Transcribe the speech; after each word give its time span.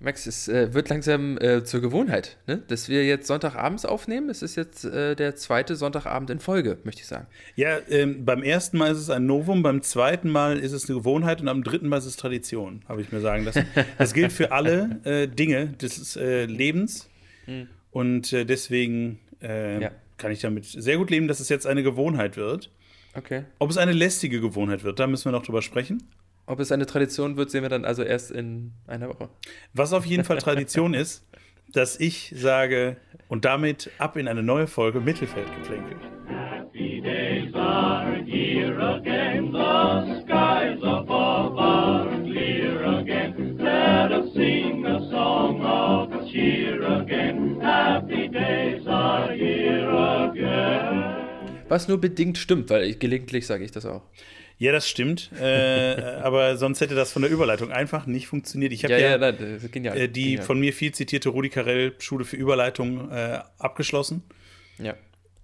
Max, 0.00 0.26
es 0.26 0.46
äh, 0.46 0.72
wird 0.74 0.88
langsam 0.90 1.38
äh, 1.38 1.64
zur 1.64 1.80
Gewohnheit, 1.80 2.36
ne? 2.46 2.62
dass 2.68 2.88
wir 2.88 3.04
jetzt 3.04 3.26
Sonntagabends 3.26 3.84
aufnehmen. 3.84 4.30
Es 4.30 4.42
ist 4.42 4.54
jetzt 4.54 4.84
äh, 4.84 5.16
der 5.16 5.34
zweite 5.34 5.74
Sonntagabend 5.74 6.30
in 6.30 6.38
Folge, 6.38 6.78
möchte 6.84 7.00
ich 7.00 7.08
sagen. 7.08 7.26
Ja, 7.56 7.78
ähm, 7.90 8.24
beim 8.24 8.44
ersten 8.44 8.78
Mal 8.78 8.92
ist 8.92 8.98
es 8.98 9.10
ein 9.10 9.26
Novum, 9.26 9.64
beim 9.64 9.82
zweiten 9.82 10.30
Mal 10.30 10.58
ist 10.58 10.70
es 10.70 10.88
eine 10.88 10.98
Gewohnheit 10.98 11.40
und 11.40 11.48
am 11.48 11.64
dritten 11.64 11.88
Mal 11.88 11.96
ist 11.96 12.06
es 12.06 12.16
Tradition, 12.16 12.82
habe 12.88 13.00
ich 13.02 13.10
mir 13.10 13.20
sagen 13.20 13.44
lassen. 13.44 13.64
Das 13.98 14.14
gilt 14.14 14.32
für 14.32 14.52
alle 14.52 15.00
äh, 15.04 15.26
Dinge 15.26 15.68
des 15.68 16.14
äh, 16.16 16.44
Lebens 16.44 17.08
mhm. 17.46 17.68
und 17.90 18.32
äh, 18.32 18.44
deswegen 18.44 19.18
ja. 19.40 19.92
kann 20.16 20.32
ich 20.32 20.40
damit 20.40 20.64
sehr 20.64 20.96
gut 20.96 21.10
leben, 21.10 21.28
dass 21.28 21.38
es 21.38 21.48
jetzt 21.48 21.64
eine 21.64 21.84
Gewohnheit 21.84 22.36
wird. 22.36 22.72
Okay. 23.14 23.44
Ob 23.60 23.70
es 23.70 23.76
eine 23.76 23.92
lästige 23.92 24.40
Gewohnheit 24.40 24.82
wird, 24.82 24.98
da 24.98 25.06
müssen 25.06 25.26
wir 25.26 25.32
noch 25.32 25.44
drüber 25.44 25.62
sprechen. 25.62 26.02
Ob 26.48 26.60
es 26.60 26.72
eine 26.72 26.86
Tradition 26.86 27.36
wird, 27.36 27.50
sehen 27.50 27.60
wir 27.60 27.68
dann 27.68 27.84
also 27.84 28.02
erst 28.02 28.30
in 28.30 28.72
einer 28.86 29.10
Woche. 29.10 29.28
Was 29.74 29.92
auf 29.92 30.06
jeden 30.06 30.24
Fall 30.24 30.38
Tradition 30.38 30.94
ist, 30.94 31.26
dass 31.74 32.00
ich 32.00 32.32
sage 32.34 32.96
und 33.28 33.44
damit 33.44 33.90
ab 33.98 34.16
in 34.16 34.26
eine 34.28 34.42
neue 34.42 34.66
Folge 34.66 34.98
Mittelfeldgeplänkel. 34.98 35.98
Happy 36.26 37.02
days 37.02 37.54
are 37.54 38.14
here 38.24 38.80
again, 38.80 39.52
the 39.52 40.22
skies 40.22 40.82
above 40.82 41.58
are 41.58 42.08
clear 42.22 42.82
again. 42.98 43.58
Let 43.58 44.10
us 44.12 44.32
sing 44.32 44.86
a 44.86 45.00
song 45.10 45.60
of 45.62 46.30
cheer 46.30 46.82
again. 46.82 47.60
Happy 47.60 48.26
days 48.26 48.86
are 48.86 49.30
here 49.34 49.90
again. 50.30 51.04
Was 51.68 51.88
nur 51.88 52.00
bedingt 52.00 52.38
stimmt, 52.38 52.70
weil 52.70 52.84
ich, 52.84 52.98
gelegentlich 52.98 53.46
sage 53.46 53.64
ich 53.64 53.70
das 53.70 53.84
auch. 53.84 54.00
Ja, 54.58 54.72
das 54.72 54.88
stimmt. 54.88 55.30
äh, 55.40 56.18
aber 56.22 56.56
sonst 56.56 56.80
hätte 56.80 56.96
das 56.96 57.12
von 57.12 57.22
der 57.22 57.30
Überleitung 57.30 57.70
einfach 57.70 58.06
nicht 58.06 58.26
funktioniert. 58.26 58.72
Ich 58.72 58.82
habe 58.84 58.94
ja, 58.94 59.16
ja, 59.16 59.16
ja 59.16 59.30
genial, 59.70 59.96
äh, 59.96 60.08
die 60.08 60.30
genial. 60.30 60.44
von 60.44 60.58
mir 60.58 60.72
viel 60.72 60.92
zitierte 60.92 61.28
Rudi 61.28 61.48
Carell 61.48 61.94
Schule 61.98 62.24
für 62.24 62.36
Überleitung 62.36 63.10
äh, 63.10 63.40
abgeschlossen. 63.58 64.22
Ja. 64.78 64.94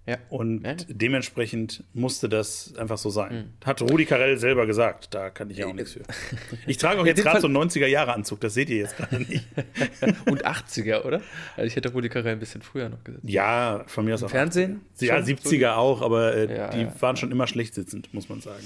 Ja. 0.07 0.17
Und 0.29 0.63
ja. 0.63 0.75
dementsprechend 0.87 1.83
musste 1.93 2.29
das 2.29 2.75
einfach 2.77 2.97
so 2.97 3.09
sein. 3.09 3.33
Mhm. 3.33 3.65
Hat 3.65 3.81
Rudi 3.81 4.05
Carell 4.05 4.37
selber 4.37 4.67
gesagt. 4.67 5.13
Da 5.15 5.31
kann 5.31 5.49
ich 5.49 5.57
ja 5.57 5.65
auch 5.65 5.73
nichts 5.73 5.93
für. 5.93 6.01
Ich 6.67 6.77
trage 6.77 7.01
auch 7.01 7.05
jetzt 7.05 7.23
gerade 7.23 7.41
so 7.41 7.47
einen 7.47 7.57
90er-Jahre-Anzug, 7.57 8.39
das 8.41 8.53
seht 8.53 8.69
ihr 8.69 8.77
jetzt 8.77 8.97
gerade 8.97 9.19
nicht. 9.19 9.45
Und 10.29 10.45
80er, 10.45 11.05
oder? 11.05 11.21
Also 11.55 11.67
ich 11.67 11.75
hätte 11.75 11.91
Rudi 11.91 12.09
Carell 12.09 12.33
ein 12.33 12.39
bisschen 12.39 12.61
früher 12.61 12.89
noch 12.89 13.03
gesetzt. 13.03 13.23
Ja, 13.27 13.83
von 13.87 14.05
mir 14.05 14.13
aus 14.13 14.23
auch. 14.23 14.29
Fernsehen? 14.29 14.81
Ja, 14.99 15.17
70er 15.17 15.75
auch, 15.75 16.01
aber 16.01 16.35
äh, 16.35 16.69
die 16.75 17.01
waren 17.01 17.17
schon 17.17 17.31
immer 17.31 17.47
schlecht 17.47 17.73
sitzend, 17.73 18.13
muss 18.13 18.29
man 18.29 18.41
sagen. 18.41 18.63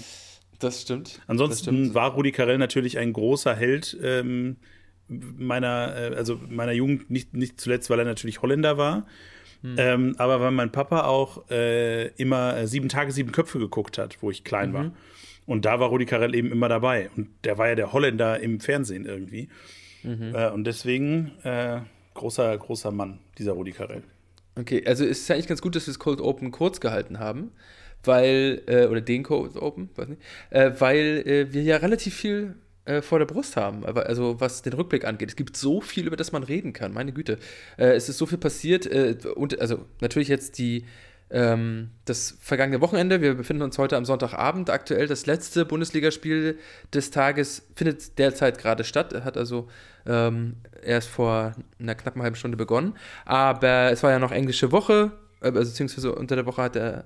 Das 0.60 0.82
stimmt. 0.82 1.22
Ansonsten 1.28 1.66
das 1.66 1.76
stimmt. 1.76 1.94
war 1.96 2.12
Rudi 2.12 2.32
Carell 2.32 2.58
natürlich 2.58 2.98
ein 2.98 3.14
großer 3.14 3.56
Held 3.56 3.98
ähm, 4.04 4.58
meiner, 5.08 5.96
äh, 5.96 6.16
also 6.16 6.40
meiner 6.50 6.74
Jugend, 6.74 7.10
nicht, 7.10 7.34
nicht 7.34 7.60
zuletzt, 7.60 7.90
weil 7.90 8.00
er 8.00 8.06
natürlich 8.06 8.42
Holländer 8.42 8.78
war. 8.78 9.08
Hm. 9.62 9.76
Ähm, 9.78 10.16
aber 10.18 10.40
weil 10.40 10.52
mein 10.52 10.72
Papa 10.72 11.04
auch 11.06 11.50
äh, 11.50 12.08
immer 12.16 12.58
äh, 12.58 12.68
sieben 12.68 12.90
Tage, 12.90 13.12
sieben 13.12 13.32
Köpfe 13.32 13.60
geguckt 13.60 13.98
hat, 13.98 14.18
wo 14.22 14.32
ich 14.32 14.44
klein 14.44 14.70
mhm. 14.70 14.74
war. 14.74 14.92
Und 15.46 15.66
da 15.66 15.80
war 15.80 15.90
Rudi 15.90 16.06
Carell 16.06 16.36
eben 16.36 16.52
immer 16.52 16.70
dabei. 16.70 17.10
Und 17.18 17.30
der 17.44 17.58
war 17.58 17.68
ja 17.68 17.76
der 17.76 17.92
Holländer 17.92 18.40
im 18.40 18.60
Fernsehen 18.60 19.06
irgendwie. 19.06 19.50
Mhm. 20.04 20.34
Äh, 20.34 20.50
und 20.52 20.64
deswegen 20.66 21.32
äh, 21.44 21.82
großer, 22.14 22.58
großer 22.58 22.92
Mann, 22.92 23.20
dieser 23.38 23.54
Rudi 23.54 23.72
Carell. 23.72 24.04
Okay, 24.56 24.84
also 24.86 25.06
ist 25.06 25.24
es 25.24 25.32
eigentlich 25.32 25.48
ganz 25.48 25.62
gut, 25.62 25.76
dass 25.76 25.88
wir 25.88 25.94
das 25.94 26.00
Cold 26.00 26.22
Open 26.22 26.52
kurz 26.52 26.80
gehalten 26.80 27.20
haben 27.20 27.52
weil, 28.04 28.62
äh, 28.68 28.86
oder 28.86 29.02
den 29.02 29.24
Code 29.24 29.62
Open, 29.62 29.90
weiß 29.96 30.08
nicht, 30.10 30.22
äh, 30.50 30.72
weil 30.80 31.24
äh, 31.26 31.54
wir 31.54 31.64
ja 31.64 31.78
relativ 31.78 32.16
viel 32.16 32.56
äh, 32.86 33.02
vor 33.02 33.20
der 33.20 33.26
Brust 33.26 33.56
haben, 33.56 33.86
also 33.86 34.40
was 34.40 34.62
den 34.62 34.74
Rückblick 34.74 35.06
angeht. 35.06 35.30
Es 35.30 35.36
gibt 35.36 35.56
so 35.56 35.82
viel, 35.82 36.08
über 36.08 36.16
das 36.16 36.32
man 36.32 36.44
reden 36.44 36.74
kann, 36.74 36.94
meine 36.94 37.12
Güte. 37.12 37.38
Äh, 37.78 37.92
es 37.92 38.10
ist 38.10 38.18
so 38.18 38.26
viel 38.26 38.38
passiert 38.38 38.86
äh, 38.86 39.16
und 39.36 39.60
also 39.60 39.86
natürlich 40.02 40.28
jetzt 40.28 40.58
die 40.58 40.86
ähm, 41.32 41.92
das 42.06 42.38
vergangene 42.42 42.82
Wochenende. 42.82 43.22
Wir 43.22 43.36
befinden 43.36 43.62
uns 43.62 43.78
heute 43.78 43.98
am 43.98 44.06
Sonntagabend. 44.06 44.70
Aktuell 44.70 45.08
das 45.08 45.26
letzte 45.26 45.66
Bundesligaspiel 45.66 46.58
des 46.94 47.12
Tages 47.12 47.68
findet 47.76 48.18
derzeit 48.18 48.58
gerade 48.58 48.84
statt. 48.84 49.14
Hat 49.24 49.38
also 49.38 49.68
ähm, 50.08 50.56
erst 50.84 51.10
vor 51.10 51.54
einer 51.80 51.96
knappen 51.96 52.22
halben 52.22 52.36
Stunde 52.36 52.58
begonnen. 52.58 52.96
Aber 53.26 53.92
es 53.92 54.02
war 54.02 54.12
ja 54.12 54.20
noch 54.20 54.32
englische 54.32 54.72
Woche, 54.72 55.12
also 55.40 55.60
beziehungsweise 55.60 56.16
unter 56.16 56.36
der 56.36 56.46
Woche 56.46 56.64
hat 56.64 56.76
er 56.76 57.06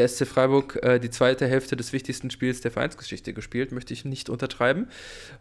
der 0.00 0.08
SC 0.08 0.26
Freiburg 0.26 0.78
äh, 0.82 0.98
die 0.98 1.10
zweite 1.10 1.46
Hälfte 1.46 1.76
des 1.76 1.92
wichtigsten 1.92 2.30
Spiels 2.30 2.62
der 2.62 2.70
Vereinsgeschichte 2.70 3.34
gespielt, 3.34 3.70
möchte 3.70 3.92
ich 3.92 4.06
nicht 4.06 4.30
untertreiben. 4.30 4.88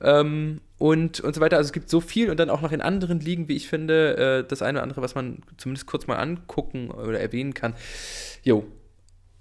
Ähm, 0.02 0.60
und, 0.78 1.22
und 1.22 1.34
so 1.34 1.42
weiter. 1.42 1.58
Also 1.58 1.70
es 1.70 1.74
gibt 1.74 1.90
so 1.90 2.02
viel 2.02 2.30
und 2.30 2.40
dann 2.40 2.50
auch 2.50 2.62
noch 2.62 2.74
in 2.74 2.82
anderen 2.82 3.22
Ligen, 3.22 3.48
wie 3.48 3.56
ich 3.56 3.70
finde, 3.70 4.44
äh, 4.44 4.48
das 4.48 4.62
eine 4.62 4.80
oder 4.80 4.84
andere, 4.84 5.02
was 5.02 5.16
man 5.16 5.42
zumindest 5.58 5.88
kurz 5.88 6.08
mal 6.08 6.18
angucken 6.18 6.92
oder 6.92 7.20
erwähnen 7.20 7.54
kann. 7.54 7.74
Jo, 8.44 8.66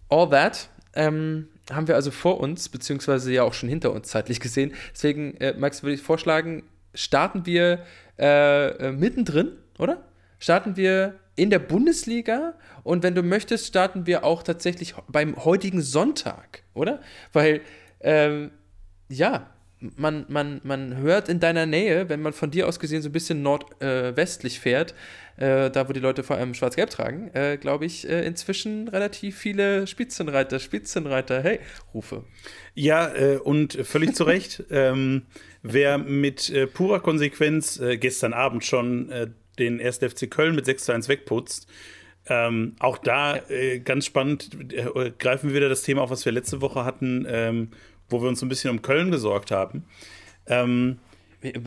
all 0.08 0.30
that. 0.30 0.70
Ähm, 0.94 1.48
haben 1.70 1.88
wir 1.88 1.96
also 1.96 2.10
vor 2.10 2.40
uns, 2.40 2.68
beziehungsweise 2.68 3.32
ja 3.32 3.42
auch 3.42 3.54
schon 3.54 3.68
hinter 3.68 3.92
uns 3.92 4.08
zeitlich 4.08 4.40
gesehen. 4.40 4.72
Deswegen, 4.94 5.34
äh, 5.38 5.54
Max, 5.58 5.82
würde 5.82 5.94
ich 5.94 6.02
vorschlagen, 6.02 6.62
starten 6.94 7.44
wir 7.44 7.84
äh, 8.18 8.68
äh 8.88 8.92
mittendrin, 8.92 9.52
oder? 9.78 10.04
Starten 10.38 10.76
wir 10.76 11.18
in 11.38 11.50
der 11.50 11.60
Bundesliga 11.60 12.54
und 12.82 13.02
wenn 13.02 13.14
du 13.14 13.22
möchtest, 13.22 13.66
starten 13.66 14.06
wir 14.06 14.24
auch 14.24 14.42
tatsächlich 14.42 14.94
beim 15.08 15.36
heutigen 15.44 15.80
Sonntag, 15.80 16.64
oder? 16.74 17.00
Weil, 17.32 17.60
ähm, 18.00 18.50
ja, 19.08 19.50
man, 19.96 20.26
man, 20.28 20.60
man 20.64 20.96
hört 20.96 21.28
in 21.28 21.38
deiner 21.38 21.64
Nähe, 21.64 22.08
wenn 22.08 22.20
man 22.20 22.32
von 22.32 22.50
dir 22.50 22.66
aus 22.66 22.80
gesehen 22.80 23.02
so 23.02 23.08
ein 23.08 23.12
bisschen 23.12 23.42
nordwestlich 23.42 24.56
äh, 24.56 24.60
fährt, 24.60 24.94
äh, 25.36 25.70
da 25.70 25.88
wo 25.88 25.92
die 25.92 26.00
Leute 26.00 26.24
vor 26.24 26.36
allem 26.36 26.54
schwarz-gelb 26.54 26.90
tragen, 26.90 27.30
äh, 27.34 27.56
glaube 27.56 27.86
ich, 27.86 28.08
äh, 28.08 28.26
inzwischen 28.26 28.88
relativ 28.88 29.38
viele 29.38 29.86
Spitzenreiter, 29.86 30.58
Spitzenreiter, 30.58 31.40
hey, 31.42 31.60
Rufe. 31.94 32.24
Ja, 32.74 33.14
äh, 33.14 33.36
und 33.36 33.74
völlig 33.86 34.16
zu 34.16 34.24
Recht. 34.24 34.64
ähm, 34.70 35.26
wer 35.62 35.98
mit 35.98 36.50
äh, 36.50 36.66
purer 36.66 36.98
Konsequenz 36.98 37.80
gestern 38.00 38.32
Abend 38.32 38.64
schon 38.64 39.12
den 39.58 39.80
1. 39.80 39.98
FC 39.98 40.30
Köln 40.30 40.54
mit 40.54 40.66
6 40.66 40.84
zu 40.84 40.92
1 40.92 41.08
wegputzt. 41.08 41.68
Ähm, 42.28 42.74
auch 42.78 42.98
da 42.98 43.36
äh, 43.48 43.80
ganz 43.80 44.06
spannend, 44.06 44.50
äh, 44.72 45.12
greifen 45.18 45.48
wir 45.48 45.56
wieder 45.56 45.68
das 45.68 45.82
Thema 45.82 46.02
auf, 46.02 46.10
was 46.10 46.24
wir 46.24 46.32
letzte 46.32 46.60
Woche 46.60 46.84
hatten, 46.84 47.26
ähm, 47.28 47.70
wo 48.08 48.20
wir 48.20 48.28
uns 48.28 48.40
so 48.40 48.46
ein 48.46 48.50
bisschen 48.50 48.70
um 48.70 48.82
Köln 48.82 49.10
gesorgt 49.10 49.50
haben. 49.50 49.84
Ähm, 50.46 50.98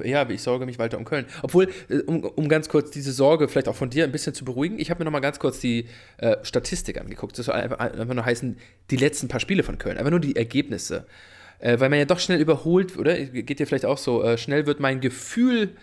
ja, 0.04 0.30
ich 0.30 0.42
sorge 0.42 0.66
mich 0.66 0.80
weiter 0.80 0.98
um 0.98 1.06
Köln. 1.06 1.26
Obwohl, 1.42 1.70
äh, 1.90 2.00
um, 2.00 2.24
um 2.24 2.50
ganz 2.50 2.70
kurz 2.70 2.92
diese 2.92 3.12
Sorge 3.12 3.48
vielleicht 3.48 3.70
auch 3.70 3.76
von 3.76 3.90
dir 3.90 4.04
ein 4.04 4.12
bisschen 4.12 4.34
zu 4.34 4.46
beruhigen, 4.46 4.80
ich 4.80 4.90
habe 4.90 5.00
mir 5.00 5.06
noch 5.06 5.12
mal 5.12 5.20
ganz 5.20 5.40
kurz 5.40 5.60
die 5.60 5.88
äh, 6.18 6.38
Statistik 6.44 7.00
angeguckt. 7.00 7.40
Das 7.40 7.46
soll 7.46 7.56
einfach, 7.56 7.80
einfach 7.80 8.14
nur 8.14 8.26
heißen, 8.26 8.58
die 8.90 8.98
letzten 8.98 9.30
paar 9.30 9.40
Spiele 9.40 9.64
von 9.64 9.78
Köln, 9.78 9.98
einfach 9.98 10.12
nur 10.12 10.20
die 10.20 10.36
Ergebnisse. 10.36 11.06
Äh, 11.60 11.80
weil 11.80 11.90
man 11.90 12.00
ja 12.00 12.06
doch 12.06 12.20
schnell 12.20 12.42
überholt, 12.42 12.98
oder? 12.98 13.18
Geht 13.18 13.60
dir 13.60 13.68
vielleicht 13.68 13.86
auch 13.86 13.98
so, 13.98 14.24
äh, 14.24 14.38
schnell 14.38 14.66
wird 14.66 14.80
mein 14.80 15.00
Gefühl 15.00 15.76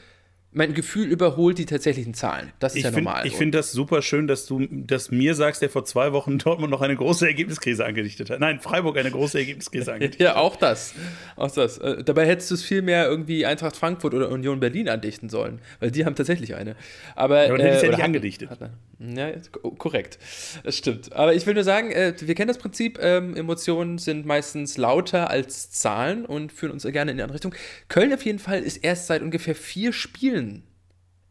mein 0.51 0.73
Gefühl 0.73 1.09
überholt 1.09 1.59
die 1.59 1.67
tatsächlichen 1.67 2.15
Zahlen. 2.15 2.53
Das 2.59 2.73
ist 2.73 2.79
ich 2.79 2.85
ja 2.85 2.91
find, 2.91 3.05
normal. 3.05 3.27
Ich 3.27 3.37
finde 3.37 3.59
das 3.59 3.71
super 3.71 4.01
schön, 4.01 4.27
dass 4.27 4.47
du 4.47 4.67
das 4.71 5.11
mir 5.11 5.35
sagst, 5.35 5.61
der 5.61 5.69
vor 5.69 5.85
zwei 5.85 6.13
Wochen 6.13 6.39
Dortmund 6.39 6.71
noch 6.71 6.81
eine 6.81 6.97
große 6.97 7.27
Ergebniskrise 7.27 7.85
angedichtet 7.85 8.31
hat. 8.31 8.41
Nein, 8.41 8.61
Freiburg 8.61 8.97
eine 8.97 9.11
große 9.11 9.39
Ergebniskrise 9.39 9.93
angedichtet 9.95 10.27
hat. 10.27 10.37
ja, 10.37 10.41
auch 10.41 10.57
das. 10.57 10.95
Auch 11.37 11.51
das. 11.51 11.77
Äh, 11.79 12.03
dabei 12.03 12.27
hättest 12.27 12.51
du 12.51 12.55
es 12.55 12.65
viel 12.65 12.81
mehr 12.81 13.07
irgendwie 13.07 13.45
Eintracht 13.45 13.77
Frankfurt 13.77 14.15
oder 14.15 14.31
Union 14.31 14.59
Berlin 14.59 14.89
andichten 14.89 15.29
sollen, 15.29 15.61
weil 15.81 15.91
die 15.91 16.07
haben 16.07 16.15
tatsächlich 16.15 16.55
eine. 16.55 16.77
Aber, 17.15 17.47
ja, 17.47 17.53
aber 17.53 17.63
äh, 17.63 17.83
ja 17.83 17.91
nicht 17.91 18.03
angedichtet. 18.03 18.49
Hat, 18.49 18.71
ja, 18.99 19.33
korrekt. 19.77 20.19
Das 20.65 20.79
stimmt. 20.79 21.13
Aber 21.13 21.35
ich 21.35 21.47
will 21.47 21.55
nur 21.55 21.65
sagen, 21.65 21.91
äh, 21.91 22.15
wir 22.19 22.35
kennen 22.35 22.49
das 22.49 22.59
Prinzip, 22.59 22.99
ähm, 23.03 23.37
Emotionen 23.37 23.99
sind 23.99 24.25
meistens 24.25 24.79
lauter 24.79 25.29
als 25.29 25.71
Zahlen 25.71 26.25
und 26.25 26.53
führen 26.53 26.73
uns 26.73 26.85
gerne 26.85 27.11
in 27.11 27.19
die 27.19 27.23
andere 27.23 27.35
Richtung. 27.35 27.55
Köln 27.89 28.15
auf 28.15 28.25
jeden 28.25 28.39
Fall 28.39 28.63
ist 28.63 28.79
erst 28.79 29.09
seit 29.09 29.21
ungefähr 29.21 29.55
vier 29.55 29.93
Spielen 29.93 30.38
Spielen 30.39 30.63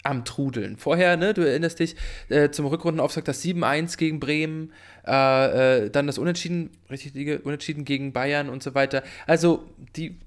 am 0.03 0.23
Trudeln. 0.23 0.77
Vorher, 0.77 1.17
ne, 1.17 1.33
du 1.33 1.41
erinnerst 1.41 1.79
dich, 1.79 1.95
äh, 2.29 2.49
zum 2.49 2.65
Rückrundenauftakt 2.67 3.27
das 3.27 3.43
7-1 3.43 3.97
gegen 3.97 4.21
Bremen, 4.21 4.71
äh, 5.05 5.85
äh, 5.85 5.89
dann 5.89 6.07
das 6.07 6.17
Unentschieden, 6.17 6.71
richtige 6.89 7.39
Unentschieden 7.39 7.83
gegen 7.83 8.13
Bayern 8.13 8.47
und 8.47 8.63
so 8.63 8.73
weiter. 8.73 9.03
Also, 9.25 9.69
die, 9.97 10.17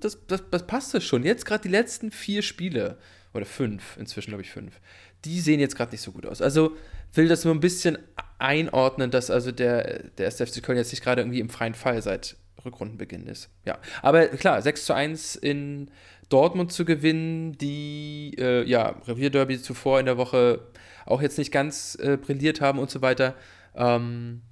das, 0.00 0.18
das, 0.26 0.44
das 0.50 0.66
passte 0.66 1.02
schon. 1.02 1.22
Jetzt 1.22 1.44
gerade 1.44 1.62
die 1.62 1.68
letzten 1.68 2.10
vier 2.12 2.40
Spiele, 2.40 2.96
oder 3.34 3.44
fünf, 3.44 3.98
inzwischen 3.98 4.30
glaube 4.30 4.42
ich 4.42 4.50
fünf, 4.50 4.80
die 5.26 5.40
sehen 5.40 5.60
jetzt 5.60 5.76
gerade 5.76 5.90
nicht 5.90 6.00
so 6.00 6.12
gut 6.12 6.24
aus. 6.24 6.40
Also, 6.40 6.74
will 7.12 7.28
das 7.28 7.44
nur 7.44 7.54
ein 7.54 7.60
bisschen 7.60 7.98
einordnen, 8.38 9.10
dass 9.10 9.30
also 9.30 9.52
der, 9.52 10.04
der 10.16 10.28
SFC 10.28 10.62
Köln 10.62 10.78
jetzt 10.78 10.92
nicht 10.92 11.02
gerade 11.02 11.20
irgendwie 11.20 11.40
im 11.40 11.50
freien 11.50 11.74
Fall 11.74 12.00
seit 12.00 12.36
Rückrundenbeginn 12.64 13.26
ist. 13.26 13.50
Ja, 13.64 13.78
aber 14.02 14.28
klar, 14.28 14.60
6 14.60 14.84
zu 14.84 14.94
1 14.94 15.36
in 15.36 15.90
Dortmund 16.28 16.72
zu 16.72 16.84
gewinnen, 16.84 17.56
die 17.58 18.34
äh, 18.38 18.68
ja 18.68 18.96
Revierderby 19.06 19.60
zuvor 19.60 20.00
in 20.00 20.06
der 20.06 20.16
Woche 20.16 20.60
auch 21.04 21.22
jetzt 21.22 21.38
nicht 21.38 21.52
ganz 21.52 21.96
äh, 22.00 22.16
brilliert 22.16 22.60
haben 22.60 22.78
und 22.78 22.90
so 22.90 23.02
weiter. 23.02 23.34
Ähm, 23.74 24.42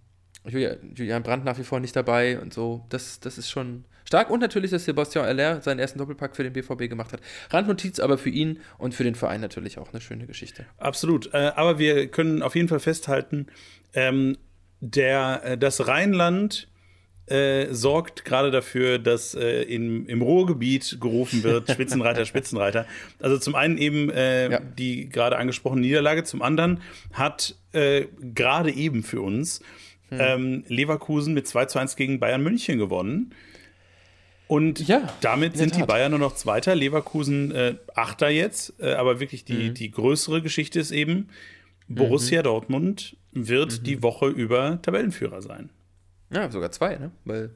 Julian 0.47 1.23
Brandt 1.23 1.45
nach 1.45 1.59
wie 1.59 1.65
vor 1.65 1.81
nicht 1.81 1.97
dabei 1.97 2.39
und 2.39 2.53
so. 2.53 2.85
Das, 2.91 3.19
das 3.21 3.39
ist 3.39 3.51
schon 3.51 3.85
stark. 4.05 4.31
Und 4.31 4.41
natürlich, 4.41 4.71
dass 4.71 4.85
Sebastian 4.85 5.25
Aller 5.25 5.63
seinen 5.63 5.79
ersten 5.79 5.99
Doppelpack 5.99 6.37
für 6.37 6.43
den 6.43 6.53
BVB 6.53 6.89
gemacht 6.89 7.13
hat. 7.13 7.21
Randnotiz 7.51 7.99
aber 7.99 8.19
für 8.19 8.29
ihn 8.29 8.61
und 8.79 8.95
für 8.95 9.05
den 9.05 9.15
Verein 9.15 9.41
natürlich 9.41 9.79
auch 9.79 9.93
eine 9.93 10.01
schöne 10.01 10.27
Geschichte. 10.27 10.67
Absolut. 10.77 11.33
Äh, 11.33 11.53
aber 11.57 11.79
wir 11.79 12.09
können 12.09 12.43
auf 12.43 12.55
jeden 12.55 12.69
Fall 12.69 12.81
festhalten, 12.81 13.47
ähm, 13.95 14.37
der, 14.81 15.41
äh, 15.45 15.59
das 15.59 15.89
Rheinland 15.89 16.69
äh, 17.27 17.73
sorgt 17.73 18.25
gerade 18.25 18.51
dafür, 18.51 18.99
dass 18.99 19.35
äh, 19.35 19.63
in, 19.63 20.07
im 20.07 20.23
Ruhrgebiet 20.23 20.99
gerufen 21.01 21.43
wird, 21.43 21.71
Spitzenreiter, 21.73 22.27
Spitzenreiter. 22.27 22.87
Also 23.21 23.39
zum 23.39 23.55
einen 23.55 23.79
eben 23.79 24.11
äh, 24.11 24.51
ja. 24.51 24.61
die 24.61 25.09
gerade 25.09 25.37
angesprochene 25.39 25.81
Niederlage, 25.81 26.25
zum 26.25 26.43
anderen 26.43 26.81
hat 27.13 27.57
äh, 27.73 28.07
gerade 28.35 28.73
eben 28.73 29.03
für 29.03 29.23
uns 29.23 29.61
hm. 30.11 30.19
ähm, 30.21 30.65
Leverkusen 30.69 31.35
mit 31.35 31.49
2 31.49 31.67
zu 31.67 31.79
1 31.79 31.97
gegen 31.97 32.21
Bayern 32.21 32.43
München 32.43 32.79
gewonnen. 32.79 33.33
Und 34.47 34.87
ja, 34.87 35.09
damit 35.23 35.57
sind 35.57 35.75
die 35.77 35.83
Bayern 35.83 36.11
nur 36.11 36.21
noch 36.21 36.35
Zweiter, 36.35 36.75
Leverkusen 36.75 37.51
äh, 37.53 37.77
Achter 37.95 38.29
jetzt. 38.29 38.75
Äh, 38.79 38.93
aber 38.93 39.19
wirklich 39.19 39.45
die, 39.45 39.71
mhm. 39.71 39.75
die 39.75 39.91
größere 39.91 40.43
Geschichte 40.43 40.79
ist 40.79 40.91
eben, 40.91 41.31
Borussia 41.89 42.41
mhm. 42.41 42.45
Dortmund 42.45 43.17
wird 43.33 43.81
mhm. 43.81 43.85
die 43.85 44.03
Woche 44.03 44.27
über 44.29 44.81
Tabellenführer 44.83 45.41
sein. 45.41 45.71
Ja, 46.35 46.51
sogar 46.51 46.71
zwei, 46.71 46.97
ne? 46.97 47.13
Weil 47.25 47.51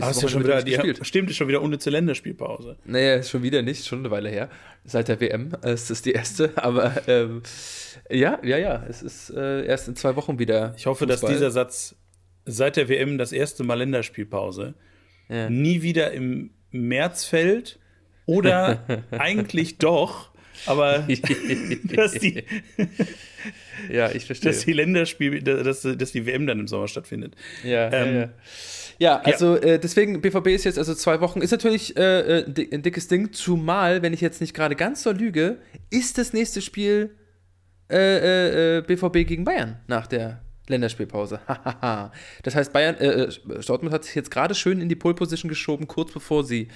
Ach, 0.00 0.10
ist 0.10 0.22
ja 0.22 0.28
schon 0.28 0.44
wieder, 0.44 0.62
die, 0.62 0.74
stimmt, 1.04 1.30
ist 1.30 1.36
schon 1.36 1.48
wieder 1.48 1.60
unnütze 1.60 1.90
Länderspielpause. 1.90 2.78
Naja, 2.84 3.16
ist 3.16 3.30
schon 3.30 3.42
wieder 3.42 3.60
nicht, 3.62 3.84
schon 3.84 3.98
eine 3.98 4.10
Weile 4.10 4.30
her. 4.30 4.48
Seit 4.84 5.08
der 5.08 5.20
WM 5.20 5.52
es 5.62 5.90
ist 5.90 6.06
die 6.06 6.12
erste, 6.12 6.52
aber 6.62 7.06
ähm, 7.08 7.42
ja, 8.10 8.38
ja, 8.42 8.56
ja, 8.56 8.84
es 8.88 9.02
ist 9.02 9.30
äh, 9.30 9.66
erst 9.66 9.88
in 9.88 9.96
zwei 9.96 10.16
Wochen 10.16 10.38
wieder. 10.38 10.74
Ich 10.76 10.86
hoffe, 10.86 11.06
Fußball. 11.06 11.28
dass 11.28 11.38
dieser 11.38 11.50
Satz 11.50 11.96
seit 12.46 12.76
der 12.76 12.88
WM 12.88 13.18
das 13.18 13.32
erste 13.32 13.64
Mal 13.64 13.74
Länderspielpause 13.74 14.74
ja. 15.28 15.50
nie 15.50 15.82
wieder 15.82 16.12
im 16.12 16.50
März 16.70 17.24
fällt 17.24 17.78
oder 18.24 19.04
eigentlich 19.10 19.78
doch, 19.78 20.30
aber 20.64 21.00
dass 21.94 22.12
die 22.12 22.44
ja, 23.90 24.10
ich 24.10 24.26
verstehe. 24.26 24.50
Dass 24.50 24.64
die 24.64 24.72
Länderspiel, 24.72 25.42
dass, 25.42 25.82
dass 25.82 26.12
die 26.12 26.26
WM 26.26 26.46
dann 26.46 26.60
im 26.60 26.68
Sommer 26.68 26.88
stattfindet. 26.88 27.34
Ja, 27.64 27.92
ähm, 27.92 28.14
ja, 28.14 28.20
ja. 28.20 28.28
Ja, 28.98 29.20
also. 29.20 29.56
Äh, 29.56 29.78
deswegen, 29.78 30.20
BVB 30.20 30.48
ist 30.48 30.64
jetzt 30.64 30.78
also 30.78 30.94
zwei 30.94 31.20
Wochen, 31.20 31.40
ist 31.40 31.50
natürlich 31.50 31.96
äh, 31.96 32.40
äh 32.40 32.68
ein 32.72 32.82
dickes 32.82 33.08
Ding, 33.08 33.32
zumal, 33.32 34.02
wenn 34.02 34.12
ich 34.12 34.20
jetzt 34.20 34.40
nicht 34.40 34.54
gerade 34.54 34.76
ganz 34.76 35.02
so 35.02 35.10
lüge, 35.10 35.58
ist 35.90 36.18
das 36.18 36.32
nächste 36.32 36.62
Spiel 36.62 37.10
äh, 37.88 38.82
BVB 38.82 39.16
äh, 39.16 39.24
gegen 39.24 39.44
Bayern 39.44 39.80
nach 39.86 40.06
der 40.06 40.40
Länderspielpause. 40.68 41.40
das 42.42 42.54
heißt, 42.54 42.72
Bayern, 42.72 42.94
äh, 42.96 43.28
Dortmund 43.66 43.92
hat 43.92 44.04
sich 44.04 44.14
jetzt 44.14 44.30
gerade 44.30 44.54
schön 44.54 44.80
in 44.80 44.88
die 44.88 44.94
Pole 44.94 45.14
Position 45.14 45.48
geschoben, 45.48 45.86
kurz 45.88 46.12
bevor 46.12 46.44
sie 46.44 46.68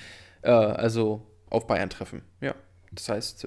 also 0.43 1.27
auf 1.51 1.67
Bayern 1.67 1.91
treffen. 1.91 2.23
Ja, 2.41 2.55
das 2.93 3.09
heißt, 3.09 3.47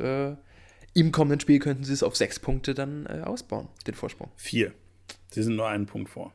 im 1.00 1.12
kommenden 1.12 1.40
Spiel 1.40 1.60
könnten 1.60 1.84
sie 1.84 1.94
es 1.94 2.04
auf 2.04 2.16
sechs 2.16 2.40
Punkte 2.40 2.74
dann 2.74 3.06
äh, 3.06 3.22
ausbauen, 3.24 3.68
den 3.88 3.96
Vorsprung. 3.96 4.32
Vier. 4.36 4.74
Sie 5.32 5.44
sind 5.44 5.56
nur 5.56 5.68
einen 5.68 5.86
Punkt 5.86 6.10
vor. 6.10 6.34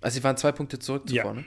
Also 0.00 0.16
sie 0.16 0.24
waren 0.24 0.36
zwei 0.36 0.52
Punkte 0.52 0.78
zurück 0.78 1.08
zuvor, 1.08 1.24
ja. 1.24 1.32
ne? 1.32 1.44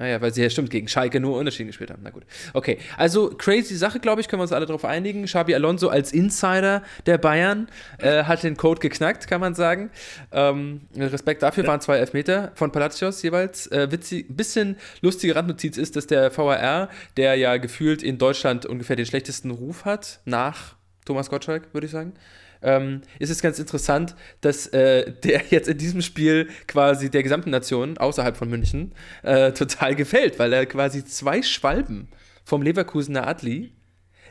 Naja, 0.00 0.16
ah 0.16 0.20
weil 0.22 0.32
sie 0.32 0.42
ja 0.42 0.48
stimmt 0.48 0.70
gegen 0.70 0.88
Schalke 0.88 1.20
nur 1.20 1.36
Unterschieden 1.36 1.66
gespielt 1.66 1.90
haben. 1.90 2.00
Na 2.02 2.08
gut. 2.08 2.22
Okay, 2.54 2.78
also 2.96 3.28
crazy 3.28 3.76
Sache, 3.76 4.00
glaube 4.00 4.22
ich, 4.22 4.28
können 4.28 4.40
wir 4.40 4.44
uns 4.44 4.52
alle 4.52 4.64
darauf 4.64 4.86
einigen. 4.86 5.26
Xabi 5.26 5.54
Alonso 5.54 5.88
als 5.88 6.12
Insider 6.12 6.82
der 7.04 7.18
Bayern 7.18 7.68
äh, 7.98 8.24
hat 8.24 8.42
den 8.42 8.56
Code 8.56 8.80
geknackt, 8.80 9.26
kann 9.26 9.42
man 9.42 9.54
sagen. 9.54 9.90
Ähm, 10.32 10.82
Respekt 10.96 11.42
dafür, 11.42 11.66
waren 11.66 11.82
zwei 11.82 11.98
Elfmeter 11.98 12.52
von 12.54 12.72
Palacios 12.72 13.20
jeweils. 13.20 13.66
Äh, 13.66 13.92
witzig, 13.92 14.34
bisschen 14.34 14.76
lustige 15.02 15.36
Randnotiz 15.36 15.76
ist, 15.76 15.96
dass 15.96 16.06
der 16.06 16.34
VAR, 16.34 16.88
der 17.18 17.34
ja 17.34 17.58
gefühlt 17.58 18.02
in 18.02 18.16
Deutschland 18.16 18.64
ungefähr 18.64 18.96
den 18.96 19.04
schlechtesten 19.04 19.50
Ruf 19.50 19.84
hat, 19.84 20.20
nach 20.24 20.76
Thomas 21.04 21.30
Gottschalk, 21.30 21.72
würde 21.72 21.86
ich 21.86 21.92
sagen. 21.92 22.14
Ähm, 22.62 23.00
ist 23.18 23.30
es 23.30 23.40
ganz 23.40 23.58
interessant, 23.58 24.14
dass 24.40 24.66
äh, 24.68 25.12
der 25.24 25.42
jetzt 25.50 25.68
in 25.68 25.78
diesem 25.78 26.02
Spiel 26.02 26.48
quasi 26.66 27.10
der 27.10 27.22
gesamten 27.22 27.50
Nation 27.50 27.96
außerhalb 27.98 28.36
von 28.36 28.50
München 28.50 28.92
äh, 29.22 29.52
total 29.52 29.94
gefällt, 29.94 30.38
weil 30.38 30.52
er 30.52 30.66
quasi 30.66 31.04
zwei 31.04 31.42
Schwalben 31.42 32.08
vom 32.44 32.62
Leverkusener 32.62 33.26
Adli 33.26 33.72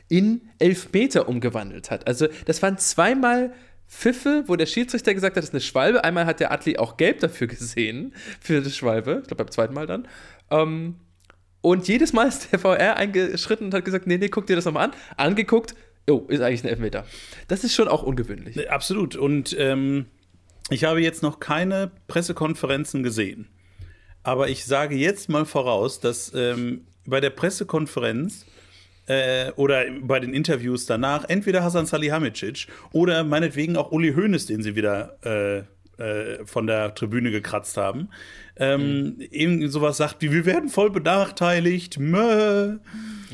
in 0.10 0.42
Elfmeter 0.60 1.30
umgewandelt 1.30 1.92
hat. 1.92 2.08
Also 2.08 2.28
das 2.46 2.62
waren 2.62 2.78
zweimal 2.78 3.54
Pfiffe, 3.88 4.44
wo 4.48 4.56
der 4.56 4.68
Schiedsrichter 4.68 5.14
gesagt 5.14 5.36
hat, 5.36 5.44
das 5.44 5.50
ist 5.50 5.54
eine 5.56 5.62
Schwalbe. 5.62 6.04
Einmal 6.04 6.26
hat 6.26 6.40
der 6.40 6.52
Adli 6.52 6.78
auch 6.78 6.98
gelb 6.98 7.20
dafür 7.20 7.48
gesehen, 7.48 8.14
für 8.40 8.62
die 8.62 8.72
Schwalbe. 8.72 9.20
Ich 9.22 9.28
glaube 9.28 9.44
beim 9.44 9.52
zweiten 9.52 9.74
Mal 9.74 9.88
dann. 9.88 10.08
Ähm, 10.52 10.96
und 11.62 11.88
jedes 11.88 12.14
Mal 12.14 12.28
ist 12.28 12.52
der 12.52 12.60
VR 12.60 12.96
eingeschritten 12.98 13.66
und 13.66 13.74
hat 13.74 13.84
gesagt, 13.84 14.08
nee, 14.08 14.18
nee, 14.18 14.30
guck 14.30 14.46
dir 14.46 14.56
das 14.56 14.66
nochmal 14.66 14.86
an. 14.86 14.94
Angeguckt, 15.18 15.76
oh, 16.10 16.26
ist 16.28 16.42
eigentlich 16.42 16.64
ein 16.64 16.70
Elfmeter. 16.70 17.06
Das 17.48 17.64
ist 17.64 17.74
schon 17.74 17.88
auch 17.88 18.04
ungewöhnlich. 18.04 18.70
Absolut. 18.70 19.16
Und 19.16 19.56
ähm, 19.58 20.06
ich 20.70 20.84
habe 20.84 21.02
jetzt 21.02 21.24
noch 21.24 21.40
keine 21.40 21.92
Pressekonferenzen 22.08 23.04
gesehen. 23.04 23.48
Aber 24.24 24.50
ich 24.50 24.66
sage 24.66 24.96
jetzt 24.96 25.30
mal 25.30 25.46
voraus, 25.46 26.00
dass 26.00 26.34
ähm, 26.36 26.86
bei 27.06 27.20
der 27.20 27.32
Pressekonferenz 27.32 28.46
äh, 29.08 29.52
oder 29.54 29.86
bei 30.02 30.20
den 30.20 30.34
Interviews 30.34 30.86
danach 30.86 31.28
entweder 31.28 31.64
Hasan 31.64 31.86
Salihamidzic 31.86 32.68
oder 32.92 33.24
meinetwegen 33.24 33.76
auch 33.76 33.92
Uli 33.92 34.14
Hoeneß, 34.14 34.46
den 34.46 34.62
sie 34.62 34.76
wieder 34.76 35.18
äh, 35.24 35.64
äh, 36.00 36.46
von 36.46 36.68
der 36.68 36.96
Tribüne 36.96 37.32
gekratzt 37.32 37.78
haben, 37.78 38.10
ähm, 38.56 39.04
mhm. 39.04 39.22
eben 39.32 39.70
sowas 39.70 39.98
sagt 39.98 40.22
wie, 40.22 40.32
wir 40.32 40.46
werden 40.46 40.70
voll 40.70 40.90
benachteiligt. 40.90 42.00
Mö. 42.00 42.78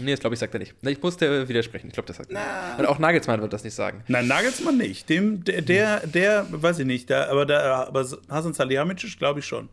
Nee, 0.02 0.12
das 0.12 0.20
glaube 0.20 0.34
ich, 0.34 0.40
sagt 0.40 0.54
er 0.54 0.60
nicht. 0.60 0.76
Ich 0.82 1.02
musste 1.02 1.48
widersprechen. 1.48 1.88
Ich 1.88 1.94
glaube, 1.94 2.08
das 2.08 2.18
sagt 2.18 2.32
er 2.32 2.40
nicht. 2.40 2.80
Und 2.80 2.86
auch 2.86 3.00
Nagelsmann 3.00 3.42
wird 3.42 3.54
das 3.54 3.64
nicht 3.64 3.74
sagen. 3.74 4.04
Nein, 4.08 4.28
Nagelsmann 4.28 4.78
nicht. 4.78 5.10
Dem, 5.10 5.44
der, 5.44 5.62
der, 5.62 6.06
der 6.08 6.46
weiß 6.50 6.80
ich 6.80 6.86
nicht, 6.86 7.10
der, 7.10 7.30
aber, 7.30 7.46
der, 7.46 7.64
aber 7.64 8.06
Hasan 8.30 8.54
Salihamidzic 8.54 9.18
glaube 9.18 9.40
ich 9.40 9.46
schon. 9.46 9.70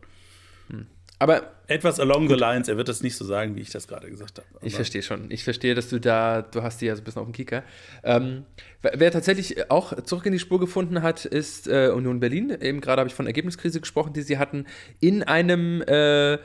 Hm. 0.69 0.87
Aber 1.23 1.53
etwas 1.67 2.01
along 2.01 2.27
the 2.27 2.35
lines, 2.35 2.67
er 2.67 2.75
wird 2.75 2.89
das 2.89 3.01
nicht 3.01 3.15
so 3.15 3.23
sagen, 3.23 3.55
wie 3.55 3.61
ich 3.61 3.69
das 3.69 3.87
gerade 3.87 4.09
gesagt 4.09 4.39
habe. 4.39 4.47
Ich 4.61 4.75
verstehe 4.75 5.01
schon. 5.01 5.31
Ich 5.31 5.45
verstehe, 5.45 5.73
dass 5.73 5.87
du 5.87 5.97
da, 5.97 6.41
du 6.41 6.63
hast 6.63 6.81
die 6.81 6.87
ja 6.87 6.95
so 6.97 7.01
ein 7.01 7.05
bisschen 7.05 7.21
auf 7.21 7.27
dem 7.29 7.33
Kicker. 7.33 7.63
Ähm, 8.03 8.43
wer 8.81 9.09
tatsächlich 9.09 9.71
auch 9.71 10.03
zurück 10.03 10.25
in 10.25 10.33
die 10.33 10.39
Spur 10.39 10.59
gefunden 10.59 11.01
hat, 11.01 11.23
ist 11.23 11.69
äh, 11.69 11.91
Union 11.95 12.19
Berlin. 12.19 12.49
Eben 12.59 12.81
gerade 12.81 12.99
habe 12.99 13.07
ich 13.07 13.15
von 13.15 13.25
Ergebniskrise 13.25 13.79
gesprochen, 13.79 14.11
die 14.11 14.21
sie 14.21 14.37
hatten 14.37 14.65
in 14.99 15.23
einem 15.23 15.81
äh, 15.83 16.39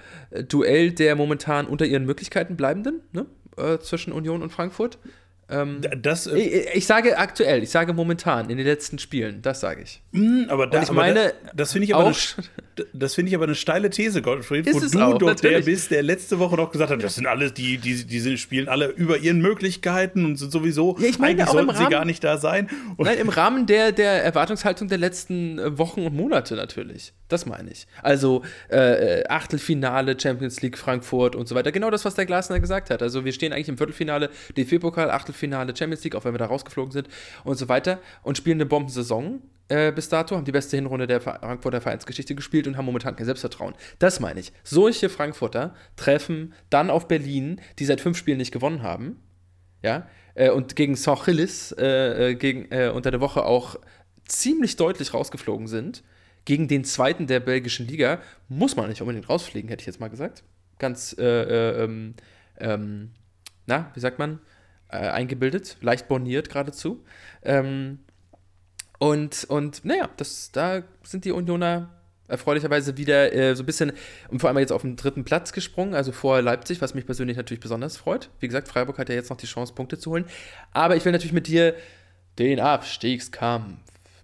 Duell 0.48 0.92
der 0.92 1.16
momentan 1.16 1.66
unter 1.66 1.84
ihren 1.84 2.06
Möglichkeiten 2.06 2.56
bleibenden, 2.56 3.00
ne? 3.10 3.26
äh, 3.56 3.80
zwischen 3.80 4.12
Union 4.12 4.42
und 4.42 4.50
Frankfurt. 4.50 4.98
Ähm, 5.50 5.80
das, 6.02 6.28
äh, 6.28 6.38
ich, 6.38 6.76
ich, 6.76 6.86
sage 6.86 7.18
aktuell, 7.18 7.62
ich 7.62 7.70
sage 7.70 7.94
momentan, 7.94 8.50
in 8.50 8.58
den 8.58 8.66
letzten 8.66 8.98
Spielen, 8.98 9.42
das 9.42 9.60
sage 9.60 9.82
ich. 9.82 10.02
Mh, 10.12 10.52
aber 10.52 10.66
da, 10.66 10.82
ich 10.82 10.92
meine, 10.92 11.32
da, 11.44 11.50
das 11.54 11.72
finde 11.72 11.86
ich 11.86 11.94
aber 11.94 12.14
das 12.92 13.14
finde 13.14 13.30
ich 13.30 13.34
aber 13.34 13.44
eine 13.44 13.54
steile 13.54 13.90
These, 13.90 14.22
Gottfried, 14.22 14.66
wo 14.72 14.78
du 14.78 15.00
auch, 15.00 15.18
doch 15.18 15.26
natürlich. 15.28 15.64
der 15.64 15.70
bist, 15.70 15.90
der 15.90 16.02
letzte 16.02 16.38
Woche 16.38 16.56
noch 16.56 16.70
gesagt 16.70 16.90
hat, 16.90 17.02
das 17.02 17.14
sind 17.14 17.26
alle, 17.26 17.50
die, 17.50 17.78
die, 17.78 18.04
die 18.04 18.38
spielen 18.38 18.68
alle 18.68 18.88
über 18.88 19.18
ihren 19.18 19.40
Möglichkeiten 19.40 20.24
und 20.24 20.36
sind 20.36 20.52
sowieso, 20.52 20.96
ja, 20.98 21.08
ich 21.08 21.18
meine, 21.18 21.42
eigentlich 21.42 21.50
sollten 21.50 21.70
Rahmen, 21.70 21.86
sie 21.86 21.90
gar 21.90 22.04
nicht 22.04 22.24
da 22.24 22.38
sein. 22.38 22.68
Und 22.96 23.06
nein, 23.06 23.18
im 23.18 23.28
Rahmen 23.28 23.66
der, 23.66 23.92
der 23.92 24.22
Erwartungshaltung 24.24 24.88
der 24.88 24.98
letzten 24.98 25.58
äh, 25.58 25.78
Wochen 25.78 26.02
und 26.02 26.14
Monate 26.14 26.54
natürlich. 26.54 27.12
Das 27.28 27.44
meine 27.44 27.70
ich. 27.70 27.86
Also 28.02 28.42
äh, 28.68 29.24
Achtelfinale, 29.28 30.18
Champions 30.18 30.62
League 30.62 30.78
Frankfurt 30.78 31.36
und 31.36 31.46
so 31.46 31.54
weiter. 31.54 31.72
Genau 31.72 31.90
das, 31.90 32.04
was 32.04 32.14
der 32.14 32.26
Glasner 32.26 32.58
gesagt 32.58 32.90
hat. 32.90 33.02
Also 33.02 33.24
wir 33.24 33.32
stehen 33.32 33.52
eigentlich 33.52 33.68
im 33.68 33.76
Viertelfinale, 33.76 34.30
DFB-Pokal, 34.56 35.10
Achtelfinale, 35.10 35.76
Champions 35.76 36.04
League, 36.04 36.14
auch 36.14 36.24
wenn 36.24 36.32
wir 36.32 36.38
da 36.38 36.46
rausgeflogen 36.46 36.92
sind 36.92 37.08
und 37.44 37.56
so 37.56 37.68
weiter 37.68 38.00
und 38.22 38.36
spielen 38.38 38.56
eine 38.56 38.66
Bombensaison 38.66 39.42
äh, 39.68 39.92
bis 39.92 40.08
dato, 40.08 40.34
haben 40.34 40.44
die 40.44 40.52
beste 40.52 40.76
Hinrunde 40.76 41.06
der 41.06 41.20
Frankfurter 41.20 41.80
Vereinsgeschichte 41.80 42.34
gespielt 42.34 42.66
und 42.66 42.76
haben 42.76 42.86
momentan 42.86 43.16
kein 43.16 43.26
Selbstvertrauen. 43.26 43.74
Das 43.98 44.18
meine 44.18 44.40
ich. 44.40 44.52
Solche 44.64 45.08
Frankfurter 45.08 45.74
treffen 45.96 46.54
dann 46.70 46.90
auf 46.90 47.06
Berlin, 47.06 47.60
die 47.78 47.84
seit 47.84 48.00
fünf 48.00 48.16
Spielen 48.16 48.38
nicht 48.38 48.52
gewonnen 48.52 48.82
haben. 48.82 49.20
Ja, 49.82 50.08
äh, 50.34 50.50
und 50.50 50.74
gegen 50.74 50.96
Sochilis 50.96 51.72
äh, 51.72 52.30
äh, 52.30 52.34
gegen, 52.34 52.70
äh, 52.70 52.88
unter 52.88 53.10
der 53.10 53.20
Woche 53.20 53.44
auch 53.44 53.76
ziemlich 54.24 54.76
deutlich 54.76 55.12
rausgeflogen 55.12 55.66
sind. 55.66 56.02
Gegen 56.46 56.66
den 56.66 56.84
zweiten 56.84 57.26
der 57.26 57.40
belgischen 57.40 57.86
Liga 57.86 58.20
muss 58.48 58.74
man 58.74 58.88
nicht 58.88 59.02
unbedingt 59.02 59.28
rausfliegen, 59.28 59.68
hätte 59.68 59.82
ich 59.82 59.86
jetzt 59.86 60.00
mal 60.00 60.08
gesagt. 60.08 60.44
Ganz, 60.78 61.14
äh, 61.18 61.24
äh, 61.24 61.84
ähm, 61.84 62.14
ähm, 62.58 63.10
na, 63.66 63.90
wie 63.94 64.00
sagt 64.00 64.18
man? 64.18 64.40
eingebildet, 64.90 65.76
leicht 65.82 66.08
borniert 66.08 66.48
geradezu. 66.48 67.04
Ähm, 67.42 67.98
und, 68.98 69.44
und 69.48 69.84
naja, 69.84 70.08
das, 70.16 70.50
da 70.52 70.82
sind 71.02 71.24
die 71.24 71.32
Unioner 71.32 71.90
erfreulicherweise 72.28 72.96
wieder 72.96 73.32
äh, 73.32 73.56
so 73.56 73.62
ein 73.62 73.66
bisschen 73.66 73.92
und 74.28 74.40
vor 74.40 74.48
allem 74.48 74.58
jetzt 74.58 74.72
auf 74.72 74.82
den 74.82 74.96
dritten 74.96 75.24
Platz 75.24 75.52
gesprungen, 75.52 75.94
also 75.94 76.12
vor 76.12 76.42
Leipzig, 76.42 76.80
was 76.80 76.94
mich 76.94 77.06
persönlich 77.06 77.36
natürlich 77.36 77.60
besonders 77.60 77.96
freut. 77.96 78.28
Wie 78.38 78.46
gesagt, 78.46 78.68
Freiburg 78.68 78.98
hat 78.98 79.08
ja 79.08 79.14
jetzt 79.14 79.30
noch 79.30 79.38
die 79.38 79.46
Chance, 79.46 79.72
Punkte 79.72 79.98
zu 79.98 80.10
holen. 80.10 80.26
Aber 80.72 80.94
ich 80.96 81.04
will 81.04 81.12
natürlich 81.12 81.32
mit 81.32 81.46
dir 81.46 81.74
den 82.38 82.60
Abstiegskampf 82.60 83.78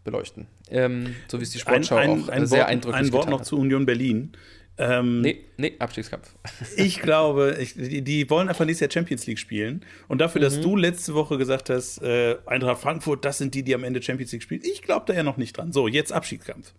beleuchten. 0.05 0.47
Ähm, 0.71 1.15
so 1.29 1.41
wie 1.41 1.45
es 1.45 1.51
die 1.51 1.59
Sportschau 1.59 1.97
ein, 1.97 2.11
ein, 2.11 2.23
auch 2.23 2.29
ein 2.29 2.47
sehr 2.47 2.61
Wort, 2.61 2.69
eindrücklich 2.69 3.07
Ein 3.07 3.13
Wort 3.13 3.31
noch 3.31 3.41
hat. 3.41 3.47
zu 3.47 3.59
Union 3.59 3.87
Berlin. 3.87 4.33
Ähm, 4.77 5.21
nee, 5.21 5.45
nee, 5.57 5.75
Abstiegskampf. 5.79 6.35
ich 6.77 7.01
glaube, 7.01 7.57
ich, 7.61 7.75
die, 7.75 8.03
die, 8.03 8.29
wollen 8.29 8.49
einfach 8.49 8.65
nächstes 8.65 8.87
Jahr 8.87 8.91
Champions 8.91 9.27
League 9.27 9.39
spielen. 9.39 9.85
Und 10.09 10.21
dafür, 10.21 10.41
mhm. 10.41 10.45
dass 10.45 10.61
du 10.61 10.77
letzte 10.77 11.15
Woche 11.15 11.39
gesagt 11.39 11.71
hast, 11.71 12.03
äh, 12.03 12.37
Eintracht 12.47 12.81
Frankfurt, 12.81 13.25
das 13.25 13.39
sind 13.39 13.55
die, 13.55 13.63
die 13.63 13.75
am 13.75 13.85
Ende 13.85 14.03
Champions 14.03 14.33
League 14.33 14.43
spielen. 14.43 14.63
Ich 14.65 14.83
glaube 14.83 15.05
da 15.07 15.15
ja 15.15 15.23
noch 15.23 15.37
nicht 15.37 15.57
dran. 15.57 15.71
So, 15.71 15.87
jetzt 15.87 16.13
Abstiegskampf. 16.13 16.73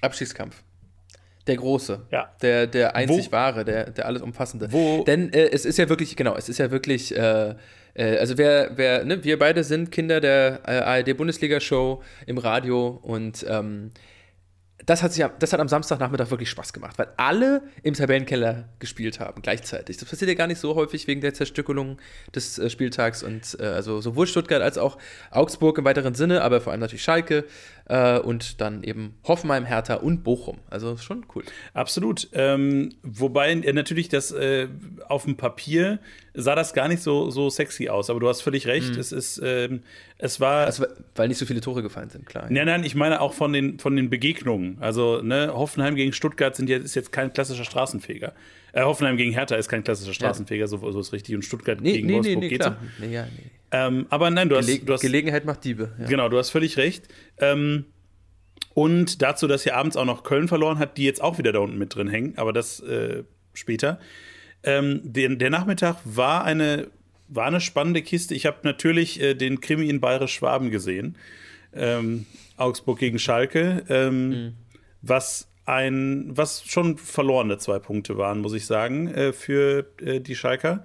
Abstiegskampf. 0.00 0.62
Der 1.46 1.56
große. 1.56 2.06
Ja. 2.10 2.34
Der, 2.42 2.66
der 2.66 2.94
einzig 2.94 3.28
Wo? 3.28 3.32
wahre, 3.32 3.64
der, 3.64 3.90
der 3.90 4.06
alles 4.06 4.20
umfassende. 4.20 4.70
Wo? 4.70 5.04
Denn 5.04 5.32
äh, 5.32 5.48
es 5.50 5.64
ist 5.64 5.78
ja 5.78 5.88
wirklich, 5.88 6.14
genau, 6.16 6.36
es 6.36 6.48
ist 6.48 6.58
ja 6.58 6.70
wirklich, 6.70 7.16
äh, 7.16 7.54
äh, 7.94 8.18
also 8.18 8.36
wer, 8.36 8.72
wer, 8.76 9.04
ne, 9.04 9.24
wir 9.24 9.38
beide 9.38 9.64
sind 9.64 9.90
Kinder 9.90 10.20
der 10.20 10.60
äh, 10.66 10.72
ARD-Bundesliga-Show 10.72 12.02
im 12.26 12.38
Radio 12.38 13.00
und 13.02 13.46
ähm, 13.48 13.92
das 14.86 15.02
hat, 15.02 15.12
sich, 15.12 15.24
das 15.38 15.52
hat 15.52 15.60
am 15.60 15.68
Samstagnachmittag 15.68 16.30
wirklich 16.30 16.48
Spaß 16.50 16.72
gemacht, 16.72 16.98
weil 16.98 17.08
alle 17.16 17.62
im 17.82 17.94
Tabellenkeller 17.94 18.64
gespielt 18.78 19.18
haben 19.18 19.42
gleichzeitig. 19.42 19.96
Das 19.96 20.08
passiert 20.08 20.28
ja 20.28 20.34
gar 20.34 20.46
nicht 20.46 20.60
so 20.60 20.76
häufig 20.76 21.06
wegen 21.08 21.20
der 21.20 21.34
Zerstückelung 21.34 21.98
des 22.34 22.58
äh, 22.58 22.70
Spieltags 22.70 23.22
und 23.22 23.56
äh, 23.60 23.64
also 23.64 24.00
sowohl 24.00 24.26
Stuttgart 24.26 24.62
als 24.62 24.78
auch 24.78 24.96
Augsburg 25.30 25.78
im 25.78 25.84
weiteren 25.84 26.14
Sinne, 26.14 26.42
aber 26.42 26.60
vor 26.60 26.72
allem 26.72 26.80
natürlich 26.80 27.02
Schalke 27.02 27.44
äh, 27.88 28.18
und 28.18 28.60
dann 28.60 28.82
eben 28.82 29.14
Hoffenheim, 29.24 29.64
Hertha 29.64 29.94
und 29.94 30.22
Bochum. 30.22 30.58
Also 30.70 30.96
schon 30.96 31.26
cool. 31.34 31.42
Absolut. 31.74 32.28
Ähm, 32.32 32.94
wobei 33.02 33.50
äh, 33.50 33.72
natürlich 33.72 34.08
das 34.08 34.30
äh, 34.30 34.68
auf 35.08 35.24
dem 35.24 35.36
Papier 35.36 35.98
sah 36.34 36.54
das 36.54 36.72
gar 36.72 36.86
nicht 36.88 37.02
so, 37.02 37.30
so 37.30 37.50
sexy 37.50 37.88
aus, 37.88 38.10
aber 38.10 38.20
du 38.20 38.28
hast 38.28 38.42
völlig 38.42 38.66
recht. 38.66 38.94
Mhm. 38.94 39.00
Es 39.00 39.10
ist, 39.10 39.40
ähm, 39.42 39.82
es 40.18 40.38
war. 40.38 40.66
Also, 40.66 40.86
weil 41.16 41.28
nicht 41.28 41.38
so 41.38 41.46
viele 41.46 41.60
Tore 41.60 41.82
gefallen 41.82 42.10
sind, 42.10 42.26
klar. 42.26 42.46
Nein, 42.48 42.66
nein, 42.66 42.84
ich 42.84 42.94
meine 42.94 43.20
auch 43.20 43.32
von 43.32 43.52
den, 43.52 43.78
von 43.78 43.96
den 43.96 44.10
Begegnungen. 44.10 44.76
Also, 44.80 45.20
ne, 45.22 45.52
Hoffenheim 45.52 45.96
gegen 45.96 46.12
Stuttgart 46.12 46.54
sind 46.54 46.68
jetzt, 46.68 46.84
ist 46.84 46.94
jetzt 46.94 47.12
kein 47.12 47.32
klassischer 47.32 47.64
Straßenfeger. 47.64 48.34
Äh, 48.78 48.84
Hoffenheim 48.84 49.16
gegen 49.16 49.32
Hertha 49.32 49.56
ist 49.56 49.68
kein 49.68 49.82
klassischer 49.82 50.14
Straßenfeger, 50.14 50.60
ja. 50.60 50.66
so, 50.68 50.90
so 50.92 51.00
ist 51.00 51.12
richtig. 51.12 51.34
Und 51.34 51.44
Stuttgart 51.44 51.80
nee, 51.80 51.94
gegen 51.94 52.06
nee, 52.06 52.14
Wolfsburg 52.14 52.38
nee, 52.38 52.48
geht 52.48 52.62
so. 52.62 52.70
Nee, 53.00 53.12
ja, 53.12 53.24
nee. 53.24 53.50
Ähm, 53.72 54.06
aber 54.08 54.30
nein, 54.30 54.48
du 54.48 54.56
hast, 54.56 54.66
Gele 54.66 54.78
du 54.84 54.92
hast, 54.92 55.00
Gelegenheit 55.00 55.44
macht 55.44 55.64
Diebe. 55.64 55.92
Ja. 55.98 56.06
Genau, 56.06 56.28
du 56.28 56.38
hast 56.38 56.50
völlig 56.50 56.76
recht. 56.76 57.08
Ähm, 57.38 57.86
und 58.74 59.20
dazu, 59.20 59.48
dass 59.48 59.64
hier 59.64 59.76
abends 59.76 59.96
auch 59.96 60.04
noch 60.04 60.22
Köln 60.22 60.46
verloren 60.46 60.78
hat, 60.78 60.96
die 60.96 61.04
jetzt 61.04 61.20
auch 61.20 61.38
wieder 61.38 61.52
da 61.52 61.58
unten 61.58 61.76
mit 61.76 61.94
drin 61.94 62.08
hängen, 62.08 62.34
aber 62.36 62.52
das 62.52 62.78
äh, 62.80 63.24
später. 63.52 63.98
Ähm, 64.62 65.00
der, 65.02 65.28
der, 65.30 65.50
Nachmittag 65.50 65.96
war 66.04 66.44
eine, 66.44 66.86
war 67.26 67.46
eine 67.46 67.60
spannende 67.60 68.02
Kiste. 68.02 68.34
Ich 68.36 68.46
habe 68.46 68.58
natürlich 68.62 69.20
äh, 69.20 69.34
den 69.34 69.60
Krimi 69.60 69.88
in 69.88 70.00
Bayerisch-Schwaben 70.00 70.70
gesehen. 70.70 71.16
Ähm, 71.74 72.26
Augsburg 72.56 73.00
gegen 73.00 73.18
Schalke. 73.18 73.84
Ähm, 73.88 74.28
mhm. 74.28 74.52
Was 75.02 75.47
ein, 75.68 76.24
was 76.30 76.64
schon 76.64 76.96
verlorene 76.96 77.58
zwei 77.58 77.78
Punkte 77.78 78.16
waren, 78.16 78.40
muss 78.40 78.54
ich 78.54 78.64
sagen, 78.64 79.08
äh, 79.08 79.32
für 79.32 79.86
äh, 80.00 80.20
die 80.20 80.34
Schalker. 80.34 80.82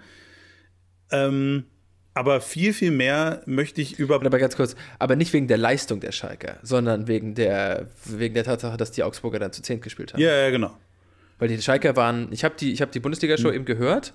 Ähm, 1.09 1.65
aber 2.13 2.41
viel, 2.41 2.73
viel 2.73 2.91
mehr 2.91 3.41
möchte 3.45 3.81
ich 3.81 3.97
über. 3.97 4.15
Aber 4.15 4.37
ganz 4.37 4.55
kurz, 4.55 4.75
aber 4.99 5.15
nicht 5.15 5.31
wegen 5.33 5.47
der 5.47 5.57
Leistung 5.57 5.99
der 5.99 6.11
Schalker, 6.11 6.57
sondern 6.61 7.07
wegen 7.07 7.33
der, 7.33 7.87
wegen 8.05 8.33
der 8.33 8.43
Tatsache, 8.43 8.77
dass 8.77 8.91
die 8.91 9.03
Augsburger 9.03 9.39
dann 9.39 9.53
zu 9.53 9.61
zehn 9.61 9.79
gespielt 9.79 10.13
haben. 10.13 10.21
Ja, 10.21 10.35
ja, 10.35 10.49
genau. 10.51 10.77
Weil 11.39 11.47
die 11.47 11.59
Schalker 11.61 11.95
waren, 11.95 12.27
ich 12.31 12.43
habe 12.43 12.55
die, 12.59 12.75
hab 12.75 12.91
die 12.91 12.99
Bundesliga-Show 12.99 13.47
mhm. 13.47 13.55
eben 13.55 13.65
gehört 13.65 14.13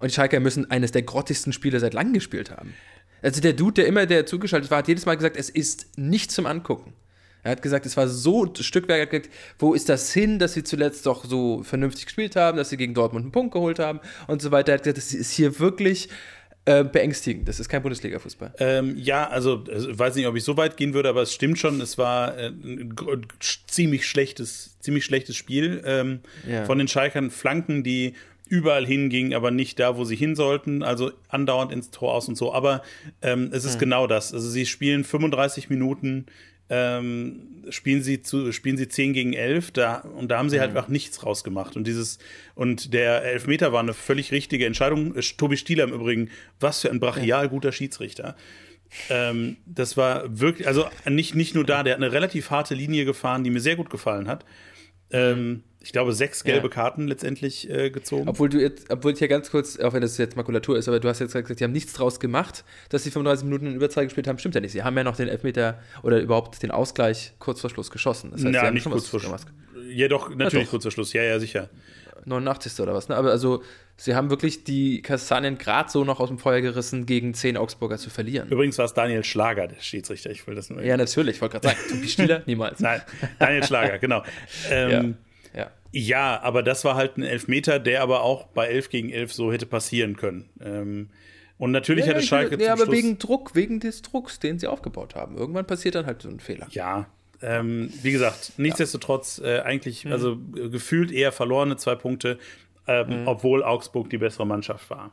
und 0.00 0.10
die 0.10 0.14
Schalker 0.14 0.40
müssen 0.40 0.70
eines 0.70 0.90
der 0.90 1.02
grottigsten 1.02 1.52
Spiele 1.52 1.80
seit 1.80 1.94
langem 1.94 2.12
gespielt 2.12 2.50
haben. 2.50 2.74
Also 3.22 3.40
der 3.40 3.52
Dude, 3.52 3.74
der 3.74 3.86
immer 3.86 4.04
der 4.04 4.26
zugeschaltet 4.26 4.70
war, 4.70 4.78
hat 4.78 4.88
jedes 4.88 5.06
Mal 5.06 5.14
gesagt, 5.14 5.36
es 5.36 5.48
ist 5.48 5.96
nicht 5.96 6.32
zum 6.32 6.46
Angucken. 6.46 6.92
Er 7.42 7.52
hat 7.52 7.62
gesagt, 7.62 7.86
es 7.86 7.96
war 7.96 8.08
so 8.08 8.52
Stückwerk, 8.54 9.28
wo 9.58 9.74
ist 9.74 9.88
das 9.88 10.12
hin, 10.12 10.38
dass 10.38 10.54
sie 10.54 10.62
zuletzt 10.62 11.06
doch 11.06 11.24
so 11.24 11.62
vernünftig 11.62 12.06
gespielt 12.06 12.36
haben, 12.36 12.56
dass 12.56 12.70
sie 12.70 12.76
gegen 12.76 12.94
Dortmund 12.94 13.24
einen 13.24 13.32
Punkt 13.32 13.52
geholt 13.52 13.78
haben 13.78 14.00
und 14.28 14.40
so 14.40 14.50
weiter. 14.50 14.72
Er 14.72 14.74
hat 14.76 14.84
gesagt, 14.84 14.98
das 14.98 15.12
ist 15.12 15.32
hier 15.32 15.58
wirklich 15.58 16.08
äh, 16.64 16.84
beängstigend. 16.84 17.48
Das 17.48 17.58
ist 17.58 17.68
kein 17.68 17.82
Bundesliga-Fußball. 17.82 18.54
Ähm, 18.60 18.96
ja, 18.96 19.28
also, 19.28 19.64
also 19.68 19.98
weiß 19.98 20.14
nicht, 20.14 20.28
ob 20.28 20.36
ich 20.36 20.44
so 20.44 20.56
weit 20.56 20.76
gehen 20.76 20.94
würde, 20.94 21.08
aber 21.08 21.22
es 21.22 21.34
stimmt 21.34 21.58
schon. 21.58 21.80
Es 21.80 21.98
war 21.98 22.38
äh, 22.38 22.48
ein 22.48 22.94
ziemlich 23.66 24.06
schlechtes, 24.06 24.78
ziemlich 24.78 25.04
schlechtes 25.04 25.34
Spiel 25.34 25.82
ähm, 25.84 26.20
ja. 26.48 26.64
von 26.64 26.78
den 26.78 26.86
Schalkern. 26.86 27.32
Flanken, 27.32 27.82
die 27.82 28.14
überall 28.48 28.86
hingingen, 28.86 29.34
aber 29.34 29.50
nicht 29.50 29.80
da, 29.80 29.96
wo 29.96 30.04
sie 30.04 30.14
hin 30.14 30.36
sollten. 30.36 30.84
Also 30.84 31.10
andauernd 31.28 31.72
ins 31.72 31.90
Tor 31.90 32.14
aus 32.14 32.28
und 32.28 32.36
so. 32.36 32.54
Aber 32.54 32.82
ähm, 33.22 33.50
es 33.52 33.64
ist 33.64 33.74
hm. 33.74 33.80
genau 33.80 34.06
das. 34.06 34.32
Also 34.32 34.48
sie 34.48 34.66
spielen 34.66 35.02
35 35.02 35.68
Minuten 35.68 36.26
ähm, 36.74 37.66
spielen 37.68 38.02
sie 38.02 38.22
zu, 38.22 38.50
spielen 38.50 38.78
sie 38.78 38.88
10 38.88 39.12
gegen 39.12 39.34
11 39.34 39.72
da, 39.72 39.96
und 39.98 40.30
da 40.30 40.38
haben 40.38 40.48
sie 40.48 40.58
halt 40.58 40.70
mhm. 40.70 40.78
einfach 40.78 40.88
nichts 40.88 41.22
rausgemacht. 41.22 41.76
Und 41.76 41.86
dieses, 41.86 42.18
und 42.54 42.94
der 42.94 43.22
Elfmeter 43.24 43.74
war 43.74 43.80
eine 43.80 43.92
völlig 43.92 44.32
richtige 44.32 44.64
Entscheidung. 44.64 45.14
Äh, 45.14 45.20
Tobi 45.20 45.58
Stieler 45.58 45.84
im 45.84 45.92
Übrigen, 45.92 46.30
was 46.60 46.80
für 46.80 46.90
ein 46.90 46.98
brachial 46.98 47.50
guter 47.50 47.72
Schiedsrichter. 47.72 48.36
Ähm, 49.10 49.58
das 49.66 49.98
war 49.98 50.40
wirklich, 50.40 50.66
also 50.66 50.86
nicht, 51.06 51.34
nicht 51.34 51.54
nur 51.54 51.64
da, 51.64 51.82
der 51.82 51.92
hat 51.94 52.02
eine 52.02 52.12
relativ 52.12 52.50
harte 52.50 52.74
Linie 52.74 53.04
gefahren, 53.04 53.44
die 53.44 53.50
mir 53.50 53.60
sehr 53.60 53.76
gut 53.76 53.90
gefallen 53.90 54.26
hat. 54.26 54.46
Ähm, 55.10 55.64
ich 55.82 55.92
glaube, 55.92 56.12
sechs 56.12 56.44
gelbe 56.44 56.68
ja. 56.68 56.72
Karten 56.74 57.08
letztendlich 57.08 57.68
äh, 57.70 57.90
gezogen. 57.90 58.28
Obwohl 58.28 58.48
du 58.48 58.60
jetzt, 58.60 58.90
obwohl 58.90 59.12
ich 59.12 59.20
ja 59.20 59.26
ganz 59.26 59.50
kurz, 59.50 59.78
auch 59.78 59.92
wenn 59.92 60.00
das 60.00 60.16
jetzt 60.18 60.36
Makulatur 60.36 60.78
ist, 60.78 60.88
aber 60.88 61.00
du 61.00 61.08
hast 61.08 61.18
jetzt 61.18 61.32
gesagt, 61.32 61.60
die 61.60 61.64
haben 61.64 61.72
nichts 61.72 61.92
draus 61.92 62.20
gemacht, 62.20 62.64
dass 62.88 63.04
sie 63.04 63.10
35 63.10 63.44
Minuten 63.44 63.66
in 63.66 63.74
Überzahl 63.74 64.04
gespielt 64.04 64.28
haben. 64.28 64.38
Stimmt 64.38 64.54
ja 64.54 64.60
nicht. 64.60 64.72
Sie 64.72 64.82
haben 64.82 64.96
ja 64.96 65.04
noch 65.04 65.16
den 65.16 65.28
Elfmeter 65.28 65.80
oder 66.02 66.20
überhaupt 66.20 66.62
den 66.62 66.70
Ausgleich 66.70 67.32
kurz 67.38 67.60
vor 67.60 67.70
Schluss 67.70 67.90
geschossen. 67.90 68.30
Das 68.30 68.44
heißt, 68.44 68.54
ja, 68.54 68.70
nicht 68.70 68.88
kurz 68.88 69.08
vor 69.08 69.20
Schluss. 69.20 69.46
Ja, 69.88 70.08
doch, 70.08 70.30
natürlich 70.30 70.52
ja, 70.52 70.60
doch. 70.60 70.70
kurz 70.70 70.84
vor 70.84 70.92
Schluss. 70.92 71.12
Ja, 71.12 71.22
ja, 71.22 71.38
sicher. 71.38 71.68
89. 72.24 72.80
oder 72.80 72.94
was, 72.94 73.08
ne? 73.08 73.16
Aber 73.16 73.30
also, 73.30 73.62
sie 73.96 74.14
haben 74.14 74.30
wirklich 74.30 74.64
die 74.64 75.02
Kastanien 75.02 75.58
gerade 75.58 75.90
so 75.90 76.04
noch 76.04 76.20
aus 76.20 76.28
dem 76.28 76.38
Feuer 76.38 76.60
gerissen, 76.60 77.06
gegen 77.06 77.34
10 77.34 77.56
Augsburger 77.56 77.98
zu 77.98 78.10
verlieren. 78.10 78.48
Übrigens 78.48 78.78
war 78.78 78.84
es 78.84 78.94
Daniel 78.94 79.24
Schlager, 79.24 79.66
der 79.66 79.80
Schiedsrichter. 79.80 80.30
Ich 80.30 80.46
will 80.46 80.54
das 80.54 80.70
nur. 80.70 80.82
Ja, 80.82 80.96
natürlich. 80.96 81.36
Ich 81.36 81.42
wollte 81.42 81.58
gerade 81.58 81.76
sagen, 81.76 81.88
Tobi 81.90 82.08
Stieler, 82.08 82.42
niemals. 82.46 82.80
Nein, 82.80 83.02
Daniel 83.40 83.64
Schlager, 83.64 83.98
genau. 83.98 84.22
Ähm, 84.70 84.90
ja. 84.90 85.14
Ja. 85.92 86.34
ja, 86.34 86.42
aber 86.42 86.62
das 86.62 86.84
war 86.84 86.96
halt 86.96 87.16
ein 87.16 87.22
Elfmeter, 87.22 87.78
der 87.78 88.02
aber 88.02 88.22
auch 88.22 88.46
bei 88.48 88.66
11 88.66 88.88
gegen 88.88 89.10
11 89.10 89.32
so 89.32 89.52
hätte 89.52 89.66
passieren 89.66 90.16
können. 90.16 90.48
Ähm, 90.60 91.10
und 91.58 91.70
natürlich 91.70 92.06
ja, 92.06 92.12
hätte 92.12 92.26
Schalke. 92.26 92.56
Nee, 92.56 92.68
aber 92.68 92.84
Schluss 92.84 92.96
wegen 92.96 93.18
Druck, 93.18 93.54
wegen 93.54 93.78
des 93.78 94.02
Drucks, 94.02 94.40
den 94.40 94.58
sie 94.58 94.66
aufgebaut 94.66 95.14
haben. 95.14 95.36
Irgendwann 95.36 95.66
passiert 95.66 95.94
dann 95.94 96.06
halt 96.06 96.22
so 96.22 96.28
ein 96.28 96.40
Fehler. 96.40 96.66
Ja, 96.70 97.06
ähm, 97.42 97.90
wie 98.02 98.12
gesagt, 98.12 98.52
nichtsdestotrotz 98.56 99.40
äh, 99.44 99.60
eigentlich, 99.60 100.04
mhm. 100.04 100.12
also 100.12 100.38
äh, 100.56 100.68
gefühlt 100.68 101.12
eher 101.12 101.32
verlorene 101.32 101.76
zwei 101.76 101.94
Punkte, 101.94 102.38
äh, 102.86 103.04
mhm. 103.04 103.26
obwohl 103.26 103.62
Augsburg 103.62 104.10
die 104.10 104.18
bessere 104.18 104.46
Mannschaft 104.46 104.90
war. 104.90 105.12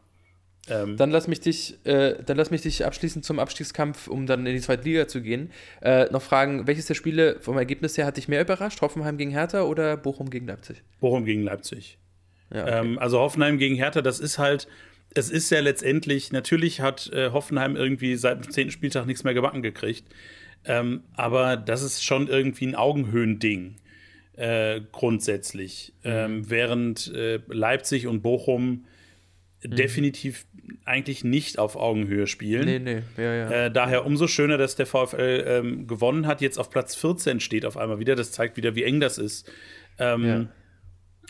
Ähm, 0.70 0.98
dann, 0.98 1.12
lass 1.12 1.28
mich 1.28 1.40
dich, 1.40 1.78
äh, 1.86 2.16
dann 2.24 2.38
lass 2.38 2.52
mich 2.52 2.62
dich 2.62 2.86
abschließend 2.86 3.26
zum 3.26 3.40
Abstiegskampf, 3.40 4.08
um 4.08 4.26
dann 4.26 4.46
in 4.46 4.54
die 4.54 4.62
zweite 4.62 4.84
Liga 4.84 5.08
zu 5.08 5.22
gehen, 5.22 5.52
äh, 5.82 6.06
noch 6.12 6.22
fragen, 6.22 6.68
welches 6.68 6.86
der 6.86 6.96
Spiele 6.96 7.38
vom 7.40 7.58
Ergebnis 7.58 7.98
her 7.98 8.06
hat 8.06 8.18
dich 8.18 8.28
mehr 8.28 8.42
überrascht? 8.42 8.82
Hoffenheim 8.82 9.18
gegen 9.18 9.32
Hertha 9.32 9.64
oder 9.64 9.98
Bochum 9.98 10.30
gegen 10.30 10.48
Leipzig? 10.48 10.84
Bochum 11.00 11.26
gegen 11.26 11.44
Leipzig. 11.44 11.98
Ja, 12.54 12.64
okay. 12.64 12.80
ähm, 12.80 13.00
also 13.00 13.20
Hoffenheim 13.20 13.58
gegen 13.58 13.76
Hertha, 13.76 14.02
das 14.02 14.20
ist 14.20 14.38
halt, 14.38 14.68
es 15.14 15.30
ist 15.30 15.50
ja 15.50 15.60
letztendlich, 15.60 16.32
natürlich 16.32 16.82
hat 16.82 17.12
äh, 17.14 17.32
Hoffenheim 17.32 17.76
irgendwie 17.76 18.16
seit 18.16 18.46
dem 18.46 18.52
zehnten 18.52 18.72
Spieltag 18.72 19.06
nichts 19.06 19.24
mehr 19.24 19.34
gebacken 19.34 19.62
gekriegt. 19.62 20.06
Ähm, 20.66 21.04
aber 21.14 21.58
das 21.58 21.82
ist 21.84 22.04
schon 22.04 22.28
irgendwie 22.28 22.68
ein 22.68 22.76
Augenhöhending. 22.76 23.78
Äh, 24.40 24.82
grundsätzlich. 24.94 25.94
Mhm. 26.04 26.10
Ähm, 26.10 26.50
während 26.50 27.14
äh, 27.14 27.42
Leipzig 27.48 28.08
und 28.08 28.22
Bochum 28.22 28.86
mhm. 29.64 29.76
definitiv 29.76 30.46
eigentlich 30.86 31.24
nicht 31.24 31.60
auf 31.60 31.76
Augenhöhe 31.76 32.28
spielen. 32.28 32.66
Nee, 32.66 32.80
nee, 32.80 33.02
ja, 33.18 33.36
ja. 33.36 33.52
Äh, 33.52 33.72
daher 33.72 34.06
umso 34.06 34.28
schöner, 34.28 34.58
dass 34.58 34.76
der 34.76 34.86
VfL 34.86 35.44
ähm, 35.48 35.88
gewonnen 35.88 36.28
hat, 36.28 36.42
jetzt 36.42 36.58
auf 36.58 36.70
Platz 36.70 36.96
14 36.96 37.40
steht 37.40 37.66
auf 37.66 37.78
einmal 37.78 38.00
wieder. 38.00 38.16
Das 38.16 38.32
zeigt 38.32 38.58
wieder, 38.58 38.76
wie 38.76 38.84
eng 38.84 39.00
das 39.00 39.18
ist. 39.18 39.52
Ähm, 39.98 40.26
ja. 40.26 40.48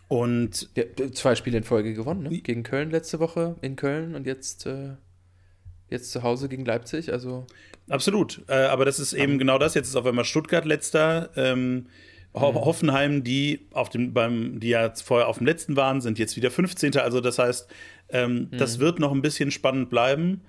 Und 0.07 0.69
ja, 0.75 0.83
zwei 1.12 1.36
Spiele 1.36 1.57
in 1.57 1.63
Folge 1.63 1.93
gewonnen, 1.93 2.24
ne? 2.24 2.41
Gegen 2.41 2.63
Köln 2.63 2.89
letzte 2.89 3.19
Woche 3.19 3.57
in 3.62 3.75
Köln 3.75 4.15
und 4.15 4.25
jetzt, 4.25 4.65
äh, 4.65 4.95
jetzt 5.89 6.12
zu 6.12 6.24
Hause 6.24 6.50
gegen 6.50 6.65
Leipzig. 6.65 7.13
Also 7.13 7.45
absolut. 7.89 8.41
Äh, 8.48 8.55
aber 8.55 8.86
das 8.86 9.00
ist 9.00 9.13
eben 9.13 9.38
genau 9.38 9.59
das. 9.59 9.75
Jetzt 9.75 9.89
ist 9.89 9.95
auf 9.95 10.05
einmal 10.05 10.25
Stuttgart 10.25 10.65
letzter. 10.65 11.29
Ähm, 11.36 11.88
Ho 12.39 12.51
mhm. 12.51 12.55
Hoffenheim, 12.55 13.24
die 13.24 13.67
auf 13.72 13.89
dem, 13.89 14.13
beim, 14.13 14.60
die 14.60 14.69
ja 14.69 14.93
vorher 14.96 15.27
auf 15.27 15.38
dem 15.38 15.48
letzten 15.48 15.75
waren, 15.75 16.01
sind 16.01 16.19
jetzt 16.19 16.36
wieder 16.36 16.51
15. 16.51 16.98
Also 16.98 17.22
das 17.22 17.39
heißt, 17.39 17.69
ähm, 18.10 18.50
mhm. 18.51 18.58
das 18.58 18.79
wird 18.79 19.00
noch 19.00 19.12
ein 19.12 19.22
bisschen 19.22 19.51
spannend 19.51 19.89
bleiben, 19.89 20.41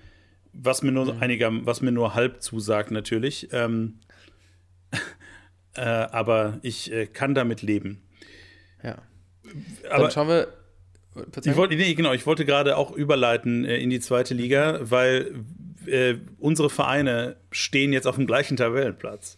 was 0.52 0.82
mir 0.82 0.92
nur 0.92 1.14
mhm. 1.14 1.22
einiger, 1.22 1.50
was 1.66 1.80
mir 1.80 1.92
nur 1.92 2.14
halb 2.14 2.42
zusagt 2.42 2.90
natürlich. 2.90 3.48
Ähm, 3.52 4.00
äh, 5.74 5.80
aber 5.80 6.58
ich 6.62 6.92
äh, 6.92 7.06
kann 7.06 7.34
damit 7.34 7.62
leben. 7.62 8.02
Ja. 8.82 8.98
Aber 9.90 10.04
Dann 10.04 10.10
schauen 10.10 10.28
wir. 10.28 10.48
Ich 11.44 11.56
wollte, 11.56 11.74
nee, 11.74 11.92
genau, 11.94 12.12
ich 12.12 12.24
wollte 12.24 12.44
gerade 12.44 12.76
auch 12.76 12.92
überleiten 12.92 13.64
äh, 13.64 13.78
in 13.78 13.90
die 13.90 13.98
zweite 13.98 14.32
Liga, 14.32 14.78
weil 14.82 15.34
äh, 15.86 16.14
unsere 16.38 16.70
Vereine 16.70 17.36
stehen 17.50 17.92
jetzt 17.92 18.06
auf 18.06 18.14
dem 18.14 18.26
gleichen 18.26 18.56
Tabellenplatz. 18.56 19.36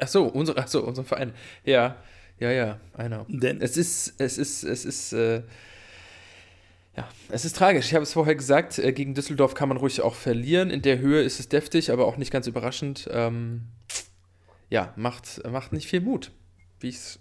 Ach 0.00 0.08
so, 0.08 0.24
unsere, 0.24 0.58
ach 0.58 0.68
so, 0.68 0.84
unser 0.84 1.04
Verein. 1.04 1.32
Ja. 1.64 1.96
Ja, 2.38 2.50
ja, 2.50 2.78
know. 2.96 3.24
Denn 3.28 3.62
es 3.62 3.76
ist, 3.76 4.14
es 4.18 4.36
ist, 4.36 4.62
es 4.62 4.84
ist, 4.84 5.12
äh, 5.14 5.42
ja, 6.96 7.08
es 7.30 7.44
ist 7.46 7.56
tragisch. 7.56 7.86
Ich 7.86 7.94
habe 7.94 8.02
es 8.02 8.12
vorher 8.12 8.34
gesagt, 8.34 8.78
äh, 8.78 8.92
gegen 8.92 9.14
Düsseldorf 9.14 9.54
kann 9.54 9.68
man 9.68 9.78
ruhig 9.78 10.02
auch 10.02 10.14
verlieren. 10.14 10.70
In 10.70 10.82
der 10.82 10.98
Höhe 10.98 11.22
ist 11.22 11.40
es 11.40 11.48
deftig, 11.48 11.90
aber 11.90 12.06
auch 12.06 12.18
nicht 12.18 12.30
ganz 12.30 12.46
überraschend. 12.46 13.08
Ähm, 13.10 13.62
ja, 14.68 14.92
macht, 14.96 15.42
macht 15.50 15.72
nicht 15.72 15.88
viel 15.88 16.00
Mut, 16.00 16.30
wie 16.80 16.88
ich 16.88 16.96
es 16.96 17.20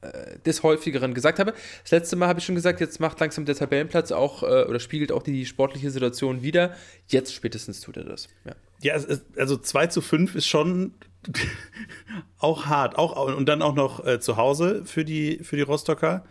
äh, 0.00 0.38
des 0.46 0.62
häufigeren 0.62 1.12
gesagt 1.12 1.38
habe. 1.38 1.54
Das 1.82 1.90
letzte 1.90 2.16
Mal 2.16 2.26
habe 2.26 2.38
ich 2.38 2.44
schon 2.44 2.54
gesagt, 2.54 2.80
jetzt 2.80 3.00
macht 3.00 3.20
langsam 3.20 3.44
der 3.44 3.54
Tabellenplatz 3.54 4.12
auch 4.12 4.42
äh, 4.42 4.64
oder 4.64 4.80
spiegelt 4.80 5.12
auch 5.12 5.22
die 5.22 5.44
sportliche 5.44 5.90
Situation 5.90 6.42
wieder. 6.42 6.74
Jetzt 7.06 7.34
spätestens 7.34 7.80
tut 7.80 7.98
er 7.98 8.04
das. 8.04 8.28
Ja, 8.44 8.54
ja 8.80 9.04
also 9.36 9.56
2 9.56 9.88
zu 9.88 10.00
5 10.00 10.34
ist 10.36 10.46
schon 10.46 10.94
auch 12.38 12.66
hart. 12.66 12.96
Auch, 12.96 13.36
und 13.36 13.46
dann 13.48 13.62
auch 13.62 13.74
noch 13.74 14.04
äh, 14.06 14.20
zu 14.20 14.36
Hause 14.36 14.82
für 14.84 15.04
die, 15.04 15.40
für 15.42 15.56
die 15.56 15.62
Rostocker. 15.62 16.24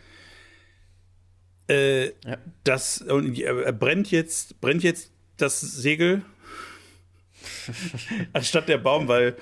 Äh, 1.69 2.08
ja. 2.08 2.38
Das 2.63 3.01
und, 3.01 3.38
äh, 3.38 3.74
brennt 3.77 4.12
jetzt, 4.12 4.60
brennt 4.60 4.84
jetzt 4.84 5.12
das 5.38 5.62
Segel 5.62 6.24
anstatt 8.34 8.67
der 8.67 8.79
Baum, 8.79 9.08
weil 9.08 9.36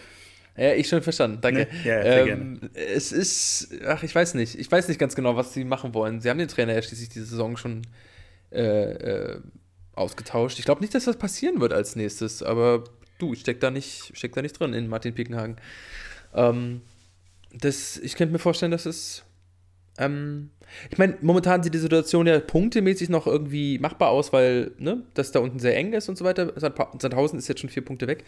ja, 0.58 0.74
ich 0.74 0.88
schon 0.88 1.04
verstanden, 1.04 1.38
danke. 1.40 1.62
Ne? 1.62 1.68
Ja, 1.84 2.02
sehr 2.02 2.20
ähm, 2.22 2.26
gerne. 2.26 2.60
Es 2.74 3.12
ist, 3.12 3.70
ach, 3.86 4.02
ich 4.02 4.14
weiß 4.14 4.34
nicht. 4.34 4.58
Ich 4.58 4.72
weiß 4.72 4.88
nicht 4.88 5.00
ganz 5.00 5.16
genau, 5.16 5.36
was 5.36 5.54
sie 5.54 5.64
machen 5.64 5.94
wollen. 5.94 6.20
Sie 6.20 6.30
haben 6.30 6.40
den 6.40 6.48
Trainer 6.48 6.74
ja 6.74 6.82
schließlich 6.82 7.10
diese 7.10 7.26
Saison 7.26 7.58
schon 7.58 7.84
äh, 8.52 8.64
äh, 8.64 9.42
ausgetauscht. 9.94 10.58
Ich 10.58 10.66
glaube 10.66 10.82
nicht, 10.82 10.96
dass 10.96 11.06
das 11.06 11.18
passieren 11.18 11.62
wird 11.62 11.74
als 11.74 11.96
nächstes, 11.96 12.42
aber 12.42 12.86
du, 13.18 13.34
ich 13.34 13.42
steck 13.42 13.60
da 13.60 13.72
nicht, 13.72 14.12
steck 14.16 14.34
da 14.34 14.42
nicht 14.42 14.60
drin 14.60 14.74
in 14.74 14.88
Martin 14.88 15.14
Pickenhagen. 15.14 15.58
Ähm, 16.34 16.82
das, 17.54 17.98
ich 17.98 18.16
könnte 18.16 18.34
mir 18.34 18.40
vorstellen, 18.40 18.72
dass 18.72 18.86
es. 18.86 19.24
Ähm, 19.98 20.52
ich 20.92 20.98
meine, 20.98 21.18
momentan 21.22 21.64
sieht 21.64 21.74
die 21.74 21.80
Situation 21.80 22.28
ja 22.28 22.40
punktemäßig 22.40 23.10
noch 23.10 23.26
irgendwie 23.26 23.80
machbar 23.80 24.10
aus, 24.10 24.34
weil 24.34 24.72
ne, 24.78 25.02
das 25.14 25.32
da 25.32 25.40
unten 25.40 25.60
sehr 25.60 25.76
eng 25.78 25.94
ist 25.94 26.10
und 26.10 26.18
so 26.18 26.26
weiter. 26.26 26.54
Sandhausen 26.58 27.40
ist 27.40 27.48
jetzt 27.48 27.62
schon 27.62 27.70
vier 27.70 27.86
Punkte 27.86 28.06
weg 28.06 28.26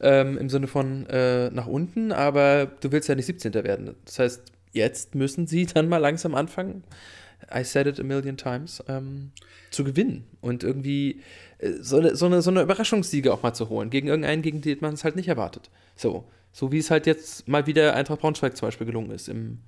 ähm, 0.00 0.38
im 0.38 0.48
Sinne 0.48 0.66
von 0.66 1.06
äh, 1.06 1.50
nach 1.50 1.66
unten, 1.66 2.10
aber 2.10 2.66
du 2.80 2.90
willst 2.90 3.08
ja 3.08 3.14
nicht 3.14 3.26
17. 3.26 3.52
werden. 3.54 3.94
Das 4.06 4.18
heißt, 4.18 4.42
jetzt 4.72 5.14
müssen 5.14 5.46
sie 5.46 5.66
dann 5.74 5.88
mal 5.88 5.98
langsam 5.98 6.34
anfangen. 6.34 6.84
I 7.54 7.62
said 7.62 7.86
it 7.86 8.00
a 8.00 8.02
million 8.02 8.36
times, 8.36 8.82
ähm, 8.88 9.30
zu 9.70 9.84
gewinnen 9.84 10.24
und 10.40 10.64
irgendwie 10.64 11.20
so, 11.80 11.98
eine, 11.98 12.16
so, 12.16 12.26
eine, 12.26 12.42
so 12.42 12.50
eine 12.50 12.62
Überraschungssiege 12.62 13.32
auch 13.32 13.42
mal 13.42 13.54
zu 13.54 13.68
holen, 13.68 13.90
gegen 13.90 14.08
irgendeinen, 14.08 14.42
gegen 14.42 14.60
den 14.60 14.78
man 14.80 14.94
es 14.94 15.04
halt 15.04 15.16
nicht 15.16 15.28
erwartet. 15.28 15.70
So, 15.96 16.24
so 16.52 16.72
wie 16.72 16.78
es 16.78 16.90
halt 16.90 17.06
jetzt 17.06 17.48
mal 17.48 17.66
wieder 17.66 17.94
Eintracht 17.94 18.20
Braunschweig 18.20 18.56
zum 18.56 18.68
Beispiel 18.68 18.86
gelungen 18.86 19.10
ist 19.10 19.28
im 19.28 19.58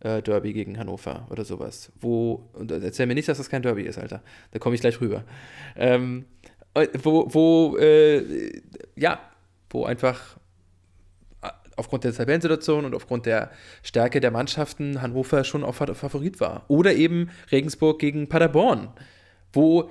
äh, 0.00 0.22
Derby 0.22 0.52
gegen 0.52 0.78
Hannover 0.78 1.26
oder 1.30 1.44
sowas. 1.44 1.90
Wo, 2.00 2.48
und 2.52 2.70
erzähl 2.70 3.06
mir 3.06 3.14
nicht, 3.14 3.28
dass 3.28 3.38
das 3.38 3.50
kein 3.50 3.62
Derby 3.62 3.82
ist, 3.82 3.98
Alter. 3.98 4.22
Da 4.52 4.58
komme 4.58 4.74
ich 4.74 4.80
gleich 4.80 5.00
rüber. 5.00 5.24
Ähm, 5.76 6.26
äh, 6.74 6.88
wo, 7.02 7.26
wo 7.32 7.76
äh, 7.78 8.52
ja, 8.94 9.20
wo 9.70 9.84
einfach 9.84 10.36
äh, 11.42 11.48
aufgrund 11.76 12.04
der 12.04 12.12
Tabellensituation 12.12 12.84
und 12.84 12.94
aufgrund 12.94 13.26
der 13.26 13.50
Stärke 13.82 14.20
der 14.20 14.30
Mannschaften 14.30 15.02
Hannover 15.02 15.44
schon 15.44 15.64
auf 15.64 15.76
Favorit 15.76 16.40
war. 16.40 16.64
Oder 16.68 16.94
eben 16.94 17.30
Regensburg 17.50 17.98
gegen 17.98 18.28
Paderborn, 18.28 18.88
wo 19.52 19.90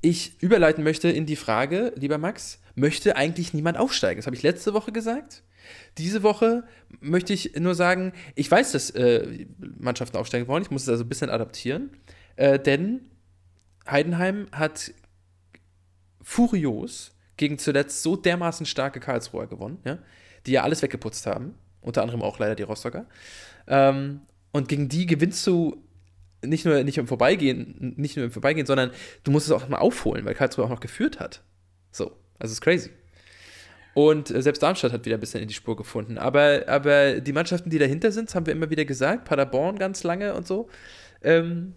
ich 0.00 0.40
überleiten 0.42 0.84
möchte 0.84 1.08
in 1.08 1.26
die 1.26 1.36
Frage, 1.36 1.92
lieber 1.96 2.18
Max, 2.18 2.60
möchte 2.74 3.16
eigentlich 3.16 3.54
niemand 3.54 3.78
aufsteigen? 3.78 4.18
Das 4.18 4.26
habe 4.26 4.36
ich 4.36 4.42
letzte 4.42 4.74
Woche 4.74 4.92
gesagt. 4.92 5.42
Diese 5.98 6.22
Woche 6.22 6.64
möchte 7.00 7.32
ich 7.32 7.56
nur 7.56 7.74
sagen, 7.74 8.12
ich 8.34 8.50
weiß, 8.50 8.72
dass 8.72 8.90
äh, 8.90 9.46
Mannschaften 9.58 10.16
aufsteigen 10.16 10.46
wollen, 10.46 10.62
ich 10.62 10.70
muss 10.70 10.82
es 10.82 10.88
also 10.88 11.04
ein 11.04 11.08
bisschen 11.08 11.30
adaptieren, 11.30 11.90
äh, 12.36 12.58
denn 12.58 13.00
Heidenheim 13.88 14.46
hat 14.52 14.92
furios 16.22 17.12
gegen 17.36 17.58
zuletzt 17.58 18.02
so 18.02 18.16
dermaßen 18.16 18.66
starke 18.66 19.00
Karlsruher 19.00 19.46
gewonnen, 19.46 19.78
ja, 19.84 19.98
die 20.46 20.52
ja 20.52 20.62
alles 20.62 20.82
weggeputzt 20.82 21.26
haben, 21.26 21.54
unter 21.80 22.02
anderem 22.02 22.22
auch 22.22 22.38
leider 22.38 22.54
die 22.54 22.62
Rostocker. 22.62 23.06
Ähm, 23.66 24.20
und 24.52 24.68
gegen 24.68 24.88
die 24.88 25.06
gewinnst 25.06 25.46
du 25.46 25.82
nicht 26.44 26.64
nur 26.64 26.82
nicht 26.84 26.98
im 26.98 27.06
Vorbeigehen, 27.06 27.94
nicht 27.96 28.16
nur 28.16 28.26
im 28.26 28.30
Vorbeigehen, 28.30 28.66
sondern 28.66 28.90
du 29.24 29.30
musst 29.30 29.46
es 29.46 29.52
auch 29.52 29.68
mal 29.68 29.78
aufholen, 29.78 30.24
weil 30.24 30.34
Karlsruhe 30.34 30.64
auch 30.64 30.70
noch 30.70 30.80
geführt 30.80 31.20
hat. 31.20 31.42
So, 31.90 32.12
also 32.38 32.52
ist 32.52 32.60
crazy. 32.60 32.90
Und 33.94 34.30
äh, 34.30 34.42
selbst 34.42 34.62
Darmstadt 34.62 34.92
hat 34.92 35.06
wieder 35.06 35.16
ein 35.16 35.20
bisschen 35.20 35.40
in 35.40 35.48
die 35.48 35.54
Spur 35.54 35.74
gefunden. 35.74 36.18
Aber, 36.18 36.64
aber 36.66 37.20
die 37.20 37.32
Mannschaften, 37.32 37.70
die 37.70 37.78
dahinter 37.78 38.12
sind, 38.12 38.34
haben 38.34 38.44
wir 38.44 38.52
immer 38.52 38.68
wieder 38.68 38.84
gesagt, 38.84 39.24
Paderborn 39.24 39.78
ganz 39.78 40.02
lange 40.04 40.34
und 40.34 40.46
so, 40.46 40.68
ähm, 41.22 41.74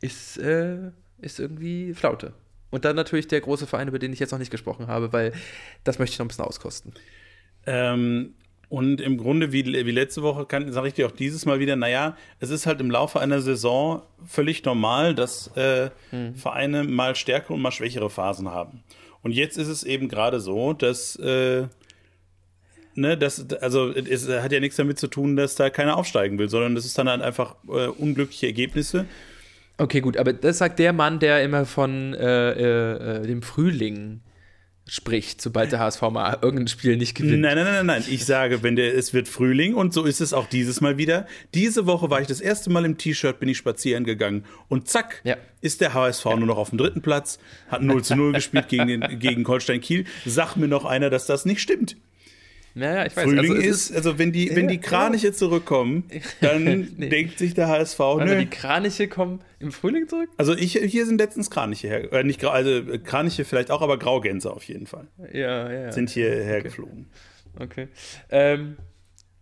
ist, 0.00 0.38
äh, 0.38 0.92
ist 1.18 1.40
irgendwie 1.40 1.94
Flaute. 1.94 2.32
Und 2.70 2.84
dann 2.84 2.94
natürlich 2.94 3.26
der 3.26 3.40
große 3.40 3.66
Verein, 3.66 3.88
über 3.88 3.98
den 3.98 4.12
ich 4.12 4.20
jetzt 4.20 4.30
noch 4.30 4.38
nicht 4.38 4.52
gesprochen 4.52 4.86
habe, 4.86 5.12
weil 5.12 5.32
das 5.82 5.98
möchte 5.98 6.12
ich 6.12 6.18
noch 6.20 6.26
ein 6.26 6.28
bisschen 6.28 6.44
auskosten. 6.44 6.92
Ähm, 7.66 8.34
und 8.68 9.00
im 9.00 9.16
Grunde, 9.16 9.52
wie, 9.52 9.64
wie 9.64 9.90
letzte 9.90 10.22
Woche, 10.22 10.46
sage 10.68 10.88
ich 10.88 10.94
dir 10.94 11.06
auch 11.06 11.12
dieses 11.12 11.46
Mal 11.46 11.58
wieder, 11.58 11.76
naja, 11.76 12.16
es 12.38 12.50
ist 12.50 12.66
halt 12.66 12.80
im 12.80 12.90
Laufe 12.90 13.18
einer 13.18 13.40
Saison 13.40 14.02
völlig 14.26 14.62
normal, 14.64 15.14
dass 15.14 15.48
äh, 15.56 15.90
hm. 16.10 16.34
Vereine 16.34 16.84
mal 16.84 17.16
stärkere 17.16 17.54
und 17.54 17.62
mal 17.62 17.72
schwächere 17.72 18.10
Phasen 18.10 18.50
haben. 18.50 18.82
Und 19.22 19.32
jetzt 19.32 19.56
ist 19.56 19.68
es 19.68 19.84
eben 19.84 20.08
gerade 20.08 20.38
so, 20.38 20.74
dass, 20.74 21.16
äh, 21.16 21.66
ne, 22.94 23.16
das, 23.16 23.50
also 23.62 23.90
es 23.90 24.28
hat 24.28 24.52
ja 24.52 24.60
nichts 24.60 24.76
damit 24.76 24.98
zu 24.98 25.08
tun, 25.08 25.36
dass 25.36 25.54
da 25.54 25.70
keiner 25.70 25.96
aufsteigen 25.96 26.38
will, 26.38 26.50
sondern 26.50 26.74
das 26.74 26.84
ist 26.84 26.98
dann 26.98 27.08
halt 27.08 27.22
einfach 27.22 27.56
äh, 27.68 27.86
unglückliche 27.86 28.46
Ergebnisse. 28.46 29.06
Okay, 29.78 30.00
gut, 30.00 30.18
aber 30.18 30.34
das 30.34 30.58
sagt 30.58 30.78
der 30.78 30.92
Mann, 30.92 31.20
der 31.20 31.42
immer 31.42 31.64
von 31.64 32.12
äh, 32.12 32.52
äh, 32.52 33.22
äh 33.22 33.26
dem 33.26 33.42
Frühling 33.42 34.20
spricht, 34.88 35.42
sobald 35.42 35.70
der 35.70 35.80
HSV 35.80 36.02
mal 36.10 36.38
irgendein 36.40 36.68
Spiel 36.68 36.96
nicht 36.96 37.14
gewinnt. 37.14 37.42
Nein, 37.42 37.56
nein, 37.56 37.64
nein, 37.64 37.86
nein. 37.86 38.04
Ich 38.08 38.24
sage, 38.24 38.62
wenn 38.62 38.74
der, 38.74 38.96
es 38.96 39.12
wird 39.12 39.28
Frühling 39.28 39.74
und 39.74 39.92
so 39.92 40.04
ist 40.04 40.20
es 40.20 40.32
auch 40.32 40.46
dieses 40.46 40.80
Mal 40.80 40.96
wieder. 40.96 41.26
Diese 41.54 41.86
Woche 41.86 42.08
war 42.10 42.20
ich 42.20 42.26
das 42.26 42.40
erste 42.40 42.70
Mal 42.70 42.84
im 42.84 42.96
T-Shirt, 42.96 43.38
bin 43.38 43.48
ich 43.50 43.58
spazieren 43.58 44.04
gegangen 44.04 44.44
und 44.68 44.88
zack, 44.88 45.20
ja. 45.24 45.36
ist 45.60 45.82
der 45.82 45.92
HSV 45.92 46.24
ja. 46.24 46.36
nur 46.36 46.46
noch 46.46 46.56
auf 46.56 46.70
dem 46.70 46.78
dritten 46.78 47.02
Platz, 47.02 47.38
hat 47.68 47.82
0 47.82 48.02
zu 48.02 48.16
0 48.16 48.32
gespielt 48.32 48.68
gegen, 48.68 48.86
den, 48.88 49.18
gegen 49.18 49.46
Holstein 49.46 49.80
Kiel. 49.80 50.06
Sag 50.24 50.56
mir 50.56 50.68
noch 50.68 50.86
einer, 50.86 51.10
dass 51.10 51.26
das 51.26 51.44
nicht 51.44 51.60
stimmt. 51.60 51.96
Naja, 52.78 53.06
ich 53.06 53.16
weiß. 53.16 53.24
Frühling 53.24 53.50
also 53.50 53.54
ist, 53.54 53.94
also 53.94 54.18
wenn 54.18 54.30
die, 54.30 54.54
wenn 54.54 54.68
die 54.68 54.78
Kraniche 54.78 55.32
zurückkommen, 55.32 56.04
dann 56.40 56.88
nee. 56.96 57.08
denkt 57.08 57.38
sich 57.38 57.54
der 57.54 57.68
HSV, 57.68 58.00
also 58.00 58.24
nö. 58.24 58.38
die 58.38 58.46
Kraniche 58.46 59.08
kommen 59.08 59.40
im 59.58 59.72
Frühling 59.72 60.06
zurück? 60.08 60.30
Also 60.36 60.54
ich, 60.54 60.74
hier 60.74 61.04
sind 61.04 61.18
letztens 61.18 61.50
Kraniche 61.50 61.88
her, 61.88 62.12
äh, 62.12 62.22
nicht 62.22 62.44
also 62.44 62.82
Kraniche 63.02 63.44
vielleicht 63.44 63.72
auch, 63.72 63.82
aber 63.82 63.98
Graugänse 63.98 64.52
auf 64.52 64.62
jeden 64.62 64.86
Fall. 64.86 65.08
Ja, 65.32 65.70
ja. 65.70 65.92
Sind 65.92 66.10
hierher 66.10 66.58
okay. 66.58 66.62
geflogen. 66.62 67.06
Okay. 67.58 67.88
Ähm, 68.30 68.76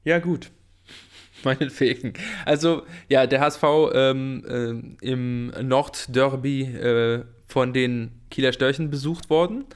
ja, 0.05 0.19
gut. 0.19 0.51
Meinetwegen. 1.45 2.15
Also, 2.47 2.85
ja, 3.09 3.27
der 3.27 3.41
HSV 3.41 3.63
ähm, 3.93 4.95
äh, 5.03 5.07
im 5.07 5.53
Nordderby 5.61 6.63
äh, 6.63 7.25
von 7.47 7.75
den 7.75 8.13
Kieler 8.31 8.55
Störchen 8.55 8.91
besucht 8.91 9.29
worden 9.29 9.67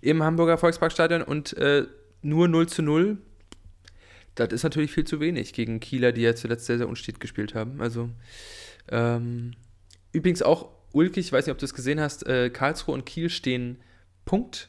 im 0.00 0.22
Hamburger 0.22 0.56
Volksparkstadion 0.56 1.22
und 1.22 1.56
äh, 1.58 1.86
nur 2.22 2.48
0 2.48 2.68
zu 2.68 2.82
0, 2.82 3.18
das 4.34 4.52
ist 4.52 4.62
natürlich 4.62 4.92
viel 4.92 5.04
zu 5.04 5.20
wenig 5.20 5.52
gegen 5.52 5.80
Kieler, 5.80 6.12
die 6.12 6.22
ja 6.22 6.34
zuletzt 6.34 6.66
sehr, 6.66 6.78
sehr 6.78 6.88
unstet 6.88 7.20
gespielt 7.20 7.54
haben. 7.54 7.80
Also, 7.80 8.10
ähm, 8.88 9.52
übrigens 10.12 10.42
auch 10.42 10.70
ulkig, 10.92 11.26
ich 11.26 11.32
weiß 11.32 11.46
nicht, 11.46 11.52
ob 11.52 11.58
du 11.58 11.64
es 11.64 11.74
gesehen 11.74 12.00
hast, 12.00 12.26
äh, 12.26 12.50
Karlsruhe 12.50 12.94
und 12.94 13.06
Kiel 13.06 13.30
stehen 13.30 13.78
Punkt, 14.24 14.68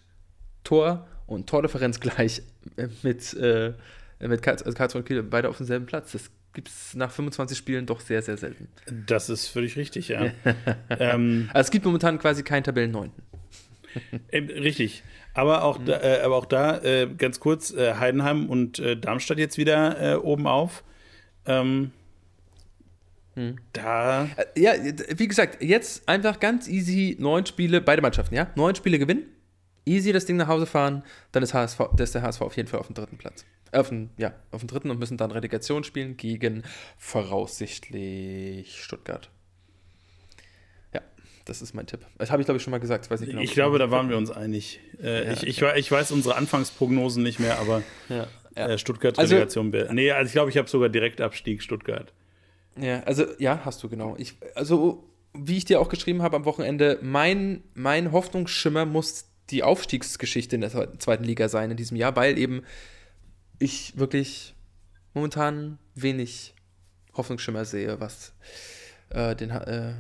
Tor 0.64 1.08
und 1.28 1.48
Tordifferenz 1.48 2.00
gleich 2.02 2.42
äh, 2.78 2.88
mit, 3.04 3.34
äh, 3.36 3.74
mit 4.20 4.42
Karls 4.42 4.64
also 4.64 4.76
Karlsruhe 4.76 5.02
und 5.02 5.08
Kiel, 5.08 5.24
beide 5.24 5.50
auf 5.50 5.58
demselben 5.58 5.86
Platz. 5.86 6.12
Das 6.12 6.30
gibt 6.54 6.68
es 6.68 6.94
nach 6.96 7.12
25 7.12 7.58
Spielen 7.58 7.86
doch 7.86 8.02
sehr, 8.02 8.22
sehr 8.22 8.38
selten. 8.38 8.68
Das 9.08 9.30
ist 9.30 9.48
völlig 9.48 9.78
richtig, 9.78 10.10
ja. 10.10 10.32
ähm, 10.90 11.50
also 11.54 11.68
es 11.68 11.72
gibt 11.72 11.86
momentan 11.86 12.20
quasi 12.20 12.44
keinen 12.44 12.64
Tabellenneunten. 12.64 13.24
richtig. 14.34 15.04
Aber 15.34 15.64
auch 15.64 15.80
mhm. 15.80 15.86
da, 15.86 16.02
äh, 16.02 16.22
aber 16.22 16.36
auch 16.36 16.46
da 16.46 16.80
äh, 16.80 17.08
ganz 17.18 17.40
kurz, 17.40 17.72
äh, 17.74 17.96
Heidenheim 17.96 18.50
und 18.50 18.80
äh, 18.80 18.98
Darmstadt 18.98 19.38
jetzt 19.38 19.58
wieder 19.58 20.14
äh, 20.14 20.16
oben 20.16 20.48
auf. 20.48 20.84
Ähm, 21.46 21.92
hm. 23.36 23.58
Da. 23.74 24.28
Äh, 24.36 24.62
ja, 24.62 24.74
wie 25.16 25.28
gesagt, 25.28 25.64
jetzt 25.64 26.08
einfach 26.08 26.40
ganz 26.40 26.68
easy 26.68 27.16
neun 27.20 27.46
Spiele, 27.46 27.82
beide 27.82 28.02
Mannschaften, 28.02 28.36
ja? 28.36 28.48
Neun 28.56 28.76
Spiele 28.76 29.00
gewinnen, 29.00 29.26
easy 29.86 30.12
das 30.12 30.26
Ding 30.26 30.36
nach 30.38 30.48
Hause 30.48 30.66
fahren, 30.66 31.04
dann 31.32 31.44
ist, 31.44 31.54
HSV, 31.54 31.80
ist 31.98 32.16
der 32.16 32.24
HSV 32.24 32.42
auf 32.42 32.58
jeden 32.58 32.68
Fall 32.68 32.80
auf 32.80 32.88
dem 32.88 32.96
dritten 32.96 33.18
Platz. 33.18 33.46
Auf 33.72 33.88
dem, 33.88 34.10
ja, 34.18 34.34
auf 34.52 34.62
dem 34.62 34.68
dritten 34.68 34.92
und 34.92 35.00
müssen 35.00 35.18
dann 35.18 35.32
Relegation 35.32 35.86
spielen 35.86 36.18
gegen 36.18 36.64
voraussichtlich 36.98 38.82
Stuttgart. 38.84 39.30
Das 41.52 41.62
ist 41.62 41.74
mein 41.74 41.86
Tipp. 41.86 42.00
Das 42.18 42.32
habe 42.32 42.42
ich, 42.42 42.46
glaube 42.46 42.60
ich, 42.60 42.64
schon 42.64 42.72
mal 42.72 42.80
gesagt. 42.80 43.10
Ich, 43.12 43.28
genau, 43.28 43.42
ich 43.42 43.52
glaube, 43.52 43.78
da 43.78 43.92
waren 43.92 44.08
wir 44.08 44.16
uns 44.16 44.32
einig. 44.32 44.80
Äh, 45.04 45.26
ja, 45.26 45.34
ich, 45.34 45.44
ich, 45.44 45.62
ich, 45.62 45.92
weiß 45.92 46.14
unsere 46.14 46.38
Anfangsprognosen 46.38 47.22
nicht 47.22 47.42
mehr, 47.42 47.60
aber 47.60 47.84
ja, 48.08 48.26
ja. 48.56 48.70
Äh, 48.70 48.78
Stuttgart-Relegation. 48.78 49.76
Also, 49.76 49.94
nee, 49.94 50.12
also 50.12 50.28
ich 50.28 50.32
glaube, 50.32 50.50
ich 50.50 50.56
habe 50.56 50.70
sogar 50.70 50.88
Direktabstieg 50.88 51.62
Stuttgart. 51.62 52.14
Ja, 52.80 53.04
also 53.04 53.26
ja, 53.38 53.60
hast 53.66 53.84
du 53.84 53.90
genau. 53.90 54.16
Ich, 54.18 54.36
also 54.56 55.04
wie 55.34 55.58
ich 55.58 55.66
dir 55.66 55.82
auch 55.82 55.90
geschrieben 55.90 56.22
habe 56.22 56.38
am 56.38 56.46
Wochenende, 56.46 57.00
mein, 57.02 57.64
mein 57.74 58.14
Hoffnungsschimmer 58.14 58.86
muss 58.86 59.26
die 59.50 59.64
Aufstiegsgeschichte 59.64 60.56
in 60.56 60.62
der 60.62 60.98
zweiten 61.00 61.26
Liga 61.26 61.50
sein 61.50 61.70
in 61.70 61.76
diesem 61.76 61.98
Jahr, 61.98 62.16
weil 62.16 62.38
eben 62.38 62.64
ich 63.60 63.98
wirklich 63.98 64.56
momentan 65.14 65.80
wenig 65.96 66.56
Hoffnungsschimmer 67.14 67.66
sehe, 67.66 68.00
was 68.00 68.32
äh, 69.14 69.36
den 69.36 69.50
äh, 69.52 69.94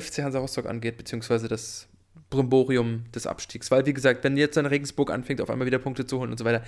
FC 0.00 0.22
Hansa 0.22 0.38
Rostock 0.38 0.66
angeht, 0.66 0.96
beziehungsweise 0.96 1.48
das 1.48 1.88
Brimborium 2.30 3.04
des 3.14 3.26
Abstiegs. 3.26 3.70
Weil, 3.70 3.86
wie 3.86 3.92
gesagt, 3.92 4.24
wenn 4.24 4.36
jetzt 4.36 4.56
dann 4.56 4.66
Regensburg 4.66 5.10
anfängt, 5.10 5.40
auf 5.40 5.50
einmal 5.50 5.66
wieder 5.66 5.78
Punkte 5.78 6.06
zu 6.06 6.18
holen 6.18 6.30
und 6.30 6.38
so 6.38 6.44
weiter, 6.44 6.62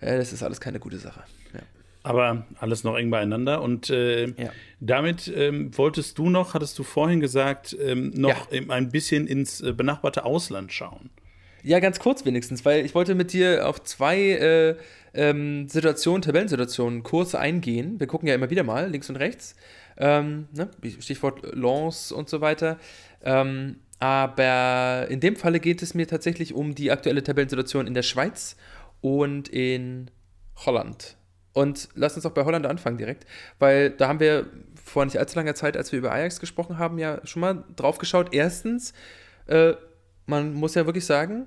äh, 0.00 0.16
das 0.18 0.32
ist 0.32 0.42
alles 0.42 0.60
keine 0.60 0.78
gute 0.78 0.98
Sache. 0.98 1.22
Ja. 1.52 1.60
Aber 2.02 2.46
alles 2.58 2.84
noch 2.84 2.96
eng 2.96 3.10
beieinander. 3.10 3.62
Und 3.62 3.90
äh, 3.90 4.28
ja. 4.28 4.52
damit 4.80 5.30
ähm, 5.34 5.76
wolltest 5.76 6.16
du 6.18 6.30
noch, 6.30 6.54
hattest 6.54 6.78
du 6.78 6.82
vorhin 6.82 7.20
gesagt, 7.20 7.76
ähm, 7.80 8.10
noch 8.14 8.50
ja. 8.52 8.62
ein 8.68 8.90
bisschen 8.90 9.26
ins 9.26 9.60
äh, 9.60 9.72
benachbarte 9.72 10.24
Ausland 10.24 10.72
schauen. 10.72 11.10
Ja, 11.62 11.78
ganz 11.78 11.98
kurz 11.98 12.24
wenigstens, 12.24 12.64
weil 12.64 12.86
ich 12.86 12.94
wollte 12.94 13.14
mit 13.14 13.34
dir 13.34 13.68
auf 13.68 13.82
zwei 13.82 14.18
äh, 14.18 14.76
ähm, 15.12 15.68
Situationen, 15.68 16.22
Tabellensituationen 16.22 17.02
kurz 17.02 17.34
eingehen. 17.34 18.00
Wir 18.00 18.06
gucken 18.06 18.28
ja 18.28 18.34
immer 18.34 18.48
wieder 18.48 18.62
mal, 18.62 18.90
links 18.90 19.10
und 19.10 19.16
rechts. 19.16 19.56
Ähm, 20.00 20.48
ne? 20.52 20.70
Stichwort 20.98 21.54
Lance 21.54 22.14
und 22.14 22.28
so 22.28 22.40
weiter. 22.40 22.78
Ähm, 23.22 23.76
aber 23.98 25.06
in 25.10 25.20
dem 25.20 25.36
Falle 25.36 25.60
geht 25.60 25.82
es 25.82 25.92
mir 25.92 26.08
tatsächlich 26.08 26.54
um 26.54 26.74
die 26.74 26.90
aktuelle 26.90 27.22
Tabellensituation 27.22 27.86
in 27.86 27.92
der 27.92 28.02
Schweiz 28.02 28.56
und 29.02 29.48
in 29.50 30.10
Holland. 30.56 31.16
Und 31.52 31.90
lass 31.94 32.16
uns 32.16 32.24
auch 32.24 32.30
bei 32.30 32.44
Holland 32.44 32.64
anfangen 32.64 32.96
direkt, 32.96 33.26
weil 33.58 33.90
da 33.90 34.08
haben 34.08 34.20
wir 34.20 34.46
vor 34.82 35.04
nicht 35.04 35.18
allzu 35.18 35.36
langer 35.36 35.54
Zeit, 35.54 35.76
als 35.76 35.92
wir 35.92 35.98
über 35.98 36.12
Ajax 36.12 36.40
gesprochen 36.40 36.78
haben, 36.78 36.98
ja 36.98 37.20
schon 37.24 37.40
mal 37.40 37.64
drauf 37.76 37.98
geschaut. 37.98 38.32
Erstens, 38.32 38.94
äh, 39.46 39.74
man 40.26 40.54
muss 40.54 40.74
ja 40.74 40.86
wirklich 40.86 41.04
sagen, 41.04 41.46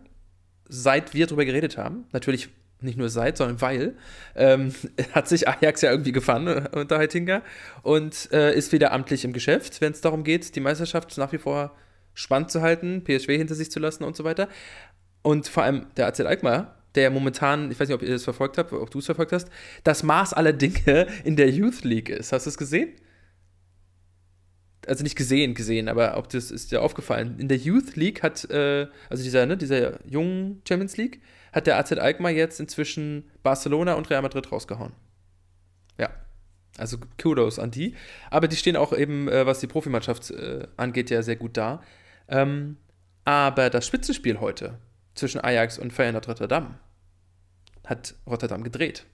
seit 0.69 1.13
wir 1.15 1.25
darüber 1.25 1.45
geredet 1.45 1.77
haben, 1.77 2.05
natürlich 2.11 2.49
nicht 2.83 2.97
nur 2.97 3.09
seit, 3.09 3.37
sondern 3.37 3.61
weil, 3.61 3.95
ähm, 4.35 4.73
hat 5.13 5.27
sich 5.27 5.47
Ajax 5.47 5.81
ja 5.81 5.91
irgendwie 5.91 6.11
gefangen 6.11 6.67
unter 6.67 6.97
Heitinga 6.97 7.41
und 7.81 8.31
äh, 8.31 8.53
ist 8.55 8.71
wieder 8.71 8.91
amtlich 8.91 9.25
im 9.25 9.33
Geschäft, 9.33 9.81
wenn 9.81 9.91
es 9.91 10.01
darum 10.01 10.23
geht, 10.23 10.55
die 10.55 10.59
Meisterschaft 10.59 11.17
nach 11.17 11.31
wie 11.31 11.37
vor 11.37 11.75
spannend 12.13 12.51
zu 12.51 12.61
halten, 12.61 13.03
PSW 13.03 13.37
hinter 13.37 13.55
sich 13.55 13.71
zu 13.71 13.79
lassen 13.79 14.03
und 14.03 14.15
so 14.15 14.23
weiter. 14.23 14.47
Und 15.23 15.47
vor 15.47 15.63
allem 15.63 15.87
der 15.97 16.07
AZ 16.07 16.19
Alkmaar 16.19 16.75
der 16.95 17.09
momentan, 17.09 17.71
ich 17.71 17.79
weiß 17.79 17.87
nicht, 17.87 17.95
ob 17.95 18.03
ihr 18.03 18.11
das 18.11 18.23
verfolgt 18.23 18.57
habt, 18.57 18.71
ob 18.71 18.91
du 18.91 18.99
es 18.99 19.05
verfolgt 19.05 19.31
hast, 19.31 19.49
das 19.83 20.03
Maß 20.03 20.33
aller 20.33 20.53
Dinge 20.53 21.07
in 21.23 21.35
der 21.35 21.49
Youth 21.49 21.83
League 21.83 22.09
ist. 22.09 22.31
Hast 22.31 22.45
du 22.45 22.49
es 22.49 22.57
gesehen? 22.57 22.93
Also 24.87 25.03
nicht 25.03 25.15
gesehen, 25.15 25.53
gesehen, 25.53 25.87
aber 25.87 26.17
ob 26.17 26.29
das 26.29 26.51
ist 26.51 26.71
dir 26.71 26.81
aufgefallen. 26.81 27.39
In 27.39 27.47
der 27.47 27.57
Youth 27.57 27.95
League 27.95 28.23
hat, 28.23 28.49
äh, 28.49 28.87
also 29.09 29.23
dieser, 29.23 29.45
ne, 29.45 29.57
dieser 29.57 30.05
jungen 30.05 30.61
Champions 30.67 30.97
League, 30.97 31.21
hat 31.51 31.67
der 31.67 31.77
AZ 31.77 31.91
Alkmaar 31.93 32.31
jetzt 32.31 32.59
inzwischen 32.59 33.29
Barcelona 33.43 33.93
und 33.93 34.09
Real 34.09 34.21
Madrid 34.21 34.51
rausgehauen. 34.51 34.93
Ja. 35.97 36.09
Also 36.77 36.97
Kudos 37.21 37.59
an 37.59 37.71
die. 37.71 37.95
Aber 38.31 38.47
die 38.47 38.55
stehen 38.55 38.75
auch 38.75 38.93
eben, 38.93 39.27
äh, 39.27 39.45
was 39.45 39.59
die 39.59 39.67
Profimannschaft 39.67 40.31
äh, 40.31 40.67
angeht, 40.75 41.09
ja 41.09 41.21
sehr 41.21 41.35
gut 41.35 41.55
da. 41.55 41.83
Ähm, 42.27 42.77
aber 43.25 43.69
das 43.69 43.85
Spitzenspiel 43.85 44.39
heute 44.39 44.79
zwischen 45.13 45.39
Ajax 45.39 45.77
und 45.77 45.93
Feyenoord 45.93 46.27
Rotterdam 46.27 46.79
hat 47.85 48.15
Rotterdam 48.25 48.63
gedreht 48.63 49.05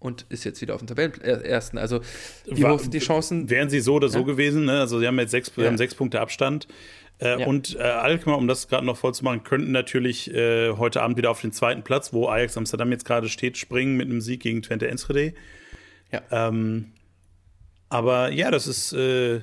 und 0.00 0.26
ist 0.30 0.44
jetzt 0.44 0.60
wieder 0.60 0.74
auf 0.74 0.80
dem 0.80 0.88
Tabellenersten. 0.88 1.78
Also 1.78 2.00
wie 2.46 2.64
hoch 2.64 2.80
sind 2.80 2.92
die 2.92 2.98
Chancen? 2.98 3.48
Wären 3.48 3.70
sie 3.70 3.80
so 3.80 3.94
oder 3.94 4.08
so 4.08 4.24
gewesen, 4.24 4.64
ne? 4.64 4.80
Also 4.80 4.98
sie 4.98 5.06
haben 5.06 5.18
jetzt 5.18 5.30
sechs, 5.30 5.52
ja. 5.56 5.66
haben 5.66 5.78
sechs 5.78 5.94
Punkte 5.94 6.20
Abstand. 6.20 6.66
Äh, 7.18 7.40
ja. 7.40 7.46
Und 7.46 7.76
äh, 7.76 7.82
Alkmaar, 7.82 8.38
um 8.38 8.48
das 8.48 8.66
gerade 8.66 8.84
noch 8.84 8.96
voll 8.96 9.14
zu 9.14 9.24
machen, 9.24 9.44
könnten 9.44 9.72
natürlich 9.72 10.32
äh, 10.34 10.72
heute 10.72 11.02
Abend 11.02 11.18
wieder 11.18 11.30
auf 11.30 11.42
den 11.42 11.52
zweiten 11.52 11.82
Platz, 11.82 12.14
wo 12.14 12.28
Ajax 12.28 12.56
Amsterdam 12.56 12.90
jetzt 12.90 13.04
gerade 13.04 13.28
steht, 13.28 13.58
springen 13.58 13.96
mit 13.96 14.08
einem 14.08 14.22
Sieg 14.22 14.40
gegen 14.40 14.62
Twente 14.62 14.88
Enschede. 14.88 15.34
Ja. 16.10 16.22
Ähm, 16.30 16.92
aber 17.90 18.32
ja, 18.32 18.50
das 18.50 18.66
ist 18.66 18.94
äh, 18.94 19.40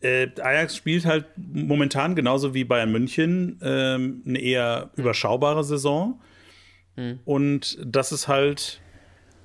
äh, 0.00 0.28
Ajax 0.40 0.76
spielt 0.76 1.06
halt 1.06 1.26
momentan 1.36 2.16
genauso 2.16 2.52
wie 2.52 2.64
Bayern 2.64 2.90
München 2.90 3.60
ähm, 3.62 4.22
eine 4.26 4.40
eher 4.40 4.90
überschaubare 4.96 5.62
Saison. 5.62 6.20
Mhm. 6.96 7.20
Und 7.24 7.78
das 7.84 8.10
ist 8.10 8.26
halt 8.26 8.81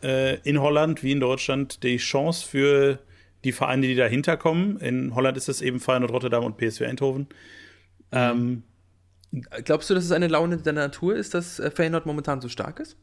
äh, 0.03 0.39
in 0.41 0.61
Holland 0.61 1.03
wie 1.03 1.11
in 1.11 1.19
Deutschland 1.19 1.83
die 1.83 1.97
Chance 1.97 2.47
für 2.47 2.99
die 3.43 3.51
Vereine, 3.51 3.87
die 3.87 3.95
dahinter 3.95 4.37
kommen. 4.37 4.77
In 4.77 5.15
Holland 5.15 5.37
ist 5.37 5.49
es 5.49 5.61
eben 5.61 5.79
Feyenoord 5.79 6.11
Rotterdam 6.11 6.43
und 6.43 6.57
PSV 6.57 6.81
Eindhoven. 6.81 7.27
Ähm, 8.11 8.63
Glaubst 9.31 9.89
du, 9.89 9.93
dass 9.93 10.05
es 10.05 10.11
eine 10.11 10.27
Laune 10.27 10.57
der 10.57 10.73
Natur 10.73 11.15
ist, 11.15 11.33
dass 11.33 11.59
äh, 11.59 11.69
Feyenoord 11.69 12.05
momentan 12.05 12.41
so 12.41 12.47
stark 12.47 12.79
ist? 12.79 12.97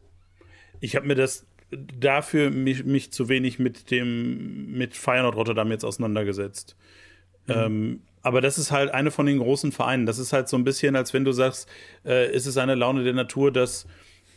Ich 0.81 0.97
habe 0.97 1.07
mir 1.07 1.15
das 1.15 1.47
dafür 1.71 2.51
mich, 2.51 2.85
mich 2.85 3.13
zu 3.13 3.29
wenig 3.29 3.59
mit 3.59 3.91
dem 3.91 4.73
mit 4.73 4.95
Feyenoord 4.95 5.37
Rotterdam 5.37 5.71
jetzt 5.71 5.85
auseinandergesetzt. 5.85 6.77
Mhm. 7.47 7.55
Ähm, 7.55 8.03
aber 8.23 8.41
das 8.41 8.57
ist 8.57 8.71
halt 8.71 8.93
eine 8.93 9.11
von 9.11 9.27
den 9.27 9.39
großen 9.39 9.71
Vereinen. 9.71 10.07
Das 10.07 10.19
ist 10.19 10.33
halt 10.33 10.49
so 10.49 10.57
ein 10.57 10.65
bisschen, 10.65 10.97
als 10.97 11.13
wenn 11.13 11.27
du 11.27 11.33
sagst, 11.33 11.69
äh, 12.07 12.33
ist 12.35 12.47
es 12.47 12.57
eine 12.57 12.75
Laune 12.75 13.05
der 13.05 13.13
Natur, 13.13 13.53
dass, 13.53 13.87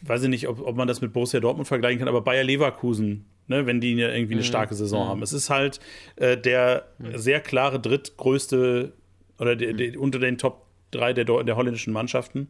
weiß 0.01 0.23
ich 0.23 0.29
nicht, 0.29 0.47
ob, 0.47 0.61
ob 0.61 0.75
man 0.75 0.87
das 0.87 1.01
mit 1.01 1.13
Borussia 1.13 1.39
Dortmund 1.39 1.67
vergleichen 1.67 1.99
kann, 1.99 2.07
aber 2.07 2.21
Bayer 2.21 2.43
Leverkusen, 2.43 3.25
ne, 3.47 3.65
wenn 3.65 3.81
die 3.81 3.93
irgendwie 3.93 4.33
eine 4.33 4.41
mhm. 4.41 4.45
starke 4.45 4.75
Saison 4.75 5.05
mhm. 5.05 5.09
haben. 5.09 5.23
Es 5.23 5.33
ist 5.33 5.49
halt 5.49 5.79
äh, 6.15 6.37
der 6.37 6.87
mhm. 6.99 7.17
sehr 7.17 7.39
klare 7.39 7.79
drittgrößte 7.79 8.93
oder 9.39 9.55
de, 9.55 9.73
de, 9.73 9.91
mhm. 9.91 10.01
unter 10.01 10.19
den 10.19 10.37
Top 10.37 10.65
3 10.91 11.13
der, 11.13 11.25
der 11.25 11.55
holländischen 11.55 11.93
Mannschaften. 11.93 12.49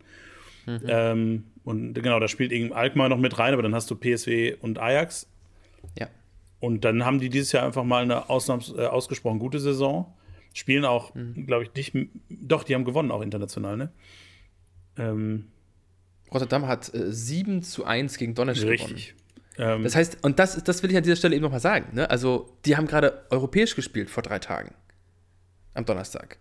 Mhm. 0.65 0.81
Ähm, 0.87 1.43
und 1.63 1.93
genau, 1.93 2.19
da 2.19 2.27
spielt 2.27 2.51
eben 2.51 2.73
Alkmaar 2.73 3.09
noch 3.09 3.17
mit 3.17 3.39
rein, 3.39 3.53
aber 3.53 3.63
dann 3.63 3.75
hast 3.75 3.89
du 3.89 3.95
PSW 3.95 4.55
und 4.61 4.79
Ajax. 4.79 5.29
Ja. 5.97 6.07
Und 6.59 6.85
dann 6.85 7.05
haben 7.05 7.19
die 7.19 7.29
dieses 7.29 7.51
Jahr 7.51 7.65
einfach 7.65 7.83
mal 7.83 8.03
eine 8.03 8.29
ausnahms 8.29 8.73
äh, 8.75 8.85
ausgesprochen 8.85 9.39
gute 9.39 9.59
Saison. 9.59 10.13
Spielen 10.53 10.85
auch, 10.85 11.13
mhm. 11.13 11.45
glaube 11.45 11.63
ich, 11.63 11.73
nicht. 11.75 12.09
Doch, 12.29 12.63
die 12.63 12.73
haben 12.73 12.85
gewonnen, 12.85 13.11
auch 13.11 13.21
international, 13.21 13.77
ne? 13.77 13.91
Ähm, 14.97 15.49
Rotterdam 16.33 16.67
hat 16.67 16.93
äh, 16.93 17.11
7 17.11 17.63
zu 17.63 17.85
1 17.85 18.17
gegen 18.17 18.35
Donetsk 18.35 18.63
richtig. 18.65 19.15
gewonnen. 19.57 19.77
Ähm, 19.77 19.83
das 19.83 19.95
heißt, 19.95 20.23
und 20.23 20.39
das, 20.39 20.63
das 20.63 20.83
will 20.83 20.91
ich 20.91 20.97
an 20.97 21.03
dieser 21.03 21.15
Stelle 21.15 21.35
eben 21.35 21.43
nochmal 21.43 21.59
sagen, 21.59 21.95
ne? 21.95 22.09
Also, 22.09 22.53
die 22.65 22.77
haben 22.77 22.87
gerade 22.87 23.25
europäisch 23.29 23.75
gespielt 23.75 24.09
vor 24.09 24.23
drei 24.23 24.39
Tagen. 24.39 24.73
Am 25.73 25.85
Donnerstag. 25.85 26.37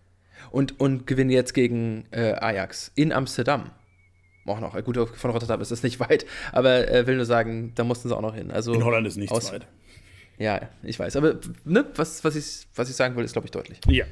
Und, 0.51 0.79
und 0.79 1.07
gewinnen 1.07 1.29
jetzt 1.29 1.53
gegen 1.53 2.05
äh, 2.11 2.33
Ajax 2.33 2.91
in 2.95 3.11
Amsterdam. 3.11 3.71
Auch 4.45 4.59
noch. 4.59 4.81
Gut, 4.83 4.97
von 4.97 5.31
Rotterdam 5.31 5.61
ist 5.61 5.71
das 5.71 5.83
nicht 5.83 5.99
weit, 6.09 6.25
aber 6.51 6.89
äh, 6.89 7.07
will 7.07 7.15
nur 7.15 7.25
sagen, 7.25 7.73
da 7.75 7.83
mussten 7.83 8.07
sie 8.07 8.15
auch 8.15 8.21
noch 8.21 8.35
hin. 8.35 8.51
Also, 8.51 8.73
in 8.73 8.83
Holland 8.83 9.07
ist 9.07 9.17
nichts 9.17 9.51
weit. 9.51 9.67
Ja, 10.37 10.69
ich 10.83 10.99
weiß. 10.99 11.15
Aber 11.15 11.39
ne, 11.65 11.85
was, 11.95 12.23
was, 12.23 12.35
ich, 12.35 12.67
was 12.75 12.89
ich 12.89 12.95
sagen 12.95 13.15
will, 13.15 13.25
ist, 13.25 13.33
glaube 13.33 13.47
ich, 13.47 13.51
deutlich. 13.51 13.79
Ja. 13.87 14.05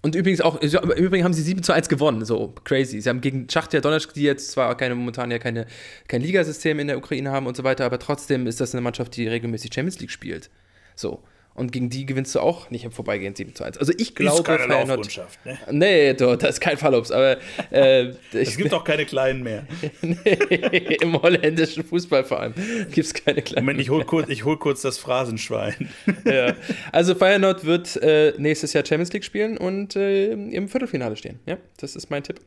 Und 0.00 0.14
übrigens 0.14 0.40
auch, 0.40 0.60
im 0.60 0.90
Übrigen 0.92 1.24
haben 1.24 1.32
sie 1.32 1.42
7 1.42 1.62
zu 1.62 1.72
1 1.72 1.88
gewonnen, 1.88 2.24
so 2.24 2.54
crazy. 2.64 3.00
Sie 3.00 3.08
haben 3.08 3.20
gegen 3.20 3.50
Schachtja 3.50 3.80
Donetsk, 3.80 4.14
die 4.14 4.22
jetzt 4.22 4.52
zwar 4.52 4.76
keine, 4.76 4.94
momentan 4.94 5.30
ja 5.30 5.38
keine, 5.38 5.66
kein 6.06 6.20
Ligasystem 6.20 6.78
in 6.78 6.86
der 6.86 6.98
Ukraine 6.98 7.32
haben 7.32 7.46
und 7.46 7.56
so 7.56 7.64
weiter, 7.64 7.84
aber 7.84 7.98
trotzdem 7.98 8.46
ist 8.46 8.60
das 8.60 8.74
eine 8.74 8.80
Mannschaft, 8.80 9.16
die 9.16 9.26
regelmäßig 9.26 9.74
Champions 9.74 9.98
League 9.98 10.12
spielt. 10.12 10.50
So. 10.94 11.22
Und 11.58 11.72
gegen 11.72 11.90
die 11.90 12.06
gewinnst 12.06 12.34
du 12.34 12.40
auch 12.40 12.70
nicht 12.70 12.84
im 12.84 12.92
Vorbeigehen 12.92 13.34
7 13.34 13.54
zu 13.54 13.64
1. 13.64 13.78
Also 13.78 13.92
ich 13.98 14.14
glaube, 14.14 14.44
Feyenoord. 14.44 15.20
Ne? 15.44 15.58
Nee, 15.72 16.14
du, 16.14 16.36
das 16.36 16.50
ist 16.50 16.60
kein 16.60 16.78
Fallops, 16.78 17.10
aber. 17.10 17.36
Äh, 17.70 18.12
es 18.32 18.56
gibt 18.56 18.72
auch 18.72 18.84
keine 18.84 19.04
kleinen 19.04 19.42
mehr. 19.42 19.66
nee, 20.02 20.96
im 21.00 21.20
holländischen 21.20 21.84
Fußball 21.84 22.24
vor 22.24 22.40
allem 22.40 22.54
gibt 22.54 23.06
es 23.06 23.14
keine 23.14 23.42
kleinen. 23.42 23.66
Moment, 23.66 23.80
ich 23.80 23.90
hol 23.90 24.04
kurz, 24.04 24.28
ich 24.28 24.44
hol 24.44 24.58
kurz 24.58 24.82
das 24.82 24.98
Phrasenschwein. 24.98 25.88
ja. 26.24 26.54
Also 26.92 27.14
Feyenoord 27.14 27.64
wird 27.64 27.96
äh, 27.96 28.34
nächstes 28.38 28.72
Jahr 28.72 28.86
Champions 28.86 29.12
League 29.12 29.24
spielen 29.24 29.58
und 29.58 29.96
äh, 29.96 30.30
im 30.30 30.68
Viertelfinale 30.68 31.16
stehen. 31.16 31.40
Ja, 31.46 31.56
das 31.78 31.96
ist 31.96 32.10
mein 32.10 32.22
Tipp. 32.22 32.40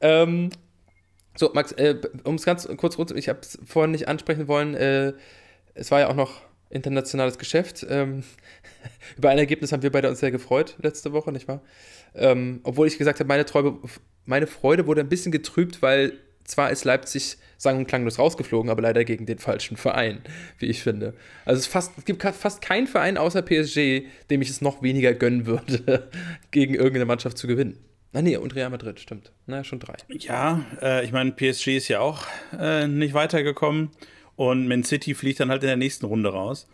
Ähm, 0.00 0.50
so, 1.36 1.50
Max, 1.54 1.72
äh, 1.72 1.96
um 2.24 2.34
es 2.34 2.44
ganz 2.44 2.68
kurz, 2.76 2.96
ich 3.12 3.28
habe 3.28 3.40
es 3.42 3.58
vorhin 3.64 3.92
nicht 3.92 4.08
ansprechen 4.08 4.48
wollen, 4.48 4.74
äh, 4.74 5.12
es 5.74 5.90
war 5.90 6.00
ja 6.00 6.08
auch 6.08 6.14
noch 6.14 6.45
internationales 6.70 7.38
Geschäft. 7.38 7.86
Ähm, 7.88 8.22
über 9.16 9.30
ein 9.30 9.38
Ergebnis 9.38 9.72
haben 9.72 9.82
wir 9.82 9.92
beide 9.92 10.08
uns 10.08 10.20
sehr 10.20 10.30
gefreut 10.30 10.76
letzte 10.80 11.12
Woche, 11.12 11.32
nicht 11.32 11.48
wahr? 11.48 11.62
Ähm, 12.14 12.60
obwohl 12.62 12.86
ich 12.86 12.98
gesagt 12.98 13.20
habe, 13.20 13.28
meine, 13.28 13.44
Träume, 13.44 13.78
meine 14.24 14.46
Freude 14.46 14.86
wurde 14.86 15.02
ein 15.02 15.08
bisschen 15.08 15.32
getrübt, 15.32 15.82
weil 15.82 16.12
zwar 16.44 16.70
ist 16.70 16.84
Leipzig 16.84 17.38
sang- 17.58 17.78
und 17.78 17.88
klanglos 17.88 18.18
rausgeflogen, 18.18 18.70
aber 18.70 18.82
leider 18.82 19.04
gegen 19.04 19.26
den 19.26 19.38
falschen 19.38 19.76
Verein, 19.76 20.20
wie 20.58 20.66
ich 20.66 20.82
finde. 20.82 21.14
Also 21.44 21.58
es, 21.58 21.66
fast, 21.66 21.92
es 21.98 22.04
gibt 22.04 22.22
fast 22.22 22.60
keinen 22.60 22.86
Verein 22.86 23.18
außer 23.18 23.42
PSG, 23.42 24.06
dem 24.30 24.42
ich 24.42 24.50
es 24.50 24.60
noch 24.60 24.82
weniger 24.82 25.14
gönnen 25.14 25.46
würde, 25.46 26.08
gegen 26.50 26.74
irgendeine 26.74 27.06
Mannschaft 27.06 27.38
zu 27.38 27.46
gewinnen. 27.46 27.78
Na 28.12 28.22
nee, 28.22 28.36
und 28.36 28.54
Real 28.54 28.70
Madrid, 28.70 28.98
stimmt. 29.00 29.32
Na, 29.46 29.62
schon 29.64 29.78
drei. 29.78 29.96
Ja, 30.08 30.64
äh, 30.80 31.04
ich 31.04 31.12
meine, 31.12 31.32
PSG 31.32 31.76
ist 31.76 31.88
ja 31.88 32.00
auch 32.00 32.22
äh, 32.58 32.86
nicht 32.86 33.12
weitergekommen. 33.12 33.90
Und 34.36 34.68
Man 34.68 34.84
City 34.84 35.14
fliegt 35.14 35.40
dann 35.40 35.50
halt 35.50 35.62
in 35.62 35.68
der 35.68 35.76
nächsten 35.76 36.06
Runde 36.06 36.30
raus. 36.30 36.68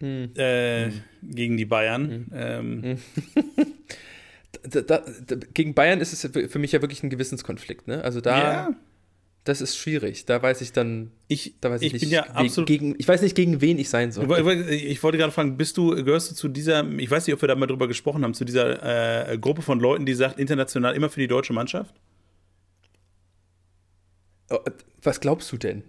hm. 0.00 0.30
Äh, 0.36 0.86
hm. 0.86 1.02
gegen 1.22 1.56
die 1.56 1.64
Bayern. 1.64 2.10
Hm. 2.10 2.26
Ähm. 2.32 2.98
da, 4.62 4.80
da, 4.82 5.04
da, 5.26 5.36
gegen 5.54 5.74
Bayern 5.74 6.00
ist 6.00 6.12
es 6.12 6.30
für 6.50 6.58
mich 6.58 6.72
ja 6.72 6.80
wirklich 6.82 7.02
ein 7.02 7.10
Gewissenskonflikt. 7.10 7.88
Ne? 7.88 8.02
Also 8.04 8.20
da, 8.20 8.38
ja. 8.38 8.70
das 9.44 9.60
ist 9.60 9.76
schwierig. 9.76 10.26
Da 10.26 10.42
weiß 10.42 10.60
ich 10.60 10.72
dann, 10.72 11.10
ich, 11.28 11.54
da 11.60 11.70
weiß 11.70 11.82
ich, 11.82 11.94
ich 11.94 12.02
nicht, 12.02 12.12
ja 12.12 12.24
absolut 12.24 12.68
gegen, 12.68 12.94
ich 12.98 13.08
weiß 13.08 13.22
nicht, 13.22 13.34
gegen 13.34 13.60
wen 13.60 13.78
ich 13.78 13.88
sein 13.88 14.12
soll. 14.12 14.24
Ich 14.70 15.02
wollte 15.02 15.18
gerade 15.18 15.32
fragen, 15.32 15.56
bist 15.56 15.76
du, 15.76 15.90
gehörst 16.04 16.30
du 16.30 16.34
zu 16.34 16.48
dieser, 16.48 16.86
ich 16.98 17.10
weiß 17.10 17.26
nicht, 17.26 17.34
ob 17.34 17.42
wir 17.42 17.48
da 17.48 17.54
mal 17.54 17.66
drüber 17.66 17.88
gesprochen 17.88 18.22
haben, 18.24 18.34
zu 18.34 18.44
dieser 18.44 19.30
äh, 19.30 19.38
Gruppe 19.38 19.62
von 19.62 19.80
Leuten, 19.80 20.06
die 20.06 20.14
sagt, 20.14 20.38
international 20.38 20.94
immer 20.94 21.08
für 21.08 21.20
die 21.20 21.28
deutsche 21.28 21.52
Mannschaft? 21.52 21.94
Oh, 24.50 24.58
was 25.02 25.20
glaubst 25.20 25.50
du 25.50 25.56
denn? 25.56 25.82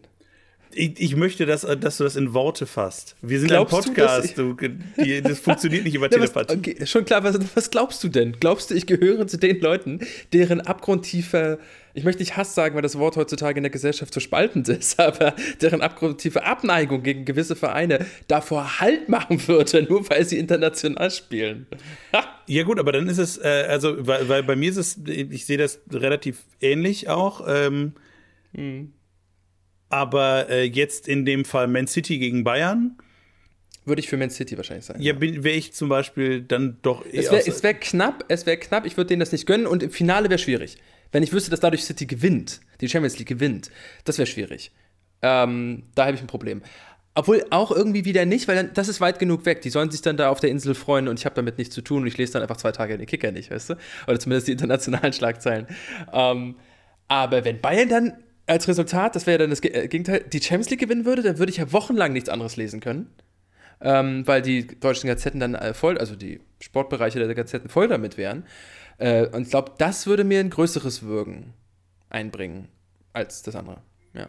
Ich, 0.77 0.99
ich, 0.99 1.15
möchte, 1.15 1.47
dass, 1.47 1.61
dass 1.61 1.97
du 1.97 2.03
das 2.03 2.15
in 2.15 2.35
Worte 2.35 2.67
fasst. 2.67 3.15
Wir 3.23 3.39
sind 3.39 3.49
glaubst 3.49 3.73
ein 3.73 3.83
Podcast. 3.83 4.37
Du, 4.37 4.53
das, 4.53 4.69
du, 4.95 5.03
die, 5.03 5.21
das 5.21 5.39
funktioniert 5.39 5.83
nicht 5.83 5.95
über 5.95 6.07
Telepathie. 6.09 6.55
Okay, 6.55 6.85
schon 6.85 7.03
klar, 7.03 7.23
was, 7.23 7.39
was, 7.55 7.71
glaubst 7.71 8.03
du 8.03 8.09
denn? 8.09 8.33
Glaubst 8.39 8.69
du, 8.69 8.75
ich 8.75 8.85
gehöre 8.85 9.25
zu 9.25 9.37
den 9.37 9.59
Leuten, 9.59 10.01
deren 10.33 10.61
abgrundtiefe, 10.61 11.57
ich 11.95 12.03
möchte 12.03 12.21
nicht 12.21 12.37
Hass 12.37 12.53
sagen, 12.53 12.75
weil 12.75 12.83
das 12.83 12.95
Wort 12.99 13.15
heutzutage 13.17 13.57
in 13.57 13.63
der 13.63 13.71
Gesellschaft 13.71 14.13
so 14.13 14.19
spaltend 14.19 14.69
ist, 14.69 14.99
aber 14.99 15.33
deren 15.61 15.81
abgrundtiefe 15.81 16.45
Abneigung 16.45 17.01
gegen 17.01 17.25
gewisse 17.25 17.55
Vereine 17.55 18.05
davor 18.27 18.79
Halt 18.79 19.09
machen 19.09 19.47
würde, 19.47 19.81
nur 19.81 20.07
weil 20.11 20.25
sie 20.25 20.37
international 20.37 21.09
spielen? 21.09 21.65
ja, 22.45 22.63
gut, 22.63 22.77
aber 22.79 22.91
dann 22.91 23.07
ist 23.09 23.17
es, 23.17 23.39
äh, 23.39 23.65
also, 23.67 24.05
weil, 24.05 24.29
weil, 24.29 24.43
bei 24.43 24.55
mir 24.55 24.69
ist 24.69 24.77
es, 24.77 24.99
ich 25.07 25.47
sehe 25.47 25.57
das 25.57 25.79
relativ 25.91 26.43
ähnlich 26.61 27.09
auch. 27.09 27.43
Ähm, 27.47 27.93
hm 28.53 28.93
aber 29.89 30.49
äh, 30.49 30.63
jetzt 30.63 31.07
in 31.07 31.25
dem 31.25 31.45
Fall 31.45 31.67
Man 31.67 31.87
City 31.87 32.17
gegen 32.19 32.43
Bayern. 32.43 32.97
Würde 33.85 34.01
ich 34.01 34.09
für 34.09 34.17
Man 34.17 34.29
City 34.29 34.57
wahrscheinlich 34.57 34.85
sein. 34.85 35.01
Ja, 35.01 35.13
ja. 35.13 35.21
wäre 35.21 35.55
ich 35.55 35.73
zum 35.73 35.87
Beispiel 35.87 36.41
dann 36.41 36.77
doch 36.81 37.05
eher. 37.05 37.31
Es 37.31 37.31
wäre 37.31 37.63
wär 37.63 37.73
knapp, 37.75 38.25
es 38.27 38.45
wäre 38.45 38.57
knapp, 38.57 38.85
ich 38.85 38.97
würde 38.97 39.07
denen 39.07 39.21
das 39.21 39.31
nicht 39.31 39.45
gönnen 39.45 39.65
und 39.65 39.81
im 39.81 39.91
Finale 39.91 40.29
wäre 40.29 40.39
schwierig. 40.39 40.77
Wenn 41.13 41.23
ich 41.23 41.31
wüsste, 41.31 41.51
dass 41.51 41.61
dadurch 41.61 41.85
City 41.85 42.05
gewinnt, 42.05 42.59
die 42.81 42.89
Champions 42.89 43.17
League 43.17 43.29
gewinnt, 43.29 43.71
das 44.03 44.17
wäre 44.17 44.27
schwierig. 44.27 44.71
Ähm, 45.21 45.83
da 45.95 46.05
habe 46.05 46.15
ich 46.15 46.21
ein 46.21 46.27
Problem. 46.27 46.61
Obwohl 47.15 47.45
auch 47.49 47.71
irgendwie 47.71 48.05
wieder 48.05 48.25
nicht, 48.25 48.47
weil 48.47 48.57
dann, 48.57 48.73
das 48.73 48.89
ist 48.89 49.01
weit 49.01 49.17
genug 49.17 49.45
weg. 49.45 49.61
Die 49.61 49.71
sollen 49.71 49.89
sich 49.89 50.01
dann 50.01 50.17
da 50.17 50.29
auf 50.29 50.39
der 50.39 50.51
Insel 50.51 50.75
freuen 50.75 51.07
und 51.07 51.17
ich 51.17 51.25
habe 51.25 51.33
damit 51.33 51.57
nichts 51.57 51.73
zu 51.73 51.81
tun 51.81 52.01
und 52.01 52.07
ich 52.07 52.17
lese 52.17 52.33
dann 52.33 52.43
einfach 52.43 52.57
zwei 52.57 52.71
Tage 52.71 52.95
den 52.97 53.07
Kicker 53.07 53.31
nicht, 53.31 53.49
weißt 53.49 53.71
du? 53.71 53.75
Oder 54.05 54.19
zumindest 54.19 54.47
die 54.47 54.51
internationalen 54.51 55.13
Schlagzeilen. 55.13 55.65
Ähm, 56.13 56.57
aber 57.07 57.43
wenn 57.45 57.59
Bayern 57.59 57.89
dann 57.89 58.13
als 58.47 58.67
Resultat, 58.67 59.15
das 59.15 59.27
wäre 59.27 59.35
ja 59.35 59.37
dann 59.39 59.49
das 59.49 59.63
äh, 59.63 59.87
Gegenteil, 59.87 60.23
die 60.31 60.41
Champions 60.41 60.69
League 60.69 60.79
gewinnen 60.79 61.05
würde, 61.05 61.21
dann 61.21 61.37
würde 61.37 61.51
ich 61.51 61.57
ja 61.57 61.71
wochenlang 61.71 62.13
nichts 62.13 62.29
anderes 62.29 62.55
lesen 62.55 62.79
können. 62.79 63.11
Ähm, 63.79 64.25
weil 64.25 64.41
die 64.41 64.65
deutschen 64.65 65.07
Gazetten 65.07 65.39
dann 65.39 65.53
äh, 65.53 65.75
voll, 65.75 65.99
also 65.99 66.15
die 66.15 66.39
Sportbereiche 66.59 67.19
der 67.19 67.35
Gazetten 67.35 67.69
voll 67.69 67.87
damit 67.87 68.17
wären. 68.17 68.43
Äh, 68.97 69.27
und 69.27 69.43
ich 69.43 69.49
glaube, 69.51 69.73
das 69.77 70.07
würde 70.07 70.23
mir 70.23 70.39
ein 70.39 70.49
größeres 70.49 71.03
Würgen 71.03 71.53
einbringen 72.09 72.69
als 73.13 73.43
das 73.43 73.55
andere. 73.55 73.81
Ja. 74.15 74.27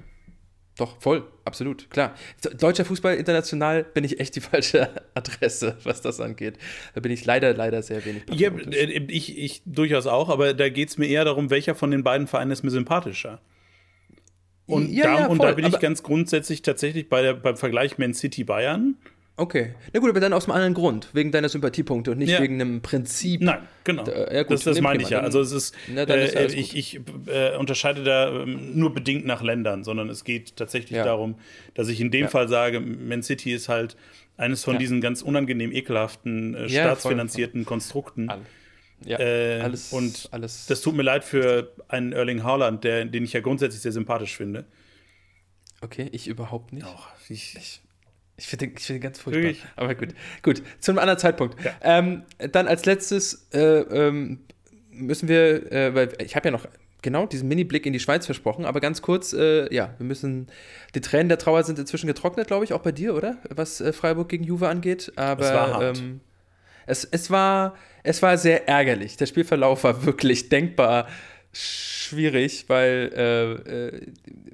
Doch, 0.76 1.00
voll, 1.00 1.24
absolut, 1.44 1.90
klar. 1.90 2.14
Deutscher 2.58 2.84
Fußball 2.84 3.16
international 3.16 3.84
bin 3.84 4.04
ich 4.04 4.20
echt 4.20 4.36
die 4.36 4.40
falsche 4.42 4.90
Adresse, 5.14 5.78
was 5.84 6.02
das 6.02 6.20
angeht. 6.20 6.58
Da 6.94 7.00
bin 7.00 7.10
ich 7.10 7.24
leider, 7.24 7.54
leider 7.54 7.80
sehr 7.80 8.04
wenig. 8.04 8.24
Ja, 8.32 8.50
äh, 8.50 9.04
ich, 9.08 9.38
ich 9.38 9.62
durchaus 9.64 10.06
auch, 10.06 10.28
aber 10.28 10.52
da 10.52 10.68
geht 10.68 10.90
es 10.90 10.98
mir 10.98 11.06
eher 11.06 11.24
darum, 11.24 11.48
welcher 11.48 11.74
von 11.74 11.90
den 11.90 12.04
beiden 12.04 12.26
Vereinen 12.26 12.50
ist 12.50 12.64
mir 12.64 12.70
sympathischer. 12.70 13.40
Und, 14.68 14.92
ja, 14.92 15.04
da, 15.04 15.20
ja, 15.20 15.26
und 15.26 15.42
da 15.42 15.52
bin 15.52 15.66
ich 15.66 15.78
ganz 15.80 16.02
grundsätzlich 16.02 16.62
tatsächlich 16.62 17.08
bei 17.08 17.22
der, 17.22 17.34
beim 17.34 17.56
Vergleich 17.56 17.98
Man 17.98 18.14
City 18.14 18.44
Bayern. 18.44 18.96
Okay. 19.38 19.74
Na 19.92 20.00
gut, 20.00 20.10
aber 20.10 20.20
dann 20.20 20.32
aus 20.32 20.44
einem 20.44 20.56
anderen 20.56 20.74
Grund, 20.74 21.08
wegen 21.12 21.30
deiner 21.30 21.48
Sympathiepunkte 21.48 22.10
und 22.10 22.18
nicht 22.18 22.30
ja. 22.30 22.42
wegen 22.42 22.60
einem 22.60 22.82
Prinzip. 22.82 23.40
Nein, 23.40 23.60
genau. 23.84 24.02
Da, 24.02 24.32
ja, 24.32 24.42
gut, 24.42 24.52
das, 24.52 24.64
das 24.64 24.80
meine 24.80 25.02
ich 25.02 25.10
ja. 25.10 25.20
Also 25.20 25.40
es 25.40 25.52
ist, 25.52 25.74
Na, 25.86 26.02
äh, 26.02 26.46
ist 26.46 26.54
ich, 26.54 26.76
ich 26.76 27.00
äh, 27.26 27.56
unterscheide 27.56 28.02
da 28.02 28.42
ähm, 28.42 28.78
nur 28.78 28.92
bedingt 28.92 29.24
nach 29.24 29.40
Ländern, 29.40 29.84
sondern 29.84 30.10
es 30.10 30.24
geht 30.24 30.56
tatsächlich 30.56 30.98
ja. 30.98 31.04
darum, 31.04 31.36
dass 31.74 31.88
ich 31.88 32.00
in 32.00 32.10
dem 32.10 32.28
Fall 32.28 32.48
sage, 32.48 32.80
Man 32.80 33.22
City 33.22 33.54
ist 33.54 33.68
halt 33.68 33.96
eines 34.36 34.64
von 34.64 34.78
diesen 34.78 35.00
ganz 35.00 35.22
unangenehm 35.22 35.72
ekelhaften, 35.72 36.54
äh, 36.54 36.68
staatsfinanzierten 36.68 37.60
voll, 37.60 37.64
voll. 37.64 37.74
Konstrukten. 37.76 38.28
All 38.28 38.40
ja, 39.04 39.18
äh, 39.18 39.60
alles, 39.60 39.92
und 39.92 40.28
alles. 40.32 40.66
das 40.66 40.80
tut 40.80 40.94
mir 40.94 41.02
leid 41.02 41.24
für 41.24 41.72
einen 41.88 42.12
Erling 42.12 42.42
Haaland, 42.42 42.84
der, 42.84 43.04
den 43.04 43.24
ich 43.24 43.32
ja 43.32 43.40
grundsätzlich 43.40 43.82
sehr 43.82 43.92
sympathisch 43.92 44.36
finde. 44.36 44.64
Okay, 45.80 46.08
ich 46.12 46.26
überhaupt 46.26 46.72
nicht. 46.72 46.86
Doch, 46.86 47.08
ich, 47.28 47.56
ich, 47.56 47.80
ich 48.36 48.46
finde 48.46 48.68
den, 48.68 48.76
find 48.76 48.96
den 48.96 49.00
ganz 49.00 49.20
furchtbar. 49.20 49.42
Wirklich? 49.42 49.64
Aber 49.76 49.94
gut, 49.94 50.14
gut. 50.42 50.62
Zu 50.80 50.90
einem 50.90 50.98
anderen 50.98 51.18
Zeitpunkt. 51.18 51.62
Ja. 51.64 51.72
Ähm, 51.82 52.24
dann 52.52 52.66
als 52.66 52.84
letztes 52.84 53.46
äh, 53.52 53.60
ähm, 53.60 54.40
müssen 54.90 55.28
wir, 55.28 55.70
äh, 55.70 55.94
weil 55.94 56.12
ich 56.20 56.34
habe 56.34 56.48
ja 56.48 56.52
noch 56.52 56.66
genau 57.02 57.26
diesen 57.26 57.48
Mini-Blick 57.48 57.86
in 57.86 57.92
die 57.92 58.00
Schweiz 58.00 58.26
versprochen, 58.26 58.64
aber 58.64 58.80
ganz 58.80 59.02
kurz, 59.02 59.32
äh, 59.32 59.72
ja, 59.72 59.94
wir 59.98 60.06
müssen, 60.06 60.48
die 60.94 61.00
Tränen 61.00 61.28
der 61.28 61.38
Trauer 61.38 61.62
sind 61.62 61.78
inzwischen 61.78 62.08
getrocknet, 62.08 62.48
glaube 62.48 62.64
ich, 62.64 62.72
auch 62.72 62.82
bei 62.82 62.92
dir, 62.92 63.14
oder? 63.14 63.38
Was 63.50 63.80
äh, 63.80 63.92
Freiburg 63.92 64.28
gegen 64.28 64.44
Juve 64.44 64.68
angeht. 64.68 65.12
Aber 65.16 65.44
es 65.44 65.52
war 65.52 65.72
hart. 65.72 65.98
Ähm, 65.98 66.20
es, 66.86 67.04
es, 67.04 67.30
war, 67.30 67.76
es 68.08 68.22
war 68.22 68.38
sehr 68.38 68.66
ärgerlich. 68.66 69.16
Der 69.16 69.26
Spielverlauf 69.26 69.84
war 69.84 70.04
wirklich 70.06 70.48
denkbar 70.48 71.08
schwierig, 71.52 72.64
weil, 72.68 73.12
äh, 73.14 73.52
äh, 73.52 74.06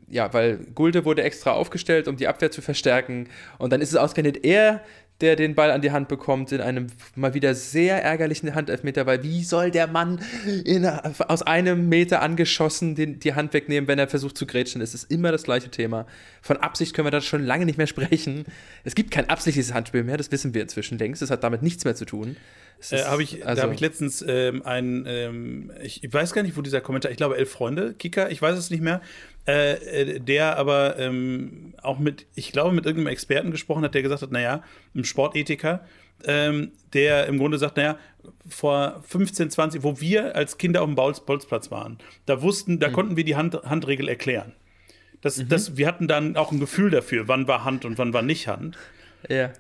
ja, 0.09 0.33
weil 0.33 0.59
Gulde 0.75 1.05
wurde 1.05 1.23
extra 1.23 1.53
aufgestellt, 1.53 2.09
um 2.09 2.17
die 2.17 2.27
Abwehr 2.27 2.51
zu 2.51 2.63
verstärken. 2.63 3.29
Und 3.59 3.73
dann 3.73 3.81
ist 3.81 3.91
es 3.91 3.97
ausgerechnet 3.97 4.45
er, 4.45 4.83
der 5.21 5.37
den 5.37 5.55
Ball 5.55 5.71
an 5.71 5.81
die 5.81 5.93
Hand 5.93 6.09
bekommt, 6.09 6.51
in 6.51 6.61
einem 6.61 6.89
mal 7.15 7.35
wieder 7.35 7.55
sehr 7.55 8.03
ärgerlichen 8.03 8.55
Handelfmeter, 8.55 9.07
weil 9.07 9.23
wie 9.23 9.45
soll 9.45 9.71
der 9.71 9.87
Mann 9.87 10.21
in, 10.65 10.85
aus 10.87 11.43
einem 11.43 11.89
Meter 11.89 12.21
angeschossen 12.21 12.97
den, 12.97 13.21
die 13.21 13.35
Hand 13.35 13.53
wegnehmen, 13.53 13.87
wenn 13.87 14.01
er 14.01 14.09
versucht 14.09 14.37
zu 14.37 14.47
grätschen? 14.47 14.83
Es 14.83 14.93
ist 14.93 15.11
immer 15.11 15.31
das 15.31 15.45
gleiche 15.45 15.71
Thema. 15.71 16.07
Von 16.43 16.57
Absicht 16.57 16.95
können 16.95 17.07
wir 17.07 17.13
da 17.13 17.21
schon 17.21 17.45
lange 17.45 17.65
nicht 17.65 17.79
mehr 17.79 17.87
sprechen. 17.87 18.45
Es 18.83 18.97
gibt 18.97 19.13
kein 19.13 19.31
absichtliches 19.31 19.73
Handspiel 19.73 20.03
mehr, 20.03 20.17
das 20.17 20.33
wissen 20.33 20.53
wir 20.53 20.63
inzwischen 20.63 20.99
längst. 20.99 21.23
Das 21.23 21.31
hat 21.31 21.45
damit 21.45 21.63
nichts 21.63 21.85
mehr 21.85 21.95
zu 21.95 22.07
tun. 22.07 22.37
Äh, 22.91 23.03
hab 23.05 23.21
ich, 23.21 23.47
also, 23.47 23.57
da 23.57 23.63
habe 23.63 23.75
ich 23.75 23.81
letztens 23.81 24.25
ähm, 24.27 24.63
einen, 24.63 25.07
ähm, 25.07 25.73
ich, 25.83 26.05
ich, 26.05 26.13
weiß 26.13 26.33
gar 26.33 26.43
nicht, 26.43 26.57
wo 26.57 26.63
dieser 26.63 26.81
Kommentar, 26.81 27.11
ich 27.11 27.17
glaube, 27.17 27.37
elf 27.37 27.51
Freunde, 27.51 27.95
Kicker, 27.95 28.31
ich 28.31 28.43
weiß 28.43 28.59
es 28.59 28.71
nicht 28.71 28.83
mehr, 28.83 29.01
äh, 29.47 29.73
äh, 29.73 30.21
der 30.21 30.57
aber 30.59 30.99
ähm, 30.99 31.75
auch 31.83 31.99
mit, 31.99 32.27
ich 32.35 32.53
glaube, 32.53 32.75
mit 32.75 32.87
irgendeinem 32.87 33.13
Experten 33.13 33.51
gesprochen 33.51 33.85
hat, 33.85 33.95
der 33.95 34.03
gesagt 34.03 34.23
hat, 34.23 34.33
naja, 34.33 34.63
ein 34.95 35.05
Sportethiker, 35.05 35.85
ähm, 36.27 36.73
der 36.93 37.27
im 37.27 37.39
Grunde 37.39 37.59
sagt, 37.59 37.77
naja, 37.77 37.99
vor 38.49 39.03
15, 39.07 39.51
20, 39.51 39.83
wo 39.83 40.01
wir 40.01 40.37
als 40.37 40.59
Kinder 40.59 40.83
auf 40.83 40.89
dem 40.89 40.95
Bolzplatz 40.95 41.71
waren, 41.71 41.99
da 42.27 42.43
wussten, 42.43 42.79
da 42.79 42.89
mhm. 42.89 42.93
konnten 42.93 43.17
wir 43.17 43.25
die 43.25 43.37
Hand, 43.37 43.55
Handregel 43.65 44.09
erklären. 44.09 44.53
Das, 45.21 45.39
mhm. 45.39 45.49
das, 45.49 45.77
wir 45.77 45.87
hatten 45.87 46.09
dann 46.09 46.37
auch 46.37 46.53
ein 46.53 46.61
Gefühl 46.61 46.91
dafür, 46.91 47.29
wann 47.29 47.49
war 47.49 47.65
Hand 47.65 47.85
und 47.85 47.99
wann 47.99 48.13
war 48.13 48.23
nicht 48.23 48.49
Hand. 48.49 48.79
Ja. 49.29 49.53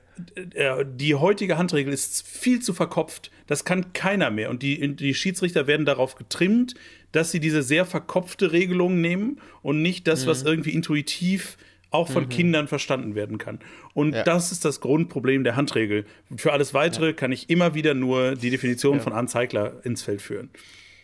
Äh, 0.54 0.84
die 0.86 1.14
heutige 1.14 1.58
Handregel 1.58 1.92
ist 1.92 2.26
viel 2.26 2.60
zu 2.60 2.72
verkopft. 2.72 3.30
Das 3.46 3.64
kann 3.64 3.92
keiner 3.92 4.30
mehr. 4.30 4.50
Und 4.50 4.62
die, 4.62 4.96
die 4.96 5.14
Schiedsrichter 5.14 5.66
werden 5.66 5.86
darauf 5.86 6.14
getrimmt, 6.14 6.74
dass 7.12 7.30
sie 7.30 7.40
diese 7.40 7.62
sehr 7.62 7.84
verkopfte 7.84 8.52
Regelung 8.52 9.00
nehmen 9.00 9.40
und 9.62 9.82
nicht 9.82 10.06
das, 10.08 10.24
mhm. 10.24 10.30
was 10.30 10.42
irgendwie 10.42 10.70
intuitiv 10.70 11.56
auch 11.90 12.08
von 12.08 12.24
mhm. 12.24 12.28
Kindern 12.28 12.68
verstanden 12.68 13.14
werden 13.14 13.38
kann. 13.38 13.60
Und 13.94 14.14
ja. 14.14 14.24
das 14.24 14.50
ist 14.50 14.64
das 14.64 14.80
Grundproblem 14.80 15.44
der 15.44 15.54
Handregel. 15.54 16.04
Für 16.36 16.52
alles 16.52 16.74
Weitere 16.74 17.08
ja. 17.08 17.12
kann 17.12 17.30
ich 17.30 17.50
immer 17.50 17.74
wieder 17.74 17.94
nur 17.94 18.34
die 18.34 18.50
Definition 18.50 18.96
ja. 18.96 19.02
von 19.02 19.12
Anzeigler 19.12 19.80
ins 19.84 20.02
Feld 20.02 20.20
führen. 20.20 20.50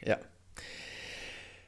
Ja. 0.05 0.19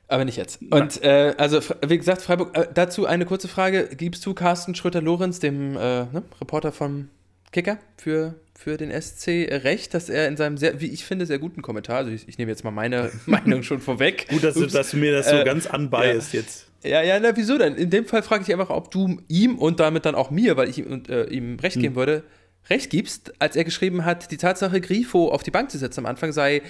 Aber 0.09 0.25
nicht 0.25 0.37
jetzt. 0.37 0.61
Und 0.71 1.03
äh, 1.03 1.35
also, 1.39 1.61
wie 1.87 1.97
gesagt, 1.97 2.21
Freiburg, 2.21 2.57
äh, 2.57 2.67
dazu 2.75 3.07
eine 3.07 3.25
kurze 3.25 3.49
Frage. 3.49 3.89
Gibst 3.97 4.27
du 4.27 4.35
Carsten 4.35 4.75
Schröter-Lorenz, 4.75 5.39
dem 5.39 5.77
äh, 5.77 6.05
ne, 6.05 6.23
Reporter 6.41 6.73
vom 6.73 7.09
Kicker 7.53 7.79
für, 7.97 8.41
für 8.55 8.77
den 8.77 8.91
SC 8.91 9.49
recht, 9.51 9.95
dass 9.95 10.09
er 10.09 10.27
in 10.27 10.37
seinem 10.37 10.57
sehr, 10.57 10.81
wie 10.81 10.89
ich 10.89 11.05
finde, 11.05 11.27
sehr 11.27 11.39
guten 11.39 11.63
Kommentar, 11.63 11.99
also 11.99 12.11
ich, 12.11 12.27
ich 12.27 12.39
nehme 12.39 12.51
jetzt 12.51 12.65
mal 12.65 12.71
meine 12.71 13.13
Meinung 13.27 13.63
schon 13.63 13.81
vorweg. 13.81 14.27
Gut, 14.29 14.43
dass, 14.43 14.55
du, 14.55 14.67
dass 14.67 14.91
du 14.91 14.97
mir 14.97 15.13
das 15.13 15.29
so 15.29 15.37
äh, 15.37 15.45
ganz 15.45 15.67
anbiased 15.67 16.33
ja. 16.33 16.41
jetzt. 16.41 16.67
Ja, 16.83 17.03
ja, 17.03 17.21
na, 17.21 17.37
wieso 17.37 17.59
denn? 17.59 17.77
In 17.77 17.91
dem 17.91 18.07
Fall 18.07 18.23
frage 18.23 18.43
ich 18.43 18.53
einfach, 18.53 18.71
ob 18.71 18.91
du 18.91 19.21
ihm 19.29 19.59
und 19.59 19.79
damit 19.79 20.05
dann 20.05 20.17
auch 20.17 20.31
mir, 20.31 20.57
weil 20.57 20.69
ich 20.69 20.79
ihm, 20.79 21.05
äh, 21.09 21.25
ihm 21.25 21.59
recht 21.61 21.77
hm. 21.77 21.83
geben 21.83 21.95
würde, 21.95 22.25
recht 22.71 22.91
gibst, 22.91 23.41
als 23.41 23.55
er 23.55 23.65
geschrieben 23.65 24.05
hat, 24.05 24.31
die 24.31 24.37
Tatsache, 24.37 24.81
Grifo 24.81 25.29
auf 25.29 25.43
die 25.43 25.51
Bank 25.51 25.71
zu 25.71 25.79
setzen 25.79 26.01
am 26.01 26.07
Anfang 26.07 26.33
sei 26.33 26.63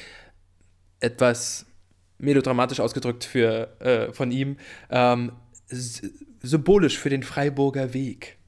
etwas 1.01 1.66
melodramatisch 2.18 2.81
ausgedrückt 2.81 3.25
für, 3.25 3.81
äh, 3.81 4.12
von 4.12 4.31
ihm, 4.31 4.57
ähm, 4.90 5.33
symbolisch 6.42 6.99
für 6.99 7.11
den 7.11 7.23
Freiburger 7.23 7.95
Weg 7.95 8.38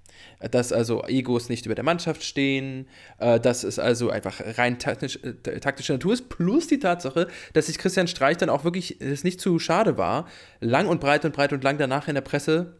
dass 0.48 0.72
also 0.72 1.04
Egos 1.04 1.48
nicht 1.48 1.66
über 1.66 1.74
der 1.74 1.84
Mannschaft 1.84 2.22
stehen, 2.22 2.86
äh, 3.18 3.40
dass 3.40 3.64
es 3.64 3.78
also 3.78 4.10
einfach 4.10 4.40
rein 4.58 4.78
taktisch, 4.78 5.18
äh, 5.22 5.60
taktische 5.60 5.92
Natur 5.92 6.12
ist, 6.12 6.28
plus 6.28 6.66
die 6.66 6.78
Tatsache, 6.78 7.28
dass 7.52 7.66
sich 7.66 7.78
Christian 7.78 8.08
Streich 8.08 8.36
dann 8.36 8.50
auch 8.50 8.64
wirklich 8.64 9.00
es 9.00 9.24
nicht 9.24 9.40
zu 9.40 9.58
schade 9.58 9.96
war, 9.96 10.28
lang 10.60 10.86
und 10.86 11.00
breit 11.00 11.24
und 11.24 11.34
breit 11.34 11.52
und 11.52 11.64
lang 11.64 11.78
danach 11.78 12.08
in 12.08 12.14
der 12.14 12.22
Presse 12.22 12.76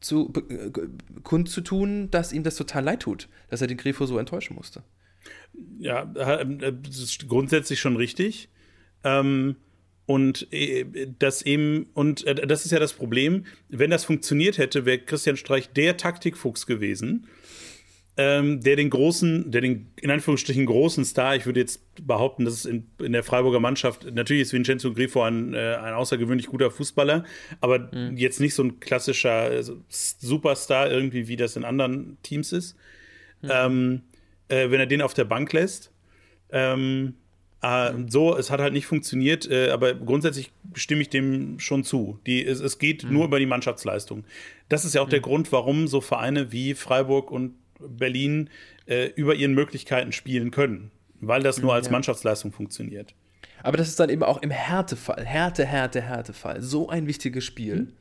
zu, 0.00 0.32
äh, 0.48 0.70
kundzutun, 1.22 2.10
dass 2.10 2.32
ihm 2.32 2.42
das 2.42 2.56
total 2.56 2.84
leid 2.84 3.00
tut, 3.00 3.28
dass 3.48 3.60
er 3.60 3.66
den 3.66 3.76
Grifo 3.76 4.06
so 4.06 4.18
enttäuschen 4.18 4.54
musste. 4.54 4.82
Ja, 5.78 6.02
äh, 6.14 6.72
das 6.82 6.98
ist 6.98 7.28
grundsätzlich 7.28 7.80
schon 7.80 7.96
richtig. 7.96 8.48
Ähm, 9.04 9.56
und 10.08 10.50
äh, 10.54 10.86
das 11.18 11.42
eben, 11.42 11.90
und 11.92 12.26
äh, 12.26 12.46
das 12.46 12.64
ist 12.64 12.70
ja 12.70 12.78
das 12.78 12.94
Problem, 12.94 13.44
wenn 13.68 13.90
das 13.90 14.06
funktioniert 14.06 14.56
hätte, 14.56 14.86
wäre 14.86 15.00
Christian 15.00 15.36
Streich 15.36 15.68
der 15.74 15.98
Taktikfuchs 15.98 16.64
gewesen, 16.64 17.26
ähm, 18.16 18.62
der 18.62 18.76
den 18.76 18.88
großen, 18.88 19.50
der 19.50 19.60
den 19.60 19.92
in 20.00 20.10
Anführungsstrichen 20.10 20.64
großen 20.64 21.04
Star, 21.04 21.36
ich 21.36 21.44
würde 21.44 21.60
jetzt 21.60 21.82
behaupten, 22.00 22.46
dass 22.46 22.54
es 22.54 22.64
in, 22.64 22.86
in 22.98 23.12
der 23.12 23.22
Freiburger 23.22 23.60
Mannschaft, 23.60 24.10
natürlich 24.10 24.44
ist 24.44 24.54
Vincenzo 24.54 24.94
Grifo 24.94 25.22
ein, 25.22 25.52
äh, 25.52 25.74
ein 25.74 25.92
außergewöhnlich 25.92 26.46
guter 26.46 26.70
Fußballer, 26.70 27.24
aber 27.60 27.90
mhm. 27.94 28.16
jetzt 28.16 28.40
nicht 28.40 28.54
so 28.54 28.62
ein 28.62 28.80
klassischer 28.80 29.30
also 29.30 29.76
Superstar 29.90 30.90
irgendwie, 30.90 31.28
wie 31.28 31.36
das 31.36 31.54
in 31.54 31.66
anderen 31.66 32.16
Teams 32.22 32.52
ist. 32.52 32.76
Mhm. 33.42 33.50
Ähm, 33.52 34.02
äh, 34.48 34.70
wenn 34.70 34.80
er 34.80 34.86
den 34.86 35.02
auf 35.02 35.12
der 35.12 35.26
Bank 35.26 35.52
lässt, 35.52 35.92
ähm, 36.50 37.12
äh, 37.62 37.92
so, 38.08 38.36
es 38.36 38.50
hat 38.50 38.60
halt 38.60 38.72
nicht 38.72 38.86
funktioniert, 38.86 39.50
äh, 39.50 39.70
aber 39.70 39.94
grundsätzlich 39.94 40.52
stimme 40.74 41.02
ich 41.02 41.10
dem 41.10 41.58
schon 41.58 41.84
zu. 41.84 42.20
Die, 42.26 42.44
es, 42.44 42.60
es 42.60 42.78
geht 42.78 43.04
mhm. 43.04 43.12
nur 43.12 43.24
über 43.24 43.38
die 43.38 43.46
Mannschaftsleistung. 43.46 44.24
Das 44.68 44.84
ist 44.84 44.94
ja 44.94 45.02
auch 45.02 45.06
mhm. 45.06 45.10
der 45.10 45.20
Grund, 45.20 45.50
warum 45.52 45.88
so 45.88 46.00
Vereine 46.00 46.52
wie 46.52 46.74
Freiburg 46.74 47.30
und 47.30 47.54
Berlin 47.80 48.50
äh, 48.86 49.06
über 49.14 49.34
ihren 49.34 49.54
Möglichkeiten 49.54 50.12
spielen 50.12 50.50
können, 50.50 50.90
weil 51.20 51.42
das 51.42 51.58
nur 51.58 51.72
mhm, 51.72 51.76
als 51.76 51.86
ja. 51.86 51.92
Mannschaftsleistung 51.92 52.52
funktioniert. 52.52 53.14
Aber 53.62 53.76
das 53.76 53.88
ist 53.88 53.98
dann 53.98 54.08
eben 54.08 54.22
auch 54.22 54.40
im 54.42 54.50
Härtefall, 54.50 55.24
Härte, 55.24 55.64
Härte, 55.64 56.00
Härtefall, 56.00 56.62
so 56.62 56.88
ein 56.88 57.06
wichtiges 57.06 57.44
Spiel. 57.44 57.76
Mhm. 57.76 57.92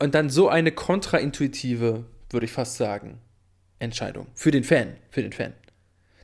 Und 0.00 0.14
dann 0.14 0.30
so 0.30 0.48
eine 0.48 0.72
kontraintuitive, 0.72 2.04
würde 2.30 2.44
ich 2.46 2.52
fast 2.52 2.76
sagen, 2.76 3.18
Entscheidung. 3.78 4.26
Für 4.34 4.50
den 4.50 4.64
Fan, 4.64 4.96
für 5.10 5.22
den 5.22 5.32
Fan. 5.32 5.54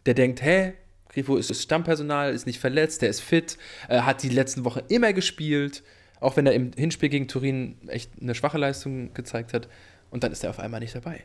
Der 0.07 0.15
denkt, 0.15 0.43
hä, 0.43 0.75
Grifo 1.15 1.37
ist 1.37 1.63
Stammpersonal, 1.63 2.33
ist 2.33 2.47
nicht 2.47 2.59
verletzt, 2.59 3.03
der 3.03 3.09
ist 3.09 3.21
fit, 3.21 3.57
äh, 3.89 4.01
hat 4.01 4.23
die 4.23 4.29
letzten 4.29 4.65
Wochen 4.65 4.81
immer 4.89 5.13
gespielt, 5.13 5.83
auch 6.21 6.37
wenn 6.37 6.47
er 6.47 6.53
im 6.53 6.73
Hinspiel 6.77 7.09
gegen 7.09 7.29
Turin 7.29 7.77
echt 7.89 8.11
eine 8.21 8.35
schwache 8.35 8.59
Leistung 8.59 9.15
gezeigt 9.15 9.53
hat. 9.55 9.69
Und 10.11 10.25
dann 10.25 10.33
ist 10.33 10.45
er 10.45 10.51
auf 10.51 10.59
einmal 10.59 10.81
nicht 10.81 10.95
dabei. 10.95 11.25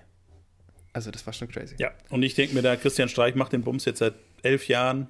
Also 0.94 1.12
das 1.12 1.26
war 1.26 1.34
schon 1.34 1.48
crazy. 1.48 1.76
Ja, 1.78 1.92
und 2.10 2.24
ich 2.24 2.36
denke 2.36 2.56
mir 2.56 2.62
da, 2.62 2.76
Christian 2.76 3.10
Streich 3.10 3.36
macht 3.36 3.54
den 3.54 3.62
Bums 3.62 3.86
jetzt 3.86 4.00
seit 4.00 4.16
elf 4.42 4.68
Jahren. 4.68 5.08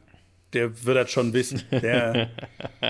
Der 0.54 0.84
wird 0.84 0.98
das 0.98 1.12
schon 1.12 1.32
wissen. 1.34 1.62
Der 1.72 2.30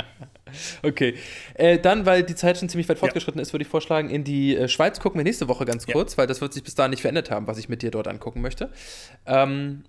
okay. 0.83 1.15
Äh, 1.55 1.77
dann, 1.77 2.05
weil 2.05 2.23
die 2.23 2.35
Zeit 2.35 2.57
schon 2.57 2.69
ziemlich 2.69 2.87
weit 2.87 2.97
fortgeschritten 2.99 3.37
ja. 3.37 3.41
ist, 3.41 3.53
würde 3.53 3.63
ich 3.63 3.69
vorschlagen, 3.69 4.09
in 4.09 4.23
die 4.23 4.55
äh, 4.55 4.67
Schweiz 4.67 4.99
gucken 4.99 5.19
wir 5.19 5.23
nächste 5.23 5.47
Woche 5.47 5.65
ganz 5.65 5.85
kurz, 5.85 6.13
ja. 6.13 6.19
weil 6.19 6.27
das 6.27 6.39
wird 6.41 6.53
sich 6.53 6.63
bis 6.63 6.75
dahin 6.75 6.91
nicht 6.91 7.01
verändert 7.01 7.29
haben, 7.31 7.47
was 7.47 7.57
ich 7.57 7.67
mit 7.67 7.81
dir 7.81 7.91
dort 7.91 8.07
angucken 8.07 8.41
möchte. 8.41 8.71
Ähm, 9.25 9.83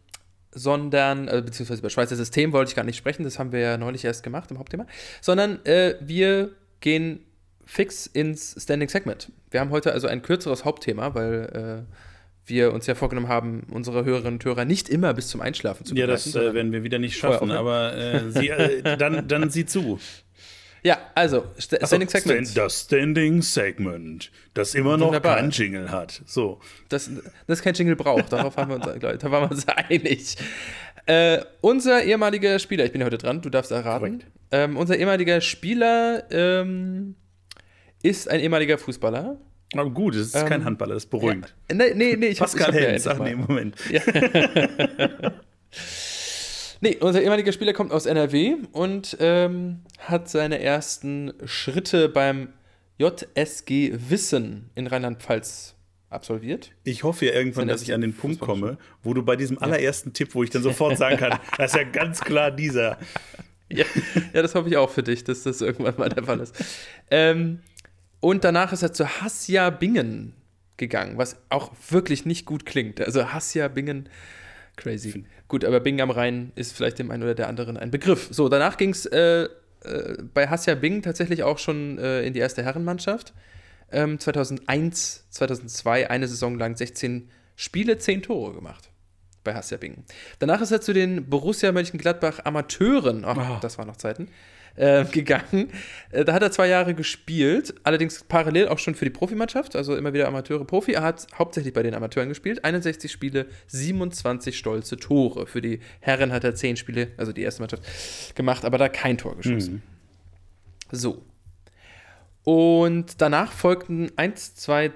sondern, 0.53 1.29
äh, 1.29 1.43
beziehungsweise 1.45 1.81
über 1.81 1.91
Schweizer 1.91 2.17
System 2.17 2.53
wollte 2.53 2.71
ich 2.71 2.77
gar 2.77 2.85
nicht 2.85 2.97
sprechen, 2.97 3.25
das 3.25 3.39
haben 3.39 3.53
wir 3.53 3.61
ja 3.61 3.79
neulich 3.79 4.05
erst 4.05 4.23
gemacht 4.23 4.51
im 4.51 4.59
Hauptthema, 4.59 4.87
sondern 5.21 5.65
äh, 5.65 5.95
wir 6.01 6.51
gehen 6.81 7.21
fix 7.65 8.07
ins 8.07 8.57
Standing 8.61 8.89
Segment. 8.89 9.31
Wir 9.51 9.61
haben 9.61 9.71
heute 9.71 9.93
also 9.93 10.09
ein 10.09 10.23
kürzeres 10.23 10.65
Hauptthema, 10.65 11.15
weil 11.15 11.87
äh, 11.89 11.95
wir 12.47 12.73
uns 12.73 12.87
ja 12.87 12.95
vorgenommen 12.95 13.29
haben, 13.29 13.67
unsere 13.71 14.05
Hörerinnen 14.05 14.35
und 14.35 14.45
Hörer 14.45 14.65
nicht 14.65 14.89
immer 14.89 15.15
bis 15.15 15.29
zum 15.29 15.41
Einschlafen 15.41 15.87
zu 15.87 15.95
begleiten. 15.95 16.11
Ja, 16.11 16.15
das 16.15 16.35
äh, 16.35 16.55
werden 16.55 16.73
wir 16.73 16.83
wieder 16.83 16.99
nicht 16.99 17.17
schaffen, 17.17 17.51
aber 17.53 17.97
äh, 17.97 18.31
sie, 18.31 18.49
äh, 18.49 18.97
dann, 18.97 19.29
dann 19.29 19.51
sieh 19.51 19.67
zu. 19.67 20.01
Ja, 20.83 20.99
also, 21.15 21.45
St 21.59 21.75
also, 21.75 21.87
Standing 21.87 22.09
Segment. 22.09 22.49
Stand, 22.49 22.57
das 22.57 22.81
Standing 22.81 23.43
Segment, 23.43 24.31
das 24.55 24.75
immer 24.75 24.97
noch 24.97 25.09
Wunderbar. 25.09 25.37
keinen 25.37 25.51
Jingle 25.51 25.91
hat. 25.91 26.23
So. 26.27 26.61
Das, 26.89 27.11
das 27.47 27.63
kein 27.63 27.75
Jingle 27.75 27.97
braucht, 27.97 28.33
darauf 28.33 28.57
haben 28.57 28.71
wir 28.71 28.77
uns, 28.77 28.87
da 29.01 29.31
waren 29.31 29.45
wir 29.45 29.51
uns 29.51 29.69
einig. 29.89 30.37
Äh, 31.07 31.41
unser 31.61 32.03
ehemaliger 32.03 32.59
Spieler, 32.59 32.85
ich 32.85 32.93
bin 32.93 33.01
ja 33.01 33.07
heute 33.07 33.19
dran, 33.19 33.43
du 33.43 33.51
darfst 33.51 33.71
erraten. 33.71 34.25
Ähm, 34.51 34.77
unser 34.77 34.97
ehemaliger 34.97 35.41
Spieler 35.41 36.25
ähm, 36.31 37.15
ist 38.03 38.29
ein 38.29 38.41
ehemaliger 38.41 38.79
Fußballer. 38.79 39.39
Aber 39.75 39.91
gut, 39.91 40.15
es 40.15 40.29
ist 40.29 40.35
ähm, 40.35 40.49
kein 40.49 40.65
Handballer, 40.65 40.95
das 40.95 41.05
ist 41.05 41.11
beruhigend. 41.11 41.55
Ja, 41.71 41.77
nee, 41.77 41.95
nee, 41.95 42.17
nee, 42.17 42.27
ich 42.29 42.39
Pascal 42.39 42.69
hab, 42.69 42.75
ich 42.75 42.81
Hens, 42.81 43.07
ach 43.07 43.19
nee, 43.19 43.35
Moment. 43.35 43.77
Ja. 43.91 44.01
Nee, 46.83 46.97
unser 47.01 47.21
ehemaliger 47.21 47.53
Spieler 47.53 47.75
kommt 47.75 47.93
aus 47.93 48.07
NRW 48.07 48.57
und 48.73 49.17
ähm, 49.21 49.81
hat 49.99 50.31
seine 50.31 50.61
ersten 50.61 51.35
Schritte 51.45 52.09
beim 52.09 52.49
JSG 52.99 53.93
Wissen 54.09 54.71
in 54.75 54.87
Rheinland-Pfalz 54.87 55.75
absolviert. 56.09 56.73
Ich 56.85 57.05
hoffe 57.05 57.27
ja 57.27 57.33
irgendwann, 57.33 57.69
dass 57.69 57.83
ich 57.83 57.93
an 57.93 58.01
den 58.01 58.15
Punkt 58.15 58.41
komme, 58.41 58.79
wo 59.03 59.15
du 59.15 59.23
bei 59.23 59.37
diesem 59.37 59.59
allerersten 59.59 60.13
Tipp, 60.13 60.35
wo 60.35 60.43
ich 60.43 60.51
dann 60.51 60.63
sofort 60.63 60.97
sagen 60.97 61.19
kann, 61.19 61.39
das 61.59 61.73
ist 61.73 61.77
ja 61.79 61.85
ganz 61.85 62.21
klar 62.21 62.51
dieser. 62.51 62.99
Ja, 63.69 63.85
ja, 64.33 64.43
das 64.43 64.55
hoffe 64.55 64.69
ich 64.69 64.77
auch 64.77 64.91
für 64.91 65.03
dich, 65.03 65.23
dass 65.23 65.43
das 65.43 65.61
irgendwann 65.61 65.95
mal 65.99 66.09
der 66.09 66.25
Fall 66.25 66.41
ist. 66.41 66.55
Ähm, 67.11 67.61
und 68.21 68.43
danach 68.45 68.73
ist 68.73 68.83
er 68.83 68.93
zu 68.93 69.07
Hassia 69.07 69.71
Bingen 69.71 70.35
gegangen, 70.79 71.19
was 71.19 71.37
auch 71.51 71.73
wirklich 71.91 72.25
nicht 72.25 72.47
gut 72.47 72.65
klingt. 72.67 73.01
Also 73.01 73.33
Hassia 73.33 73.69
Bingen 73.69 74.09
Crazy. 74.81 75.25
Gut, 75.47 75.65
aber 75.65 75.81
Bing 75.81 76.01
am 76.01 76.11
Rhein 76.11 76.53
ist 76.55 76.73
vielleicht 76.73 76.99
dem 76.99 77.11
einen 77.11 77.23
oder 77.23 77.35
der 77.35 77.49
anderen 77.49 77.77
ein 77.77 77.91
Begriff. 77.91 78.29
So, 78.31 78.49
danach 78.49 78.77
ging 78.77 78.91
es 78.91 79.05
äh, 79.07 79.45
äh, 79.45 79.49
bei 80.35 80.49
Hassia 80.49 80.75
Bing 80.75 81.03
tatsächlich 81.03 81.43
auch 81.43 81.59
schon 81.59 81.99
äh, 81.99 82.23
in 82.23 82.33
die 82.33 82.41
erste 82.41 82.63
Herrenmannschaft. 82.63 83.35
Ähm, 83.93 84.19
2001, 84.19 85.27
2002, 85.31 86.09
eine 86.09 86.29
Saison 86.29 86.59
lang 86.59 86.77
16 86.77 87.29
Spiele, 87.57 87.99
10 87.99 88.23
Tore 88.23 88.55
gemacht 88.55 88.91
bei 89.45 89.55
Hassia 89.55 89.77
Bing. 89.77 90.05
Danach 90.39 90.61
ist 90.61 90.71
er 90.71 90.81
zu 90.81 90.93
den 90.93 91.29
Borussia 91.29 91.73
Mönchengladbach 91.73 92.45
Amateuren, 92.45 93.25
ach, 93.25 93.37
oh. 93.37 93.59
das 93.61 93.79
waren 93.79 93.87
noch 93.87 93.97
Zeiten, 93.97 94.29
äh, 94.81 95.05
gegangen. 95.05 95.71
Äh, 96.11 96.25
da 96.25 96.33
hat 96.33 96.43
er 96.43 96.51
zwei 96.51 96.67
Jahre 96.67 96.95
gespielt, 96.95 97.75
allerdings 97.83 98.25
parallel 98.25 98.69
auch 98.69 98.79
schon 98.79 98.95
für 98.95 99.05
die 99.05 99.11
Profimannschaft, 99.11 99.77
also 99.77 99.95
immer 99.95 100.13
wieder 100.13 100.27
Amateure, 100.27 100.65
Profi. 100.65 100.93
Er 100.93 101.03
hat 101.03 101.27
hauptsächlich 101.39 101.75
bei 101.75 101.83
den 101.83 101.95
Amateuren 101.95 102.31
gespielt, 102.31 102.65
61 102.65 103.13
Spiele, 103.13 103.47
27 103.67 104.57
stolze 104.57 104.97
Tore. 104.97 105.47
Für 105.47 105.61
die 105.61 105.81
Herren 106.01 106.33
hat 106.33 106.45
er 106.45 106.55
10 106.55 106.77
Spiele, 106.77 107.09
also 107.19 107.33
die 107.33 107.43
erste 107.43 107.61
Mannschaft, 107.61 107.85
gemacht, 108.35 108.65
aber 108.65 108.79
da 108.79 108.89
kein 108.89 109.19
Tor 109.19 109.37
geschossen. 109.37 109.83
Mhm. 110.91 110.97
So. 110.97 111.23
Und 112.43 113.21
danach 113.21 113.53
folgten 113.53 114.11
1, 114.17 114.55
2, 114.55 114.93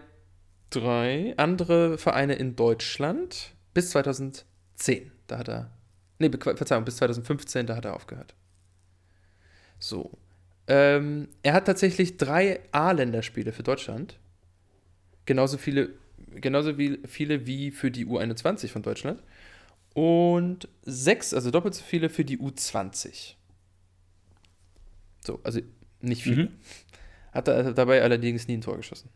3 0.70 1.34
andere 1.36 1.98
Vereine 1.98 2.34
in 2.34 2.56
Deutschland 2.56 3.54
bis 3.74 3.90
2010. 3.90 5.12
Da 5.26 5.38
hat 5.38 5.48
er, 5.48 5.70
nee, 6.18 6.30
Verzeihung, 6.30 6.86
bis 6.86 6.96
2015, 6.96 7.66
da 7.66 7.76
hat 7.76 7.84
er 7.84 7.94
aufgehört. 7.94 8.34
So. 9.84 10.10
Ähm, 10.66 11.28
er 11.42 11.52
hat 11.52 11.66
tatsächlich 11.66 12.16
drei 12.16 12.60
A-Länderspiele 12.72 13.52
für 13.52 13.62
Deutschland. 13.62 14.18
Genauso 15.26 15.58
viele, 15.58 15.90
genauso 16.34 16.78
wie, 16.78 17.00
viele 17.06 17.46
wie 17.46 17.70
für 17.70 17.90
die 17.90 18.06
U21 18.06 18.68
von 18.68 18.80
Deutschland. 18.80 19.22
Und 19.92 20.68
sechs, 20.84 21.34
also 21.34 21.50
doppelt 21.50 21.74
so 21.74 21.84
viele 21.84 22.08
für 22.08 22.24
die 22.24 22.38
U20. 22.38 23.34
So, 25.22 25.38
also 25.42 25.60
nicht 26.00 26.22
viele. 26.22 26.44
Mhm. 26.44 26.52
Hat 27.32 27.48
er 27.48 27.74
dabei 27.74 28.00
allerdings 28.00 28.48
nie 28.48 28.56
ein 28.56 28.62
Tor 28.62 28.78
geschossen. 28.78 29.10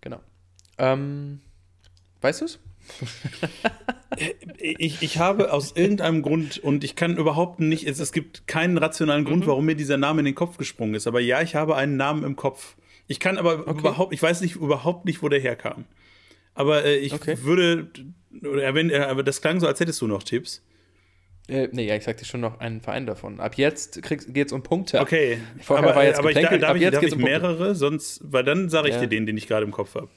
Genau. 0.00 0.20
Ähm, 0.78 1.42
weißt 2.22 2.40
du 2.40 2.44
es? 2.46 2.58
ich, 4.58 5.02
ich 5.02 5.18
habe 5.18 5.52
aus 5.52 5.72
irgendeinem 5.76 6.22
Grund, 6.22 6.58
und 6.58 6.84
ich 6.84 6.96
kann 6.96 7.16
überhaupt 7.16 7.60
nicht, 7.60 7.86
es, 7.86 7.98
es 7.98 8.12
gibt 8.12 8.46
keinen 8.46 8.78
rationalen 8.78 9.24
Grund, 9.24 9.44
mhm. 9.44 9.48
warum 9.48 9.66
mir 9.66 9.74
dieser 9.74 9.96
Name 9.96 10.20
in 10.20 10.24
den 10.26 10.34
Kopf 10.34 10.56
gesprungen 10.56 10.94
ist. 10.94 11.06
Aber 11.06 11.20
ja, 11.20 11.42
ich 11.42 11.54
habe 11.54 11.76
einen 11.76 11.96
Namen 11.96 12.24
im 12.24 12.36
Kopf. 12.36 12.76
Ich 13.06 13.20
kann 13.20 13.38
aber 13.38 13.66
okay. 13.66 13.80
überhaupt, 13.80 14.12
ich 14.12 14.22
weiß 14.22 14.40
nicht 14.40 14.56
überhaupt 14.56 15.04
nicht, 15.04 15.22
wo 15.22 15.28
der 15.28 15.40
herkam. 15.40 15.84
Aber 16.54 16.84
äh, 16.84 16.96
ich 16.96 17.12
okay. 17.12 17.36
würde, 17.42 17.90
oder 18.42 18.74
wenn, 18.74 18.90
äh, 18.90 18.98
aber 18.98 19.22
das 19.22 19.40
klang 19.40 19.60
so, 19.60 19.66
als 19.66 19.80
hättest 19.80 20.00
du 20.00 20.06
noch 20.06 20.22
Tipps. 20.22 20.62
Äh, 21.48 21.68
nee, 21.72 21.86
ja, 21.86 21.96
ich 21.96 22.04
sagte 22.04 22.24
schon 22.24 22.40
noch 22.40 22.60
einen 22.60 22.80
Verein 22.80 23.06
davon. 23.06 23.40
Ab 23.40 23.56
jetzt 23.56 24.00
geht 24.02 24.46
es 24.46 24.52
um 24.52 24.62
Punkte. 24.62 25.00
Okay, 25.00 25.38
Vorher 25.60 25.84
aber, 25.84 25.96
war 25.96 26.04
jetzt 26.04 26.18
aber 26.18 26.30
ich, 26.30 26.36
darf, 26.36 26.62
Ab 26.62 26.76
ich, 26.76 26.82
jetzt 26.82 26.94
darf 26.94 27.02
ich 27.02 27.14
um 27.14 27.22
mehrere? 27.22 27.74
Sonst, 27.74 28.20
weil 28.22 28.44
dann 28.44 28.68
sage 28.68 28.88
ich 28.88 28.94
ja. 28.94 29.00
dir 29.00 29.08
den, 29.08 29.26
den 29.26 29.36
ich 29.36 29.48
gerade 29.48 29.64
im 29.64 29.72
Kopf 29.72 29.94
habe. 29.94 30.08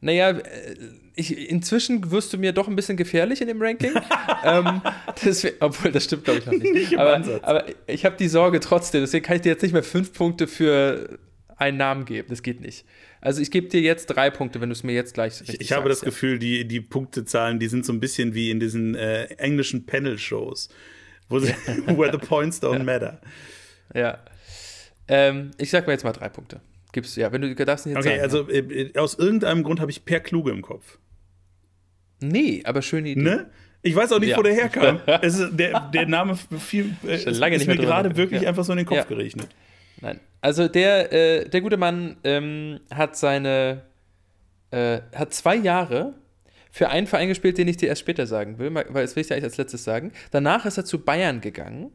Naja, 0.00 0.30
äh, 0.30 0.76
ich, 1.14 1.50
inzwischen 1.50 2.10
wirst 2.10 2.32
du 2.32 2.38
mir 2.38 2.52
doch 2.52 2.68
ein 2.68 2.76
bisschen 2.76 2.96
gefährlich 2.96 3.40
in 3.40 3.48
dem 3.48 3.60
Ranking. 3.60 3.92
ähm, 4.44 4.80
deswegen, 5.24 5.56
obwohl, 5.60 5.90
das 5.90 6.04
stimmt, 6.04 6.24
glaube 6.24 6.38
ich, 6.38 6.46
noch 6.46 6.52
nicht. 6.52 6.72
nicht 6.72 6.98
aber, 6.98 7.22
aber, 7.42 7.64
ich 7.86 8.04
habe 8.04 8.16
die 8.16 8.28
Sorge 8.28 8.60
trotzdem, 8.60 9.00
deswegen 9.00 9.24
kann 9.24 9.36
ich 9.36 9.42
dir 9.42 9.50
jetzt 9.50 9.62
nicht 9.62 9.72
mehr 9.72 9.82
fünf 9.82 10.12
Punkte 10.12 10.46
für 10.46 11.18
einen 11.56 11.76
Namen 11.76 12.04
geben. 12.04 12.28
Das 12.30 12.42
geht 12.42 12.60
nicht. 12.60 12.84
Also 13.20 13.42
ich 13.42 13.50
gebe 13.50 13.66
dir 13.66 13.80
jetzt 13.80 14.06
drei 14.06 14.30
Punkte, 14.30 14.60
wenn 14.60 14.68
du 14.68 14.74
es 14.74 14.84
mir 14.84 14.92
jetzt 14.92 15.14
gleich 15.14 15.40
richtig 15.40 15.56
Ich, 15.56 15.60
ich 15.60 15.72
habe 15.72 15.88
sagst, 15.88 16.02
das 16.02 16.06
ja. 16.06 16.10
Gefühl, 16.10 16.38
die, 16.38 16.66
die 16.66 16.80
Punktezahlen, 16.80 17.58
die 17.58 17.66
sind 17.66 17.84
so 17.84 17.92
ein 17.92 17.98
bisschen 17.98 18.34
wie 18.34 18.50
in 18.50 18.60
diesen 18.60 18.94
äh, 18.94 19.24
englischen 19.38 19.86
Panel-Shows, 19.86 20.68
where 21.28 22.12
the 22.12 22.18
points 22.18 22.62
don't 22.62 22.84
matter. 22.84 23.20
Ja. 23.92 24.18
Ähm, 25.08 25.50
ich 25.58 25.70
sag 25.70 25.86
mir 25.86 25.94
jetzt 25.94 26.04
mal 26.04 26.12
drei 26.12 26.28
Punkte. 26.28 26.60
Gibt's, 26.92 27.16
ja, 27.16 27.30
wenn 27.32 27.42
du 27.42 27.54
darfst 27.54 27.86
nicht 27.86 27.96
jetzt 27.96 28.06
Okay, 28.06 28.16
sagen. 28.18 28.22
also 28.22 28.48
äh, 28.50 28.98
aus 28.98 29.14
irgendeinem 29.18 29.62
Grund 29.62 29.80
habe 29.80 29.90
ich 29.90 30.04
Per 30.04 30.20
Kluge 30.20 30.50
im 30.50 30.62
Kopf. 30.62 30.98
Nee, 32.20 32.62
aber 32.64 32.82
schöne 32.82 33.10
Idee. 33.10 33.20
Ne? 33.20 33.50
Ich 33.82 33.94
weiß 33.94 34.10
auch 34.12 34.18
nicht, 34.18 34.30
Ja. 34.30 34.36
wo 34.38 34.42
der 34.42 34.54
herkam. 34.54 35.00
es 35.22 35.38
ist, 35.38 35.56
der, 35.56 35.90
der 35.92 36.06
Name 36.06 36.36
viel, 36.36 36.96
äh, 37.06 37.16
lange 37.30 37.56
ist 37.56 37.66
nicht 37.66 37.78
mir 37.78 37.84
gerade 37.84 38.16
wirklich 38.16 38.42
Ja. 38.42 38.48
einfach 38.48 38.64
so 38.64 38.72
in 38.72 38.78
den 38.78 38.86
Kopf 38.86 38.98
Ja. 38.98 39.04
gerechnet. 39.04 39.48
Nein. 40.00 40.20
Also 40.40 40.68
der, 40.68 41.12
äh, 41.12 41.48
der 41.48 41.60
gute 41.60 41.76
Mann 41.76 42.16
ähm, 42.24 42.80
hat 42.92 43.16
seine, 43.16 43.82
äh, 44.70 45.00
hat 45.14 45.32
zwei 45.34 45.56
Jahre 45.56 46.14
für 46.70 46.88
einen 46.88 47.06
Verein 47.06 47.28
gespielt, 47.28 47.58
den 47.58 47.68
ich 47.68 47.76
dir 47.76 47.88
erst 47.88 48.00
später 48.00 48.26
sagen 48.26 48.58
will, 48.58 48.72
weil 48.74 48.84
das 49.02 49.16
will 49.16 49.20
ich 49.22 49.26
dir 49.28 49.34
eigentlich 49.34 49.44
als 49.44 49.56
letztes 49.56 49.84
sagen. 49.84 50.12
Danach 50.30 50.64
ist 50.66 50.76
er 50.76 50.84
zu 50.84 51.00
Bayern 51.00 51.40
gegangen. 51.40 51.90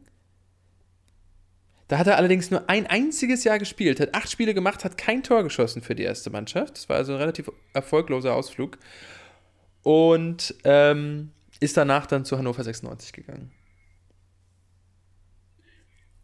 Da 1.94 1.98
hat 1.98 2.08
er 2.08 2.16
allerdings 2.16 2.50
nur 2.50 2.68
ein 2.68 2.88
einziges 2.88 3.44
Jahr 3.44 3.60
gespielt, 3.60 4.00
hat 4.00 4.16
acht 4.16 4.28
Spiele 4.28 4.52
gemacht, 4.52 4.84
hat 4.84 4.98
kein 4.98 5.22
Tor 5.22 5.44
geschossen 5.44 5.80
für 5.80 5.94
die 5.94 6.02
erste 6.02 6.28
Mannschaft. 6.28 6.76
Das 6.76 6.88
war 6.88 6.96
also 6.96 7.12
ein 7.12 7.18
relativ 7.18 7.52
erfolgloser 7.72 8.34
Ausflug. 8.34 8.78
Und 9.84 10.56
ähm, 10.64 11.30
ist 11.60 11.76
danach 11.76 12.06
dann 12.06 12.24
zu 12.24 12.36
Hannover 12.36 12.64
96 12.64 13.12
gegangen. 13.12 13.52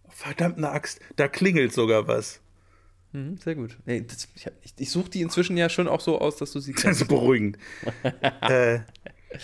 Verdammte 0.09 0.69
Axt, 0.69 0.99
da 1.15 1.29
klingelt 1.29 1.73
sogar 1.73 2.09
was. 2.09 2.41
Mhm, 3.13 3.37
sehr 3.37 3.55
gut. 3.55 3.79
Nee, 3.87 4.01
das, 4.01 4.27
ich 4.35 4.47
ich, 4.65 4.73
ich 4.77 4.91
suche 4.91 5.11
die 5.11 5.21
inzwischen 5.21 5.57
ja 5.57 5.69
schon 5.69 5.87
auch 5.87 6.01
so 6.01 6.21
aus, 6.21 6.37
dass 6.37 6.51
du 6.51 6.59
sie 6.59 6.73
Das 6.73 6.83
kennst. 6.83 7.03
ist 7.03 7.07
beruhigend. 7.07 7.59
äh, 8.41 8.81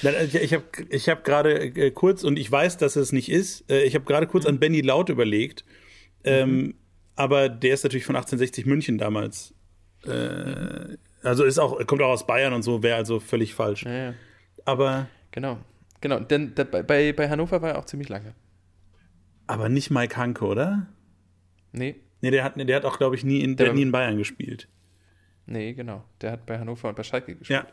nein, 0.03 0.29
ich 0.33 0.53
habe 0.55 0.64
ich 0.91 1.09
hab 1.09 1.22
gerade 1.22 1.66
äh, 1.66 1.93
kurz, 1.93 2.24
und 2.24 2.37
ich 2.37 2.51
weiß, 2.51 2.79
dass 2.79 2.97
es 2.97 3.12
nicht 3.12 3.31
ist, 3.31 3.70
äh, 3.70 3.85
ich 3.85 3.95
habe 3.95 4.05
gerade 4.05 4.27
kurz 4.27 4.45
an 4.45 4.59
Benny 4.59 4.81
Laut 4.81 5.09
überlegt. 5.09 5.64
Ähm, 6.27 6.74
Aber 7.14 7.49
der 7.49 7.74
ist 7.74 7.83
natürlich 7.85 8.05
von 8.05 8.16
1860 8.16 8.66
München 8.66 8.99
damals. 8.99 9.55
Äh, 10.05 10.97
also 11.22 11.45
ist 11.45 11.59
auch, 11.59 11.85
kommt 11.87 12.03
auch 12.03 12.11
aus 12.11 12.27
Bayern 12.27 12.53
und 12.53 12.62
so, 12.62 12.83
wäre 12.83 12.97
also 12.97 13.20
völlig 13.20 13.55
falsch. 13.55 13.85
Ja, 13.85 13.93
ja. 13.93 14.14
Aber, 14.64 15.09
Genau, 15.33 15.59
genau. 16.01 16.20
Denn 16.20 16.55
da, 16.55 16.64
bei, 16.64 17.12
bei 17.12 17.29
Hannover 17.29 17.61
war 17.62 17.70
er 17.70 17.79
auch 17.79 17.85
ziemlich 17.87 18.09
lange. 18.09 18.35
aber 19.47 19.68
nicht 19.68 19.91
Mike 19.91 20.16
Hanke, 20.16 20.45
oder? 20.45 20.87
Nee, 21.72 21.97
Nee, 22.22 22.31
der 22.31 22.45
hat, 22.45 22.55
der 22.57 22.77
hat 22.77 22.85
auch, 22.87 22.97
glaube 22.99 23.14
ich, 23.14 23.24
nie 23.24 23.41
in, 23.41 23.57
der 23.57 23.66
Der- 23.66 23.74
nie 23.74 23.83
in 23.83 23.93
Bayern 23.93 24.16
gespielt. 24.16 24.68
nee, 25.47 25.74
genau. 25.74 26.03
Der 26.22 26.33
hat 26.33 26.47
bei 26.47 26.59
Hannover 26.59 26.89
und 26.89 26.97
bei 26.97 27.03
Schalke 27.03 27.35
gespielt. 27.37 27.64
Ja. 27.64 27.66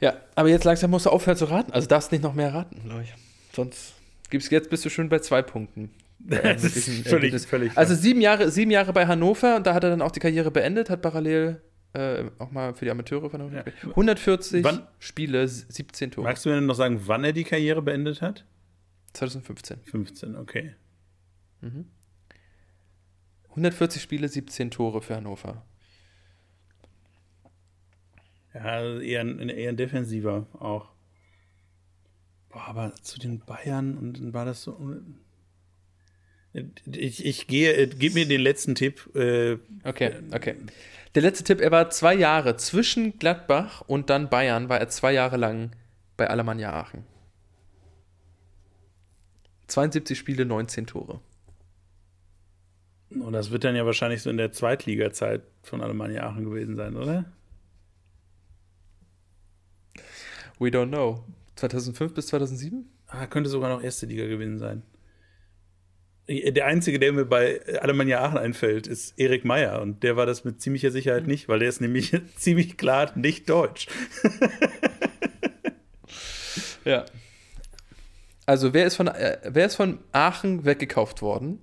Ja, 0.00 0.20
aber 0.34 0.48
jetzt 0.48 0.64
langsam 0.64 0.90
musst 0.90 1.06
du 1.06 1.10
aufhören 1.10 1.36
zu 1.36 1.46
raten. 1.46 1.72
Also 1.72 1.88
darfst 1.88 2.12
nicht 2.12 2.22
noch 2.22 2.34
mehr 2.34 2.52
raten, 2.52 2.80
glaube 2.84 3.02
ich. 3.04 3.14
Sonst 3.54 3.94
gibt's 4.30 4.50
jetzt 4.50 4.68
bist 4.70 4.84
du 4.84 4.90
schon 4.90 5.08
bei 5.08 5.18
zwei 5.20 5.42
Punkten. 5.42 5.90
Das 6.18 6.64
ist 6.64 7.08
völlig, 7.08 7.34
völlig. 7.46 7.76
Also 7.76 7.94
sieben 7.94 8.20
Jahre, 8.20 8.50
sieben 8.50 8.70
Jahre 8.70 8.92
bei 8.92 9.06
Hannover 9.06 9.56
und 9.56 9.66
da 9.66 9.74
hat 9.74 9.84
er 9.84 9.90
dann 9.90 10.02
auch 10.02 10.10
die 10.10 10.20
Karriere 10.20 10.50
beendet, 10.50 10.90
hat 10.90 11.02
parallel 11.02 11.60
äh, 11.92 12.24
auch 12.38 12.50
mal 12.50 12.74
für 12.74 12.84
die 12.84 12.90
Amateure 12.90 13.30
von 13.30 13.40
Hannover 13.40 13.56
Ja. 13.56 13.62
gespielt. 13.62 13.90
140 13.96 14.64
Wann- 14.64 14.86
Spiele, 14.98 15.46
17 15.46 16.10
Tore. 16.10 16.26
Magst 16.26 16.44
du 16.44 16.48
mir 16.48 16.56
denn 16.56 16.66
noch 16.66 16.74
sagen, 16.74 17.00
wann 17.06 17.22
er 17.24 17.32
die 17.32 17.44
Karriere 17.44 17.80
beendet 17.82 18.22
hat? 18.22 18.44
2015. 19.14 19.78
15, 19.84 20.36
okay. 20.36 20.74
140 23.50 24.02
Spiele, 24.02 24.28
17 24.28 24.70
Tore 24.70 25.00
für 25.02 25.16
Hannover. 25.16 25.64
Ja, 28.54 28.98
eher 29.00 29.20
ein, 29.20 29.48
eher 29.48 29.68
ein 29.70 29.76
defensiver 29.76 30.46
auch. 30.54 30.90
Boah, 32.48 32.68
aber 32.68 32.94
zu 32.96 33.18
den 33.18 33.40
Bayern 33.40 33.96
und 33.98 34.18
dann 34.18 34.32
war 34.34 34.44
das 34.44 34.62
so. 34.62 34.96
Ich, 36.86 37.24
ich 37.24 37.46
gehe, 37.46 37.72
äh, 37.74 37.86
gib 37.86 38.14
mir 38.14 38.26
den 38.26 38.40
letzten 38.40 38.74
Tipp. 38.74 39.14
Äh, 39.14 39.58
Okay, 39.84 40.14
okay. 40.32 40.56
Der 41.14 41.22
letzte 41.22 41.44
Tipp, 41.44 41.60
er 41.60 41.70
war 41.70 41.90
zwei 41.90 42.14
Jahre 42.14 42.56
zwischen 42.56 43.18
Gladbach 43.18 43.82
und 43.86 44.10
dann 44.10 44.28
Bayern, 44.28 44.68
war 44.68 44.78
er 44.78 44.88
zwei 44.88 45.12
Jahre 45.12 45.36
lang 45.36 45.70
bei 46.16 46.28
Alemannia 46.28 46.72
Aachen. 46.72 47.04
72 49.68 50.18
Spiele, 50.18 50.44
19 50.44 50.86
Tore. 50.86 51.20
und 53.10 53.32
das 53.32 53.50
wird 53.50 53.64
dann 53.64 53.76
ja 53.76 53.84
wahrscheinlich 53.86 54.22
so 54.22 54.30
in 54.30 54.36
der 54.36 54.52
Zweitliga-Zeit 54.52 55.42
von 55.62 55.80
Alemannia 55.82 56.26
Aachen 56.26 56.44
gewesen 56.44 56.76
sein, 56.76 56.96
oder? 56.96 57.24
We 60.58 60.68
don't 60.68 60.88
know. 60.88 61.24
2005 61.56 62.14
bis 62.14 62.26
2007? 62.28 62.88
Ah, 63.08 63.26
könnte 63.26 63.48
sogar 63.50 63.70
noch 63.70 63.82
erste 63.82 64.06
Liga 64.06 64.26
gewesen 64.26 64.58
sein. 64.58 64.82
Der 66.28 66.66
einzige, 66.66 66.98
der 66.98 67.12
mir 67.12 67.24
bei 67.24 67.60
Alemannia 67.80 68.20
Aachen 68.20 68.38
einfällt, 68.38 68.88
ist 68.88 69.18
Erik 69.18 69.44
Meyer. 69.44 69.80
Und 69.80 70.02
der 70.02 70.16
war 70.16 70.26
das 70.26 70.44
mit 70.44 70.60
ziemlicher 70.60 70.90
Sicherheit 70.90 71.26
nicht, 71.26 71.48
weil 71.48 71.60
der 71.60 71.68
ist 71.68 71.80
nämlich 71.80 72.16
ziemlich 72.36 72.76
klar 72.76 73.12
nicht 73.16 73.48
deutsch. 73.48 73.86
Ja. 76.86 77.04
Also, 78.46 78.72
wer 78.72 78.86
ist 78.86 78.94
von, 78.94 79.08
äh, 79.08 79.38
wer 79.44 79.66
ist 79.66 79.74
von 79.74 79.98
Aachen 80.12 80.64
weggekauft 80.64 81.20
worden 81.20 81.58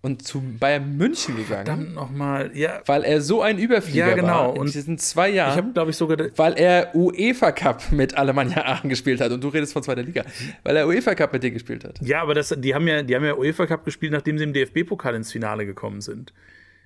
und 0.00 0.22
zu 0.26 0.40
Bayern 0.60 0.96
München 0.96 1.36
gegangen? 1.36 1.64
Dann 1.66 1.94
nochmal, 1.94 2.50
ja. 2.54 2.80
Weil 2.86 3.02
er 3.04 3.20
so 3.20 3.42
ein 3.42 3.58
Überflieger 3.58 4.08
Ja, 4.08 4.14
genau. 4.14 4.28
war 4.28 4.54
in 4.54 4.60
Und 4.60 4.74
diesen 4.74 4.96
zwei 4.98 5.30
Ich 5.30 5.34
Jahren. 5.36 5.56
habe, 5.56 5.72
glaube 5.72 5.90
ich, 5.90 5.96
sogar. 5.96 6.18
weil 6.36 6.54
er 6.54 6.94
UEFA 6.94 7.50
Cup 7.52 7.90
mit 7.90 8.14
Alemannia 8.16 8.64
Aachen 8.64 8.88
gespielt 8.90 9.20
hat 9.20 9.32
und 9.32 9.42
du 9.42 9.48
redest 9.48 9.72
von 9.72 9.82
zweiter 9.82 10.02
Liga, 10.02 10.24
weil 10.62 10.76
er 10.76 10.86
UEFA 10.86 11.14
Cup 11.16 11.32
mit 11.32 11.42
dir 11.42 11.50
gespielt 11.50 11.84
hat. 11.84 12.00
Ja, 12.00 12.22
aber 12.22 12.34
das, 12.34 12.54
die, 12.56 12.74
haben 12.74 12.86
ja, 12.86 13.02
die 13.02 13.14
haben 13.16 13.24
ja 13.24 13.34
UEFA 13.36 13.66
Cup 13.66 13.84
gespielt, 13.84 14.12
nachdem 14.12 14.38
sie 14.38 14.44
im 14.44 14.52
DFB-Pokal 14.52 15.14
ins 15.16 15.32
Finale 15.32 15.66
gekommen 15.66 16.00
sind. 16.00 16.32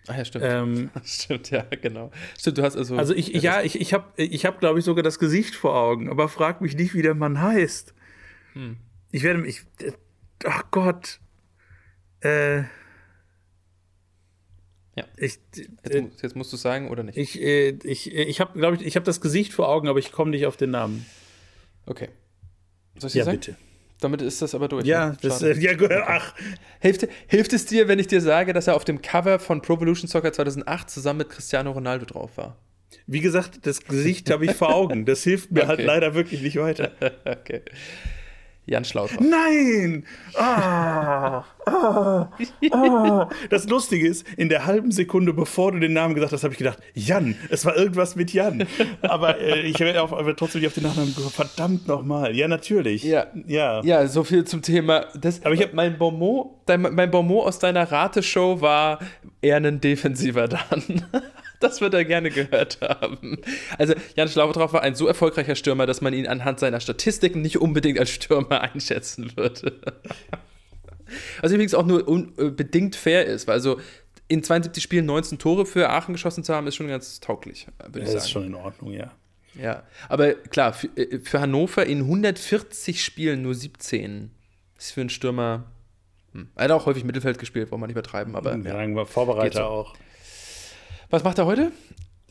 Ach 0.09 0.17
ja, 0.17 0.25
stimmt. 0.25 0.45
Ähm, 0.49 0.91
Stimmt, 1.05 1.51
ja, 1.51 1.65
genau. 1.81 2.11
Stimmt, 2.37 2.59
du 2.59 2.63
hast 2.63 2.77
also. 2.77 2.97
also 2.97 3.15
ich, 3.15 3.29
ja, 3.29 3.63
ich, 3.63 3.81
ich 3.81 3.93
habe, 3.95 4.07
ich 4.17 4.45
hab, 4.47 4.59
glaube 4.59 4.81
ich, 4.81 4.85
sogar 4.85 5.05
das 5.05 5.21
Gesicht 5.21 5.55
vor 5.55 5.77
Augen, 5.77 6.11
aber 6.11 6.29
frag 6.29 6.61
mich 6.61 6.77
nicht, 6.77 6.93
wie 6.95 7.03
der 7.03 7.15
Mann 7.15 7.41
heißt. 7.41 7.95
Ich 9.13 9.23
werde 9.23 9.39
mich. 9.39 9.63
Ach 10.45 10.65
Gott. 10.73 11.21
Äh. 12.21 12.63
Ja. 14.95 15.05
Ich, 15.17 15.39
Jetzt, 15.57 15.95
äh, 15.95 16.01
mu- 16.03 16.11
jetzt 16.23 16.37
musst 16.37 16.53
du 16.53 16.57
sagen 16.57 16.91
oder 16.91 17.03
nicht? 17.03 17.17
ich, 17.17 17.41
äh, 17.41 17.71
ich, 17.85 18.13
äh, 18.13 18.25
ich 18.25 18.41
habe, 18.41 18.59
glaube 18.59 18.77
ich, 18.77 18.83
ich 18.83 18.97
habe 18.97 19.05
das 19.07 19.21
Gesicht 19.21 19.53
vor 19.55 19.69
Augen, 19.69 19.89
aber 19.89 19.99
ich 19.99 20.13
komme 20.13 20.31
nicht 20.31 20.45
auf 20.47 20.57
den 20.57 20.71
Namen. 20.71 21.07
Okay. 21.87 22.09
Soll 22.99 23.09
ich 23.09 23.15
dir 23.15 23.25
sagen? 23.25 23.41
Damit 24.01 24.21
ist 24.21 24.43
das 24.43 24.55
aber 24.55 24.69
durch. 24.69 24.85
Ja, 24.85 25.11
ne? 25.11 25.17
das, 25.23 25.43
äh, 25.43 25.57
ja, 25.59 25.75
gut, 25.75 25.93
ach, 25.93 26.35
hilft, 26.81 27.07
hilft 27.29 27.53
es 27.53 27.67
dir, 27.67 27.87
wenn 27.89 27.99
ich 28.01 28.09
dir 28.09 28.21
sage, 28.21 28.53
dass 28.53 28.67
er 28.67 28.75
auf 28.75 28.85
dem 28.85 29.01
Cover 29.01 29.39
von 29.39 29.63
Pro 29.63 29.75
Evolution 29.75 30.09
Soccer 30.09 30.33
2008 30.33 30.91
zusammen 30.91 31.19
mit 31.19 31.31
Cristiano 31.31 31.71
Ronaldo 31.71 32.05
drauf 32.05 32.37
war? 32.37 32.59
wie 33.07 33.21
gesagt, 33.21 33.67
das 33.67 33.83
Gesicht 33.85 34.31
habe 34.31 34.45
ich 34.45 34.53
vor 34.53 34.75
Augen. 34.75 35.07
Das 35.07 35.23
hilft 35.25 35.51
mir 35.51 35.67
halt 35.67 35.79
Okay. 35.79 35.87
leider 35.87 36.15
wirklich 36.15 36.43
nicht 36.43 36.57
weiter. 36.57 36.93
okay. 37.25 37.63
Jan 38.65 38.85
Schlautraff. 38.85 39.19
Nein! 39.21 40.05
Ah, 40.37 41.45
ah, 41.67 42.29
ah. 42.73 43.29
Das 43.51 43.69
Lustige 43.69 44.07
ist, 44.07 44.25
in 44.37 44.49
der 44.49 44.67
halben 44.67 44.93
Sekunde, 44.93 45.33
bevor 45.33 45.73
du 45.73 45.81
den 45.81 45.93
Namen 45.93 46.15
gesagt 46.15 46.33
hast, 46.33 46.45
habe 46.45 46.55
ich 46.55 46.59
gedacht, 46.59 46.79
Jan, 46.95 47.35
es 47.51 47.65
war 47.67 47.77
irgendwas 47.77 48.15
mit 48.15 48.33
Jan. 48.33 48.67
Aber 49.03 49.41
äh, 49.41 49.63
ich 49.63 49.81
aber 49.83 50.37
trotzdem 50.37 50.61
nicht 50.61 50.69
auf 50.69 50.75
den 50.75 50.85
Nachnamen 50.85 51.09
gekommen. 51.13 51.31
Verdammt 51.31 51.89
nochmal. 51.89 52.37
Ja, 52.37 52.47
natürlich. 52.47 53.03
Ja. 53.03 53.27
Ja. 53.49 53.83
Ja, 53.83 54.07
so 54.07 54.23
viel 54.23 54.45
zum 54.45 54.63
Thema. 54.63 55.07
Das, 55.21 55.45
Aber 55.45 55.55
ich 55.55 55.63
hab- 55.63 55.75
mein 55.75 55.99
Bonmot, 55.99 56.53
dein, 56.67 56.83
mein 56.83 57.11
Bonmot 57.11 57.47
aus 57.47 57.59
deiner 57.59 57.91
Rateshow 57.91 58.61
war 58.61 59.01
eher 59.41 59.57
ein 59.57 59.81
Defensiver 59.81 60.47
dann. 60.47 61.05
Das 61.63 61.81
wird 61.81 61.95
er 61.95 62.05
gerne 62.05 62.31
gehört 62.31 62.81
haben. 62.81 63.39
Also 63.79 63.95
Jan 64.17 64.29
Schlautraff 64.29 64.73
war 64.73 64.83
ein 64.83 64.95
so 64.95 65.07
erfolgreicher 65.07 65.55
Stürmer, 65.55 65.87
dass 65.87 66.01
man 66.01 66.13
ihn 66.13 66.27
anhand 66.27 66.61
seiner 66.61 66.81
Statistiken 66.81 67.41
nicht 67.41 67.61
unbedingt 67.61 67.99
als 67.99 68.11
Stürmer 68.11 68.61
einschätzen 68.75 69.33
würde. 69.37 69.81
Was 71.41 71.53
übrigens 71.53 71.75
auch 71.75 71.87
nur 71.87 72.09
un, 72.09 72.33
äh, 72.39 72.91
fair 72.93 73.27
ist, 73.27 73.47
weil 73.47 73.55
also 73.55 73.81
in 74.29 74.43
72 74.43 74.83
Spielen 74.83 75.07
19 75.07 75.39
Tore 75.39 75.67
für 75.67 75.91
Aachen 75.91 76.15
geschossen 76.15 76.43
zu 76.43 76.55
haben, 76.55 76.67
ist 76.67 76.77
schon 76.77 76.89
ganz 76.89 77.21
tauglich, 77.21 77.67
würde 77.79 78.01
ich 78.01 78.05
Das 78.05 78.13
sagen. 78.13 78.25
ist 78.25 78.31
schon 78.31 78.45
in 78.47 78.55
Ordnung, 78.55 78.93
ja. 78.93 79.13
Ja, 79.55 79.83
aber 80.09 80.33
klar, 80.33 80.73
für, 80.73 80.87
äh, 80.97 81.21
für 81.21 81.41
Hannover 81.41 81.85
in 81.85 82.01
140 82.01 83.05
Spielen 83.05 83.43
nur 83.43 83.55
17 83.55 84.31
ist 84.79 84.93
für 84.93 85.03
einen 85.03 85.11
Stürmer. 85.11 85.65
Hm. 86.33 86.49
Er 86.57 86.65
hat 86.65 86.71
auch 86.71 86.87
häufig 86.87 87.05
Mittelfeld 87.05 87.39
gespielt, 87.39 87.71
wollen 87.71 87.83
wir 87.83 87.87
nicht 87.87 87.95
übertreiben, 87.95 88.35
aber 88.35 88.57
ja. 88.57 88.65
Wir 88.65 89.07
Vorbereiter 89.07 89.59
so. 89.59 89.65
auch. 89.65 89.95
Was 91.13 91.25
macht 91.25 91.37
er 91.37 91.45
heute? 91.45 91.73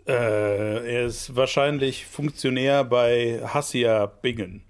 Äh, 0.07 0.91
er 0.91 1.05
ist 1.05 1.35
wahrscheinlich 1.35 2.07
Funktionär 2.07 2.83
bei 2.83 3.39
Hassia 3.45 4.07
Bingen. 4.07 4.63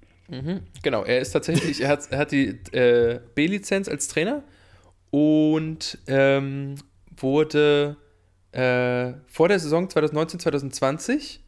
Genau, 0.84 1.05
er 1.05 1.20
ist 1.22 1.32
tatsächlich, 1.32 1.80
er 1.80 1.88
hat, 1.88 2.12
er 2.12 2.18
hat 2.18 2.34
die 2.34 2.49
äh, 2.74 3.22
B-Lizenz 3.36 3.88
als 3.88 4.09
Trainer 4.09 4.43
und 5.12 5.97
ähm, 6.07 6.76
wurde 7.16 7.95
äh, 8.51 9.14
vor 9.28 9.47
der 9.47 9.59
Saison 9.59 9.89
2019, 9.89 10.41
2020, 10.41 11.39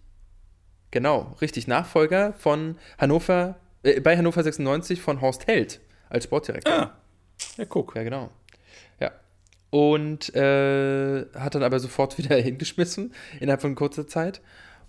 genau, 0.89 1.35
richtig, 1.41 1.67
Nachfolger 1.67 2.31
von 2.31 2.77
Hannover, 2.97 3.57
äh, 3.83 3.99
bei 3.99 4.15
Hannover 4.15 4.41
96 4.41 5.01
von 5.01 5.19
Horst 5.19 5.47
Held 5.47 5.81
als 6.07 6.23
Sportdirektor. 6.23 6.73
Ah, 6.73 6.97
ja, 7.57 7.65
guck. 7.65 7.93
Ja, 7.97 8.03
genau. 8.03 8.29
Und 9.73 10.35
äh, 10.35 11.25
hat 11.33 11.55
dann 11.55 11.63
aber 11.63 11.79
sofort 11.79 12.15
wieder 12.19 12.35
hingeschmissen 12.35 13.11
innerhalb 13.39 13.61
von 13.61 13.73
kurzer 13.73 14.05
Zeit 14.05 14.39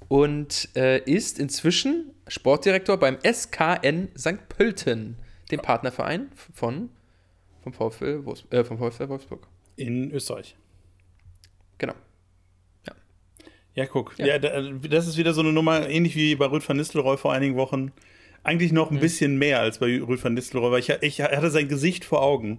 und 0.08 0.68
äh, 0.76 0.98
ist 1.10 1.38
inzwischen 1.38 2.10
Sportdirektor 2.28 2.98
beim 2.98 3.16
SKN 3.24 4.08
St. 4.14 4.46
Pölten, 4.50 5.16
dem 5.50 5.60
Partnerverein 5.60 6.30
von 6.52 6.90
vom 7.62 7.72
VfL, 7.72 8.26
Wolfs 8.26 8.44
äh, 8.50 8.62
vom 8.62 8.76
VfL 8.76 9.08
Wolfsburg. 9.08 9.46
In 9.76 10.10
Österreich. 10.10 10.54
Genau. 11.78 11.94
Ja, 12.86 12.92
ja 13.74 13.86
guck. 13.86 14.18
Ja. 14.18 14.36
ja. 14.36 14.38
das 14.38 15.08
ist 15.08 15.16
wieder 15.16 15.32
so 15.32 15.40
eine 15.40 15.54
Nummer, 15.54 15.88
ähnlich 15.88 16.14
wie 16.14 16.34
bei 16.34 16.44
Rüd 16.44 16.68
van 16.68 16.76
Nistelrooy 16.76 17.16
vor 17.16 17.32
einigen 17.32 17.56
Wochen. 17.56 17.90
Eigentlich 18.42 18.72
noch 18.72 18.90
ein 18.90 18.96
mhm. 18.96 19.00
bisschen 19.00 19.38
mehr 19.38 19.60
als 19.60 19.78
bei 19.78 19.86
Rüd 19.86 20.22
van 20.22 20.34
Nistelrooy, 20.34 20.72
weil 20.72 20.80
ich, 20.80 20.90
ich 21.00 21.22
hatte 21.22 21.50
sein 21.50 21.68
Gesicht 21.68 22.04
vor 22.04 22.20
Augen. 22.20 22.58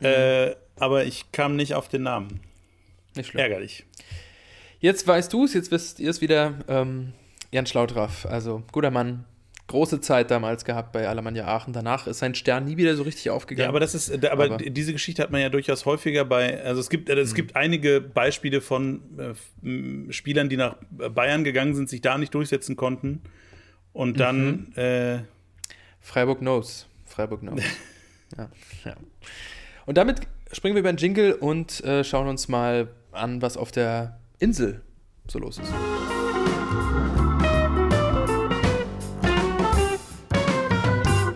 Mhm. 0.00 0.06
Äh, 0.06 0.56
aber 0.78 1.04
ich 1.04 1.32
kam 1.32 1.56
nicht 1.56 1.74
auf 1.74 1.88
den 1.88 2.02
Namen. 2.02 2.40
Nicht 3.14 3.28
schlimm. 3.28 3.40
Ärgerlich. 3.40 3.84
Jetzt 4.80 5.06
weißt 5.06 5.32
du 5.32 5.44
es, 5.44 5.54
jetzt 5.54 5.70
wisst 5.70 6.00
ihr 6.00 6.10
es 6.10 6.20
wieder. 6.20 6.54
Ähm, 6.68 7.12
Jan 7.50 7.66
Schlaudraff, 7.66 8.26
also 8.26 8.62
guter 8.72 8.90
Mann, 8.90 9.24
große 9.68 10.00
Zeit 10.00 10.30
damals 10.30 10.64
gehabt 10.64 10.92
bei 10.92 11.08
Alemannia 11.08 11.46
Aachen. 11.46 11.72
Danach 11.72 12.06
ist 12.06 12.18
sein 12.18 12.34
Stern 12.34 12.64
nie 12.64 12.76
wieder 12.76 12.96
so 12.96 13.02
richtig 13.02 13.30
aufgegangen. 13.30 13.64
Ja, 13.64 13.68
aber 13.68 13.80
das 13.80 13.94
ist, 13.94 14.12
aber, 14.24 14.44
aber 14.44 14.56
diese 14.58 14.92
Geschichte 14.92 15.22
hat 15.22 15.30
man 15.30 15.40
ja 15.40 15.48
durchaus 15.48 15.86
häufiger 15.86 16.24
bei, 16.24 16.62
also 16.62 16.80
es 16.80 16.90
gibt, 16.90 17.08
es 17.08 17.30
mhm. 17.32 17.34
gibt 17.34 17.56
einige 17.56 18.00
Beispiele 18.00 18.60
von 18.60 19.00
äh, 19.18 20.12
Spielern, 20.12 20.48
die 20.48 20.56
nach 20.56 20.76
Bayern 20.90 21.44
gegangen 21.44 21.74
sind, 21.74 21.88
sich 21.88 22.00
da 22.00 22.18
nicht 22.18 22.34
durchsetzen 22.34 22.76
konnten 22.76 23.22
und 23.92 24.20
dann 24.20 24.68
mhm. 24.74 24.80
äh, 24.80 25.18
Freiburg 26.00 26.40
knows. 26.40 26.86
Freiburg 27.04 27.40
knows. 27.40 27.62
ja, 28.36 28.50
ja. 28.84 28.96
Und 29.86 29.96
damit 29.98 30.20
springen 30.50 30.74
wir 30.74 30.80
über 30.80 30.92
den 30.92 30.96
Jingle 30.96 31.32
und 31.32 31.82
äh, 31.84 32.02
schauen 32.02 32.26
uns 32.26 32.48
mal 32.48 32.88
an, 33.12 33.40
was 33.40 33.56
auf 33.56 33.70
der 33.70 34.18
Insel 34.40 34.82
so 35.28 35.38
los 35.38 35.58
ist. 35.58 35.72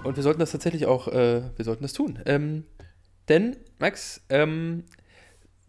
Und 0.02 0.16
wir 0.16 0.22
sollten 0.24 0.40
das 0.40 0.50
tatsächlich 0.50 0.86
auch, 0.86 1.06
äh, 1.06 1.42
wir 1.54 1.64
sollten 1.64 1.82
das 1.82 1.92
tun. 1.92 2.18
Ähm, 2.26 2.64
denn, 3.28 3.56
Max, 3.78 4.20
ähm, 4.28 4.82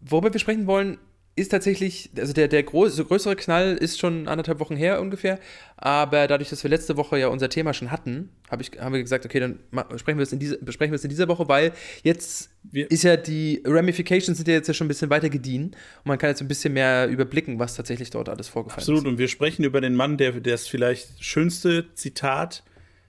worüber 0.00 0.32
wir 0.32 0.40
sprechen 0.40 0.66
wollen, 0.66 0.98
ist 1.34 1.48
tatsächlich, 1.48 2.10
also 2.18 2.34
der, 2.34 2.46
der 2.46 2.62
große, 2.62 3.04
größere 3.04 3.36
Knall 3.36 3.74
ist 3.74 3.98
schon 3.98 4.28
anderthalb 4.28 4.60
Wochen 4.60 4.76
her 4.76 5.00
ungefähr, 5.00 5.38
aber 5.76 6.28
dadurch, 6.28 6.50
dass 6.50 6.62
wir 6.62 6.70
letzte 6.70 6.96
Woche 6.98 7.18
ja 7.18 7.28
unser 7.28 7.48
Thema 7.48 7.72
schon 7.72 7.90
hatten, 7.90 8.28
hab 8.50 8.60
ich, 8.60 8.72
haben 8.78 8.92
wir 8.92 9.02
gesagt, 9.02 9.24
okay, 9.24 9.40
dann 9.40 9.58
sprechen 9.96 10.18
wir 10.18 10.24
es 10.24 10.32
in, 10.32 10.38
diese, 10.38 10.58
besprechen 10.58 10.92
wir 10.92 10.96
es 10.96 11.04
in 11.04 11.10
dieser 11.10 11.28
Woche, 11.28 11.48
weil 11.48 11.72
jetzt 12.02 12.50
wir 12.64 12.90
ist 12.90 13.02
ja 13.02 13.16
die 13.16 13.62
Ramifications 13.64 14.36
sind 14.36 14.46
ja 14.46 14.54
jetzt 14.54 14.68
ja 14.68 14.74
schon 14.74 14.86
ein 14.86 14.88
bisschen 14.88 15.08
weiter 15.08 15.30
gediehen 15.30 15.64
und 15.64 16.06
man 16.06 16.18
kann 16.18 16.28
jetzt 16.28 16.42
ein 16.42 16.48
bisschen 16.48 16.74
mehr 16.74 17.08
überblicken, 17.08 17.58
was 17.58 17.76
tatsächlich 17.76 18.10
dort 18.10 18.28
alles 18.28 18.48
vorgefallen 18.48 18.80
Absolut. 18.80 18.98
ist. 18.98 19.00
Absolut, 19.00 19.14
und 19.14 19.18
wir 19.18 19.28
sprechen 19.28 19.64
über 19.64 19.80
den 19.80 19.94
Mann, 19.94 20.18
der 20.18 20.32
das 20.32 20.68
vielleicht 20.68 21.24
schönste 21.24 21.94
Zitat 21.94 22.62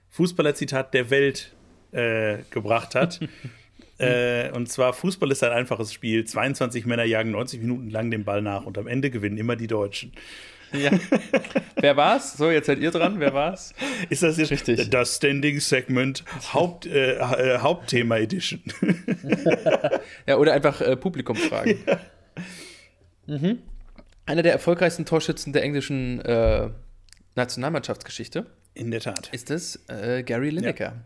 Fußballerzitat 0.08 0.94
der 0.94 1.10
Welt 1.10 1.52
äh, 1.92 2.38
gebracht 2.50 2.94
hat. 2.94 3.20
äh, 3.98 4.50
und 4.50 4.70
zwar: 4.70 4.92
Fußball 4.92 5.30
ist 5.30 5.42
ein 5.44 5.52
einfaches 5.52 5.92
Spiel. 5.92 6.24
22 6.24 6.86
Männer 6.86 7.04
jagen 7.04 7.30
90 7.30 7.60
Minuten 7.60 7.90
lang 7.90 8.10
den 8.10 8.24
Ball 8.24 8.42
nach 8.42 8.64
und 8.64 8.78
am 8.78 8.86
Ende 8.86 9.10
gewinnen 9.10 9.38
immer 9.38 9.56
die 9.56 9.66
Deutschen. 9.66 10.12
Ja. 10.72 10.90
Wer 11.76 11.96
war's? 11.96 12.36
So, 12.36 12.50
jetzt 12.50 12.66
seid 12.66 12.78
ihr 12.80 12.90
dran. 12.90 13.20
Wer 13.20 13.32
war's? 13.32 13.72
Ist 14.10 14.22
das 14.22 14.36
jetzt 14.38 14.50
richtig? 14.50 14.90
Das 14.90 15.16
Standing 15.16 15.60
Segment 15.60 16.24
Haupt, 16.52 16.86
äh, 16.86 17.14
äh, 17.14 17.58
Hauptthema 17.58 18.18
Edition. 18.18 18.60
ja, 20.26 20.36
oder 20.36 20.52
einfach 20.52 20.80
äh, 20.80 20.96
Publikumsfragen. 20.96 21.78
Ja. 21.86 22.00
Mhm. 23.26 23.58
Einer 24.26 24.42
der 24.42 24.52
erfolgreichsten 24.52 25.04
Torschützen 25.04 25.52
der 25.52 25.62
englischen 25.62 26.20
äh, 26.20 26.70
Nationalmannschaftsgeschichte. 27.36 28.46
In 28.74 28.90
der 28.90 29.00
Tat. 29.00 29.28
Ist 29.32 29.50
es 29.50 29.84
äh, 29.88 30.22
Gary 30.24 30.50
Lineker, 30.50 30.84
ja. 30.84 31.04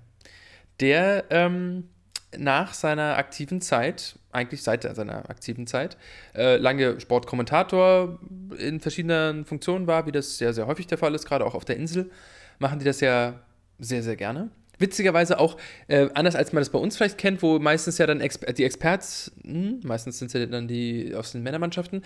der 0.81 1.25
ähm, 1.31 1.91
nach 2.37 2.75
seiner 2.75 3.17
aktiven 3.17 3.61
Zeit, 3.61 4.19
eigentlich 4.33 4.63
seit 4.63 4.83
seiner 4.83 5.31
aktiven 5.31 5.67
Zeit, 5.67 5.97
äh, 6.35 6.57
lange 6.57 7.01
Sportkommentator 7.01 8.19
in 8.59 8.81
verschiedenen 8.81 9.45
Funktionen 9.45 9.87
war, 9.87 10.07
wie 10.07 10.13
das 10.13 10.39
sehr, 10.39 10.53
sehr 10.53 10.67
häufig 10.67 10.87
der 10.87 10.99
Fall 10.99 11.15
ist, 11.15 11.27
gerade 11.27 11.45
auch 11.45 11.55
auf 11.55 11.65
der 11.65 11.77
Insel, 11.77 12.11
machen 12.59 12.79
die 12.79 12.85
das 12.85 13.01
ja 13.01 13.41
sehr, 13.79 14.03
sehr 14.03 14.17
gerne. 14.17 14.51
Witzigerweise 14.79 15.39
auch, 15.39 15.57
äh, 15.89 16.09
anders 16.15 16.37
als 16.37 16.53
man 16.53 16.61
das 16.61 16.71
bei 16.71 16.79
uns 16.79 16.97
vielleicht 16.97 17.19
kennt, 17.19 17.43
wo 17.43 17.59
meistens 17.59 17.99
ja 17.99 18.07
dann 18.07 18.21
Exper 18.21 18.53
die 18.53 18.65
Experts, 18.65 19.33
hm, 19.43 19.81
meistens 19.85 20.19
sind 20.19 20.29
es 20.29 20.35
ja 20.35 20.47
dann 20.47 20.69
die 20.69 21.15
aus 21.15 21.33
den 21.33 21.43
Männermannschaften, 21.43 22.03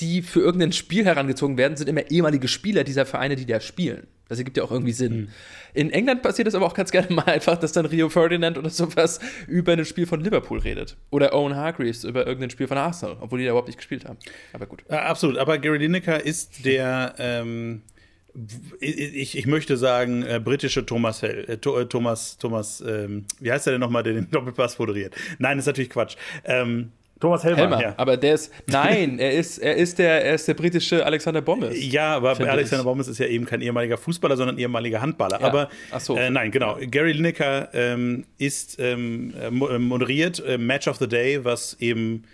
die 0.00 0.22
für 0.22 0.40
irgendein 0.40 0.72
Spiel 0.72 1.04
herangezogen 1.04 1.58
werden, 1.58 1.76
sind 1.76 1.88
immer 1.88 2.10
ehemalige 2.10 2.48
Spieler 2.48 2.84
dieser 2.84 3.06
Vereine, 3.06 3.36
die 3.36 3.46
da 3.46 3.60
spielen. 3.60 4.06
Das 4.28 4.38
ergibt 4.38 4.56
ja 4.56 4.64
auch 4.64 4.70
irgendwie 4.70 4.92
Sinn. 4.92 5.16
Mhm. 5.16 5.28
In 5.74 5.90
England 5.90 6.22
passiert 6.22 6.48
es 6.48 6.54
aber 6.54 6.66
auch 6.66 6.74
ganz 6.74 6.90
gerne 6.90 7.12
mal 7.12 7.26
einfach, 7.26 7.58
dass 7.58 7.72
dann 7.72 7.86
Rio 7.86 8.08
Ferdinand 8.08 8.56
oder 8.56 8.70
sowas 8.70 9.20
über 9.46 9.72
ein 9.72 9.84
Spiel 9.84 10.06
von 10.06 10.20
Liverpool 10.20 10.58
redet. 10.58 10.96
Oder 11.10 11.34
Owen 11.34 11.54
Hargreaves 11.54 12.04
über 12.04 12.26
irgendein 12.26 12.50
Spiel 12.50 12.66
von 12.66 12.78
Arsenal, 12.78 13.16
obwohl 13.20 13.38
die 13.38 13.44
da 13.44 13.50
überhaupt 13.50 13.68
nicht 13.68 13.76
gespielt 13.76 14.06
haben. 14.06 14.18
Aber 14.52 14.66
gut. 14.66 14.82
Ja, 14.90 15.02
absolut. 15.02 15.36
Aber 15.36 15.58
Gary 15.58 15.78
Lineker 15.78 16.24
ist 16.24 16.64
der, 16.64 17.14
ähm, 17.18 17.82
ich, 18.80 19.38
ich 19.38 19.46
möchte 19.46 19.76
sagen, 19.76 20.22
äh, 20.22 20.40
britische 20.42 20.84
Thomas 20.84 21.22
Hell, 21.22 21.44
äh, 21.48 21.56
Thomas, 21.58 22.36
Thomas, 22.38 22.82
ähm, 22.86 23.24
wie 23.40 23.52
heißt 23.52 23.66
er 23.66 23.72
denn 23.72 23.80
nochmal, 23.80 24.02
der 24.02 24.14
den 24.14 24.30
Doppelpass 24.30 24.78
moderiert? 24.78 25.14
Nein, 25.38 25.58
ist 25.58 25.66
natürlich 25.66 25.90
Quatsch. 25.90 26.16
Ähm, 26.44 26.90
Thomas 27.20 27.44
Helmer, 27.44 27.58
Helmer 27.58 27.80
ja. 27.80 27.94
aber 27.96 28.16
der 28.16 28.34
ist, 28.34 28.52
nein, 28.66 29.18
er 29.18 29.32
ist, 29.32 29.58
er 29.58 29.76
ist 29.76 29.98
der, 29.98 30.24
er 30.24 30.34
ist 30.34 30.48
der 30.48 30.54
britische 30.54 31.06
Alexander 31.06 31.40
Bommes. 31.40 31.74
Ja, 31.80 32.16
aber 32.16 32.30
Alexander 32.30 32.82
ich. 32.82 32.84
Bommes 32.84 33.08
ist 33.08 33.18
ja 33.18 33.26
eben 33.26 33.46
kein 33.46 33.62
ehemaliger 33.62 33.96
Fußballer, 33.96 34.36
sondern 34.36 34.58
ehemaliger 34.58 35.00
Handballer. 35.00 35.40
Ja. 35.40 35.46
Aber 35.46 35.68
Ach 35.92 36.00
so. 36.00 36.16
Äh, 36.16 36.28
nein, 36.30 36.50
genau. 36.50 36.76
Gary 36.90 37.12
Lineker 37.12 37.68
ähm, 37.72 38.24
ist 38.36 38.78
ähm, 38.80 39.32
äh, 39.40 39.50
moderiert 39.50 40.42
äh, 40.44 40.58
Match 40.58 40.88
of 40.88 40.98
the 40.98 41.08
Day, 41.08 41.44
was 41.44 41.76
eben 41.80 42.24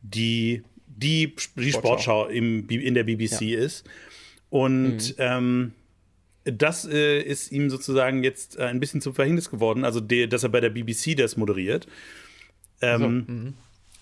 die 0.00 0.62
die, 0.86 1.34
die 1.56 1.72
Sportschau, 1.72 2.26
im, 2.26 2.68
in 2.68 2.94
der 2.94 3.04
BBC 3.04 3.42
ja. 3.42 3.58
ist. 3.60 3.86
Und 4.50 5.10
mhm. 5.10 5.14
ähm, 5.18 5.72
das 6.44 6.86
äh, 6.86 7.20
ist 7.20 7.52
ihm 7.52 7.70
sozusagen 7.70 8.24
jetzt 8.24 8.58
ein 8.58 8.80
bisschen 8.80 9.00
zum 9.00 9.14
Verhängnis 9.14 9.50
geworden, 9.50 9.84
also 9.84 10.00
de, 10.00 10.26
dass 10.26 10.42
er 10.42 10.48
bei 10.48 10.60
der 10.60 10.70
BBC 10.70 11.16
das 11.16 11.36
moderiert. 11.36 11.86
Ähm, 12.80 12.92
also, 12.92 13.08
mhm. 13.08 13.54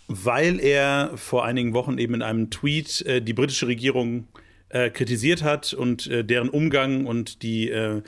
Weil 0.08 0.60
er 0.60 1.12
vor 1.16 1.44
einigen 1.44 1.74
Wochen 1.74 1.98
eben 1.98 2.14
in 2.14 2.22
einem 2.22 2.48
Tweet 2.48 3.02
äh, 3.02 3.20
die 3.20 3.34
britische 3.34 3.66
Regierung 3.66 4.26
äh, 4.70 4.88
kritisiert 4.90 5.42
hat 5.42 5.74
und 5.74 6.06
äh, 6.06 6.24
deren 6.24 6.48
Umgang 6.48 7.06
und 7.06 7.42
die 7.42 7.68
äh, 7.70 8.02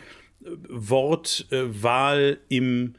Wortwahl 0.68 2.38
im 2.48 2.94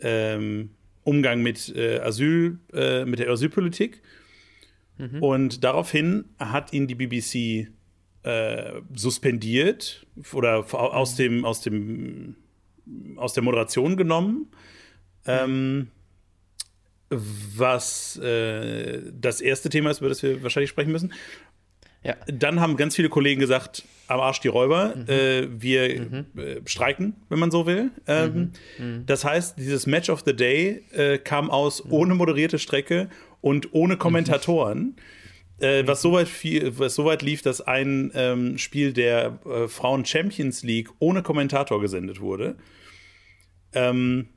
ähm, 0.00 0.70
Umgang 1.04 1.42
mit 1.42 1.74
äh, 1.76 1.98
Asyl, 1.98 2.58
mit 2.72 3.18
der 3.18 3.28
Asylpolitik. 3.28 4.00
Mhm. 4.98 5.22
Und 5.22 5.64
daraufhin 5.64 6.24
hat 6.38 6.72
ihn 6.72 6.86
die 6.86 6.94
BBC 6.94 7.68
äh, 8.26 8.80
suspendiert 8.94 10.06
oder 10.32 10.66
aus 10.74 11.12
mhm. 11.12 11.16
dem, 11.22 11.44
aus 11.44 11.60
dem 11.60 12.36
aus 13.16 13.32
der 13.32 13.42
Moderation 13.42 13.96
genommen. 13.96 14.50
Ähm, 15.26 15.88
was 17.08 18.16
äh, 18.18 19.00
das 19.12 19.40
erste 19.40 19.68
Thema 19.68 19.90
ist, 19.90 20.00
über 20.00 20.08
das 20.08 20.22
wir 20.22 20.42
wahrscheinlich 20.42 20.70
sprechen 20.70 20.90
müssen. 20.90 21.12
Ja. 22.02 22.16
Dann 22.26 22.60
haben 22.60 22.76
ganz 22.76 22.96
viele 22.96 23.08
Kollegen 23.08 23.40
gesagt, 23.40 23.84
am 24.08 24.20
Arsch 24.20 24.40
die 24.40 24.48
Räuber, 24.48 24.94
mhm. 24.96 25.08
äh, 25.08 25.62
wir 25.62 26.00
mhm. 26.00 26.40
äh, 26.40 26.60
streiken, 26.64 27.14
wenn 27.28 27.38
man 27.38 27.50
so 27.50 27.66
will. 27.66 27.90
Ähm, 28.06 28.52
mhm. 28.78 28.86
mhm. 28.86 29.06
Das 29.06 29.24
heißt, 29.24 29.58
dieses 29.58 29.86
Match 29.86 30.10
of 30.10 30.22
the 30.26 30.34
Day 30.34 30.84
äh, 30.92 31.18
kam 31.18 31.50
aus 31.50 31.84
mhm. 31.84 31.92
ohne 31.92 32.14
moderierte 32.14 32.58
Strecke 32.58 33.08
und 33.40 33.72
ohne 33.72 33.96
Kommentatoren. 33.96 34.96
Äh, 35.58 35.86
was 35.86 36.02
soweit 36.02 36.28
viel, 36.28 36.78
was 36.78 36.94
soweit 36.94 37.22
lief, 37.22 37.40
dass 37.40 37.62
ein 37.62 38.10
ähm, 38.14 38.58
Spiel 38.58 38.92
der 38.92 39.38
äh, 39.46 39.68
Frauen 39.68 40.04
Champions 40.04 40.62
League 40.62 40.90
ohne 40.98 41.22
Kommentator 41.22 41.80
gesendet 41.80 42.20
wurde. 42.20 42.56
Ähm, 43.72 44.28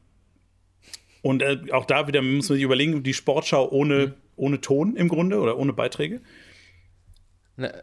und 1.22 1.42
äh, 1.42 1.60
auch 1.72 1.86
da 1.86 2.08
wieder 2.08 2.22
muss 2.22 2.48
man 2.48 2.56
sich 2.56 2.64
überlegen, 2.64 3.04
die 3.04 3.14
Sportschau 3.14 3.70
ohne, 3.70 4.08
mhm. 4.08 4.14
ohne 4.38 4.62
Ton 4.62 4.96
im 4.96 5.10
Grunde 5.10 5.40
oder 5.40 5.58
ohne 5.58 5.74
Beiträge. 5.74 6.22
Na, 7.58 7.74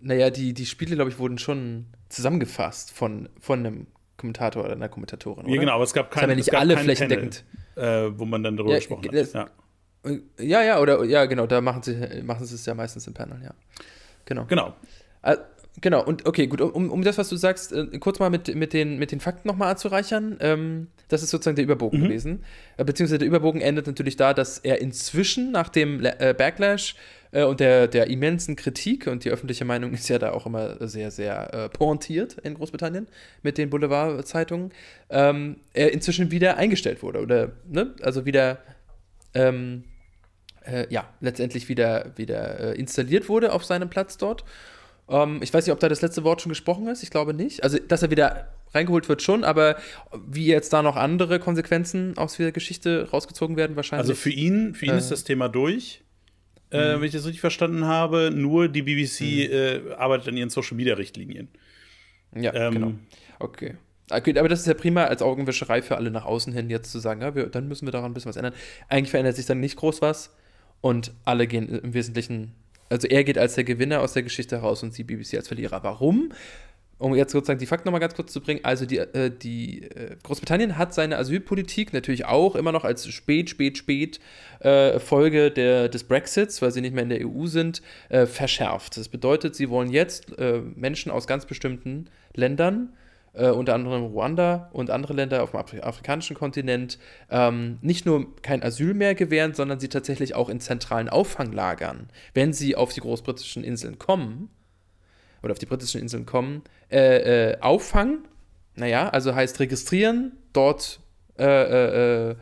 naja, 0.00 0.30
die, 0.30 0.52
die 0.52 0.66
Spiele, 0.66 0.94
glaube 0.94 1.10
ich, 1.10 1.18
wurden 1.18 1.38
schon 1.38 1.86
zusammengefasst 2.08 2.92
von, 2.92 3.28
von 3.40 3.60
einem 3.60 3.86
Kommentator 4.16 4.64
oder 4.64 4.72
einer 4.72 4.88
Kommentatorin. 4.88 5.44
Oder? 5.44 5.54
Ja, 5.54 5.60
genau, 5.60 5.72
aber 5.72 5.84
es 5.84 5.94
gab 5.94 6.10
keine. 6.10 6.32
Ja 6.32 6.36
nicht 6.36 6.54
alle 6.54 6.76
flächendeckend. 6.76 7.44
Panel, 7.74 8.08
äh, 8.08 8.18
wo 8.18 8.24
man 8.24 8.42
dann 8.42 8.56
darüber 8.56 8.72
ja, 8.72 8.78
gesprochen 8.78 9.08
hat. 9.08 9.32
Ja. 9.32 9.50
Ja, 10.38 10.62
ja, 10.62 10.80
oder 10.80 11.04
ja, 11.04 11.26
genau, 11.26 11.46
da 11.46 11.60
machen 11.60 11.82
sie, 11.82 12.22
machen 12.22 12.46
sie 12.46 12.54
es 12.54 12.64
ja 12.66 12.74
meistens 12.74 13.06
im 13.06 13.14
Panel, 13.14 13.42
ja. 13.42 13.52
Genau. 14.24 14.44
Genau. 14.46 14.74
Äh, 15.22 15.36
Genau, 15.80 16.04
und 16.04 16.26
okay, 16.26 16.46
gut, 16.46 16.60
um, 16.60 16.90
um 16.90 17.02
das, 17.02 17.18
was 17.18 17.28
du 17.28 17.36
sagst, 17.36 17.72
äh, 17.72 17.86
kurz 17.98 18.18
mal 18.18 18.30
mit, 18.30 18.54
mit, 18.54 18.72
den, 18.72 18.98
mit 18.98 19.12
den 19.12 19.20
Fakten 19.20 19.46
nochmal 19.46 19.70
anzureichern. 19.70 20.36
Ähm, 20.40 20.88
das 21.08 21.22
ist 21.22 21.30
sozusagen 21.30 21.56
der 21.56 21.64
Überbogen 21.64 22.00
mhm. 22.00 22.04
gewesen. 22.04 22.44
Äh, 22.76 22.84
beziehungsweise 22.84 23.18
der 23.18 23.28
Überbogen 23.28 23.60
endet 23.60 23.86
natürlich 23.86 24.16
da, 24.16 24.34
dass 24.34 24.58
er 24.58 24.80
inzwischen 24.80 25.52
nach 25.52 25.68
dem 25.68 26.04
äh, 26.04 26.34
Backlash 26.36 26.96
und 27.30 27.60
der, 27.60 27.88
der 27.88 28.06
immensen 28.06 28.56
Kritik, 28.56 29.06
und 29.06 29.22
die 29.22 29.28
öffentliche 29.28 29.66
Meinung 29.66 29.92
ist 29.92 30.08
ja 30.08 30.18
da 30.18 30.32
auch 30.32 30.46
immer 30.46 30.88
sehr, 30.88 31.10
sehr 31.10 31.68
pointiert 31.74 32.38
in 32.42 32.54
Großbritannien 32.54 33.06
mit 33.42 33.58
den 33.58 33.68
Boulevardzeitungen, 33.68 34.72
ähm, 35.10 35.56
er 35.74 35.92
inzwischen 35.92 36.30
wieder 36.30 36.56
eingestellt 36.56 37.02
wurde. 37.02 37.20
Oder, 37.20 37.50
ne, 37.68 37.92
also 38.00 38.24
wieder. 38.24 38.60
Ähm, 39.34 39.84
äh, 40.64 40.86
ja, 40.90 41.08
letztendlich 41.20 41.68
wieder, 41.68 42.12
wieder 42.16 42.76
installiert 42.76 43.28
wurde 43.28 43.52
auf 43.52 43.64
seinem 43.64 43.90
Platz 43.90 44.16
dort. 44.16 44.44
Ähm, 45.08 45.40
ich 45.42 45.52
weiß 45.52 45.66
nicht, 45.66 45.72
ob 45.72 45.80
da 45.80 45.88
das 45.88 46.02
letzte 46.02 46.24
Wort 46.24 46.42
schon 46.42 46.50
gesprochen 46.50 46.86
ist. 46.88 47.02
Ich 47.02 47.10
glaube 47.10 47.34
nicht. 47.34 47.62
Also, 47.64 47.78
dass 47.78 48.02
er 48.02 48.10
wieder 48.10 48.48
reingeholt 48.74 49.08
wird 49.08 49.22
schon, 49.22 49.44
aber 49.44 49.76
wie 50.26 50.46
jetzt 50.46 50.72
da 50.72 50.82
noch 50.82 50.96
andere 50.96 51.38
Konsequenzen 51.38 52.18
aus 52.18 52.36
der 52.36 52.52
Geschichte 52.52 53.08
rausgezogen 53.10 53.56
werden, 53.56 53.76
wahrscheinlich. 53.76 54.08
Also 54.10 54.14
für 54.14 54.30
ihn, 54.30 54.74
für 54.74 54.86
ihn 54.86 54.92
äh, 54.92 54.98
ist 54.98 55.10
das 55.10 55.24
Thema 55.24 55.48
durch. 55.48 56.02
Äh, 56.70 56.96
mhm. 56.96 57.00
wenn 57.00 57.06
ich 57.06 57.12
das 57.12 57.24
richtig 57.24 57.40
verstanden 57.40 57.86
habe, 57.86 58.30
nur 58.30 58.68
die 58.68 58.82
BBC 58.82 59.20
mhm. 59.20 59.90
äh, 59.90 59.94
arbeitet 59.94 60.28
an 60.28 60.36
ihren 60.36 60.50
Social 60.50 60.76
Media 60.76 60.94
Richtlinien. 60.94 61.48
Ja, 62.36 62.52
ähm, 62.52 62.74
genau. 62.74 62.92
Okay. 63.38 63.76
Okay, 64.10 64.38
aber 64.38 64.48
das 64.48 64.60
ist 64.60 64.66
ja 64.66 64.74
prima 64.74 65.04
als 65.04 65.22
Augenwischerei 65.22 65.82
für 65.82 65.96
alle 65.96 66.10
nach 66.10 66.24
außen 66.24 66.52
hin, 66.52 66.70
jetzt 66.70 66.90
zu 66.90 66.98
sagen, 66.98 67.20
ja, 67.20 67.34
wir, 67.34 67.46
dann 67.46 67.68
müssen 67.68 67.86
wir 67.86 67.92
daran 67.92 68.10
ein 68.10 68.14
bisschen 68.14 68.30
was 68.30 68.36
ändern. 68.36 68.54
Eigentlich 68.88 69.10
verändert 69.10 69.36
sich 69.36 69.46
dann 69.46 69.60
nicht 69.60 69.76
groß 69.76 70.00
was 70.00 70.34
und 70.80 71.12
alle 71.24 71.46
gehen 71.46 71.68
im 71.68 71.92
Wesentlichen 71.92 72.54
also 72.90 73.06
er 73.08 73.24
geht 73.24 73.38
als 73.38 73.54
der 73.54 73.64
Gewinner 73.64 74.00
aus 74.00 74.14
der 74.14 74.22
Geschichte 74.22 74.56
heraus 74.56 74.82
und 74.82 74.94
sie 74.94 75.04
BBC 75.04 75.34
als 75.34 75.48
Verlierer. 75.48 75.82
Warum? 75.82 76.32
Um 76.98 77.14
jetzt 77.14 77.30
sozusagen 77.30 77.60
die 77.60 77.66
Fakten 77.66 77.86
nochmal 77.86 78.00
ganz 78.00 78.14
kurz 78.14 78.32
zu 78.32 78.40
bringen, 78.40 78.64
also 78.64 78.84
die, 78.84 78.98
äh, 78.98 79.30
die 79.30 79.82
äh, 79.84 80.16
Großbritannien 80.24 80.76
hat 80.76 80.92
seine 80.92 81.16
Asylpolitik 81.16 81.92
natürlich 81.92 82.24
auch 82.24 82.56
immer 82.56 82.72
noch 82.72 82.82
als 82.84 83.06
spät, 83.06 83.50
spät, 83.50 83.78
spät 83.78 84.18
äh, 84.58 84.98
Folge 84.98 85.52
der, 85.52 85.88
des 85.88 86.02
Brexits, 86.02 86.60
weil 86.60 86.72
sie 86.72 86.80
nicht 86.80 86.94
mehr 86.94 87.04
in 87.04 87.10
der 87.10 87.24
EU 87.24 87.46
sind, 87.46 87.82
äh, 88.08 88.26
verschärft. 88.26 88.96
Das 88.96 89.08
bedeutet, 89.08 89.54
sie 89.54 89.70
wollen 89.70 89.90
jetzt 89.90 90.36
äh, 90.38 90.60
Menschen 90.74 91.12
aus 91.12 91.28
ganz 91.28 91.46
bestimmten 91.46 92.10
Ländern 92.34 92.88
äh, 92.88 93.07
unter 93.46 93.74
anderem 93.74 94.04
Ruanda 94.04 94.68
und 94.72 94.90
andere 94.90 95.12
Länder 95.12 95.42
auf 95.42 95.52
dem 95.52 95.60
Afri 95.60 95.80
afrikanischen 95.80 96.36
Kontinent, 96.36 96.98
ähm, 97.30 97.78
nicht 97.82 98.06
nur 98.06 98.36
kein 98.42 98.62
Asyl 98.62 98.94
mehr 98.94 99.14
gewähren, 99.14 99.54
sondern 99.54 99.78
sie 99.78 99.88
tatsächlich 99.88 100.34
auch 100.34 100.48
in 100.48 100.60
zentralen 100.60 101.08
Auffanglagern, 101.08 102.08
wenn 102.34 102.52
sie 102.52 102.74
auf 102.76 102.92
die 102.92 103.00
großbritischen 103.00 103.64
Inseln 103.64 103.98
kommen, 103.98 104.50
oder 105.42 105.52
auf 105.52 105.58
die 105.58 105.66
britischen 105.66 106.00
Inseln 106.00 106.26
kommen, 106.26 106.62
äh, 106.90 107.52
äh, 107.52 107.60
auffangen, 107.60 108.26
naja, 108.74 109.08
also 109.08 109.34
heißt 109.34 109.60
registrieren, 109.60 110.32
dort 110.52 111.00
äh, 111.38 111.44
äh, 111.44 112.30
äh, 112.30 112.36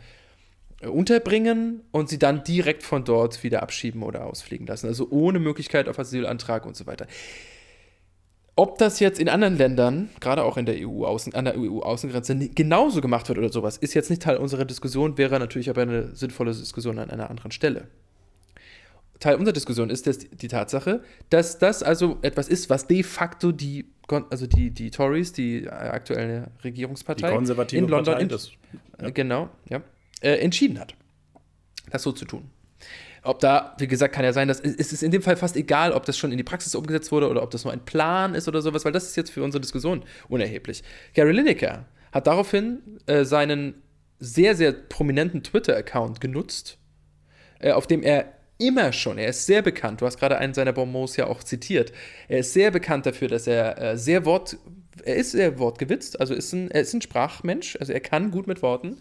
unterbringen 0.87 1.83
und 1.91 2.09
sie 2.09 2.19
dann 2.19 2.45
direkt 2.45 2.83
von 2.83 3.05
dort 3.05 3.43
wieder 3.43 3.63
abschieben 3.63 4.03
oder 4.03 4.27
ausfliegen 4.27 4.67
lassen. 4.67 4.87
Also 4.87 5.09
ohne 5.11 5.39
Möglichkeit 5.39 5.89
auf 5.89 5.99
Asylantrag 5.99 6.67
und 6.67 6.77
so 6.77 6.87
weiter. 6.87 7.07
Ob 8.59 8.79
das 8.79 9.01
jetzt 9.01 9.21
in 9.21 9.29
anderen 9.29 9.59
Ländern, 9.59 10.09
gerade 10.19 10.43
auch 10.43 10.57
in 10.57 10.65
der 10.65 10.77
EU 10.77 11.05
-Außen, 11.05 11.35
an 11.35 11.45
der 11.45 11.59
EU-Außengrenze, 11.59 12.35
genauso 12.55 13.03
gemacht 13.03 13.29
wird 13.29 13.39
oder 13.39 13.53
sowas, 13.53 13.77
ist 13.77 13.93
jetzt 13.93 14.09
nicht 14.09 14.23
Teil 14.23 14.39
unserer 14.39 14.65
Diskussion, 14.65 15.19
wäre 15.19 15.39
natürlich 15.39 15.69
aber 15.69 15.83
eine 15.83 16.17
sinnvolle 16.17 16.53
Diskussion 16.53 16.99
an 16.99 17.11
einer 17.11 17.29
anderen 17.29 17.53
Stelle. 17.53 17.89
Teil 19.21 19.37
unserer 19.37 19.53
Diskussion 19.53 19.91
ist 19.91 20.07
das, 20.07 20.19
die 20.19 20.49
Tatsache, 20.49 21.03
dass 21.29 21.59
das 21.59 21.83
also 21.83 22.19
etwas 22.23 22.49
ist, 22.49 22.71
was 22.71 22.87
de 22.87 23.03
facto 23.03 23.53
die, 23.53 23.87
also 24.31 24.47
die, 24.47 24.71
die 24.71 24.91
Tories, 24.91 25.35
die 25.35 25.69
aktuelle 25.69 26.51
Regierungspartei 26.65 27.29
die 27.29 27.35
konservative 27.35 27.85
in 27.85 27.89
London, 27.91 28.15
Partei, 28.15 28.23
in, 28.23 28.29
das, 28.31 28.53
ja. 29.01 29.11
genau, 29.11 29.51
ja, 29.69 29.83
äh, 30.23 30.37
entschieden 30.37 30.79
hat, 30.79 30.95
das 31.91 32.03
so 32.03 32.13
zu 32.13 32.25
tun. 32.25 32.51
Ob 33.27 33.41
da, 33.41 33.75
wie 33.79 33.87
gesagt, 33.87 34.15
kann 34.15 34.25
ja 34.25 34.33
sein, 34.33 34.49
dass 34.49 34.61
es 34.61 34.93
ist 34.93 35.03
in 35.03 35.11
dem 35.11 35.23
Fall 35.23 35.37
fast 35.37 35.57
egal, 35.57 35.93
ob 35.93 36.05
das 36.05 36.17
schon 36.17 36.31
in 36.31 36.39
die 36.39 36.45
Praxis 36.45 36.75
umgesetzt 36.75 37.11
wurde 37.13 37.29
oder 37.29 37.43
ob 37.43 37.51
das 37.51 37.65
nur 37.65 37.73
ein 37.73 37.85
Plan 37.85 38.35
ist 38.35 38.47
oder 38.47 38.63
sowas, 38.63 38.85
weil 38.85 38.93
das 38.93 39.05
ist 39.05 39.17
jetzt 39.17 39.31
für 39.31 39.43
unsere 39.43 39.61
Diskussion 39.61 40.05
unerheblich. 40.29 40.83
Gary 41.15 41.33
Lineker 41.33 41.87
hat 42.13 42.27
daraufhin 42.27 42.81
äh, 43.07 43.25
seinen 43.25 43.83
sehr, 44.19 44.55
sehr 44.55 44.73
prominenten 44.73 45.43
Twitter-Account 45.43 46.21
genutzt, 46.21 46.79
äh, 47.59 47.73
auf 47.73 47.87
dem 47.87 48.03
er 48.03 48.33
immer 48.59 48.93
schon, 48.93 49.19
er 49.19 49.29
ist 49.29 49.45
sehr 49.45 49.61
bekannt, 49.61 50.01
du 50.01 50.07
hast 50.07 50.19
gerade 50.19 50.39
einen 50.39 50.55
seiner 50.55 50.73
Bonbons 50.73 51.17
ja 51.17 51.27
auch 51.27 51.43
zitiert, 51.43 51.93
er 52.29 52.39
ist 52.39 52.55
sehr 52.55 52.71
bekannt 52.71 53.05
dafür, 53.05 53.29
dass 53.29 53.47
er 53.47 53.81
äh, 53.81 53.99
sehr 53.99 54.25
wort, 54.25 54.57
er 55.05 55.17
ist 55.17 55.33
sehr 55.33 55.59
wortgewitzt, 55.59 56.19
also 56.21 56.33
ist 56.33 56.53
ein, 56.55 56.71
er 56.71 56.81
ist 56.81 56.95
ein 56.95 57.03
Sprachmensch, 57.03 57.77
also 57.79 57.93
er 57.93 58.01
kann 58.01 58.31
gut 58.31 58.47
mit 58.47 58.63
Worten 58.63 58.97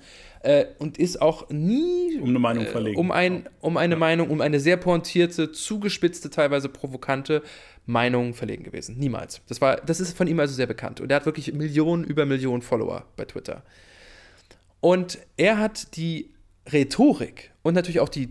äh, 0.45 0.67
und 0.77 0.97
ist 0.97 1.21
auch 1.21 1.49
nie 1.49 2.19
um 2.19 2.29
eine 2.29 2.39
Meinung 2.39 2.65
verlegen. 2.67 2.97
Äh, 2.97 2.99
um, 2.99 3.11
ein, 3.11 3.49
um 3.61 3.77
eine 3.77 3.95
ja. 3.95 3.99
Meinung, 3.99 4.29
um 4.29 4.41
eine 4.41 4.59
sehr 4.59 4.77
pointierte, 4.77 5.51
zugespitzte, 5.51 6.29
teilweise 6.29 6.69
provokante 6.69 7.41
Meinung 7.87 8.33
verlegen 8.33 8.63
gewesen. 8.63 8.97
Niemals. 8.97 9.41
Das, 9.47 9.59
war, 9.59 9.77
das 9.77 9.99
ist 9.99 10.15
von 10.15 10.27
ihm 10.27 10.39
also 10.39 10.53
sehr 10.53 10.67
bekannt. 10.67 11.01
Und 11.01 11.11
er 11.11 11.17
hat 11.17 11.25
wirklich 11.25 11.51
Millionen 11.53 12.03
über 12.03 12.25
Millionen 12.25 12.61
Follower 12.61 13.05
bei 13.15 13.25
Twitter. 13.25 13.63
Und 14.81 15.17
er 15.35 15.57
hat 15.57 15.95
die 15.97 16.29
Rhetorik 16.71 17.51
und 17.63 17.73
natürlich 17.73 17.99
auch 17.99 18.09
die, 18.09 18.29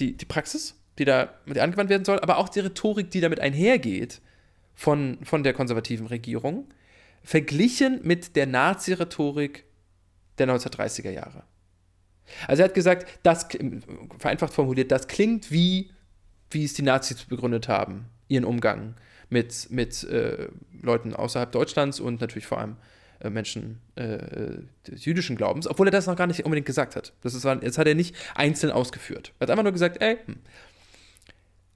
die, 0.00 0.16
die 0.16 0.24
Praxis, 0.24 0.74
die 0.98 1.04
da 1.04 1.32
mit 1.46 1.58
angewandt 1.58 1.90
werden 1.90 2.04
soll, 2.04 2.18
aber 2.18 2.38
auch 2.38 2.48
die 2.48 2.60
Rhetorik, 2.60 3.10
die 3.10 3.20
damit 3.20 3.38
einhergeht 3.38 4.20
von, 4.74 5.18
von 5.22 5.44
der 5.44 5.52
konservativen 5.52 6.08
Regierung, 6.08 6.66
verglichen 7.22 8.00
mit 8.02 8.34
der 8.34 8.46
Nazi-Rhetorik 8.46 9.65
der 10.38 10.48
1930er 10.48 11.10
Jahre. 11.10 11.44
Also 12.46 12.62
er 12.62 12.68
hat 12.68 12.74
gesagt, 12.74 13.06
das, 13.22 13.46
vereinfacht 14.18 14.52
formuliert, 14.52 14.90
das 14.90 15.06
klingt 15.08 15.50
wie, 15.50 15.90
wie 16.50 16.64
es 16.64 16.74
die 16.74 16.82
Nazis 16.82 17.24
begründet 17.24 17.68
haben, 17.68 18.06
ihren 18.28 18.44
Umgang 18.44 18.94
mit, 19.28 19.70
mit 19.70 20.04
äh, 20.04 20.48
Leuten 20.82 21.14
außerhalb 21.14 21.50
Deutschlands 21.52 22.00
und 22.00 22.20
natürlich 22.20 22.46
vor 22.46 22.58
allem 22.58 22.76
äh, 23.20 23.30
Menschen 23.30 23.80
äh, 23.94 24.18
des 24.86 25.04
jüdischen 25.04 25.36
Glaubens, 25.36 25.66
obwohl 25.66 25.88
er 25.88 25.92
das 25.92 26.06
noch 26.06 26.16
gar 26.16 26.26
nicht 26.26 26.44
unbedingt 26.44 26.66
gesagt 26.66 26.96
hat. 26.96 27.12
Das, 27.22 27.34
ist, 27.34 27.44
das 27.44 27.78
hat 27.78 27.86
er 27.86 27.94
nicht 27.94 28.14
einzeln 28.34 28.72
ausgeführt. 28.72 29.32
Er 29.38 29.44
hat 29.44 29.50
einfach 29.50 29.64
nur 29.64 29.72
gesagt, 29.72 30.02
ey, 30.02 30.18
hm. 30.26 30.36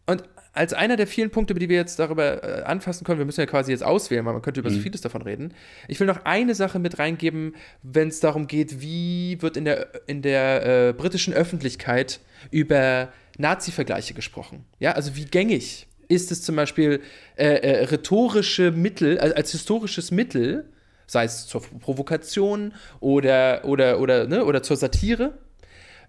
Und 0.06 0.24
als 0.52 0.72
einer 0.72 0.96
der 0.96 1.06
vielen 1.06 1.30
Punkte, 1.30 1.52
über 1.52 1.60
die 1.60 1.68
wir 1.68 1.76
jetzt 1.76 1.98
darüber 1.98 2.42
äh, 2.42 2.62
anfassen 2.62 3.04
können, 3.04 3.18
wir 3.18 3.26
müssen 3.26 3.40
ja 3.40 3.46
quasi 3.46 3.70
jetzt 3.70 3.84
auswählen, 3.84 4.24
weil 4.24 4.32
man 4.32 4.42
könnte 4.42 4.60
über 4.60 4.70
mhm. 4.70 4.74
so 4.74 4.80
vieles 4.80 5.00
davon 5.00 5.22
reden. 5.22 5.54
Ich 5.86 6.00
will 6.00 6.06
noch 6.06 6.24
eine 6.24 6.54
Sache 6.54 6.78
mit 6.78 6.98
reingeben, 6.98 7.54
wenn 7.82 8.08
es 8.08 8.20
darum 8.20 8.46
geht, 8.46 8.80
wie 8.80 9.40
wird 9.40 9.56
in 9.56 9.64
der, 9.64 10.08
in 10.08 10.22
der 10.22 10.88
äh, 10.88 10.92
britischen 10.92 11.32
Öffentlichkeit 11.32 12.20
über 12.50 13.12
Nazi-Vergleiche 13.38 14.14
gesprochen. 14.14 14.64
Ja, 14.80 14.92
also 14.92 15.16
wie 15.16 15.24
gängig 15.24 15.86
ist 16.08 16.32
es 16.32 16.42
zum 16.42 16.56
Beispiel 16.56 17.00
äh, 17.36 17.46
äh, 17.46 17.84
rhetorische 17.84 18.72
Mittel, 18.72 19.18
also 19.18 19.34
als 19.34 19.52
historisches 19.52 20.10
Mittel, 20.10 20.68
sei 21.06 21.24
es 21.24 21.46
zur 21.46 21.62
Provokation 21.62 22.74
oder, 22.98 23.64
oder, 23.64 24.00
oder, 24.00 24.26
ne, 24.26 24.44
oder 24.44 24.62
zur 24.62 24.76
Satire, 24.76 25.38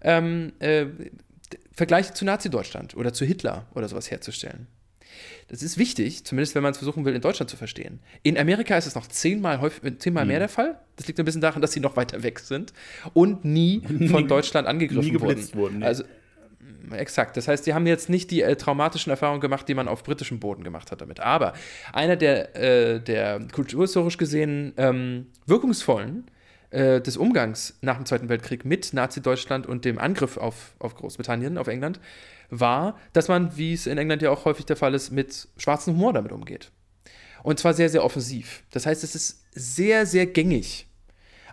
ähm, 0.02 0.52
äh, 0.58 0.86
Vergleiche 1.74 2.14
zu 2.14 2.24
Nazi-Deutschland 2.24 2.96
oder 2.96 3.12
zu 3.12 3.24
Hitler 3.24 3.66
oder 3.74 3.88
sowas 3.88 4.10
herzustellen. 4.10 4.66
Das 5.48 5.62
ist 5.62 5.76
wichtig, 5.78 6.24
zumindest 6.24 6.54
wenn 6.54 6.62
man 6.62 6.72
es 6.72 6.78
versuchen 6.78 7.04
will, 7.04 7.14
in 7.14 7.20
Deutschland 7.20 7.50
zu 7.50 7.56
verstehen. 7.56 8.00
In 8.22 8.38
Amerika 8.38 8.76
ist 8.76 8.86
es 8.86 8.94
noch 8.94 9.06
zehnmal, 9.06 9.60
häufig, 9.60 9.98
zehnmal 9.98 10.24
mhm. 10.24 10.28
mehr 10.28 10.38
der 10.38 10.48
Fall. 10.48 10.78
Das 10.96 11.06
liegt 11.06 11.18
ein 11.18 11.24
bisschen 11.24 11.40
daran, 11.40 11.60
dass 11.60 11.72
sie 11.72 11.80
noch 11.80 11.96
weiter 11.96 12.22
weg 12.22 12.38
sind 12.38 12.72
und 13.12 13.44
nie 13.44 13.82
von 14.10 14.28
Deutschland 14.28 14.66
angegriffen 14.66 15.12
nie 15.12 15.20
wurden. 15.20 15.54
wurden 15.54 15.78
nee. 15.80 15.84
Also 15.84 16.04
exakt. 16.92 17.36
Das 17.36 17.48
heißt, 17.48 17.66
die 17.66 17.74
haben 17.74 17.86
jetzt 17.86 18.08
nicht 18.08 18.30
die 18.30 18.42
äh, 18.42 18.56
traumatischen 18.56 19.10
Erfahrungen 19.10 19.40
gemacht, 19.40 19.68
die 19.68 19.74
man 19.74 19.88
auf 19.88 20.02
britischem 20.02 20.40
Boden 20.40 20.64
gemacht 20.64 20.90
hat 20.90 21.00
damit. 21.00 21.20
Aber 21.20 21.54
einer 21.92 22.16
der, 22.16 22.56
äh, 22.56 23.00
der 23.00 23.40
kulturhistorisch 23.52 24.16
gesehen 24.16 24.72
ähm, 24.76 25.26
wirkungsvollen 25.46 26.24
äh, 26.72 27.00
des 27.00 27.16
Umgangs 27.16 27.78
nach 27.82 27.96
dem 27.96 28.06
Zweiten 28.06 28.28
Weltkrieg 28.28 28.64
mit 28.64 28.92
Nazi-Deutschland 28.92 29.66
und 29.66 29.84
dem 29.84 29.98
Angriff 29.98 30.36
auf, 30.36 30.74
auf 30.78 30.94
Großbritannien, 30.94 31.58
auf 31.58 31.68
England, 31.68 32.00
war, 32.50 32.98
dass 33.12 33.28
man, 33.28 33.56
wie 33.56 33.74
es 33.74 33.86
in 33.86 33.98
England 33.98 34.22
ja 34.22 34.30
auch 34.30 34.44
häufig 34.44 34.66
der 34.66 34.76
Fall 34.76 34.94
ist, 34.94 35.10
mit 35.10 35.48
schwarzem 35.56 35.94
Humor 35.94 36.12
damit 36.12 36.32
umgeht. 36.32 36.70
Und 37.42 37.58
zwar 37.58 37.74
sehr, 37.74 37.88
sehr 37.88 38.04
offensiv. 38.04 38.62
Das 38.70 38.86
heißt, 38.86 39.04
es 39.04 39.14
ist 39.14 39.44
sehr, 39.52 40.06
sehr 40.06 40.26
gängig. 40.26 40.86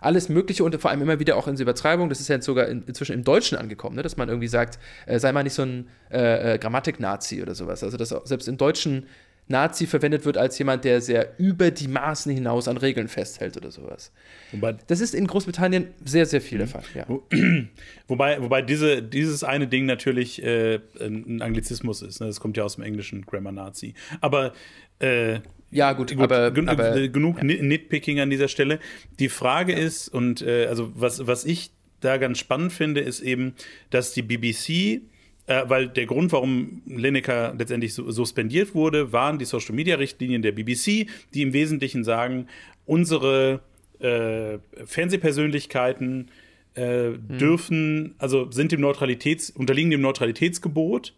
Alles 0.00 0.30
Mögliche 0.30 0.64
und 0.64 0.80
vor 0.80 0.90
allem 0.90 1.02
immer 1.02 1.20
wieder 1.20 1.36
auch 1.36 1.46
in 1.46 1.56
Übertreibung. 1.56 2.08
Das 2.08 2.20
ist 2.20 2.28
ja 2.28 2.36
jetzt 2.36 2.46
sogar 2.46 2.68
in, 2.68 2.84
inzwischen 2.84 3.12
im 3.12 3.24
Deutschen 3.24 3.58
angekommen, 3.58 3.96
ne? 3.96 4.02
dass 4.02 4.16
man 4.16 4.28
irgendwie 4.28 4.48
sagt, 4.48 4.78
äh, 5.04 5.18
sei 5.18 5.32
mal 5.32 5.42
nicht 5.42 5.52
so 5.52 5.62
ein 5.62 5.88
äh, 6.10 6.54
äh, 6.54 6.58
Grammatik-Nazi 6.58 7.42
oder 7.42 7.54
sowas. 7.54 7.84
Also, 7.84 7.98
dass 7.98 8.08
selbst 8.08 8.48
im 8.48 8.56
Deutschen 8.56 9.06
Nazi 9.48 9.86
verwendet 9.86 10.24
wird 10.24 10.36
als 10.36 10.58
jemand, 10.58 10.84
der 10.84 11.00
sehr 11.00 11.38
über 11.38 11.70
die 11.70 11.88
Maßen 11.88 12.32
hinaus 12.32 12.68
an 12.68 12.76
Regeln 12.76 13.08
festhält 13.08 13.56
oder 13.56 13.70
sowas. 13.70 14.12
Wobei, 14.52 14.76
das 14.86 15.00
ist 15.00 15.14
in 15.14 15.26
Großbritannien 15.26 15.88
sehr, 16.04 16.26
sehr 16.26 16.40
viel 16.40 16.58
der 16.58 16.68
mhm. 16.68 16.70
Fall. 16.70 16.82
Ja. 16.94 17.06
Wobei, 18.08 18.42
wobei 18.42 18.62
diese, 18.62 19.02
dieses 19.02 19.44
eine 19.44 19.68
Ding 19.68 19.86
natürlich 19.86 20.42
äh, 20.42 20.80
ein 21.00 21.42
Anglizismus 21.42 22.02
ist. 22.02 22.20
Ne? 22.20 22.26
Das 22.26 22.40
kommt 22.40 22.56
ja 22.56 22.64
aus 22.64 22.74
dem 22.74 22.84
englischen 22.84 23.24
Grammar 23.24 23.52
Nazi. 23.52 23.94
Aber 24.20 24.52
äh, 24.98 25.40
Ja, 25.70 25.92
gut, 25.92 26.10
gut 26.10 26.20
aber, 26.20 26.50
gen 26.50 26.68
aber 26.68 26.96
äh, 26.96 27.08
genug 27.08 27.38
ja. 27.38 27.44
Nitpicking 27.44 28.18
an 28.20 28.30
dieser 28.30 28.48
Stelle. 28.48 28.80
Die 29.18 29.28
Frage 29.28 29.72
ja. 29.72 29.78
ist, 29.78 30.08
und 30.08 30.42
äh, 30.42 30.66
also 30.66 30.90
was, 30.94 31.26
was 31.26 31.44
ich 31.44 31.70
da 32.00 32.16
ganz 32.16 32.38
spannend 32.38 32.72
finde, 32.72 33.00
ist 33.00 33.20
eben, 33.20 33.54
dass 33.90 34.12
die 34.12 34.22
BBC 34.22 35.02
äh, 35.50 35.68
weil 35.68 35.88
der 35.88 36.06
Grund, 36.06 36.30
warum 36.30 36.80
Lineker 36.86 37.52
letztendlich 37.58 37.92
suspendiert 37.92 38.72
wurde, 38.72 39.12
waren 39.12 39.36
die 39.40 39.44
Social 39.44 39.74
Media 39.74 39.96
Richtlinien 39.96 40.42
der 40.42 40.52
BBC, 40.52 41.08
die 41.34 41.42
im 41.42 41.52
Wesentlichen 41.52 42.04
sagen, 42.04 42.46
unsere 42.86 43.60
äh, 43.98 44.58
Fernsehpersönlichkeiten 44.84 46.30
äh, 46.74 46.82
hm. 46.82 47.38
dürfen, 47.38 48.14
also 48.18 48.48
sind 48.52 48.70
dem 48.70 48.80
Neutralitäts, 48.80 49.50
unterliegen 49.50 49.90
dem 49.90 50.02
Neutralitätsgebot 50.02 51.14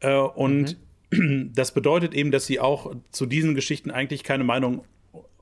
äh, 0.00 0.12
und 0.12 0.76
mhm. 1.12 1.52
das 1.54 1.72
bedeutet 1.72 2.14
eben, 2.14 2.32
dass 2.32 2.46
sie 2.46 2.58
auch 2.58 2.96
zu 3.12 3.26
diesen 3.26 3.54
Geschichten 3.54 3.92
eigentlich 3.92 4.24
keine 4.24 4.42
Meinung 4.42 4.84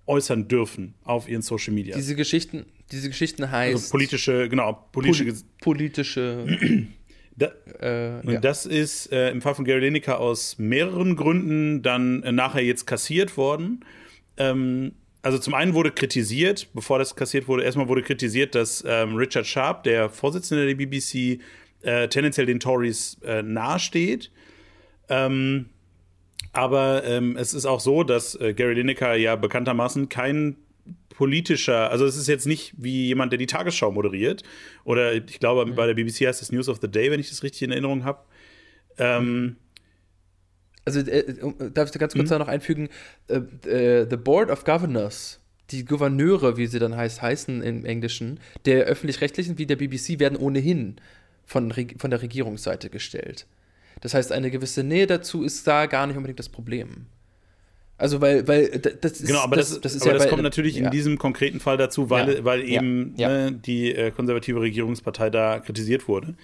äußern 0.04 0.46
dürfen 0.46 0.92
auf 1.04 1.26
ihren 1.26 1.40
Social 1.40 1.72
Media. 1.72 1.96
Diese 1.96 2.16
Geschichten, 2.16 2.66
diese 2.92 3.08
Geschichten 3.08 3.50
heißt 3.50 3.74
also 3.76 3.90
politische, 3.90 4.50
genau, 4.50 4.86
politische, 4.92 5.24
Pol 5.24 5.76
politische 5.76 6.58
da, 7.40 7.52
äh, 7.80 8.32
ja. 8.32 8.40
Das 8.40 8.66
ist 8.66 9.12
äh, 9.12 9.30
im 9.30 9.40
Fall 9.40 9.54
von 9.54 9.64
Gary 9.64 9.80
Lineker 9.80 10.20
aus 10.20 10.58
mehreren 10.58 11.16
Gründen 11.16 11.82
dann 11.82 12.22
äh, 12.22 12.32
nachher 12.32 12.62
jetzt 12.62 12.86
kassiert 12.86 13.36
worden. 13.36 13.84
Ähm, 14.36 14.92
also 15.22 15.38
zum 15.38 15.54
einen 15.54 15.74
wurde 15.74 15.90
kritisiert, 15.90 16.68
bevor 16.74 16.98
das 16.98 17.16
kassiert 17.16 17.48
wurde, 17.48 17.64
erstmal 17.64 17.88
wurde 17.88 18.02
kritisiert, 18.02 18.54
dass 18.54 18.84
ähm, 18.86 19.16
Richard 19.16 19.46
Sharp, 19.46 19.84
der 19.84 20.08
Vorsitzende 20.08 20.66
der 20.66 20.74
BBC, 20.74 21.40
äh, 21.82 22.08
tendenziell 22.08 22.46
den 22.46 22.60
Tories 22.60 23.18
äh, 23.24 23.42
nahesteht. 23.42 24.30
Ähm, 25.08 25.66
aber 26.52 27.04
ähm, 27.04 27.36
es 27.36 27.54
ist 27.54 27.66
auch 27.66 27.80
so, 27.80 28.02
dass 28.02 28.34
äh, 28.34 28.54
Gary 28.54 28.74
Lineker 28.74 29.14
ja 29.14 29.36
bekanntermaßen 29.36 30.08
kein 30.08 30.56
politischer, 31.10 31.90
also 31.90 32.06
es 32.06 32.16
ist 32.16 32.28
jetzt 32.28 32.46
nicht 32.46 32.72
wie 32.78 33.06
jemand, 33.06 33.32
der 33.32 33.38
die 33.38 33.46
Tagesschau 33.46 33.90
moderiert. 33.90 34.42
Oder 34.84 35.12
ich 35.12 35.38
glaube, 35.38 35.66
mhm. 35.66 35.74
bei 35.74 35.86
der 35.86 35.94
BBC 35.94 36.26
heißt 36.26 36.40
es 36.40 36.52
News 36.52 36.68
of 36.68 36.78
the 36.80 36.90
Day, 36.90 37.10
wenn 37.10 37.20
ich 37.20 37.28
das 37.28 37.42
richtig 37.42 37.62
in 37.62 37.72
Erinnerung 37.72 38.04
habe. 38.04 38.24
Ähm, 38.98 39.56
also 40.84 41.00
äh, 41.00 41.34
darf 41.72 41.88
ich 41.88 41.92
da 41.92 41.98
ganz 41.98 42.14
kurz 42.14 42.26
mhm. 42.26 42.30
da 42.30 42.38
noch 42.38 42.48
einfügen, 42.48 42.88
äh, 43.28 43.36
äh, 43.68 44.06
The 44.08 44.16
Board 44.16 44.50
of 44.50 44.64
Governors, 44.64 45.40
die 45.70 45.84
Gouverneure, 45.84 46.56
wie 46.56 46.66
sie 46.66 46.78
dann 46.78 46.96
heißt, 46.96 47.22
heißen 47.22 47.62
im 47.62 47.84
Englischen, 47.84 48.40
der 48.64 48.84
öffentlich-rechtlichen 48.84 49.58
wie 49.58 49.66
der 49.66 49.76
BBC 49.76 50.18
werden 50.18 50.38
ohnehin 50.38 50.96
von, 51.44 51.72
von 51.98 52.10
der 52.10 52.22
Regierungsseite 52.22 52.90
gestellt. 52.90 53.46
Das 54.00 54.14
heißt, 54.14 54.32
eine 54.32 54.50
gewisse 54.50 54.82
Nähe 54.82 55.06
dazu 55.06 55.42
ist 55.42 55.66
da 55.66 55.86
gar 55.86 56.06
nicht 56.06 56.16
unbedingt 56.16 56.38
das 56.38 56.48
Problem. 56.48 57.06
Also 58.00 58.20
weil, 58.22 58.48
weil 58.48 58.68
das 58.78 59.20
ist 59.20 59.26
genau, 59.26 59.40
aber 59.40 59.56
das, 59.56 59.70
das, 59.70 59.80
das 59.80 59.94
ist 59.94 60.02
aber 60.02 60.12
ja 60.12 60.14
das 60.14 60.24
bei, 60.24 60.30
kommt 60.30 60.42
natürlich 60.42 60.76
ja. 60.76 60.86
in 60.86 60.90
diesem 60.90 61.18
konkreten 61.18 61.60
Fall 61.60 61.76
dazu, 61.76 62.08
weil, 62.08 62.36
ja. 62.36 62.44
weil 62.44 62.66
eben 62.66 63.12
ne, 63.14 63.52
die 63.52 63.94
äh, 63.94 64.10
konservative 64.10 64.60
Regierungspartei 64.60 65.28
da 65.28 65.60
kritisiert 65.60 66.08
wurde. 66.08 66.34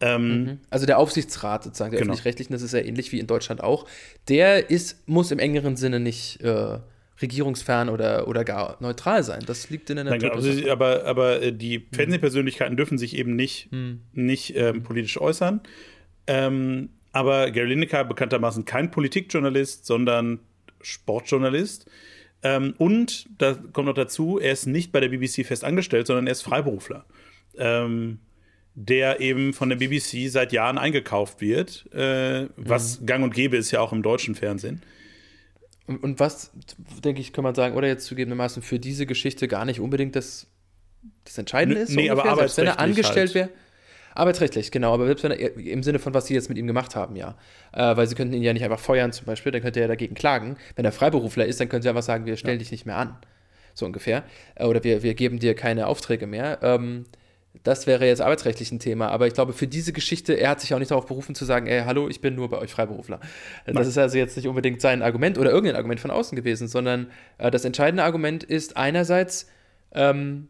Ähm, 0.00 0.28
mhm. 0.28 0.58
Also 0.68 0.84
der 0.84 0.98
Aufsichtsrat 0.98 1.62
sozusagen, 1.62 1.92
der 1.92 2.00
genau. 2.00 2.12
öffentlich-rechtlichen, 2.12 2.52
das 2.52 2.62
ist 2.62 2.72
ja 2.72 2.80
ähnlich 2.80 3.12
wie 3.12 3.20
in 3.20 3.28
Deutschland 3.28 3.62
auch, 3.62 3.86
der 4.28 4.68
ist, 4.68 5.08
muss 5.08 5.30
im 5.30 5.38
engeren 5.38 5.76
Sinne 5.76 6.00
nicht 6.00 6.42
äh, 6.42 6.78
regierungsfern 7.22 7.88
oder, 7.88 8.26
oder 8.26 8.44
gar 8.44 8.76
neutral 8.80 9.22
sein. 9.22 9.44
Das 9.46 9.70
liegt 9.70 9.88
in 9.90 9.96
der 9.96 10.04
Natur. 10.06 10.40
Nein, 10.40 10.68
aber, 10.68 11.04
aber 11.04 11.40
äh, 11.40 11.52
die 11.52 11.78
mhm. 11.78 11.84
Fernsehpersönlichkeiten 11.92 12.76
dürfen 12.76 12.98
sich 12.98 13.16
eben 13.16 13.36
nicht, 13.36 13.72
mhm. 13.72 14.00
nicht 14.12 14.56
ähm, 14.56 14.82
politisch 14.82 15.20
äußern. 15.20 15.60
Ähm, 16.26 16.90
aber 17.12 17.50
Gary 17.52 17.68
Lineker 17.68 18.04
bekanntermaßen 18.04 18.64
kein 18.64 18.90
Politikjournalist, 18.90 19.86
sondern 19.86 20.40
Sportjournalist. 20.86 21.86
Ähm, 22.42 22.74
und 22.78 23.26
da 23.38 23.54
kommt 23.54 23.86
noch 23.86 23.94
dazu, 23.94 24.38
er 24.38 24.52
ist 24.52 24.66
nicht 24.66 24.92
bei 24.92 25.00
der 25.00 25.08
BBC 25.08 25.44
fest 25.44 25.64
angestellt, 25.64 26.06
sondern 26.06 26.26
er 26.26 26.32
ist 26.32 26.42
Freiberufler. 26.42 27.04
Ähm, 27.58 28.20
der 28.74 29.20
eben 29.20 29.54
von 29.54 29.70
der 29.70 29.76
BBC 29.76 30.30
seit 30.30 30.52
Jahren 30.52 30.76
eingekauft 30.76 31.40
wird, 31.40 31.90
äh, 31.94 32.46
was 32.56 33.00
mhm. 33.00 33.06
gang 33.06 33.24
und 33.24 33.34
gäbe 33.34 33.56
ist 33.56 33.70
ja 33.70 33.80
auch 33.80 33.92
im 33.92 34.02
deutschen 34.02 34.34
Fernsehen. 34.34 34.82
Und, 35.86 36.02
und 36.02 36.20
was, 36.20 36.52
denke 37.02 37.20
ich, 37.20 37.32
kann 37.32 37.42
man 37.42 37.54
sagen, 37.54 37.74
oder 37.74 37.88
jetzt 37.88 38.04
zugegebenermaßen 38.04 38.62
für 38.62 38.78
diese 38.78 39.06
Geschichte 39.06 39.48
gar 39.48 39.64
nicht 39.64 39.80
unbedingt 39.80 40.14
das, 40.14 40.46
das 41.24 41.38
Entscheidende 41.38 41.80
ist? 41.80 41.90
Nee, 41.90 42.08
so 42.08 42.20
aber 42.20 42.36
Selbst 42.36 42.58
wenn 42.58 42.66
er 42.66 42.78
angestellt 42.78 43.34
halt. 43.34 43.34
wäre. 43.34 43.48
Arbeitsrechtlich, 44.16 44.70
genau, 44.70 44.94
aber 44.94 45.06
selbst 45.06 45.24
wenn 45.24 45.32
er, 45.32 45.56
im 45.56 45.82
Sinne 45.82 45.98
von, 45.98 46.14
was 46.14 46.26
sie 46.26 46.34
jetzt 46.34 46.48
mit 46.48 46.58
ihm 46.58 46.66
gemacht 46.66 46.96
haben, 46.96 47.16
ja. 47.16 47.36
Äh, 47.72 47.96
weil 47.96 48.06
sie 48.06 48.14
könnten 48.14 48.34
ihn 48.34 48.42
ja 48.42 48.52
nicht 48.52 48.64
einfach 48.64 48.78
feuern 48.78 49.12
zum 49.12 49.26
Beispiel, 49.26 49.52
dann 49.52 49.62
könnte 49.62 49.80
er 49.80 49.88
dagegen 49.88 50.14
klagen. 50.14 50.56
Wenn 50.74 50.84
er 50.84 50.92
Freiberufler 50.92 51.46
ist, 51.46 51.60
dann 51.60 51.68
können 51.68 51.82
sie 51.82 51.88
einfach 51.88 52.02
sagen, 52.02 52.26
wir 52.26 52.36
stellen 52.36 52.56
ja. 52.56 52.60
dich 52.60 52.70
nicht 52.70 52.86
mehr 52.86 52.96
an. 52.96 53.16
So 53.74 53.86
ungefähr. 53.86 54.24
Äh, 54.54 54.64
oder 54.64 54.82
wir, 54.84 55.02
wir 55.02 55.14
geben 55.14 55.38
dir 55.38 55.54
keine 55.54 55.86
Aufträge 55.86 56.26
mehr. 56.26 56.58
Ähm, 56.62 57.04
das 57.62 57.86
wäre 57.86 58.06
jetzt 58.06 58.20
arbeitsrechtlich 58.20 58.70
ein 58.72 58.78
Thema, 58.78 59.08
aber 59.08 59.26
ich 59.26 59.34
glaube, 59.34 59.52
für 59.52 59.66
diese 59.66 59.92
Geschichte, 59.92 60.34
er 60.34 60.50
hat 60.50 60.60
sich 60.60 60.74
auch 60.74 60.78
nicht 60.78 60.90
darauf 60.90 61.06
berufen 61.06 61.34
zu 61.34 61.44
sagen, 61.44 61.66
ey, 61.66 61.82
hallo, 61.84 62.08
ich 62.08 62.20
bin 62.20 62.34
nur 62.34 62.48
bei 62.48 62.58
euch 62.58 62.70
Freiberufler. 62.70 63.20
Das 63.64 63.74
Nein. 63.74 63.84
ist 63.84 63.98
also 63.98 64.18
jetzt 64.18 64.36
nicht 64.36 64.46
unbedingt 64.46 64.80
sein 64.80 65.02
Argument 65.02 65.38
oder 65.38 65.50
irgendein 65.50 65.76
Argument 65.76 66.00
von 66.00 66.10
außen 66.10 66.36
gewesen, 66.36 66.68
sondern 66.68 67.10
äh, 67.38 67.50
das 67.50 67.64
entscheidende 67.64 68.04
Argument 68.04 68.44
ist 68.44 68.76
einerseits, 68.76 69.48
ähm, 69.92 70.48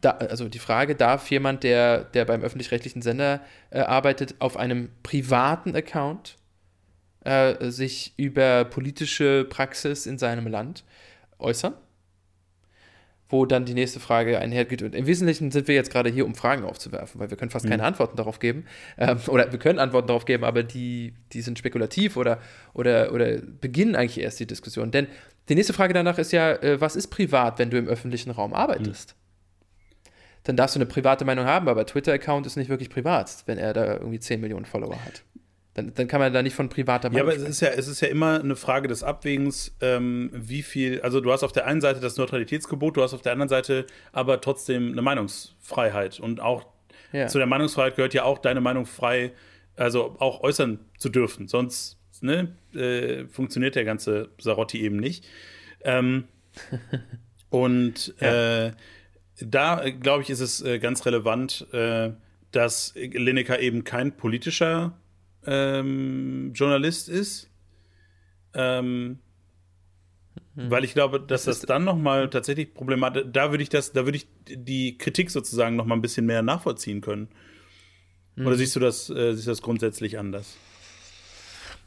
da, 0.00 0.10
also 0.10 0.48
die 0.48 0.58
Frage, 0.58 0.94
darf 0.94 1.30
jemand, 1.30 1.64
der, 1.64 2.04
der 2.04 2.24
beim 2.24 2.42
öffentlich-rechtlichen 2.42 3.02
Sender 3.02 3.40
äh, 3.70 3.80
arbeitet, 3.80 4.36
auf 4.38 4.56
einem 4.56 4.90
privaten 5.02 5.74
Account 5.74 6.36
äh, 7.24 7.70
sich 7.70 8.14
über 8.16 8.64
politische 8.64 9.44
Praxis 9.48 10.06
in 10.06 10.18
seinem 10.18 10.46
Land 10.46 10.84
äußern? 11.38 11.74
Wo 13.28 13.46
dann 13.46 13.64
die 13.64 13.74
nächste 13.74 14.00
Frage 14.00 14.40
einhergeht. 14.40 14.82
Und 14.82 14.92
im 14.92 15.06
Wesentlichen 15.06 15.52
sind 15.52 15.68
wir 15.68 15.74
jetzt 15.76 15.92
gerade 15.92 16.10
hier, 16.10 16.26
um 16.26 16.34
Fragen 16.34 16.64
aufzuwerfen, 16.64 17.20
weil 17.20 17.30
wir 17.30 17.36
können 17.36 17.52
fast 17.52 17.64
mhm. 17.64 17.70
keine 17.70 17.84
Antworten 17.84 18.16
darauf 18.16 18.40
geben. 18.40 18.64
Ähm, 18.98 19.20
oder 19.28 19.52
wir 19.52 19.58
können 19.58 19.78
Antworten 19.78 20.08
darauf 20.08 20.24
geben, 20.24 20.42
aber 20.42 20.64
die, 20.64 21.14
die 21.32 21.42
sind 21.42 21.58
spekulativ 21.58 22.16
oder, 22.16 22.40
oder, 22.72 23.12
oder 23.12 23.38
beginnen 23.38 23.94
eigentlich 23.94 24.20
erst 24.20 24.40
die 24.40 24.46
Diskussion. 24.46 24.90
Denn 24.90 25.06
die 25.48 25.54
nächste 25.54 25.72
Frage 25.72 25.94
danach 25.94 26.18
ist 26.18 26.32
ja, 26.32 26.52
äh, 26.54 26.80
was 26.80 26.96
ist 26.96 27.08
privat, 27.08 27.60
wenn 27.60 27.70
du 27.70 27.78
im 27.78 27.86
öffentlichen 27.86 28.30
Raum 28.30 28.52
arbeitest? 28.52 29.14
Mhm 29.14 29.19
dann 30.50 30.56
darfst 30.56 30.74
du 30.74 30.78
eine 30.78 30.86
private 30.86 31.24
Meinung 31.24 31.44
haben, 31.44 31.68
aber 31.68 31.86
Twitter-Account 31.86 32.44
ist 32.44 32.56
nicht 32.56 32.68
wirklich 32.68 32.90
privat, 32.90 33.44
wenn 33.46 33.56
er 33.56 33.72
da 33.72 33.94
irgendwie 33.94 34.18
10 34.18 34.40
Millionen 34.40 34.64
Follower 34.64 34.98
hat. 35.04 35.22
Dann, 35.74 35.94
dann 35.94 36.08
kann 36.08 36.18
man 36.18 36.32
da 36.32 36.42
nicht 36.42 36.56
von 36.56 36.68
privater 36.68 37.08
Meinung 37.08 37.28
Ja, 37.28 37.34
aber 37.34 37.40
es 37.40 37.48
ist 37.48 37.60
ja, 37.60 37.68
es 37.68 37.86
ist 37.86 38.00
ja 38.00 38.08
immer 38.08 38.40
eine 38.40 38.56
Frage 38.56 38.88
des 38.88 39.04
Abwägens, 39.04 39.76
ähm, 39.80 40.28
wie 40.34 40.62
viel, 40.62 41.02
also 41.02 41.20
du 41.20 41.30
hast 41.30 41.44
auf 41.44 41.52
der 41.52 41.68
einen 41.68 41.80
Seite 41.80 42.00
das 42.00 42.16
Neutralitätsgebot, 42.16 42.96
du 42.96 43.02
hast 43.02 43.14
auf 43.14 43.22
der 43.22 43.30
anderen 43.30 43.48
Seite 43.48 43.86
aber 44.10 44.40
trotzdem 44.40 44.90
eine 44.90 45.02
Meinungsfreiheit. 45.02 46.18
Und 46.18 46.40
auch 46.40 46.66
ja. 47.12 47.28
zu 47.28 47.38
der 47.38 47.46
Meinungsfreiheit 47.46 47.94
gehört 47.94 48.12
ja 48.12 48.24
auch 48.24 48.38
deine 48.38 48.60
Meinung 48.60 48.86
frei, 48.86 49.30
also 49.76 50.16
auch 50.18 50.40
äußern 50.40 50.80
zu 50.98 51.10
dürfen. 51.10 51.46
Sonst 51.46 51.96
ne, 52.22 52.56
äh, 52.74 53.28
funktioniert 53.28 53.76
der 53.76 53.84
ganze 53.84 54.30
Sarotti 54.40 54.80
eben 54.80 54.96
nicht. 54.96 55.24
Ähm, 55.84 56.24
und 57.50 58.14
ja. 58.20 58.66
äh, 58.66 58.72
da, 59.40 59.82
äh, 59.82 59.92
glaube 59.92 60.22
ich, 60.22 60.30
ist 60.30 60.40
es 60.40 60.62
äh, 60.62 60.78
ganz 60.78 61.04
relevant, 61.06 61.66
äh, 61.72 62.10
dass 62.52 62.94
Lineker 62.94 63.60
eben 63.60 63.84
kein 63.84 64.16
politischer 64.16 64.98
ähm, 65.46 66.52
Journalist 66.54 67.08
ist. 67.08 67.48
Ähm, 68.54 69.18
mhm. 70.54 70.70
Weil 70.70 70.84
ich 70.84 70.94
glaube, 70.94 71.20
dass 71.20 71.44
das, 71.44 71.60
das 71.60 71.66
dann 71.66 71.84
noch 71.84 71.96
mal 71.96 72.28
tatsächlich 72.28 72.74
problematisch, 72.74 73.24
da 73.32 73.50
würde 73.50 73.62
ich 73.62 73.68
das, 73.68 73.92
da 73.92 74.04
würde 74.04 74.16
ich 74.16 74.26
die 74.48 74.98
Kritik 74.98 75.30
sozusagen 75.30 75.76
noch 75.76 75.86
mal 75.86 75.94
ein 75.94 76.02
bisschen 76.02 76.26
mehr 76.26 76.42
nachvollziehen 76.42 77.00
können. 77.00 77.28
Mhm. 78.36 78.46
Oder 78.46 78.56
siehst 78.56 78.74
du 78.76 78.80
das, 78.80 79.10
äh, 79.10 79.34
siehst 79.34 79.46
du 79.46 79.50
das 79.52 79.62
grundsätzlich 79.62 80.18
anders? 80.18 80.56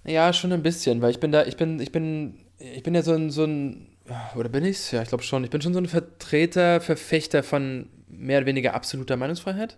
Ja, 0.06 0.34
schon 0.34 0.52
ein 0.52 0.64
bisschen, 0.64 1.02
weil 1.02 1.12
ich 1.12 1.20
bin 1.20 1.32
da, 1.32 1.46
ich 1.46 1.56
bin, 1.56 1.80
ich 1.80 1.92
bin, 1.92 2.46
ich 2.58 2.84
bin 2.84 2.94
ja 2.94 3.02
so 3.02 3.14
ein, 3.14 3.30
so 3.30 3.46
ein 3.46 3.93
oder 4.36 4.50
bin 4.50 4.66
ich's? 4.66 4.92
Ja, 4.92 5.02
ich 5.02 5.10
glaube 5.10 5.24
schon. 5.24 5.44
Ich 5.44 5.50
bin 5.50 5.62
schon 5.62 5.74
so 5.74 5.80
ein 5.80 5.88
Vertreter, 5.88 6.82
Verfechter 6.82 7.44
von 7.44 7.90
mehr 8.08 8.40
oder 8.40 8.48
weniger 8.48 8.74
absoluter 8.74 9.18
Meinungsfreiheit. 9.18 9.78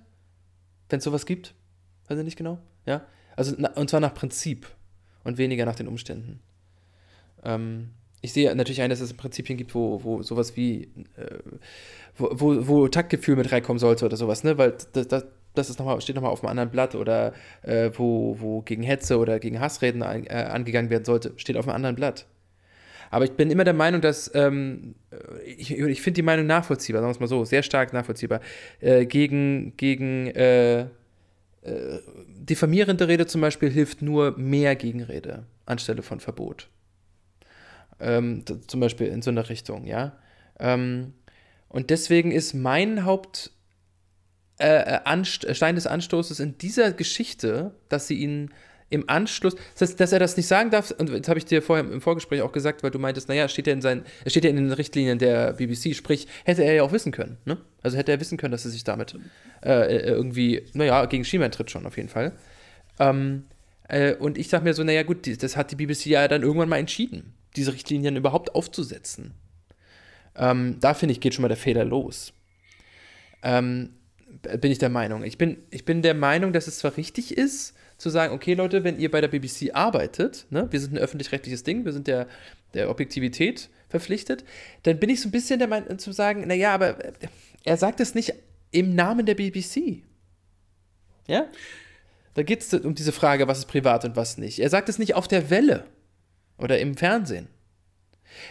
Wenn 0.90 1.00
es 1.00 1.04
sowas 1.04 1.26
gibt. 1.26 1.54
Weiß 2.08 2.18
ich 2.18 2.26
nicht 2.26 2.38
genau. 2.38 2.60
Ja. 2.86 3.06
Also, 3.36 3.56
und 3.56 3.90
zwar 3.90 4.00
nach 4.00 4.14
Prinzip 4.14 4.68
und 5.24 5.38
weniger 5.38 5.66
nach 5.66 5.76
den 5.76 5.88
Umständen. 5.88 6.40
Ähm, 7.44 7.92
ich 8.22 8.34
sehe 8.34 8.54
natürlich 8.56 8.82
ein, 8.82 8.90
dass 8.90 9.02
es 9.02 9.14
Prinzipien 9.14 9.58
gibt, 9.58 9.76
wo, 9.76 10.04
wo 10.04 10.24
sowas 10.24 10.56
wie, 10.56 10.84
äh, 11.16 11.40
wo, 12.16 12.30
wo, 12.32 12.68
wo, 12.68 12.88
Taktgefühl 12.88 13.36
mit 13.36 13.52
reinkommen 13.52 13.80
sollte 13.80 14.06
oder 14.06 14.18
sowas, 14.18 14.44
ne? 14.44 14.58
Weil 14.58 14.76
das, 14.94 15.08
das, 15.08 15.26
das 15.54 15.70
ist 15.70 15.80
noch 15.80 15.86
mal, 15.86 16.00
steht 16.02 16.16
nochmal 16.16 16.32
auf 16.32 16.44
einem 16.44 16.52
anderen 16.52 16.70
Blatt 16.70 16.96
oder 16.96 17.34
äh, 17.62 17.92
wo, 17.94 18.40
wo 18.40 18.62
gegen 18.62 18.84
Hetze 18.84 19.18
oder 19.18 19.40
gegen 19.40 19.60
Hassreden 19.60 20.02
an, 20.02 20.26
äh, 20.26 20.48
angegangen 20.50 20.90
werden 20.90 21.06
sollte, 21.06 21.34
steht 21.38 21.58
auf 21.58 21.68
einem 21.68 21.76
anderen 21.76 21.96
Blatt. 21.96 22.26
Aber 23.12 23.26
ich 23.26 23.32
bin 23.32 23.52
immer 23.52 23.64
der 23.64 23.74
Meinung, 23.74 24.02
dass 24.02 24.32
ähm, 24.34 24.96
ich, 25.46 25.72
ich 25.72 26.02
finde 26.02 26.16
die 26.16 26.22
Meinung 26.24 26.46
nachvollziehbar, 26.46 27.02
sagen 27.02 27.10
wir 27.10 27.16
es 27.16 27.20
mal 27.20 27.28
so, 27.28 27.46
sehr 27.46 27.64
stark 27.64 27.94
nachvollziehbar. 27.94 28.42
Äh, 28.80 29.06
gegen 29.06 29.76
gegen 29.78 30.28
äh, 30.28 30.82
äh, 30.82 32.00
diffamierende 32.28 33.08
Rede 33.08 33.26
zum 33.26 33.42
Beispiel 33.42 33.72
hilft 33.72 34.02
nur 34.02 34.38
mehr 34.38 34.76
Gegenrede 34.76 35.46
anstelle 35.66 36.04
von 36.04 36.20
Verbot. 36.20 36.70
Ähm, 38.00 38.44
zum 38.68 38.80
Beispiel 38.80 39.08
in 39.08 39.22
so 39.22 39.32
einer 39.32 39.50
Richtung, 39.50 39.86
ja. 39.86 40.18
Ähm, 40.60 41.14
und 41.68 41.90
deswegen 41.90 42.32
ist 42.32 42.54
mein 42.54 43.06
Haupt 43.06 43.52
äh, 44.60 45.00
äh 45.00 45.26
Stein 45.26 45.76
des 45.76 45.88
Anstoßes 45.88 46.40
in 46.40 46.58
dieser 46.58 46.92
Geschichte, 46.92 47.74
dass 47.90 48.08
sie 48.08 48.16
ihn 48.16 48.52
im 48.90 49.10
Anschluss, 49.10 49.56
dass, 49.78 49.96
dass 49.96 50.12
er 50.12 50.20
das 50.20 50.38
nicht 50.38 50.48
sagen 50.48 50.70
darf, 50.70 50.92
und 50.92 51.10
das 51.10 51.28
habe 51.28 51.40
ich 51.40 51.46
dir 51.46 51.62
vorher 51.62 51.84
im 51.84 52.02
Vorgespräch 52.02 52.42
auch 52.42 52.52
gesagt, 52.52 52.84
weil 52.84 52.92
du 52.92 53.00
meintest, 53.00 53.28
naja, 53.30 53.48
steht 53.48 53.68
ja 53.68 53.74
in 53.74 53.82
seinen, 53.82 54.06
steht 54.28 54.44
ja 54.44 54.50
in 54.50 54.58
den 54.58 54.72
Richtlinien 54.72 55.18
der 55.18 55.54
BBC, 55.54 55.96
sprich, 55.96 56.28
hätte 56.44 56.64
er 56.64 56.74
ja 56.74 56.84
auch 56.84 56.92
wissen 56.92 57.12
können, 57.12 57.38
ne? 57.46 57.58
Also 57.82 57.98
hätte 57.98 58.12
er 58.12 58.20
wissen 58.20 58.38
können, 58.38 58.52
dass 58.52 58.66
er 58.66 58.72
sich 58.72 58.84
damit 58.84 59.16
äh, 59.64 59.70
äh 59.70 60.08
irgendwie, 60.08 60.64
naja, 60.74 61.06
gegen 61.06 61.26
Schiemann 61.26 61.52
tritt 61.52 61.72
schon 61.72 61.86
auf 61.86 61.98
jeden 61.98 62.10
Fall. 62.10 62.34
Ähm, 63.00 63.46
äh, 63.88 64.14
und 64.16 64.38
ich 64.38 64.50
sage 64.50 64.64
mir 64.64 64.74
so, 64.74 64.84
naja, 64.84 65.04
gut, 65.04 65.28
das 65.42 65.58
hat 65.58 65.72
die 65.72 65.76
BBC 65.76 66.08
ja 66.08 66.28
dann 66.28 66.44
irgendwann 66.44 66.70
mal 66.70 66.78
entschieden, 66.78 67.34
diese 67.56 67.74
Richtlinien 67.74 68.16
überhaupt 68.16 68.54
aufzusetzen. 68.54 69.34
Ähm, 70.36 70.78
da 70.80 70.94
finde 70.94 71.14
ich, 71.14 71.22
geht 71.22 71.34
schon 71.34 71.44
mal 71.44 71.48
der 71.48 71.58
Fehler 71.58 71.86
los. 71.86 72.34
Ähm, 73.42 73.92
bin 74.60 74.72
ich 74.72 74.80
der 74.80 74.90
Meinung. 74.90 75.24
Ich 75.24 75.38
bin, 75.38 75.58
ich 75.70 75.86
bin 75.86 76.02
der 76.02 76.14
Meinung, 76.14 76.54
dass 76.54 76.68
es 76.68 76.80
zwar 76.80 76.98
richtig 76.98 77.38
ist, 77.38 77.74
zu 77.98 78.10
sagen, 78.10 78.34
okay 78.34 78.54
Leute, 78.54 78.84
wenn 78.84 79.00
ihr 79.00 79.10
bei 79.10 79.22
der 79.22 79.28
BBC 79.28 79.74
arbeitet, 79.74 80.46
ne, 80.50 80.68
wir 80.72 80.80
sind 80.80 80.94
ein 80.94 80.98
öffentlich-rechtliches 80.98 81.64
Ding, 81.64 81.86
wir 81.86 81.94
sind 81.94 82.08
der, 82.08 82.28
der 82.74 82.90
Objektivität 82.90 83.70
verpflichtet, 83.90 84.44
dann 84.84 85.00
bin 85.00 85.10
ich 85.10 85.22
so 85.22 85.30
ein 85.30 85.32
bisschen 85.32 85.60
der 85.60 85.68
Meinung 85.68 85.98
zu 85.98 86.12
sagen, 86.12 86.46
naja, 86.48 86.74
aber 86.74 86.98
er 87.64 87.78
sagt 87.78 88.00
es 88.00 88.16
nicht 88.16 88.34
im 88.72 88.96
Namen 88.96 89.26
der 89.26 89.36
BBC. 89.36 90.04
Ja? 91.28 91.48
Da 92.34 92.44
geht 92.44 92.62
es 92.62 92.74
um 92.74 92.96
diese 92.96 93.14
Frage, 93.14 93.48
was 93.48 93.60
ist 93.60 93.68
privat 93.68 94.04
und 94.04 94.16
was 94.16 94.38
nicht. 94.38 94.60
Er 94.60 94.70
sagt 94.70 94.90
es 94.90 95.00
nicht 95.00 95.16
auf 95.16 95.28
der 95.28 95.50
Welle 95.50 95.86
oder 96.58 96.80
im 96.80 96.98
Fernsehen. 96.98 97.48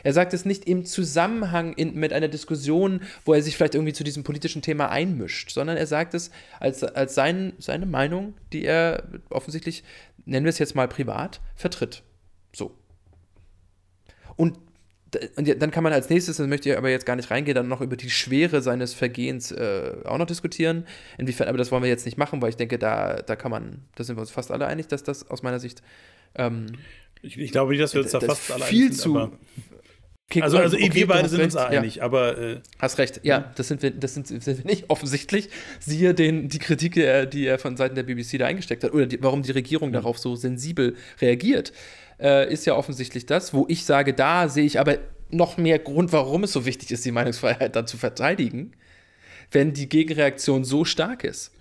Er 0.03 0.13
sagt 0.13 0.35
es 0.35 0.45
nicht 0.45 0.67
im 0.67 0.85
Zusammenhang 0.85 1.73
in, 1.75 1.95
mit 1.95 2.13
einer 2.13 2.29
Diskussion, 2.29 3.01
wo 3.25 3.35
er 3.35 3.43
sich 3.43 3.57
vielleicht 3.57 3.75
irgendwie 3.75 3.93
zu 3.93 4.05
diesem 4.05 4.25
politischen 4.25 4.63
Thema 4.63 4.91
einmischt, 4.91 5.51
sondern 5.51 5.77
er 5.77 5.87
sagt 5.87 6.15
es 6.15 6.31
als, 6.61 6.83
als 6.83 7.15
sein, 7.15 7.53
seine 7.59 7.87
Meinung, 7.87 8.35
die 8.53 8.65
er 8.65 9.05
offensichtlich, 9.31 9.85
nennen 10.25 10.45
wir 10.45 10.51
es 10.51 10.59
jetzt 10.59 10.75
mal 10.75 10.89
privat, 10.89 11.41
vertritt. 11.55 12.03
So. 12.53 12.73
Und 14.37 14.59
und 15.37 15.63
dann 15.63 15.71
kann 15.71 15.85
man 15.85 15.93
als 15.93 16.11
nächstes, 16.11 16.39
das 16.39 16.47
möchte 16.47 16.71
ich 16.71 16.77
aber 16.77 16.91
jetzt 16.91 17.07
gar 17.07 17.17
nicht 17.17 17.31
reingehen, 17.31 17.55
dann 17.55 17.69
noch 17.69 17.81
über 17.81 17.97
die 17.97 18.11
Schwere 18.11 18.63
seines 18.63 18.95
Vergehens 18.95 19.53
äh, 19.53 19.93
auch 20.05 20.19
noch 20.19 20.27
diskutieren. 20.27 20.87
Inwiefern, 21.19 21.49
aber 21.49 21.59
das 21.59 21.71
wollen 21.71 21.83
wir 21.83 21.91
jetzt 21.91 22.05
nicht 22.05 22.19
machen, 22.19 22.43
weil 22.43 22.51
ich 22.51 22.57
denke, 22.57 22.79
da, 22.79 23.23
da 23.23 23.37
kann 23.37 23.51
man, 23.51 23.83
da 23.95 24.05
sind 24.05 24.17
wir 24.17 24.21
uns 24.21 24.31
fast 24.31 24.51
alle 24.51 24.67
einig, 24.67 24.89
dass 24.89 25.03
das 25.03 25.31
aus 25.31 25.43
meiner 25.43 25.61
Sicht 25.61 25.83
ähm, 26.35 26.67
ich, 27.25 27.39
ich, 27.39 27.53
glaube 27.53 27.73
nicht, 27.73 27.83
dass 27.83 27.95
wir 27.95 28.03
uns 28.03 28.13
da 28.13 28.21
fast 28.21 28.51
alle 28.53 28.65
viel 28.65 28.93
zu 28.93 29.33
also, 30.41 30.59
also 30.59 30.77
okay, 30.77 30.95
wir 30.95 31.07
beide 31.07 31.29
sind 31.29 31.43
uns 31.43 31.57
einig, 31.57 31.97
ja. 31.97 32.03
aber. 32.03 32.39
Äh, 32.39 32.61
hast 32.79 32.99
recht, 32.99 33.21
ja, 33.25 33.53
das 33.55 33.69
sind 33.69 33.83
wir, 33.83 33.91
das 33.91 34.15
sind, 34.15 34.27
sind 34.27 34.47
wir 34.47 34.65
nicht 34.65 34.85
offensichtlich. 34.89 35.49
Siehe 35.81 36.15
den, 36.15 36.49
die 36.49 36.59
Kritik, 36.59 36.95
die 36.95 37.03
er, 37.03 37.27
die 37.27 37.47
er 37.47 37.59
von 37.59 37.77
Seiten 37.77 37.95
der 37.95 38.03
BBC 38.03 38.39
da 38.39 38.47
eingesteckt 38.47 38.85
hat, 38.85 38.93
oder 38.93 39.07
die, 39.07 39.23
warum 39.23 39.43
die 39.43 39.53
Regierung 39.53 39.91
mhm. 39.91 39.95
darauf 39.95 40.19
so 40.19 40.35
sensibel 40.35 40.97
reagiert, 41.21 41.73
äh, 42.21 42.53
ist 42.53 42.65
ja 42.65 42.75
offensichtlich 42.75 43.27
das, 43.27 43.55
wo 43.55 43.67
ich 43.69 43.85
sage, 43.85 44.15
da 44.15 44.49
sehe 44.49 44.65
ich 44.65 44.81
aber 44.81 44.99
noch 45.31 45.57
mehr 45.57 45.79
Grund, 45.79 46.13
warum 46.13 46.45
es 46.45 46.53
so 46.53 46.65
wichtig 46.65 46.91
ist, 46.91 47.05
die 47.05 47.13
Meinungsfreiheit 47.13 47.77
dann 47.77 47.87
zu 47.87 47.97
verteidigen, 47.97 48.73
wenn 49.51 49.73
die 49.73 49.89
Gegenreaktion 49.89 50.65
so 50.65 50.85
stark 50.85 51.25
ist. 51.25 51.53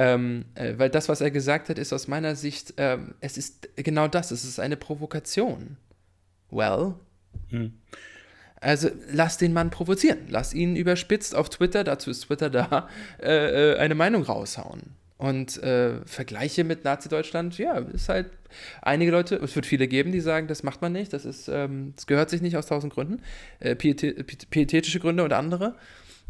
Ähm, 0.00 0.44
äh, 0.54 0.74
weil 0.76 0.90
das, 0.90 1.08
was 1.08 1.20
er 1.20 1.32
gesagt 1.32 1.68
hat, 1.68 1.78
ist 1.78 1.92
aus 1.92 2.06
meiner 2.06 2.36
Sicht, 2.36 2.74
ähm, 2.76 3.14
es 3.20 3.36
ist 3.36 3.68
genau 3.74 4.06
das, 4.06 4.30
es 4.30 4.44
ist 4.44 4.60
eine 4.60 4.76
Provokation. 4.76 5.76
Well, 6.50 6.94
hm. 7.48 7.72
Also 8.60 8.90
lass 9.10 9.38
den 9.38 9.52
Mann 9.52 9.70
provozieren. 9.70 10.18
Lass 10.28 10.54
ihn 10.54 10.76
überspitzt 10.76 11.34
auf 11.34 11.48
Twitter, 11.48 11.82
dazu 11.82 12.10
ist 12.10 12.22
Twitter 12.22 12.48
da, 12.48 12.88
äh, 13.22 13.72
äh, 13.72 13.78
eine 13.78 13.94
Meinung 13.96 14.22
raushauen. 14.22 14.94
Und 15.16 15.60
äh, 15.64 16.06
Vergleiche 16.06 16.62
mit 16.62 16.84
Nazi-Deutschland, 16.84 17.58
ja, 17.58 17.78
ist 17.78 18.08
halt 18.08 18.30
einige 18.82 19.10
Leute, 19.10 19.34
es 19.34 19.56
wird 19.56 19.66
viele 19.66 19.88
geben, 19.88 20.12
die 20.12 20.20
sagen, 20.20 20.46
das 20.46 20.62
macht 20.62 20.80
man 20.80 20.92
nicht, 20.92 21.12
das 21.12 21.24
ist, 21.24 21.48
ähm, 21.48 21.92
das 21.96 22.06
gehört 22.06 22.30
sich 22.30 22.40
nicht 22.40 22.56
aus 22.56 22.66
tausend 22.66 22.94
Gründen, 22.94 23.22
äh, 23.58 23.74
pietätische 23.74 25.00
Gründe 25.00 25.24
und 25.24 25.32
andere. 25.32 25.74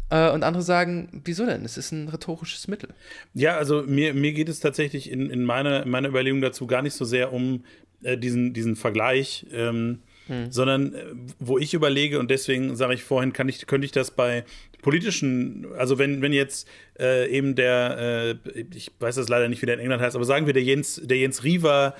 Äh, 0.09 0.31
und 0.31 0.43
andere 0.43 0.63
sagen, 0.63 1.21
wieso 1.23 1.45
denn? 1.45 1.65
Es 1.65 1.77
ist 1.77 1.91
ein 1.91 2.09
rhetorisches 2.09 2.67
Mittel. 2.67 2.89
Ja, 3.33 3.57
also 3.57 3.83
mir, 3.83 4.13
mir 4.13 4.33
geht 4.33 4.49
es 4.49 4.59
tatsächlich 4.59 5.11
in, 5.11 5.29
in, 5.29 5.43
meiner, 5.43 5.83
in 5.83 5.89
meiner 5.89 6.09
Überlegung 6.09 6.41
dazu 6.41 6.67
gar 6.67 6.81
nicht 6.81 6.93
so 6.93 7.05
sehr 7.05 7.33
um 7.33 7.63
äh, 8.03 8.17
diesen, 8.17 8.53
diesen 8.53 8.75
Vergleich. 8.75 9.45
Ähm, 9.51 9.99
hm. 10.29 10.51
sondern 10.51 10.93
äh, 10.93 11.05
wo 11.39 11.57
ich 11.57 11.73
überlege, 11.73 12.19
und 12.19 12.29
deswegen 12.29 12.75
sage 12.75 12.93
ich 12.93 13.03
vorhin, 13.03 13.33
kann 13.33 13.49
ich, 13.49 13.65
könnte 13.65 13.85
ich 13.85 13.91
das 13.91 14.11
bei 14.11 14.45
politischen, 14.83 15.65
also 15.75 15.97
wenn, 15.97 16.21
wenn 16.21 16.33
jetzt 16.33 16.67
äh, 16.99 17.27
eben 17.29 17.55
der, 17.55 18.37
äh, 18.45 18.53
ich 18.75 18.91
weiß 18.99 19.15
das 19.15 19.27
leider 19.27 19.49
nicht, 19.49 19.61
wie 19.63 19.65
der 19.65 19.75
in 19.75 19.81
England 19.81 20.03
heißt, 20.03 20.15
aber 20.15 20.25
sagen 20.25 20.45
wir 20.45 20.53
der 20.53 20.61
Jens, 20.61 21.01
der 21.03 21.17
Jens 21.17 21.43
Riva 21.43 21.95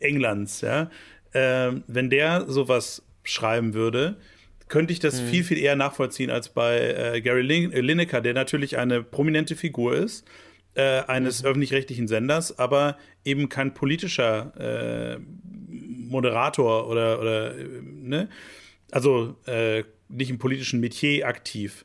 Englands, 0.00 0.62
ja, 0.62 0.90
äh, 1.30 1.72
wenn 1.86 2.10
der 2.10 2.46
sowas 2.48 3.04
schreiben 3.22 3.72
würde, 3.72 4.16
könnte 4.70 4.94
ich 4.94 5.00
das 5.00 5.20
hm. 5.20 5.28
viel, 5.28 5.44
viel 5.44 5.58
eher 5.58 5.76
nachvollziehen 5.76 6.30
als 6.30 6.48
bei 6.48 6.78
äh, 6.78 7.20
Gary 7.20 7.42
Lin 7.42 7.72
Lineker, 7.72 8.22
der 8.22 8.32
natürlich 8.32 8.78
eine 8.78 9.02
prominente 9.02 9.56
Figur 9.56 9.94
ist, 9.94 10.24
äh, 10.74 11.02
eines 11.02 11.42
mhm. 11.42 11.48
öffentlich-rechtlichen 11.48 12.08
Senders, 12.08 12.58
aber 12.58 12.96
eben 13.24 13.48
kein 13.48 13.74
politischer 13.74 15.18
äh, 15.18 15.18
Moderator 15.68 16.88
oder, 16.88 17.20
oder 17.20 17.54
ne? 17.82 18.28
Also 18.92 19.36
äh, 19.46 19.84
nicht 20.08 20.30
im 20.30 20.38
politischen 20.38 20.80
Metier 20.80 21.26
aktiv. 21.26 21.84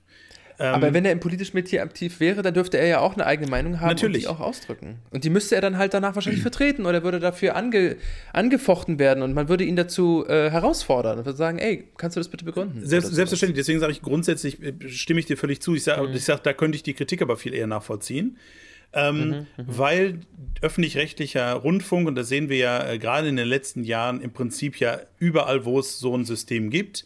Aber 0.58 0.88
ähm, 0.88 0.94
wenn 0.94 1.06
er 1.06 1.12
im 1.12 1.20
politischen 1.20 1.56
Metier 1.56 1.84
aktiv 1.84 2.20
wäre, 2.20 2.42
dann 2.42 2.54
dürfte 2.54 2.78
er 2.78 2.88
ja 2.88 3.00
auch 3.00 3.14
eine 3.14 3.26
eigene 3.26 3.50
Meinung 3.50 3.82
haben 3.82 3.90
natürlich. 3.90 4.28
und 4.28 4.36
die 4.36 4.42
auch 4.42 4.46
ausdrücken. 4.46 5.00
Und 5.12 5.24
die 5.24 5.30
müsste 5.30 5.56
er 5.56 5.62
dann 5.62 5.78
halt 5.78 5.94
danach 5.94 6.16
wahrscheinlich 6.16 6.42
vertreten 6.44 6.86
oder 6.86 7.04
würde 7.04 7.20
dafür 7.20 7.56
ange, 7.56 7.98
angefochten 8.34 9.00
werden 9.00 9.24
und 9.24 9.34
man 9.34 9.50
würde 9.50 9.64
ihn 9.64 9.76
dazu 9.76 10.26
äh, 10.28 10.50
herausfordern 10.50 11.20
und 11.20 11.26
würde 11.26 11.38
sagen, 11.38 11.58
ey, 11.58 11.86
kannst 11.98 12.16
du 12.16 12.20
das 12.20 12.30
bitte 12.30 12.46
begründen? 12.46 12.86
Selbst, 12.86 13.14
selbstverständlich, 13.14 13.58
deswegen 13.58 13.80
sage 13.80 13.92
ich 13.92 14.02
grundsätzlich, 14.02 14.62
äh, 14.62 14.74
stimme 14.88 15.20
ich 15.20 15.26
dir 15.26 15.38
völlig 15.38 15.62
zu. 15.62 15.76
Ich 15.76 15.84
sage, 15.84 16.08
mhm. 16.08 16.18
sag, 16.18 16.44
da 16.44 16.54
könnte 16.54 16.76
ich 16.76 16.84
die 16.84 16.94
Kritik 16.94 17.22
aber 17.22 17.38
viel 17.38 17.54
eher 17.54 17.68
nachvollziehen 17.68 18.38
ähm, 18.96 19.18
mhm, 19.18 19.34
mhm, 19.34 19.46
weil 19.58 20.20
öffentlich-rechtlicher 20.62 21.54
Rundfunk, 21.54 22.08
und 22.08 22.16
das 22.16 22.30
sehen 22.30 22.50
wir 22.50 22.58
ja 22.58 22.90
äh, 22.90 22.98
gerade 22.98 23.28
in 23.28 23.36
den 23.36 23.48
letzten 23.48 23.84
Jahren 23.84 24.22
im 24.22 24.32
Prinzip 24.32 24.80
ja 24.80 25.00
überall, 25.20 25.66
wo 25.66 25.80
es 25.80 26.00
so 26.00 26.16
ein 26.16 26.24
System 26.24 26.70
gibt, 26.70 27.06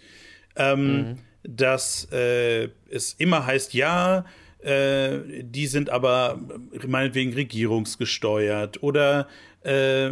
ähm, 0.55 0.97
mhm. 0.97 1.17
Dass 1.43 2.07
äh, 2.11 2.69
es 2.89 3.13
immer 3.13 3.45
heißt, 3.45 3.73
ja, 3.73 4.25
äh, 4.59 5.19
die 5.41 5.67
sind 5.67 5.89
aber 5.89 6.39
meinetwegen 6.85 7.33
regierungsgesteuert 7.33 8.83
oder 8.83 9.27
äh, 9.63 10.11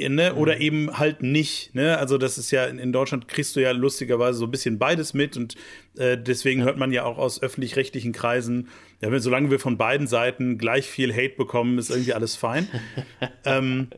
Ne? 0.00 0.34
Oder 0.34 0.54
mhm. 0.54 0.60
eben 0.60 0.98
halt 0.98 1.22
nicht. 1.22 1.74
Ne? 1.74 1.98
Also, 1.98 2.18
das 2.18 2.38
ist 2.38 2.52
ja 2.52 2.66
in, 2.66 2.92
Deutschland 2.92 3.26
kriegst 3.26 3.56
du 3.56 3.60
ja 3.60 3.72
lustigerweise 3.72 4.38
so 4.38 4.44
ein 4.44 4.50
bisschen 4.52 4.78
beides 4.78 5.12
mit 5.12 5.36
und 5.36 5.56
äh, 5.96 6.16
deswegen 6.16 6.60
ja. 6.60 6.66
hört 6.66 6.78
man 6.78 6.92
ja 6.92 7.02
auch 7.02 7.18
aus 7.18 7.42
öffentlich-rechtlichen 7.42 8.12
Kreisen, 8.12 8.68
ja, 9.00 9.10
wenn, 9.10 9.20
solange 9.20 9.50
wir 9.50 9.58
von 9.58 9.76
beiden 9.76 10.06
Seiten 10.06 10.56
gleich 10.56 10.86
viel 10.86 11.12
Hate 11.12 11.34
bekommen, 11.36 11.78
ist 11.78 11.90
irgendwie 11.90 12.14
alles 12.14 12.36
fein. 12.36 12.68
ähm, 13.44 13.88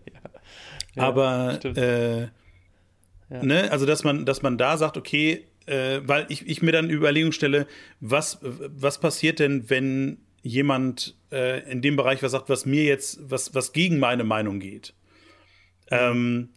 ja. 0.95 1.03
aber 1.03 1.61
äh, 1.64 2.28
ne? 3.28 3.70
also, 3.70 3.85
dass 3.85 4.03
man, 4.03 4.24
dass 4.24 4.41
man 4.41 4.57
da 4.57 4.78
sagt, 4.78 4.97
okay, 4.97 5.49
äh, 5.70 6.00
weil 6.06 6.26
ich, 6.28 6.46
ich 6.48 6.62
mir 6.62 6.72
dann 6.72 6.90
Überlegung 6.90 7.32
stelle, 7.32 7.66
was, 8.00 8.38
was 8.42 9.00
passiert 9.00 9.38
denn, 9.38 9.70
wenn 9.70 10.18
jemand 10.42 11.16
äh, 11.30 11.70
in 11.70 11.82
dem 11.82 11.96
Bereich 11.96 12.22
was 12.22 12.32
sagt, 12.32 12.48
was 12.48 12.66
mir 12.66 12.84
jetzt, 12.84 13.20
was, 13.30 13.54
was 13.54 13.72
gegen 13.72 13.98
meine 13.98 14.24
Meinung 14.24 14.58
geht? 14.58 14.94
Ähm, 15.90 16.50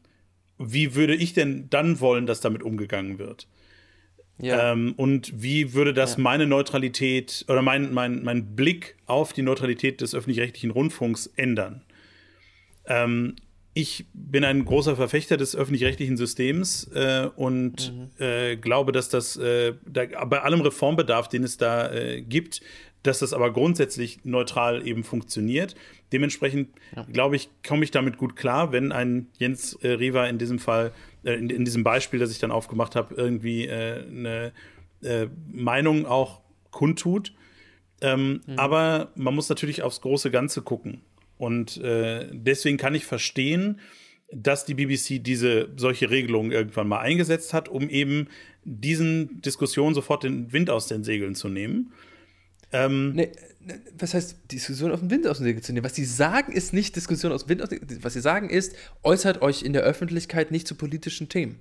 wie 0.58 0.96
würde 0.96 1.16
ich 1.16 1.34
denn 1.34 1.70
dann 1.70 2.00
wollen, 2.00 2.26
dass 2.26 2.42
damit 2.42 2.64
umgegangen 2.64 3.20
wird? 3.20 3.48
Ja. 4.40 4.72
Ähm, 4.72 4.94
und 4.98 5.44
wie 5.44 5.74
würde 5.74 5.94
das 5.94 6.16
ja. 6.16 6.22
meine 6.22 6.48
Neutralität 6.48 7.46
oder 7.48 7.62
mein, 7.62 7.94
mein, 7.94 8.24
mein 8.24 8.56
Blick 8.56 8.96
auf 9.06 9.34
die 9.34 9.44
Neutralität 9.44 10.02
des 10.02 10.16
öffentlich-rechtlichen 10.16 10.72
Rundfunks 10.72 11.28
ändern? 11.36 11.84
Ähm, 12.86 13.36
ich 13.74 14.06
bin 14.14 14.44
ein 14.44 14.66
großer 14.66 14.96
Verfechter 14.96 15.38
des 15.38 15.56
öffentlich-rechtlichen 15.56 16.16
Systems 16.16 16.90
äh, 16.94 17.30
und 17.36 17.94
mhm. 17.94 18.10
äh, 18.24 18.56
glaube, 18.56 18.92
dass 18.92 19.10
das 19.10 19.36
äh, 19.38 19.74
da, 19.86 20.06
bei 20.26 20.42
allem 20.42 20.62
Reformbedarf, 20.62 21.28
den 21.28 21.44
es 21.44 21.58
da 21.58 21.92
äh, 21.92 22.22
gibt, 22.22 22.62
dass 23.02 23.20
das 23.20 23.34
aber 23.34 23.52
grundsätzlich 23.52 24.24
neutral 24.26 24.88
eben 24.88 25.04
funktioniert. 25.04 25.76
Dementsprechend, 26.12 26.70
ja. 26.96 27.04
glaube 27.12 27.36
ich, 27.36 27.50
komme 27.68 27.84
ich 27.84 27.92
damit 27.92 28.18
gut 28.18 28.36
klar, 28.36 28.72
wenn 28.72 28.92
ein 28.92 29.28
Jens 29.40 29.74
äh, 29.82 29.90
Riva 29.90 30.28
in 30.28 30.38
diesem 30.38 30.60
Fall, 30.60 30.94
äh, 31.24 31.34
in, 31.34 31.50
in, 31.50 31.66
diesem 31.66 31.84
Beispiel, 31.84 32.20
das 32.20 32.32
ich 32.32 32.40
dann 32.40 32.52
aufgemacht 32.52 32.96
habe, 32.96 33.16
irgendwie 33.16 33.68
äh, 33.68 34.04
eine 34.08 34.52
Meinung 35.52 36.06
auch 36.06 36.40
kundtut. 36.72 37.34
Ähm, 38.00 38.42
mhm. 38.46 38.58
Aber 38.58 39.12
man 39.16 39.36
muss 39.36 39.50
natürlich 39.50 39.82
aufs 39.82 40.00
große 40.00 40.32
Ganze 40.32 40.62
gucken. 40.62 41.02
Und 41.44 41.76
äh, 41.82 42.30
deswegen 42.32 42.78
kann 42.78 42.96
ich 42.96 43.06
verstehen, 43.06 43.82
dass 44.32 44.64
die 44.64 44.76
BBC 44.76 45.22
diese 45.22 45.68
solche 45.76 46.10
Regelungen 46.10 46.54
irgendwann 46.54 46.88
mal 46.88 47.00
eingesetzt 47.00 47.54
hat, 47.54 47.68
um 47.68 47.90
eben 47.90 48.30
diesen 48.64 49.42
Diskussionen 49.42 49.94
sofort 49.94 50.24
den 50.24 50.54
Wind 50.54 50.70
aus 50.70 50.88
den 50.88 51.04
Segeln 51.04 51.36
zu 51.36 51.50
nehmen. 51.50 51.92
Ähm, 52.72 53.12
nee, 53.12 53.32
ne, 53.60 53.82
was 54.00 54.14
heißt 54.14 54.54
Diskussion 54.54 54.94
aus 54.94 55.02
dem 55.02 55.12
Wind 55.12 55.28
aus 55.28 55.40
den 55.40 55.44
Segeln 55.44 55.64
zu 55.64 55.74
nehmen? 55.74 55.84
Was 55.84 55.96
sie 55.96 56.06
sagen, 56.06 56.54
ist 56.54 56.72
nicht 56.72 56.96
Diskussion 56.96 57.34
aus 57.34 57.44
dem 57.44 57.50
Wind 57.50 57.62
aus 57.62 57.68
den 57.68 57.80
Segeln. 57.82 58.04
Was 58.06 58.14
sie 58.14 58.22
sagen 58.22 58.50
ist, 58.50 58.74
äußert 59.04 59.42
euch 59.42 59.64
in 59.64 59.74
der 59.74 59.82
Öffentlichkeit 59.82 60.50
nicht 60.50 60.66
zu 60.66 60.76
politischen 60.76 61.28
Themen. 61.28 61.60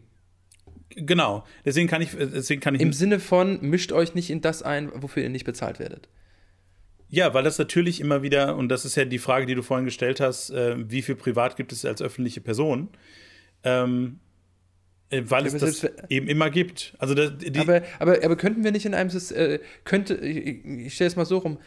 Genau. 0.91 1.45
Deswegen 1.65 1.89
kann 1.89 2.03
ich, 2.03 2.11
deswegen 2.17 2.61
kann 2.61 2.77
ich. 2.77 2.81
Im 2.81 2.93
Sinne 2.93 3.19
von, 3.19 3.61
mischt 3.63 3.91
euch 3.91 4.15
nicht 4.15 4.31
in 4.31 4.43
das 4.43 4.63
ein, 4.63 4.93
wofür 4.95 5.25
ihr 5.25 5.29
nicht 5.29 5.45
bezahlt 5.45 5.81
werdet. 5.81 6.09
Ja, 7.13 7.35
weil 7.35 7.45
das 7.45 7.59
natürlich 7.59 8.01
immer 8.01 8.23
wieder, 8.23 8.57
und 8.57 8.71
das 8.71 8.87
ist 8.87 8.97
ja 8.97 9.05
die 9.05 9.19
Frage, 9.19 9.45
die 9.45 9.55
du 9.55 9.61
vorhin 9.61 9.85
gestellt 9.85 10.19
hast, 10.19 10.49
äh, 10.49 10.77
wie 10.91 11.03
viel 11.03 11.15
privat 11.15 11.57
gibt 11.57 11.71
es 11.71 11.85
als 11.85 12.01
öffentliche 12.01 12.41
Person? 12.41 12.89
Ähm, 13.65 14.19
äh, 15.11 15.21
weil 15.27 15.45
es 15.45 15.53
das 15.53 15.87
eben 16.09 16.27
immer 16.27 16.49
gibt. 16.49 16.95
Also 16.99 17.13
das, 17.13 17.33
aber, 17.59 17.83
aber, 17.99 18.25
aber 18.25 18.37
könnten 18.37 18.65
wir 18.65 18.73
nicht 18.73 18.87
in 18.87 18.95
einem 18.95 19.11
System, 19.11 19.37
äh, 19.37 19.59
könnte, 19.85 20.15
ich, 20.15 20.65
ich 20.65 20.95
stelle 20.95 21.09
es 21.09 21.17
mal 21.17 21.27
so 21.27 21.37
rum, 21.37 21.59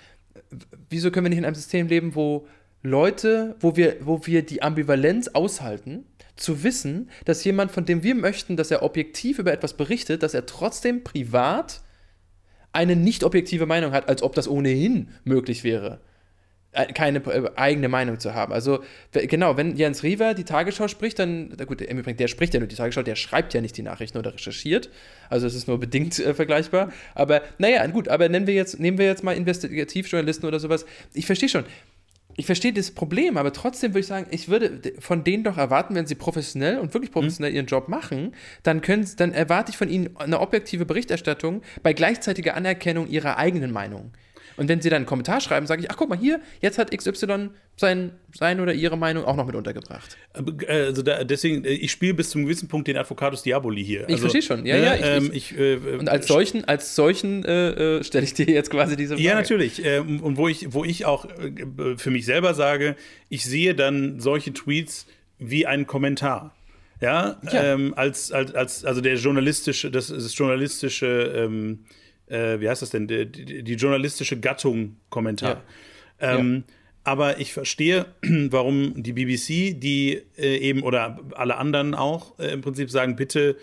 wieso 0.90 1.12
können 1.12 1.26
wir 1.26 1.30
nicht 1.30 1.38
in 1.38 1.46
einem 1.46 1.54
System 1.54 1.88
leben, 1.90 2.16
wo 2.16 2.48
Leute, 2.82 3.56
wo 3.60 3.76
wir, 3.76 3.98
wo 4.02 4.26
wir 4.26 4.44
die 4.44 4.64
Ambivalenz 4.64 5.28
aushalten, 5.28 6.06
zu 6.36 6.64
wissen, 6.64 7.12
dass 7.24 7.44
jemand, 7.44 7.72
von 7.72 7.86
dem 7.86 8.02
wir 8.02 8.16
möchten, 8.16 8.58
dass 8.58 8.72
er 8.72 8.82
objektiv 8.82 9.38
über 9.38 9.54
etwas 9.54 9.78
berichtet, 9.78 10.24
dass 10.24 10.34
er 10.34 10.48
trotzdem 10.48 11.04
privat 11.04 11.82
eine 12.76 12.96
nicht 12.96 13.24
objektive 13.24 13.66
Meinung 13.66 13.92
hat, 13.92 14.10
als 14.10 14.22
ob 14.22 14.36
das 14.36 14.48
ohnehin 14.48 15.08
möglich 15.24 15.64
wäre, 15.64 16.00
äh, 16.74 16.92
keine 16.92 17.20
äh, 17.20 17.50
eigene 17.56 17.88
Meinung 17.88 18.20
zu 18.20 18.34
haben. 18.34 18.52
Also 18.52 18.84
genau, 19.12 19.58
wenn 19.58 19.78
Jens 19.78 20.04
Riewer 20.04 20.34
die 20.34 20.44
Tagesschau 20.44 20.88
spricht, 20.88 21.20
dann, 21.20 21.56
gut, 21.66 21.82
im 21.82 21.98
Übrigen, 21.98 22.18
der 22.18 22.28
spricht 22.28 22.54
ja 22.54 22.60
nur 22.60 22.68
die 22.68 22.76
Tagesschau, 22.76 23.02
der 23.02 23.16
schreibt 23.16 23.54
ja 23.54 23.62
nicht 23.62 23.78
die 23.78 23.82
Nachrichten 23.82 24.18
oder 24.18 24.34
recherchiert. 24.34 24.90
Also 25.30 25.48
es 25.48 25.56
ist 25.56 25.68
nur 25.68 25.80
bedingt 25.80 26.20
äh, 26.20 26.34
vergleichbar. 26.34 26.92
Aber 27.14 27.42
naja, 27.58 27.86
gut, 27.88 28.10
aber 28.10 28.28
nennen 28.28 28.46
wir 28.46 28.54
jetzt, 28.54 28.80
nehmen 28.80 28.98
wir 28.98 29.06
jetzt 29.06 29.24
mal 29.24 29.36
Investigativjournalisten 29.36 30.48
oder 30.48 30.60
sowas. 30.60 30.86
Ich 31.14 31.26
verstehe 31.26 31.50
schon 31.50 31.64
ich 32.38 32.46
verstehe 32.46 32.74
das 32.74 32.92
Problem, 32.92 33.38
aber 33.38 33.54
trotzdem 33.54 33.92
würde 33.92 34.02
ich 34.02 34.08
sagen, 34.08 34.28
ich 34.32 34.50
würde 34.50 34.94
von 35.00 35.24
denen 35.24 35.44
doch 35.44 35.58
erwarten, 35.58 35.96
wenn 35.96 36.06
sie 36.06 36.16
professionell 36.16 36.80
und 36.80 36.94
wirklich 36.94 37.12
professionell 37.12 37.52
mhm. 37.52 37.56
ihren 37.56 37.66
Job 37.66 37.88
machen, 37.88 38.34
dann, 38.64 38.82
können, 38.82 39.08
dann 39.18 39.34
erwarte 39.34 39.72
ich 39.72 39.78
von 39.78 39.90
ihnen 39.90 40.16
eine 40.18 40.42
objektive 40.42 40.86
Berichterstattung 40.86 41.62
bei 41.82 41.94
gleichzeitiger 41.94 42.56
Anerkennung 42.56 43.08
ihrer 43.08 43.38
eigenen 43.38 43.72
Meinung. 43.72 44.12
Und 44.58 44.70
wenn 44.70 44.82
sie 44.82 44.90
dann 44.90 44.98
einen 44.98 45.06
Kommentar 45.06 45.42
schreiben, 45.42 45.68
sage 45.68 45.82
ich, 45.82 45.92
ach 45.92 45.98
guck 45.98 46.10
mal 46.10 46.18
hier, 46.18 46.40
jetzt 46.62 46.78
hat 46.78 46.96
XY 46.96 47.50
sein, 47.78 48.12
sein 48.34 48.60
oder 48.62 48.74
ihre 48.74 48.98
Meinung 48.98 49.26
auch 49.26 49.36
noch 49.36 49.46
mit 49.46 49.56
untergebracht. 49.56 50.18
Also 50.68 51.02
da, 51.02 51.24
deswegen, 51.24 51.66
äh, 51.66 51.70
ich 51.70 51.92
spiele 51.92 52.14
bis 52.14 52.30
zum 52.30 52.44
gewissen 52.44 52.68
Punkt 52.68 52.88
den 52.88 52.98
Advocatus 52.98 53.44
Diaboli 53.44 53.84
hier. 53.84 54.04
Ich 54.08 54.16
also, 54.16 54.30
verstehe 54.30 54.42
schon, 54.42 54.66
ja, 54.66 54.78
ne, 54.78 54.86
ja. 54.86 54.96
Ich, 54.96 55.04
ähm, 55.04 55.30
ich, 55.34 55.58
äh, 55.58 55.76
und 56.00 56.10
als 56.10 56.28
solchen, 56.28 56.66
als 56.66 56.96
solchen 56.96 57.44
äh, 57.44 57.98
äh, 57.98 58.04
stelle 58.04 58.24
ich 58.24 58.34
dir 58.34 58.46
jetzt 58.46 58.70
quasi 58.70 58.96
diese 58.96 59.16
Frage. 59.16 59.28
Ja, 59.28 59.36
natürlich. 59.36 59.84
Ähm, 59.84 60.22
und 60.22 60.38
wo 60.38 60.48
ich, 60.48 60.74
wo 60.74 60.86
ich 60.86 61.06
auch 61.06 61.26
äh, 61.26 61.98
für 61.98 62.12
mich 62.12 62.26
selber 62.26 62.54
sage, 62.54 62.96
ich 63.30 63.46
sehe 63.46 63.76
dann 63.76 64.20
solche 64.20 64.54
Tweets 64.54 65.06
wie 65.38 65.66
einen 65.66 65.86
Kommentar. 65.86 66.56
Ja, 67.02 67.38
ja. 67.52 67.74
Ähm, 67.74 67.94
als, 67.96 68.32
als, 68.32 68.56
als, 68.56 68.86
also 68.86 69.02
der 69.02 69.16
journalistische, 69.16 69.92
das, 69.92 70.08
das 70.08 70.38
journalistische 70.38 71.34
ähm, 71.36 71.86
äh, 72.28 72.60
wie 72.60 72.70
heißt 72.70 72.82
das 72.82 72.90
denn, 72.90 73.08
die, 73.08 73.26
die, 73.26 73.64
die 73.64 73.74
journalistische 73.74 74.40
Gattung 74.40 74.98
Kommentar. 75.10 75.64
Ja. 76.20 76.38
Ähm, 76.38 76.64
ja. 76.68 76.74
Aber 77.04 77.40
ich 77.40 77.54
verstehe, 77.54 78.08
warum 78.22 79.02
die 79.02 79.14
BBC, 79.14 79.80
die 79.80 80.22
äh, 80.38 80.58
eben 80.58 80.82
oder 80.82 81.20
alle 81.36 81.58
anderen 81.58 81.94
auch 81.94 82.38
äh, 82.40 82.48
im 82.48 82.62
Prinzip 82.62 82.90
sagen, 82.90 83.16
bitte 83.16 83.58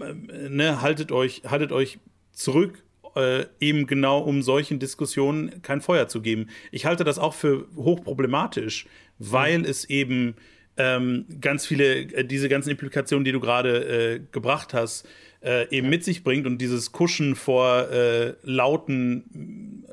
äh, 0.00 0.48
ne, 0.48 0.80
haltet 0.80 1.10
euch, 1.10 1.42
haltet 1.44 1.72
euch 1.72 1.98
zurück, 2.30 2.84
äh, 3.16 3.46
eben 3.58 3.86
genau 3.86 4.20
um 4.20 4.42
solchen 4.42 4.78
Diskussionen 4.78 5.60
kein 5.62 5.80
Feuer 5.80 6.06
zu 6.06 6.22
geben. 6.22 6.48
Ich 6.70 6.86
halte 6.86 7.02
das 7.02 7.18
auch 7.18 7.34
für 7.34 7.66
hochproblematisch, 7.74 8.86
weil 9.18 9.58
mhm. 9.58 9.64
es 9.64 9.84
eben 9.86 10.36
ähm, 10.76 11.26
ganz 11.40 11.66
viele, 11.66 11.96
äh, 11.96 12.24
diese 12.24 12.48
ganzen 12.48 12.70
Implikationen, 12.70 13.24
die 13.24 13.32
du 13.32 13.40
gerade 13.40 14.20
gebracht 14.30 14.72
hast, 14.72 15.08
äh, 15.44 15.68
eben 15.70 15.86
ja. 15.86 15.90
mit 15.90 16.04
sich 16.04 16.24
bringt 16.24 16.46
und 16.46 16.58
dieses 16.58 16.92
Kuschen 16.92 17.36
vor 17.36 17.90
äh, 17.90 18.34
lauten, 18.42 19.84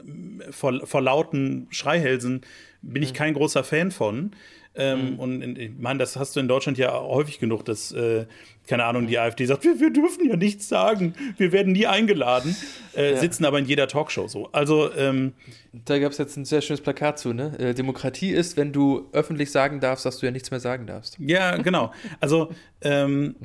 vor, 0.52 0.86
vor 0.86 1.02
lauten 1.02 1.68
Schreihälsen 1.70 2.42
bin 2.82 3.04
ich 3.04 3.14
kein 3.14 3.34
großer 3.34 3.64
Fan 3.64 3.92
von. 3.92 4.32
Ähm, 4.74 5.14
mhm. 5.14 5.20
Und 5.20 5.58
ich 5.58 5.72
meine, 5.78 6.00
das 6.00 6.16
hast 6.16 6.36
du 6.36 6.40
in 6.40 6.48
Deutschland 6.48 6.78
ja 6.78 6.98
häufig 7.00 7.40
genug, 7.40 7.66
dass, 7.66 7.92
äh, 7.92 8.26
keine 8.72 8.86
Ahnung, 8.86 9.06
die 9.06 9.20
AfD 9.20 9.46
sagt, 9.46 9.66
wir, 9.66 9.82
wir, 9.82 9.92
dürfen 9.92 10.30
ja 10.30 10.38
nichts 10.38 10.70
sagen, 10.70 11.14
wir 11.36 11.52
werden 11.52 11.74
nie 11.74 11.88
eingeladen, 11.88 12.56
äh, 12.96 13.12
ja. 13.12 13.18
sitzen 13.18 13.44
aber 13.44 13.60
in 13.60 13.66
jeder 13.66 13.90
Talkshow 13.90 14.30
so. 14.30 14.50
Also, 14.54 14.94
ähm, 14.96 15.34
da 15.74 16.00
gab 16.00 16.12
es 16.12 16.18
jetzt 16.18 16.38
ein 16.38 16.46
sehr 16.46 16.62
schönes 16.62 16.82
Plakat 16.82 17.18
zu, 17.20 17.34
ne? 17.34 17.58
Äh, 17.58 17.74
Demokratie 17.74 18.32
ist, 18.32 18.58
wenn 18.58 18.74
du 18.74 19.10
öffentlich 19.14 19.52
sagen 19.52 19.80
darfst, 19.80 20.06
dass 20.06 20.20
du 20.20 20.26
ja 20.26 20.32
nichts 20.32 20.52
mehr 20.52 20.60
sagen 20.60 20.86
darfst. 20.86 21.18
Ja, 21.20 21.56
genau. 21.58 21.94
Also, 22.20 22.52
ähm, 22.82 23.36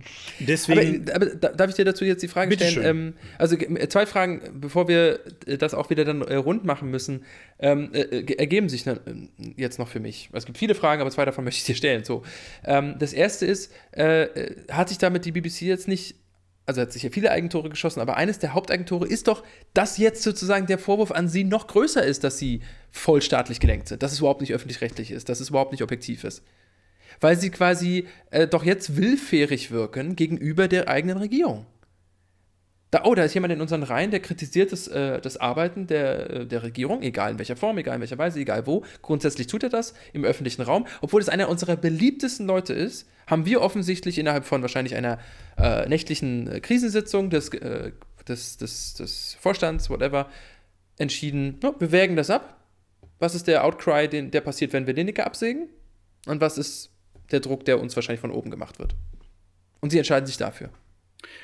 deswegen. 0.40 1.08
Aber, 1.10 1.26
aber, 1.26 1.50
darf 1.50 1.70
ich 1.70 1.76
dir 1.76 1.84
dazu 1.84 2.04
jetzt 2.04 2.22
die 2.22 2.28
Frage 2.28 2.54
stellen? 2.54 2.84
Ähm, 2.84 3.14
also, 3.38 3.56
äh, 3.56 3.88
zwei 3.88 4.06
Fragen, 4.06 4.40
bevor 4.60 4.88
wir 4.88 5.20
äh, 5.46 5.56
das 5.56 5.74
auch 5.74 5.88
wieder 5.90 6.04
dann 6.04 6.22
rund 6.22 6.64
machen 6.64 6.90
müssen, 6.90 7.24
ähm, 7.60 7.90
äh, 7.92 8.24
ergeben 8.34 8.68
sich 8.68 8.84
dann, 8.84 9.28
jetzt 9.56 9.78
noch 9.78 9.88
für 9.88 10.00
mich. 10.00 10.28
Es 10.32 10.46
gibt 10.46 10.58
viele 10.58 10.74
Fragen, 10.74 11.00
aber 11.00 11.10
zwei 11.10 11.24
davon 11.24 11.44
möchte 11.44 11.58
ich 11.58 11.64
dir 11.64 11.76
stellen. 11.76 12.04
So. 12.04 12.24
Ähm, 12.64 12.96
das 12.98 13.12
erste 13.12 13.46
ist, 13.46 13.72
äh, 13.92 14.26
hat 14.70 14.88
sich 14.88 14.98
damit 14.98 15.15
die 15.24 15.32
BBC 15.32 15.62
jetzt 15.62 15.88
nicht, 15.88 16.16
also 16.66 16.80
hat 16.80 16.92
sich 16.92 17.02
ja 17.02 17.10
viele 17.10 17.30
Eigentore 17.30 17.70
geschossen, 17.70 18.00
aber 18.00 18.16
eines 18.16 18.38
der 18.38 18.54
Haupteigentore 18.54 19.06
ist 19.06 19.28
doch, 19.28 19.44
dass 19.72 19.98
jetzt 19.98 20.22
sozusagen 20.22 20.66
der 20.66 20.78
Vorwurf 20.78 21.12
an 21.12 21.28
sie 21.28 21.44
noch 21.44 21.66
größer 21.66 22.04
ist, 22.04 22.24
dass 22.24 22.38
sie 22.38 22.60
vollstaatlich 22.90 23.60
gelenkt 23.60 23.88
sind, 23.88 24.02
dass 24.02 24.12
es 24.12 24.18
überhaupt 24.18 24.40
nicht 24.40 24.52
öffentlich-rechtlich 24.52 25.10
ist, 25.10 25.28
dass 25.28 25.40
es 25.40 25.50
überhaupt 25.50 25.72
nicht 25.72 25.82
objektiv 25.82 26.24
ist. 26.24 26.42
Weil 27.20 27.38
sie 27.38 27.50
quasi 27.50 28.08
äh, 28.30 28.46
doch 28.46 28.64
jetzt 28.64 28.96
willfährig 28.96 29.70
wirken 29.70 30.16
gegenüber 30.16 30.68
der 30.68 30.88
eigenen 30.88 31.16
Regierung. 31.16 31.66
Da, 32.92 33.02
oh, 33.04 33.14
da 33.16 33.24
ist 33.24 33.34
jemand 33.34 33.52
in 33.52 33.60
unseren 33.60 33.82
Reihen, 33.82 34.12
der 34.12 34.20
kritisiert 34.20 34.70
das, 34.70 34.86
äh, 34.86 35.20
das 35.20 35.36
Arbeiten 35.36 35.88
der, 35.88 36.30
äh, 36.30 36.46
der 36.46 36.62
Regierung, 36.62 37.02
egal 37.02 37.32
in 37.32 37.38
welcher 37.38 37.56
Form, 37.56 37.78
egal 37.78 37.96
in 37.96 38.00
welcher 38.00 38.18
Weise, 38.18 38.38
egal 38.38 38.66
wo. 38.66 38.84
Grundsätzlich 39.02 39.48
tut 39.48 39.64
er 39.64 39.70
das 39.70 39.92
im 40.12 40.24
öffentlichen 40.24 40.62
Raum. 40.62 40.86
Obwohl 41.00 41.20
es 41.20 41.28
einer 41.28 41.48
unserer 41.48 41.76
beliebtesten 41.76 42.46
Leute 42.46 42.74
ist, 42.74 43.08
haben 43.26 43.44
wir 43.44 43.60
offensichtlich 43.60 44.18
innerhalb 44.18 44.44
von 44.44 44.62
wahrscheinlich 44.62 44.94
einer 44.94 45.18
äh, 45.58 45.88
nächtlichen 45.88 46.46
äh, 46.48 46.60
Krisensitzung 46.60 47.28
des, 47.28 47.48
äh, 47.48 47.90
des, 48.28 48.56
des, 48.56 48.94
des 48.94 49.36
Vorstands, 49.40 49.90
whatever, 49.90 50.28
entschieden, 50.96 51.58
no, 51.62 51.74
wir 51.80 51.90
wägen 51.90 52.14
das 52.14 52.30
ab. 52.30 52.56
Was 53.18 53.34
ist 53.34 53.48
der 53.48 53.64
Outcry, 53.64 54.08
den, 54.08 54.30
der 54.30 54.42
passiert, 54.42 54.72
wenn 54.72 54.86
wir 54.86 54.94
Lineker 54.94 55.26
absägen? 55.26 55.68
Und 56.26 56.40
was 56.40 56.56
ist 56.56 56.90
der 57.32 57.40
Druck, 57.40 57.64
der 57.64 57.80
uns 57.80 57.96
wahrscheinlich 57.96 58.20
von 58.20 58.30
oben 58.30 58.50
gemacht 58.50 58.78
wird? 58.78 58.94
Und 59.80 59.90
sie 59.90 59.98
entscheiden 59.98 60.26
sich 60.26 60.36
dafür. 60.36 60.70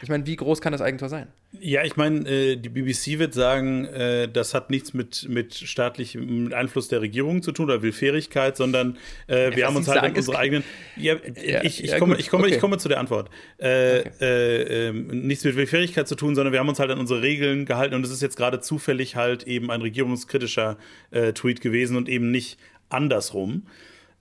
Ich 0.03 0.09
meine, 0.09 0.26
wie 0.26 0.37
groß 0.37 0.61
kann 0.61 0.72
das 0.72 0.80
Eigentor 0.80 1.09
sein? 1.09 1.28
Ja, 1.61 1.85
ich 1.85 1.97
meine, 1.97 2.28
äh, 2.28 2.57
die 2.57 2.68
BBC 2.68 3.18
wird 3.18 3.35
sagen, 3.35 3.85
äh, 3.85 4.28
das 4.28 4.55
hat 4.55 4.70
nichts 4.70 4.95
mit, 4.95 5.28
mit 5.28 5.55
staatlichem 5.55 6.53
Einfluss 6.53 6.89
der 6.89 7.01
Regierung 7.01 7.43
zu 7.43 7.53
tun 7.53 7.66
oder 7.66 7.83
Willfährigkeit, 7.83 8.57
sondern 8.57 8.97
äh, 9.28 9.51
ja, 9.51 9.57
wir 9.57 9.66
haben 9.66 9.76
uns 9.76 9.87
halt 9.87 10.01
sagen, 10.01 10.16
unsere 10.16 10.39
eigenen. 10.39 10.64
Ja, 10.97 11.14
ja, 11.45 11.62
ich, 11.62 11.85
ich, 11.85 11.91
ja, 11.91 11.99
komme, 11.99 12.16
ich, 12.16 12.30
komme, 12.30 12.45
okay. 12.45 12.55
ich 12.55 12.61
komme 12.61 12.78
zu 12.78 12.89
der 12.89 12.99
Antwort. 12.99 13.30
Äh, 13.59 14.01
okay. 14.01 14.11
Äh, 14.20 14.89
ähm, 14.89 15.07
nichts 15.26 15.45
mit 15.45 15.57
Willfährigkeit 15.57 16.09
zu 16.09 16.14
tun, 16.14 16.35
sondern 16.35 16.53
wir 16.53 16.61
haben 16.61 16.68
uns 16.68 16.78
halt 16.78 16.91
an 16.91 16.99
unsere 16.99 17.22
Regeln 17.22 17.66
gehalten 17.66 17.95
und 17.95 18.05
es 18.05 18.11
ist 18.11 18.22
jetzt 18.22 18.37
gerade 18.37 18.61
zufällig 18.61 19.16
halt 19.16 19.45
eben 19.45 19.70
ein 19.70 19.83
regierungskritischer 19.83 20.78
äh, 21.11 21.33
Tweet 21.33 21.61
gewesen 21.61 21.97
und 21.97 22.09
eben 22.09 22.30
nicht 22.30 22.59
andersrum. 22.89 23.66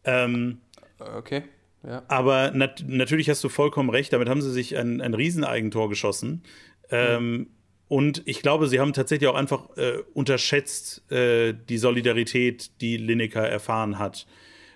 Ähm, 0.03 0.57
okay. 0.99 1.43
Ja. 1.85 2.03
Aber 2.07 2.51
nat 2.51 2.83
natürlich 2.87 3.29
hast 3.29 3.43
du 3.43 3.49
vollkommen 3.49 3.89
recht, 3.89 4.13
damit 4.13 4.29
haben 4.29 4.41
sie 4.41 4.51
sich 4.51 4.77
ein, 4.77 5.01
ein 5.01 5.13
Rieseneigentor 5.13 5.89
geschossen. 5.89 6.43
Ähm, 6.89 7.31
mhm. 7.31 7.47
Und 7.87 8.21
ich 8.25 8.41
glaube, 8.41 8.67
sie 8.67 8.79
haben 8.79 8.93
tatsächlich 8.93 9.27
auch 9.29 9.35
einfach 9.35 9.75
äh, 9.77 9.97
unterschätzt 10.13 11.11
äh, 11.11 11.53
die 11.53 11.77
Solidarität, 11.77 12.71
die 12.81 12.97
Lineker 12.97 13.47
erfahren 13.47 13.99
hat. 13.99 14.27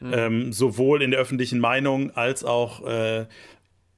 Mhm. 0.01 0.13
Ähm, 0.13 0.53
sowohl 0.53 1.01
in 1.01 1.11
der 1.11 1.19
öffentlichen 1.21 1.59
Meinung 1.59 2.11
als 2.11 2.43
auch 2.43 2.85
äh, 2.85 3.25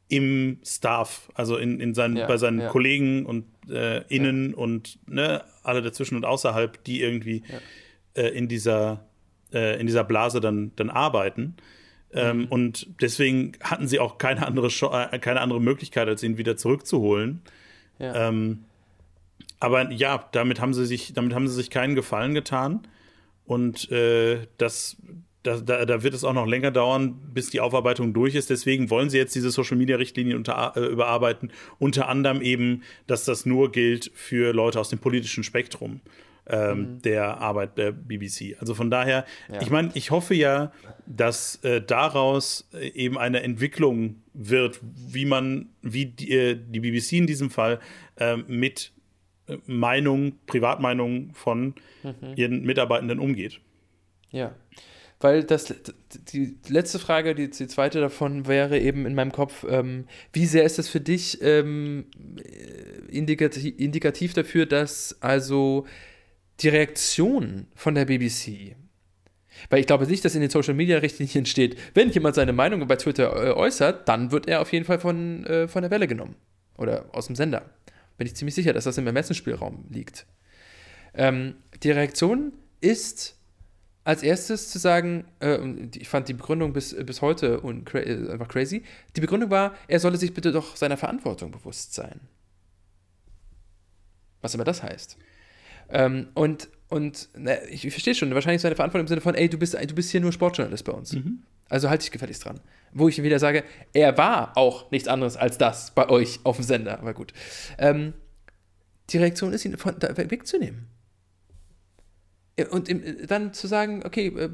im 0.10 0.60
Staff, 0.64 1.30
also 1.34 1.58
in, 1.58 1.80
in 1.80 1.93
seinen, 1.93 2.18
ja, 2.18 2.28
bei 2.28 2.38
seinen 2.38 2.62
ja. 2.62 2.70
Kollegen 2.70 3.26
und 3.26 3.45
äh, 3.70 4.03
innen 4.08 4.53
und 4.53 4.99
ne, 5.08 5.43
alle 5.64 5.82
dazwischen 5.82 6.16
und 6.16 6.24
außerhalb, 6.24 6.84
die 6.84 7.01
irgendwie 7.01 7.43
äh, 8.14 8.28
in 8.30 8.47
dieser 8.47 9.08
äh, 9.53 9.80
in 9.80 9.88
dieser 9.88 10.03
Blase 10.03 10.39
dann, 10.39 10.72
dann 10.76 10.89
arbeiten. 10.89 11.55
Ähm, 12.18 12.38
mhm. 12.38 12.45
und 12.45 12.88
deswegen 13.01 13.53
hatten 13.61 13.88
sie 13.88 13.99
auch 13.99 14.18
keine 14.18 14.45
andere, 14.45 14.68
äh, 14.68 15.20
keine 15.20 15.41
andere 15.41 15.61
Möglichkeit, 15.61 16.07
als 16.07 16.24
ihn 16.24 16.38
wieder 16.38 16.57
zurückzuholen. 16.57 17.41
Ja. 17.99 18.30
Ähm, 18.30 18.65
aber 19.59 19.91
ja, 19.91 20.28
damit 20.32 20.61
haben 20.61 20.74
sie 20.74 20.86
sich, 20.86 21.13
damit 21.13 21.34
haben 21.34 21.47
sie 21.47 21.55
sich 21.55 21.70
keinen 21.70 21.95
Gefallen 21.95 22.34
getan. 22.34 22.88
Und 23.45 23.91
äh, 23.91 24.47
das, 24.57 24.97
da, 25.43 25.57
da, 25.57 25.86
da, 25.86 26.03
wird 26.03 26.13
es 26.13 26.24
auch 26.24 26.34
noch 26.34 26.45
länger 26.45 26.72
dauern, 26.72 27.20
bis 27.34 27.49
die 27.49 27.59
Aufarbeitung 27.59 28.13
durch 28.13 28.36
ist. 28.36 28.49
Deswegen 28.49 28.89
wollen 28.89 29.09
sie 29.09 29.18
jetzt 29.18 29.34
diese 29.36 29.49
Social-Media-Richtlinien 29.49 30.43
äh, 30.45 30.80
überarbeiten. 30.80 31.51
Unter 31.80 32.09
anderem 32.09 32.41
eben, 32.41 32.84
dass 33.07 33.26
das 33.26 33.45
nur 33.45 33.72
gilt 33.72 34.11
für 34.13 34.53
Leute 34.53 34.80
aus 34.80 34.89
dem 34.89 34.99
politischen 34.99 35.43
Spektrum 35.43 36.01
ähm, 36.49 36.79
mhm. 36.79 37.01
der 37.01 37.37
Arbeit 37.37 37.77
der 37.77 37.91
BBC. 37.91 38.55
Also 38.59 38.73
von 38.73 38.89
daher, 38.89 39.25
ja. 39.51 39.61
ich 39.61 39.69
meine, 39.69 39.91
ich 39.93 40.11
hoffe 40.11 40.33
ja, 40.33 40.71
dass 41.05 41.63
äh, 41.63 41.81
daraus 41.81 42.67
äh, 42.73 42.89
eben 42.89 43.17
eine 43.17 43.41
Entwicklung 43.43 44.21
wird, 44.33 44.79
wie 44.81 45.25
man, 45.25 45.69
wie 45.81 46.05
die, 46.05 46.31
äh, 46.31 46.55
die 46.55 46.79
BBC 46.79 47.13
in 47.13 47.27
diesem 47.27 47.49
Fall 47.49 47.79
äh, 48.17 48.37
mit 48.37 48.91
äh, 49.47 49.57
Meinung, 49.65 50.39
Privatmeinung 50.47 51.33
von 51.33 51.75
mhm. 52.03 52.33
ihren 52.35 52.63
Mitarbeitenden 52.63 53.19
umgeht. 53.19 53.59
Ja. 54.31 54.55
Weil 55.19 55.43
das, 55.43 55.73
die 56.31 56.57
letzte 56.67 56.99
Frage, 56.99 57.33
die, 57.33 57.49
die 57.49 57.67
zweite 57.67 57.99
davon 57.99 58.45
wäre 58.45 58.77
eben 58.77 59.07
in 59.07 59.15
meinem 59.15 59.31
Kopf, 59.31 59.65
ähm, 59.67 60.05
wie 60.31 60.45
sehr 60.45 60.63
ist 60.63 60.77
das 60.77 60.89
für 60.89 61.01
dich 61.01 61.41
ähm, 61.41 62.05
indikativ, 63.09 63.73
indikativ 63.79 64.35
dafür, 64.35 64.67
dass 64.67 65.17
also 65.19 65.87
die 66.60 66.70
Reaktion 66.70 67.68
von 67.76 67.95
der 67.95 68.05
BBC. 68.05 68.76
Weil 69.70 69.80
ich 69.80 69.88
glaube 69.88 70.05
nicht, 70.05 70.24
dass 70.24 70.36
in 70.36 70.41
den 70.41 70.49
Social 70.49 70.74
Media 70.74 70.99
Richtlinien 70.99 71.45
steht, 71.45 71.78
wenn 71.93 72.10
jemand 72.10 72.36
seine 72.36 72.53
Meinung 72.53 72.88
bei 72.88 72.95
Twitter 72.95 73.36
äh, 73.36 73.51
äußert, 73.51 74.08
dann 74.08 74.32
wird 74.32 74.47
er 74.47 74.62
auf 74.62 74.72
jeden 74.72 74.86
Fall 74.86 74.99
von, 74.99 75.45
äh, 75.45 75.68
von 75.68 75.82
der 75.82 75.91
Welle 75.91 76.08
genommen. 76.08 76.36
Oder 76.78 77.05
aus 77.12 77.28
dem 77.28 77.36
Sender. 77.36 77.70
Bin 78.18 78.28
ich 78.28 78.36
ziemlich 78.36 78.55
sicher, 78.55 78.74
dass 78.74 78.84
das 78.84 78.97
im 78.97 79.08
Ermessensspielraum 79.08 79.86
liegt. 79.89 80.26
Ähm, 81.14 81.55
die 81.82 81.91
Reaktion 81.91 82.53
ist 82.82 83.36
als 84.03 84.24
erstes 84.24 84.70
zu 84.70 84.80
sagen, 84.80 85.26
äh, 85.39 85.60
ich 85.95 86.08
fand 86.08 86.30
die 86.30 86.34
Begründung 86.34 86.72
bis, 86.74 86.95
bis 86.95 87.22
heute 87.22 87.60
und 87.60 87.93
äh, 87.93 88.30
einfach 88.32 88.47
crazy. 88.47 88.84
Die 89.16 89.22
Begründung 89.22 89.49
war, 89.49 89.76
er 89.88 89.99
solle 89.99 90.18
sich 90.18 90.34
bitte 90.34 90.51
doch 90.51 90.76
seiner 90.76 90.97
Verantwortung 90.97 91.51
bewusst 91.51 91.93
sein. 91.93 92.22
Was 94.41 94.53
immer 94.53 94.64
das 94.64 94.84
heißt. 94.84 95.18
Ähm, 95.89 96.27
und 96.33 96.69
und 96.89 97.29
na, 97.35 97.51
ich, 97.69 97.85
ich 97.85 97.93
verstehe 97.93 98.15
schon, 98.15 98.33
wahrscheinlich 98.33 98.61
seine 98.61 98.75
Verantwortung 98.75 99.05
im 99.05 99.07
Sinne 99.09 99.21
von, 99.21 99.35
ey, 99.35 99.49
du 99.49 99.57
bist, 99.57 99.73
du 99.73 99.95
bist 99.95 100.09
hier 100.11 100.21
nur 100.21 100.31
Sportjournalist 100.31 100.85
bei 100.85 100.93
uns. 100.93 101.13
Mhm. 101.13 101.43
Also 101.69 101.89
halte 101.89 102.03
dich 102.03 102.11
gefälligst 102.11 102.45
dran. 102.45 102.61
Wo 102.93 103.09
ich 103.09 103.21
wieder 103.21 103.39
sage, 103.39 103.63
er 103.93 104.17
war 104.17 104.57
auch 104.57 104.89
nichts 104.89 105.09
anderes 105.09 105.35
als 105.35 105.57
das 105.57 105.91
bei 105.91 106.07
euch 106.09 106.39
auf 106.43 106.55
dem 106.55 106.63
Sender. 106.63 106.99
Aber 106.99 107.13
gut. 107.13 107.33
Ähm, 107.77 108.13
die 109.09 109.17
Reaktion 109.17 109.51
ist, 109.51 109.65
ihn 109.65 109.77
von, 109.77 109.99
da 109.99 110.15
wegzunehmen. 110.15 110.88
Und 112.71 112.89
im, 112.89 113.27
dann 113.27 113.53
zu 113.53 113.67
sagen, 113.67 114.01
okay, 114.05 114.27
äh, 114.27 114.49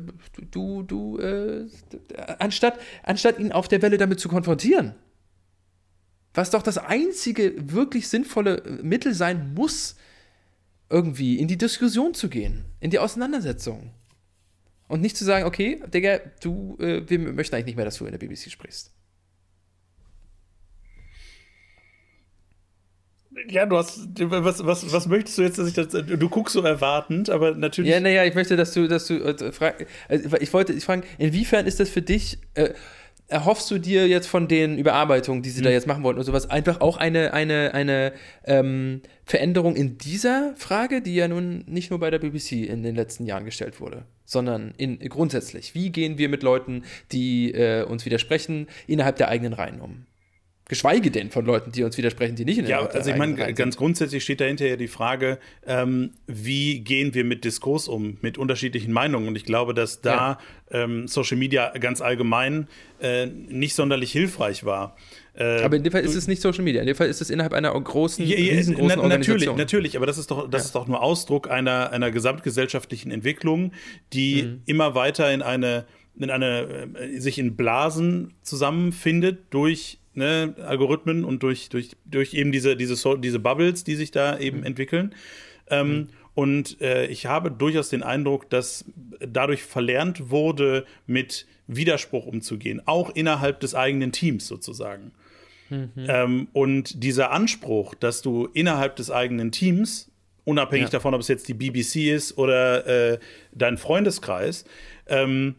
du, 0.51 0.84
du, 0.84 1.19
äh, 1.19 1.67
anstatt, 2.39 2.79
anstatt 3.03 3.39
ihn 3.39 3.51
auf 3.51 3.67
der 3.67 3.81
Welle 3.81 3.97
damit 3.97 4.19
zu 4.19 4.27
konfrontieren, 4.27 4.95
was 6.34 6.49
doch 6.49 6.63
das 6.63 6.79
einzige 6.79 7.53
wirklich 7.71 8.09
sinnvolle 8.09 8.81
Mittel 8.81 9.13
sein 9.13 9.53
muss, 9.53 9.95
irgendwie 10.93 11.39
in 11.39 11.47
die 11.47 11.57
Diskussion 11.57 12.13
zu 12.13 12.29
gehen, 12.29 12.65
in 12.79 12.91
die 12.91 12.99
Auseinandersetzung. 12.99 13.91
Und 14.87 15.01
nicht 15.01 15.17
zu 15.17 15.25
sagen, 15.25 15.45
okay, 15.45 15.81
Digga, 15.91 16.19
du, 16.39 16.77
äh, 16.79 17.01
wir 17.09 17.17
möchten 17.17 17.55
eigentlich 17.55 17.65
nicht 17.65 17.75
mehr, 17.77 17.85
dass 17.85 17.97
du 17.97 18.05
in 18.05 18.11
der 18.11 18.19
BBC 18.19 18.51
sprichst. 18.51 18.93
Ja, 23.49 23.65
du 23.65 23.77
hast, 23.77 24.07
was, 24.19 24.63
was, 24.63 24.93
was 24.93 25.07
möchtest 25.07 25.39
du 25.39 25.41
jetzt, 25.41 25.57
dass 25.57 25.67
ich 25.67 25.73
das, 25.73 25.87
du 25.87 26.29
guckst 26.29 26.53
so 26.53 26.61
erwartend, 26.61 27.31
aber 27.31 27.55
natürlich. 27.55 27.89
Ja, 27.89 27.99
naja, 27.99 28.23
ich 28.25 28.35
möchte, 28.35 28.55
dass 28.55 28.73
du, 28.73 28.87
dass 28.87 29.07
du, 29.07 29.15
äh, 29.15 29.51
frag, 29.51 29.87
also 30.07 30.37
ich 30.37 30.53
wollte, 30.53 30.73
ich 30.73 30.85
fragen, 30.85 31.01
inwiefern 31.17 31.65
ist 31.65 31.79
das 31.79 31.89
für 31.89 32.03
dich, 32.03 32.37
äh, 32.53 32.69
erhoffst 33.28 33.69
du 33.71 33.80
dir 33.80 34.07
jetzt 34.07 34.28
von 34.28 34.47
den 34.47 34.78
Überarbeitungen, 34.78 35.41
die 35.41 35.49
sie 35.49 35.61
mhm. 35.61 35.65
da 35.65 35.71
jetzt 35.71 35.88
machen 35.88 36.03
wollten 36.03 36.19
und 36.19 36.26
sowas, 36.26 36.49
einfach 36.49 36.82
auch 36.82 36.97
eine, 36.97 37.34
eine, 37.34 37.74
eine 37.74 38.13
ähm, 38.45 39.01
Veränderung 39.26 39.76
in 39.76 39.97
dieser 39.97 40.53
Frage, 40.57 41.01
die 41.01 41.15
ja 41.15 41.28
nun 41.28 41.63
nicht 41.67 41.89
nur 41.89 41.99
bei 41.99 42.09
der 42.09 42.19
BBC 42.19 42.51
in 42.67 42.84
den 42.84 42.95
letzten 42.95 43.26
Jahren 43.26 43.45
gestellt 43.45 43.80
wurde, 43.80 44.05
sondern 44.26 44.74
in, 44.78 44.99
grundsätzlich. 44.99 45.74
Wie 45.74 45.91
gehen 45.91 46.17
wir 46.17 46.30
mit 46.30 46.43
Leuten, 46.43 46.84
die 47.11 47.53
äh, 47.53 47.84
uns 47.84 48.05
widersprechen, 48.05 48.67
innerhalb 48.88 49.15
der 49.15 49.30
eigenen 49.30 49.53
Reihen 49.53 49.82
um? 49.82 50.05
Geschweige 50.70 51.11
denn 51.11 51.30
von 51.30 51.45
Leuten, 51.45 51.74
die 51.74 51.84
uns 51.84 51.97
widersprechen, 51.97 52.38
die 52.38 52.45
nicht 52.45 52.57
in 52.57 52.66
der 52.66 52.80
Ja, 52.80 52.86
also 52.86 53.11
ich 53.11 53.18
meine, 53.18 53.53
ganz 53.53 53.76
grundsätzlich 53.76 54.24
steht 54.24 54.39
dahinter 54.39 54.66
ja 54.66 54.78
die 54.78 54.88
Frage, 54.88 55.38
ähm, 55.68 56.11
wie 56.26 56.80
gehen 56.80 57.14
wir 57.14 57.26
mit 57.26 57.43
Diskurs 57.43 57.89
um, 57.89 58.18
mit 58.22 58.38
unterschiedlichen 58.38 58.93
Meinungen? 58.93 59.28
Und 59.28 59.36
ich 59.36 59.43
glaube, 59.43 59.74
dass 59.74 59.99
da 59.99 60.39
ja. 60.72 60.84
ähm, 60.84 61.07
Social 61.09 61.36
Media 61.36 61.70
ganz 61.78 61.99
allgemein 61.99 62.70
äh, 63.01 63.26
nicht 63.26 63.76
sonderlich 63.76 64.14
hilfreich 64.14 64.64
war. 64.64 64.95
Äh, 65.36 65.61
aber 65.61 65.76
in 65.76 65.84
dem 65.84 65.91
Fall 65.91 66.03
ist 66.03 66.16
es 66.16 66.28
nicht 66.28 66.41
Social 66.41 66.64
Media, 66.64 66.80
in 66.80 66.88
dem 66.88 66.95
Fall 66.95 67.07
ist 67.07 67.20
es 67.20 67.30
innerhalb 67.30 67.51
einer 67.51 67.78
großen, 67.78 68.26
ja, 68.26 68.38
ja, 68.38 68.53
riesengroßen 68.53 68.97
na, 68.97 69.03
Organisation. 69.03 69.36
Natürlich, 69.36 69.57
natürlich, 69.57 69.97
aber 69.97 70.05
das 70.05 70.18
ist 70.18 70.32
doch, 70.32 70.49
das 70.49 70.61
ja. 70.61 70.66
ist 70.68 70.76
doch 70.76 70.88
nur 70.88 71.03
Ausdruck 71.03 71.51
einer, 71.51 71.91
einer 71.91 72.09
gesamtgesellschaftlichen 72.09 73.11
Entwicklung, 73.11 73.74
die 74.14 74.43
mhm. 74.43 74.61
immer 74.66 74.95
weiter 74.95 75.30
in 75.34 75.41
eine, 75.41 75.86
in 76.18 76.30
eine, 76.30 76.88
äh, 76.95 77.20
sich 77.20 77.38
in 77.38 77.57
Blasen 77.57 78.34
zusammenfindet 78.43 79.39
durch 79.49 79.99
ne, 80.16 80.55
Algorithmen 80.66 81.24
und 81.24 81.43
durch, 81.43 81.70
durch, 81.70 81.91
durch 82.05 82.34
eben 82.34 82.51
diese, 82.51 82.76
diese, 82.76 83.20
diese 83.20 83.39
Bubbles, 83.39 83.84
die 83.84 83.95
sich 83.95 84.11
da 84.11 84.38
eben 84.38 84.59
mhm. 84.59 84.66
entwickeln. 84.66 85.16
Ähm, 85.70 85.88
mhm. 85.88 86.07
Und 86.36 86.82
äh, 86.82 87.05
ich 87.07 87.28
habe 87.28 87.51
durchaus 87.51 87.89
den 87.89 88.03
Eindruck, 88.03 88.49
dass 88.49 88.86
dadurch 89.20 89.64
verlernt 89.64 90.32
wurde, 90.32 90.86
mit 91.05 91.45
Widerspruch 91.68 92.26
umzugehen, 92.26 92.82
auch 92.86 93.11
innerhalb 93.11 93.59
des 93.59 93.76
eigenen 93.76 94.11
Teams 94.11 94.47
sozusagen. 94.47 95.11
Mhm. 95.70 95.91
Ähm, 95.95 96.47
und 96.53 97.03
dieser 97.03 97.32
Anspruch, 97.32 97.93
dass 97.95 98.22
du 98.22 98.47
innerhalb 98.53 98.95
des 98.95 99.11
eigenen 99.11 99.51
Teams, 99.51 100.11
unabhängig 100.43 100.88
ja. 100.88 100.91
davon, 100.91 101.14
ob 101.14 101.22
es 101.22 101.28
jetzt 101.28 101.47
die 101.47 101.53
BBC 101.53 102.11
ist 102.14 102.38
oder 102.38 102.86
äh, 103.14 103.20
dein 103.53 103.78
Freundeskreis, 103.78 104.66
ähm, 105.07 105.55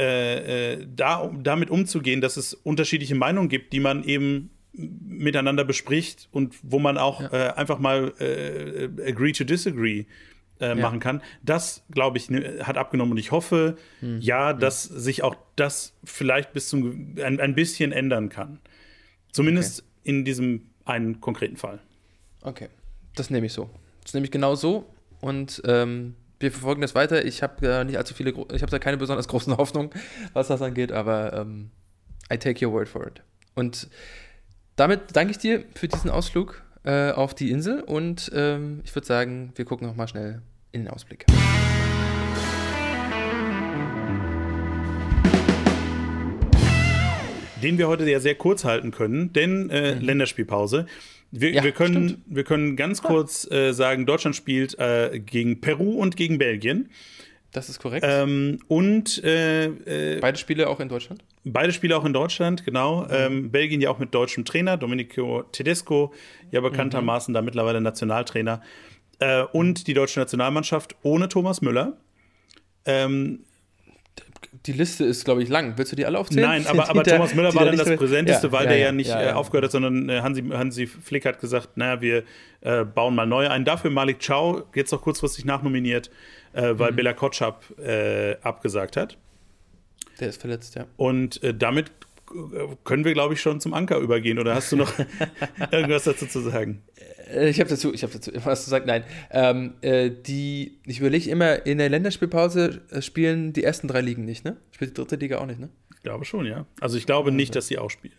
äh, 0.00 0.72
äh, 0.72 0.86
da, 0.96 1.30
damit 1.42 1.68
umzugehen, 1.68 2.22
dass 2.22 2.38
es 2.38 2.54
unterschiedliche 2.54 3.14
Meinungen 3.14 3.50
gibt, 3.50 3.74
die 3.74 3.80
man 3.80 4.02
eben 4.02 4.48
miteinander 4.72 5.62
bespricht 5.62 6.28
und 6.32 6.54
wo 6.62 6.78
man 6.78 6.96
auch 6.96 7.20
ja. 7.20 7.32
äh, 7.32 7.52
einfach 7.52 7.78
mal 7.78 8.14
äh, 8.18 8.88
agree 9.06 9.32
to 9.32 9.44
disagree 9.44 10.06
äh, 10.58 10.68
ja. 10.68 10.74
machen 10.74 11.00
kann. 11.00 11.20
Das, 11.42 11.84
glaube 11.90 12.16
ich, 12.16 12.30
ne, 12.30 12.60
hat 12.62 12.78
abgenommen 12.78 13.12
und 13.12 13.18
ich 13.18 13.30
hoffe, 13.30 13.76
hm. 14.00 14.20
ja, 14.22 14.54
dass 14.54 14.88
hm. 14.88 14.98
sich 15.00 15.22
auch 15.22 15.36
das 15.54 15.92
vielleicht 16.02 16.54
bis 16.54 16.70
zum 16.70 17.16
ein, 17.22 17.38
ein 17.38 17.54
bisschen 17.54 17.92
ändern 17.92 18.30
kann. 18.30 18.58
Zumindest 19.32 19.80
okay. 19.80 19.88
in 20.04 20.24
diesem 20.24 20.70
einen 20.86 21.20
konkreten 21.20 21.58
Fall. 21.58 21.78
Okay, 22.40 22.68
das 23.16 23.28
nehme 23.28 23.44
ich 23.44 23.52
so. 23.52 23.68
Das 24.02 24.14
nehme 24.14 24.24
ich 24.24 24.30
genau 24.30 24.54
so 24.54 24.86
und 25.20 25.60
ähm, 25.66 26.14
wir 26.40 26.50
verfolgen 26.50 26.80
das 26.80 26.94
weiter. 26.94 27.24
Ich 27.24 27.42
habe 27.42 27.54
da 27.60 27.84
nicht 27.84 27.98
allzu 27.98 28.14
viele, 28.14 28.30
ich 28.30 28.62
habe 28.62 28.70
da 28.70 28.78
keine 28.78 28.96
besonders 28.96 29.28
großen 29.28 29.56
Hoffnungen, 29.58 29.90
was 30.32 30.48
das 30.48 30.62
angeht, 30.62 30.90
aber 30.90 31.34
ähm, 31.34 31.70
I 32.32 32.38
take 32.38 32.66
your 32.66 32.72
word 32.72 32.88
for 32.88 33.06
it. 33.06 33.22
Und 33.54 33.88
damit 34.76 35.00
danke 35.12 35.32
ich 35.32 35.38
dir 35.38 35.64
für 35.74 35.86
diesen 35.86 36.10
Ausflug 36.10 36.62
äh, 36.84 37.10
auf 37.12 37.34
die 37.34 37.50
Insel 37.50 37.82
und 37.82 38.30
ähm, 38.34 38.80
ich 38.84 38.94
würde 38.94 39.06
sagen, 39.06 39.52
wir 39.54 39.66
gucken 39.66 39.86
noch 39.86 39.96
mal 39.96 40.08
schnell 40.08 40.40
in 40.72 40.84
den 40.84 40.90
Ausblick. 40.90 41.26
Den 47.62 47.76
wir 47.76 47.88
heute 47.88 48.08
ja 48.08 48.20
sehr 48.20 48.36
kurz 48.36 48.64
halten 48.64 48.90
können, 48.90 49.34
denn 49.34 49.68
äh, 49.68 49.94
mhm. 49.94 50.00
Länderspielpause. 50.00 50.86
Wir, 51.32 51.50
ja, 51.52 51.62
wir, 51.62 51.72
können, 51.72 52.24
wir 52.26 52.44
können 52.44 52.76
ganz 52.76 53.02
kurz 53.02 53.48
äh, 53.50 53.72
sagen, 53.72 54.04
Deutschland 54.06 54.34
spielt 54.34 54.78
äh, 54.78 55.20
gegen 55.24 55.60
Peru 55.60 55.92
und 55.92 56.16
gegen 56.16 56.38
Belgien. 56.38 56.90
Das 57.52 57.68
ist 57.68 57.80
korrekt. 57.80 58.06
Ähm, 58.08 58.60
und 58.68 59.22
äh, 59.24 59.66
äh 59.66 60.20
beide 60.20 60.38
Spiele 60.38 60.68
auch 60.68 60.80
in 60.80 60.88
Deutschland? 60.88 61.24
Beide 61.44 61.72
Spiele 61.72 61.96
auch 61.96 62.04
in 62.04 62.12
Deutschland, 62.12 62.64
genau. 62.64 63.02
Mhm. 63.02 63.08
Ähm, 63.10 63.50
Belgien 63.50 63.80
ja 63.80 63.90
auch 63.90 63.98
mit 63.98 64.14
deutschem 64.14 64.44
Trainer, 64.44 64.76
Domenico 64.76 65.42
Tedesco, 65.50 66.12
ja 66.50 66.60
bekanntermaßen 66.60 67.32
mhm. 67.32 67.34
da 67.34 67.42
mittlerweile 67.42 67.80
Nationaltrainer. 67.80 68.60
Äh, 69.18 69.42
und 69.52 69.86
die 69.86 69.94
deutsche 69.94 70.20
Nationalmannschaft 70.20 70.96
ohne 71.02 71.28
Thomas 71.28 71.60
Müller. 71.60 71.96
Ähm, 72.84 73.40
die 74.66 74.72
Liste 74.72 75.04
ist, 75.04 75.24
glaube 75.24 75.42
ich, 75.42 75.48
lang. 75.48 75.74
Willst 75.76 75.92
du 75.92 75.96
die 75.96 76.06
alle 76.06 76.18
aufzählen? 76.18 76.48
Nein, 76.48 76.66
aber, 76.66 76.88
aber 76.90 77.02
der, 77.02 77.16
Thomas 77.16 77.34
Müller 77.34 77.54
war 77.54 77.64
dann 77.64 77.76
das 77.76 77.96
Präsenteste, 77.96 78.48
ja, 78.48 78.52
weil 78.52 78.64
ja, 78.64 78.70
der 78.70 78.78
ja, 78.78 78.92
nicht 78.92 79.08
ja, 79.08 79.30
äh, 79.30 79.32
aufgehört 79.32 79.64
hat, 79.64 79.72
sondern 79.72 80.08
äh, 80.08 80.20
Hansi, 80.20 80.42
Hansi 80.42 80.86
Flick 80.86 81.26
hat 81.26 81.40
gesagt, 81.40 81.76
naja, 81.76 82.00
wir 82.00 82.24
äh, 82.60 82.84
bauen 82.84 83.14
mal 83.14 83.26
neu 83.26 83.48
ein. 83.48 83.64
Dafür 83.64 83.90
Malik 83.90 84.24
Chow 84.24 84.64
jetzt 84.74 84.92
noch 84.92 85.02
kurzfristig 85.02 85.44
nachnominiert, 85.44 86.10
äh, 86.52 86.74
weil 86.76 86.92
mhm. 86.92 86.96
Bela 86.96 87.12
Kotschap 87.12 87.64
äh, 87.78 88.36
abgesagt 88.42 88.96
hat. 88.96 89.16
Der 90.18 90.28
ist 90.28 90.40
verletzt, 90.40 90.74
ja. 90.74 90.86
Und 90.96 91.40
damit 91.54 91.90
können 92.84 93.04
wir, 93.04 93.12
glaube 93.12 93.34
ich, 93.34 93.40
schon 93.40 93.60
zum 93.60 93.74
Anker 93.74 93.98
übergehen. 93.98 94.38
Oder 94.38 94.54
hast 94.54 94.70
du 94.70 94.76
noch 94.76 94.92
irgendwas 95.70 96.04
dazu 96.04 96.26
zu 96.26 96.40
sagen? 96.40 96.82
Äh, 97.30 97.50
ich 97.50 97.60
habe 97.60 97.70
dazu, 97.70 97.92
ich 97.92 98.02
habe 98.02 98.12
dazu 98.12 98.30
was 98.44 98.64
zu 98.64 98.70
sagen. 98.70 98.86
Nein, 98.86 99.04
ähm, 99.30 99.74
äh, 99.80 100.10
die, 100.10 100.78
ich 100.86 101.00
überlege 101.00 101.30
immer, 101.30 101.66
in 101.66 101.78
der 101.78 101.88
Länderspielpause 101.88 102.82
äh, 102.90 103.02
spielen 103.02 103.52
die 103.52 103.64
ersten 103.64 103.88
drei 103.88 104.00
Ligen 104.00 104.24
nicht, 104.24 104.44
ne? 104.44 104.56
Spielt 104.72 104.90
die 104.90 104.94
dritte 104.94 105.16
Liga 105.16 105.38
auch 105.38 105.46
nicht, 105.46 105.60
ne? 105.60 105.68
Ich 105.94 106.02
glaube 106.02 106.24
schon, 106.24 106.46
ja. 106.46 106.66
Also 106.80 106.96
ich 106.96 107.06
glaube 107.06 107.32
nicht, 107.32 107.54
dass 107.54 107.68
sie 107.68 107.78
auch 107.78 107.90
spielen. 107.90 108.14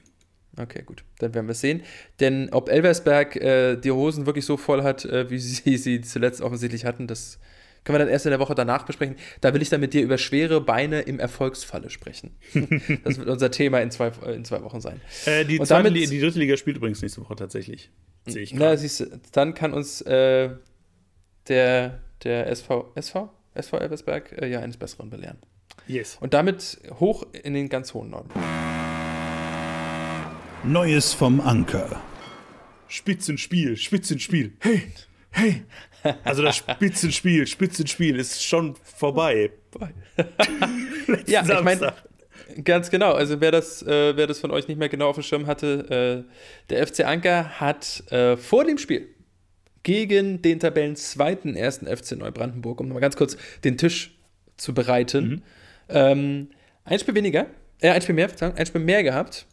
Okay, 0.57 0.83
gut. 0.85 1.03
Dann 1.19 1.33
werden 1.33 1.47
wir 1.47 1.53
es 1.53 1.61
sehen. 1.61 1.81
Denn 2.19 2.49
ob 2.51 2.69
Elversberg 2.69 3.35
äh, 3.37 3.77
die 3.77 3.91
Hosen 3.91 4.25
wirklich 4.25 4.45
so 4.45 4.57
voll 4.57 4.83
hat, 4.83 5.05
äh, 5.05 5.29
wie 5.29 5.39
sie 5.39 5.77
sie 5.77 6.01
zuletzt 6.01 6.41
offensichtlich 6.41 6.85
hatten, 6.85 7.07
das 7.07 7.39
können 7.83 7.95
wir 7.95 7.99
dann 7.99 8.09
erst 8.09 8.25
in 8.25 8.29
der 8.29 8.39
Woche 8.39 8.53
danach 8.53 8.83
besprechen. 8.83 9.15
Da 9.39 9.53
will 9.53 9.61
ich 9.61 9.69
dann 9.69 9.81
mit 9.81 9.93
dir 9.93 10.03
über 10.03 10.17
schwere 10.17 10.61
Beine 10.61 11.01
im 11.01 11.19
Erfolgsfalle 11.19 11.89
sprechen. 11.89 12.35
das 13.03 13.17
wird 13.17 13.27
unser 13.27 13.49
Thema 13.49 13.79
in 13.79 13.89
zwei, 13.89 14.11
in 14.33 14.45
zwei 14.45 14.61
Wochen 14.61 14.81
sein. 14.81 15.01
Äh, 15.25 15.45
die, 15.45 15.57
zweite 15.57 15.83
damit, 15.83 16.11
die 16.11 16.19
dritte 16.19 16.37
Liga 16.37 16.57
spielt 16.57 16.77
übrigens 16.77 17.01
nächste 17.01 17.21
Woche 17.21 17.35
tatsächlich. 17.35 17.89
Sehe 18.25 18.43
ich 18.43 18.53
Na, 18.53 18.77
siehst 18.77 18.99
du, 18.99 19.19
dann 19.31 19.53
kann 19.53 19.73
uns 19.73 20.01
äh, 20.01 20.49
der, 21.47 21.99
der 22.23 22.47
SV, 22.47 22.91
SV? 22.95 23.29
SV 23.53 23.77
Elversberg 23.77 24.31
äh, 24.41 24.47
ja 24.47 24.59
eines 24.59 24.77
Besseren 24.77 25.09
belehren. 25.09 25.37
Yes. 25.87 26.17
Und 26.21 26.33
damit 26.33 26.79
hoch 26.99 27.25
in 27.33 27.53
den 27.53 27.67
ganz 27.69 27.93
hohen 27.93 28.11
Norden. 28.11 28.29
Neues 30.63 31.13
vom 31.13 31.41
Anker. 31.41 32.01
Spitzenspiel, 32.87 33.77
Spitzenspiel. 33.77 34.53
Hey, 34.59 34.83
hey. 35.31 35.63
Also 36.23 36.43
das 36.43 36.57
Spitzenspiel, 36.57 37.47
Spitzenspiel 37.47 38.19
ist 38.19 38.43
schon 38.43 38.75
vorbei. 38.75 39.51
ja, 41.27 41.41
ich 41.43 41.63
meine, 41.63 41.93
ganz 42.63 42.89
genau. 42.89 43.13
Also 43.13 43.41
wer 43.41 43.51
das, 43.51 43.81
äh, 43.83 44.15
wer 44.15 44.27
das 44.27 44.39
von 44.39 44.51
euch 44.51 44.67
nicht 44.67 44.77
mehr 44.77 44.89
genau 44.89 45.09
auf 45.09 45.15
dem 45.15 45.23
Schirm 45.23 45.47
hatte, 45.47 46.25
äh, 46.27 46.69
der 46.69 46.87
FC 46.87 47.05
Anker 47.05 47.59
hat 47.59 48.03
äh, 48.11 48.37
vor 48.37 48.63
dem 48.63 48.77
Spiel 48.77 49.07
gegen 49.83 50.41
den 50.41 50.59
Tabellenzweiten 50.59 51.55
ersten 51.55 51.87
FC 51.87 52.13
Neubrandenburg, 52.13 52.79
um 52.79 52.87
nochmal 52.87 53.01
ganz 53.01 53.15
kurz 53.15 53.37
den 53.63 53.77
Tisch 53.77 54.17
zu 54.57 54.73
bereiten, 54.73 55.25
mhm. 55.25 55.41
ähm, 55.89 56.47
ein 56.85 56.99
Spiel 56.99 57.15
weniger, 57.15 57.47
äh, 57.81 57.89
ein 57.89 58.01
Spiel 58.01 58.15
mehr, 58.15 58.29
ein 58.55 58.65
Spiel 58.65 58.81
mehr 58.81 59.03
gehabt 59.03 59.47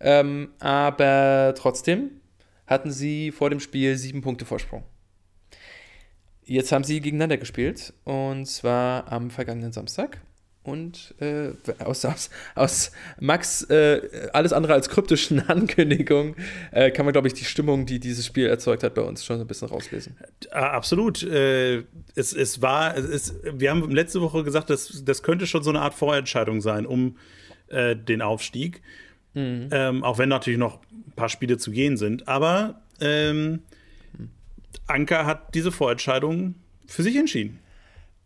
ähm, 0.00 0.50
aber 0.58 1.54
trotzdem 1.56 2.10
hatten 2.66 2.90
sie 2.90 3.30
vor 3.30 3.50
dem 3.50 3.60
Spiel 3.60 3.96
sieben 3.96 4.20
Punkte 4.20 4.44
Vorsprung. 4.44 4.84
Jetzt 6.44 6.70
haben 6.72 6.84
sie 6.84 7.00
gegeneinander 7.00 7.38
gespielt 7.38 7.92
und 8.04 8.46
zwar 8.46 9.10
am 9.10 9.30
vergangenen 9.30 9.72
Samstag. 9.72 10.20
Und 10.66 11.14
äh, 11.20 11.52
aus, 11.78 12.04
aus, 12.04 12.28
aus 12.56 12.90
Max 13.20 13.62
äh, 13.70 14.28
alles 14.32 14.52
andere 14.52 14.72
als 14.72 14.88
kryptischen 14.88 15.38
Ankündigungen 15.48 16.34
äh, 16.72 16.90
kann 16.90 17.06
man, 17.06 17.12
glaube 17.12 17.28
ich, 17.28 17.34
die 17.34 17.44
Stimmung, 17.44 17.86
die 17.86 18.00
dieses 18.00 18.26
Spiel 18.26 18.46
erzeugt 18.46 18.82
hat, 18.82 18.94
bei 18.94 19.02
uns 19.02 19.24
schon 19.24 19.40
ein 19.40 19.46
bisschen 19.46 19.68
rauslesen. 19.68 20.16
Absolut. 20.50 21.22
Äh, 21.22 21.84
es, 22.16 22.32
es 22.32 22.62
war, 22.62 22.96
es, 22.96 23.36
wir 23.44 23.70
haben 23.70 23.88
letzte 23.92 24.20
Woche 24.20 24.42
gesagt, 24.42 24.68
das, 24.68 25.04
das 25.04 25.22
könnte 25.22 25.46
schon 25.46 25.62
so 25.62 25.70
eine 25.70 25.82
Art 25.82 25.94
Vorentscheidung 25.94 26.60
sein 26.60 26.84
um 26.84 27.16
äh, 27.68 27.94
den 27.94 28.20
Aufstieg. 28.20 28.82
Mhm. 29.34 29.68
Ähm, 29.70 30.02
auch 30.02 30.18
wenn 30.18 30.28
natürlich 30.28 30.58
noch 30.58 30.80
ein 30.90 31.12
paar 31.14 31.28
Spiele 31.28 31.58
zu 31.58 31.70
gehen 31.70 31.96
sind. 31.96 32.26
Aber 32.26 32.82
ähm, 33.00 33.60
Anker 34.88 35.26
hat 35.26 35.54
diese 35.54 35.70
Vorentscheidung 35.70 36.56
für 36.88 37.04
sich 37.04 37.14
entschieden. 37.14 37.60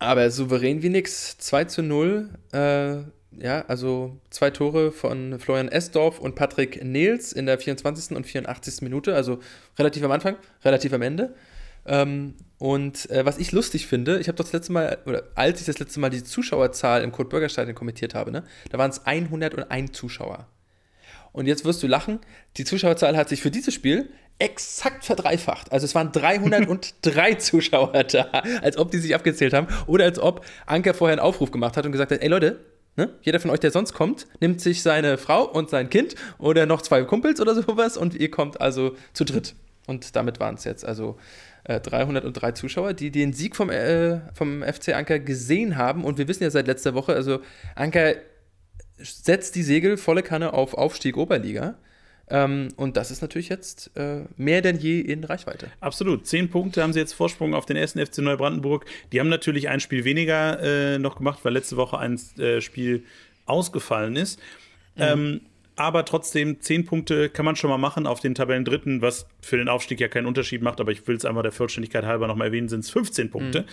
Aber 0.00 0.30
souverän 0.30 0.82
wie 0.82 0.88
nix. 0.88 1.36
2 1.38 1.64
zu 1.66 1.82
0. 1.82 2.30
Äh, 2.52 3.02
ja, 3.38 3.64
also 3.68 4.18
zwei 4.30 4.50
Tore 4.50 4.90
von 4.90 5.38
Florian 5.38 5.68
Esdorf 5.68 6.18
und 6.18 6.34
Patrick 6.34 6.82
Nils 6.82 7.32
in 7.32 7.46
der 7.46 7.58
24. 7.58 8.16
und 8.16 8.26
84. 8.26 8.82
Minute. 8.82 9.14
Also 9.14 9.38
relativ 9.78 10.02
am 10.02 10.10
Anfang, 10.10 10.36
relativ 10.64 10.92
am 10.94 11.02
Ende. 11.02 11.34
Ähm, 11.86 12.34
und 12.58 13.10
äh, 13.10 13.24
was 13.24 13.38
ich 13.38 13.52
lustig 13.52 13.86
finde, 13.86 14.18
ich 14.20 14.28
habe 14.28 14.36
doch 14.36 14.44
das 14.44 14.52
letzte 14.52 14.72
Mal, 14.72 14.98
oder 15.06 15.24
als 15.34 15.60
ich 15.60 15.66
das 15.66 15.78
letzte 15.78 16.00
Mal 16.00 16.10
die 16.10 16.24
Zuschauerzahl 16.24 17.02
im 17.02 17.12
Kurt-Bürger-Stadion 17.12 17.74
kommentiert 17.74 18.14
habe, 18.14 18.30
ne, 18.30 18.44
da 18.70 18.78
waren 18.78 18.90
es 18.90 19.06
101 19.06 19.92
Zuschauer. 19.92 20.46
Und 21.32 21.46
jetzt 21.46 21.64
wirst 21.64 21.82
du 21.82 21.86
lachen, 21.86 22.20
die 22.56 22.64
Zuschauerzahl 22.64 23.16
hat 23.16 23.28
sich 23.28 23.40
für 23.40 23.50
dieses 23.50 23.72
Spiel 23.72 24.10
exakt 24.40 25.04
verdreifacht. 25.04 25.70
Also 25.70 25.84
es 25.84 25.94
waren 25.94 26.12
303 26.12 27.34
Zuschauer 27.38 28.04
da, 28.04 28.24
als 28.62 28.76
ob 28.76 28.90
die 28.90 28.98
sich 28.98 29.14
abgezählt 29.14 29.52
haben 29.52 29.68
oder 29.86 30.04
als 30.04 30.18
ob 30.18 30.44
Anker 30.66 30.94
vorher 30.94 31.18
einen 31.18 31.26
Aufruf 31.26 31.50
gemacht 31.50 31.76
hat 31.76 31.86
und 31.86 31.92
gesagt 31.92 32.10
hat, 32.10 32.20
ey 32.20 32.28
Leute, 32.28 32.58
ne, 32.96 33.10
jeder 33.22 33.38
von 33.38 33.50
euch, 33.50 33.60
der 33.60 33.70
sonst 33.70 33.92
kommt, 33.92 34.26
nimmt 34.40 34.60
sich 34.60 34.82
seine 34.82 35.18
Frau 35.18 35.44
und 35.44 35.70
sein 35.70 35.90
Kind 35.90 36.14
oder 36.38 36.66
noch 36.66 36.82
zwei 36.82 37.02
Kumpels 37.04 37.40
oder 37.40 37.54
sowas 37.54 37.96
und 37.96 38.14
ihr 38.14 38.30
kommt 38.30 38.60
also 38.60 38.96
zu 39.12 39.24
dritt. 39.24 39.54
Und 39.86 40.16
damit 40.16 40.40
waren 40.40 40.54
es 40.54 40.64
jetzt 40.64 40.84
also 40.84 41.18
äh, 41.64 41.80
303 41.80 42.52
Zuschauer, 42.52 42.94
die 42.94 43.10
den 43.10 43.32
Sieg 43.32 43.56
vom, 43.56 43.70
äh, 43.70 44.20
vom 44.34 44.62
FC 44.62 44.94
Anker 44.94 45.18
gesehen 45.18 45.76
haben. 45.76 46.04
Und 46.04 46.16
wir 46.18 46.28
wissen 46.28 46.44
ja 46.44 46.50
seit 46.50 46.66
letzter 46.66 46.94
Woche, 46.94 47.12
also 47.14 47.40
Anker 47.74 48.14
setzt 48.98 49.54
die 49.56 49.62
Segel 49.62 49.96
volle 49.96 50.22
Kanne 50.22 50.52
auf 50.52 50.74
Aufstieg 50.74 51.16
Oberliga. 51.16 51.76
Ähm, 52.30 52.68
und 52.76 52.96
das 52.96 53.10
ist 53.10 53.22
natürlich 53.22 53.48
jetzt 53.48 53.90
äh, 53.96 54.22
mehr 54.36 54.62
denn 54.62 54.78
je 54.78 55.00
in 55.00 55.24
Reichweite. 55.24 55.68
Absolut. 55.80 56.26
Zehn 56.26 56.48
Punkte 56.48 56.82
haben 56.82 56.92
sie 56.92 57.00
jetzt 57.00 57.12
Vorsprung 57.12 57.54
auf 57.54 57.66
den 57.66 57.76
ersten 57.76 58.04
FC 58.04 58.18
Neubrandenburg. 58.18 58.86
Die 59.12 59.20
haben 59.20 59.28
natürlich 59.28 59.68
ein 59.68 59.80
Spiel 59.80 60.04
weniger 60.04 60.60
äh, 60.62 60.98
noch 60.98 61.16
gemacht, 61.16 61.40
weil 61.42 61.52
letzte 61.52 61.76
Woche 61.76 61.98
ein 61.98 62.20
äh, 62.38 62.60
Spiel 62.60 63.04
ausgefallen 63.46 64.16
ist. 64.16 64.38
Mhm. 64.94 65.02
Ähm, 65.02 65.40
aber 65.76 66.04
trotzdem, 66.04 66.60
zehn 66.60 66.84
Punkte 66.84 67.30
kann 67.30 67.44
man 67.44 67.56
schon 67.56 67.70
mal 67.70 67.78
machen 67.78 68.06
auf 68.06 68.20
den 68.20 68.34
Tabellen 68.34 68.64
dritten, 68.64 69.00
was 69.00 69.26
für 69.40 69.56
den 69.56 69.68
Aufstieg 69.68 69.98
ja 69.98 70.08
keinen 70.08 70.26
Unterschied 70.26 70.62
macht, 70.62 70.78
aber 70.78 70.92
ich 70.92 71.06
will 71.08 71.16
es 71.16 71.24
einmal 71.24 71.42
der 71.42 71.52
Vollständigkeit 71.52 72.04
halber 72.04 72.26
nochmal 72.26 72.48
erwähnen, 72.48 72.68
sind 72.68 72.80
es 72.80 72.90
15 72.90 73.30
Punkte. 73.30 73.62
Mhm. 73.62 73.66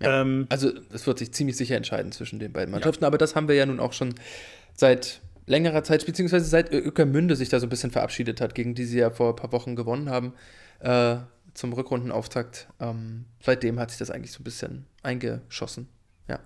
Ja, 0.00 0.20
ähm, 0.20 0.46
also 0.50 0.70
es 0.92 1.06
wird 1.06 1.18
sich 1.18 1.32
ziemlich 1.32 1.56
sicher 1.56 1.76
entscheiden 1.76 2.12
zwischen 2.12 2.38
den 2.38 2.52
beiden 2.52 2.70
Mannschaften, 2.70 3.02
ja. 3.02 3.08
aber 3.08 3.18
das 3.18 3.34
haben 3.34 3.48
wir 3.48 3.56
ja 3.56 3.66
nun 3.66 3.80
auch 3.80 3.92
schon 3.92 4.14
seit 4.74 5.20
längerer 5.46 5.82
Zeit, 5.82 6.06
beziehungsweise 6.06 6.44
seit 6.44 6.72
Öckermünde 6.72 7.36
sich 7.36 7.48
da 7.48 7.60
so 7.60 7.66
ein 7.66 7.70
bisschen 7.70 7.90
verabschiedet 7.90 8.40
hat, 8.40 8.54
gegen 8.54 8.74
die 8.74 8.84
sie 8.84 8.98
ja 8.98 9.10
vor 9.10 9.30
ein 9.30 9.36
paar 9.36 9.52
Wochen 9.52 9.76
gewonnen 9.76 10.10
haben, 10.10 10.34
äh, 10.80 11.16
zum 11.54 11.72
Rückrundenauftakt. 11.72 12.68
Ähm, 12.80 13.26
seitdem 13.40 13.78
hat 13.78 13.90
sich 13.90 13.98
das 13.98 14.10
eigentlich 14.10 14.32
so 14.32 14.40
ein 14.40 14.44
bisschen 14.44 14.86
eingeschossen. 15.02 15.88
Ja. 16.28 16.38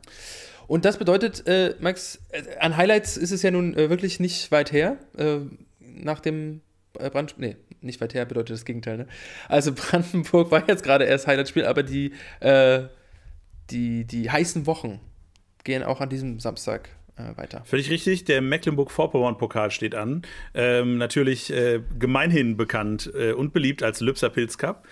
Und 0.67 0.85
das 0.85 0.97
bedeutet, 0.97 1.47
äh, 1.47 1.75
Max, 1.79 2.21
äh, 2.31 2.43
an 2.59 2.77
Highlights 2.77 3.17
ist 3.17 3.31
es 3.31 3.43
ja 3.43 3.51
nun 3.51 3.75
äh, 3.75 3.89
wirklich 3.91 4.19
nicht 4.19 4.51
weit 4.51 4.73
her. 4.73 4.97
Äh, 5.17 5.39
nach 5.79 6.21
dem 6.21 6.61
äh, 6.99 7.09
Brand, 7.11 7.37
nee, 7.39 7.57
nicht 7.83 8.01
weit 8.01 8.15
her 8.15 8.25
bedeutet 8.25 8.55
das 8.55 8.65
Gegenteil, 8.65 8.97
ne? 8.97 9.07
Also 9.49 9.73
Brandenburg 9.75 10.51
war 10.51 10.67
jetzt 10.69 10.83
gerade 10.83 11.05
erst 11.05 11.27
Highlightspiel, 11.27 11.65
aber 11.67 11.83
die 11.83 12.13
die, 13.71 14.05
die 14.05 14.31
heißen 14.31 14.67
Wochen 14.67 15.01
gehen 15.65 15.83
auch 15.83 16.01
an 16.01 16.09
diesem 16.09 16.39
Samstag 16.41 16.89
äh, 17.17 17.37
weiter. 17.37 17.63
Völlig 17.65 17.91
richtig. 17.91 18.25
Der 18.25 18.41
Mecklenburg-Vorpommern-Pokal 18.43 19.71
steht 19.71 19.95
an. 19.95 20.23
Ähm, 20.55 20.99
natürlich 20.99 21.53
äh, 21.53 21.81
gemeinhin 21.99 22.57
bekannt 22.57 23.11
äh, 23.15 23.33
und 23.33 23.53
beliebt 23.53 23.83
als 23.83 24.01
Lübser 24.01 24.31
Pilz 24.31 24.59
Cup. 24.59 24.87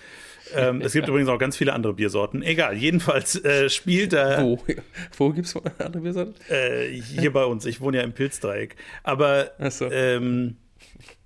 Ähm, 0.53 0.81
es 0.81 0.93
gibt 0.93 1.07
übrigens 1.07 1.29
auch 1.29 1.39
ganz 1.39 1.57
viele 1.57 1.73
andere 1.73 1.93
Biersorten. 1.93 2.41
Egal, 2.41 2.75
jedenfalls 2.75 3.43
äh, 3.43 3.69
spielt 3.69 4.13
er. 4.13 4.43
Wo, 4.43 4.59
Wo 5.17 5.29
gibt 5.31 5.47
es 5.47 5.55
andere 5.55 6.01
Biersorten? 6.01 6.35
Äh, 6.49 6.89
hier 7.01 7.31
bei 7.31 7.45
uns. 7.45 7.65
Ich 7.65 7.81
wohne 7.81 7.97
ja 7.97 8.03
im 8.03 8.13
Pilzdreieck. 8.13 8.75
Aber 9.03 9.51
so. 9.69 9.89
ähm, 9.91 10.57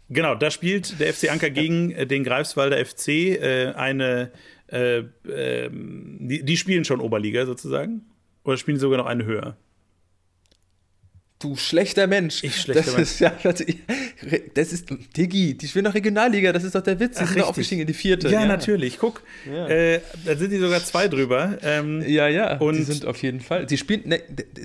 genau, 0.09 0.35
da 0.35 0.51
spielt 0.51 0.99
der 0.99 1.13
FC 1.13 1.31
Anker 1.31 1.49
gegen 1.49 1.91
äh, 1.91 2.05
den 2.05 2.23
Greifswalder 2.23 2.83
FC 2.83 3.07
äh, 3.07 3.73
eine 3.73 4.31
äh, 4.71 4.99
äh, 4.99 5.69
die, 5.71 6.43
die, 6.43 6.57
spielen 6.57 6.85
schon 6.85 6.99
Oberliga 6.99 7.45
sozusagen? 7.45 8.01
Oder 8.43 8.57
spielen 8.57 8.75
die 8.75 8.81
sogar 8.81 8.97
noch 8.97 9.05
eine 9.05 9.25
höher? 9.25 9.57
Du 11.39 11.55
schlechter 11.55 12.05
Mensch. 12.05 12.43
Ich 12.43 12.57
schlechter 12.57 12.83
das 12.83 12.93
Mensch. 12.93 13.11
Ist 13.11 13.19
ja, 13.21 13.33
das 14.53 14.73
ist, 14.73 14.89
Diggi, 15.15 15.57
die 15.57 15.69
spielen 15.69 15.85
noch 15.85 15.93
Regionalliga, 15.93 16.51
das 16.51 16.65
ist 16.65 16.75
doch 16.75 16.81
der 16.81 16.99
Witz. 16.99 17.17
Die 17.17 17.23
Ach, 17.23 17.27
sind 17.27 17.39
doch 17.39 17.47
aufgestiegen 17.47 17.79
in 17.79 17.87
die 17.87 17.93
vierte. 17.93 18.27
Ja, 18.27 18.41
ja. 18.41 18.45
natürlich. 18.45 18.99
Guck, 18.99 19.21
ja. 19.49 19.69
Äh, 19.69 20.01
da 20.25 20.35
sind 20.35 20.51
die 20.51 20.57
sogar 20.57 20.83
zwei 20.83 21.07
drüber. 21.07 21.57
Ähm, 21.61 22.03
ja, 22.05 22.27
ja, 22.27 22.57
und 22.57 22.75
die 22.75 22.83
sind 22.83 23.05
auf 23.05 23.23
jeden 23.23 23.39
Fall. 23.39 23.65
Die 23.65 23.77
spielen, 23.77 24.01
ne, 24.03 24.21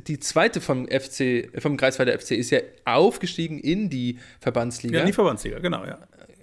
die 0.09 0.19
zweite 0.19 0.61
vom 0.61 0.89
FC, 0.89 1.49
vom 1.63 1.77
Greifswalder 1.77 2.19
FC 2.19 2.33
ist 2.33 2.51
ja 2.51 2.59
aufgestiegen 2.85 3.61
in 3.61 3.89
die 3.89 4.19
Verbandsliga. 4.41 4.97
Ja, 4.97 5.01
in 5.03 5.07
die 5.07 5.13
Verbandsliga, 5.13 5.61
genau, 5.61 5.85
ja. 5.85 5.99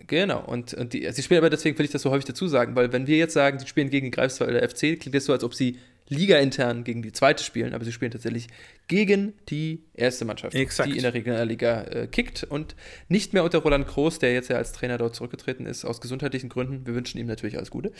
Genau, 0.07 0.43
und, 0.45 0.73
und 0.73 0.93
die, 0.93 1.09
sie 1.11 1.23
spielen 1.23 1.39
aber 1.39 1.49
deswegen 1.49 1.77
will 1.77 1.85
ich 1.85 1.91
das 1.91 2.01
so 2.01 2.09
häufig 2.09 2.25
dazu 2.25 2.47
sagen, 2.47 2.75
weil 2.75 2.91
wenn 2.93 3.05
wir 3.07 3.17
jetzt 3.17 3.33
sagen, 3.33 3.59
sie 3.59 3.67
spielen 3.67 3.89
gegen 3.89 4.07
die 4.07 4.11
Greifswalder 4.11 4.67
FC, 4.67 4.99
klingt 4.99 5.13
das 5.13 5.25
so, 5.25 5.33
als 5.33 5.43
ob 5.43 5.53
sie 5.53 5.77
Liga-intern 6.11 6.83
gegen 6.83 7.01
die 7.01 7.13
zweite 7.13 7.41
spielen, 7.41 7.73
aber 7.73 7.85
sie 7.85 7.93
spielen 7.93 8.11
tatsächlich 8.11 8.47
gegen 8.89 9.33
die 9.47 9.85
erste 9.93 10.25
Mannschaft, 10.25 10.53
Exakt. 10.53 10.89
die 10.89 10.97
in 10.97 11.03
der 11.03 11.13
Regionalliga 11.13 11.83
äh, 11.83 12.07
kickt 12.07 12.43
und 12.43 12.75
nicht 13.07 13.31
mehr 13.33 13.45
unter 13.45 13.59
Roland 13.59 13.87
Groß, 13.87 14.19
der 14.19 14.33
jetzt 14.33 14.49
ja 14.49 14.57
als 14.57 14.73
Trainer 14.73 14.97
dort 14.97 15.15
zurückgetreten 15.15 15.65
ist, 15.65 15.85
aus 15.85 16.01
gesundheitlichen 16.01 16.49
Gründen. 16.49 16.85
Wir 16.85 16.95
wünschen 16.95 17.17
ihm 17.17 17.27
natürlich 17.27 17.55
alles 17.55 17.71
Gute, 17.71 17.93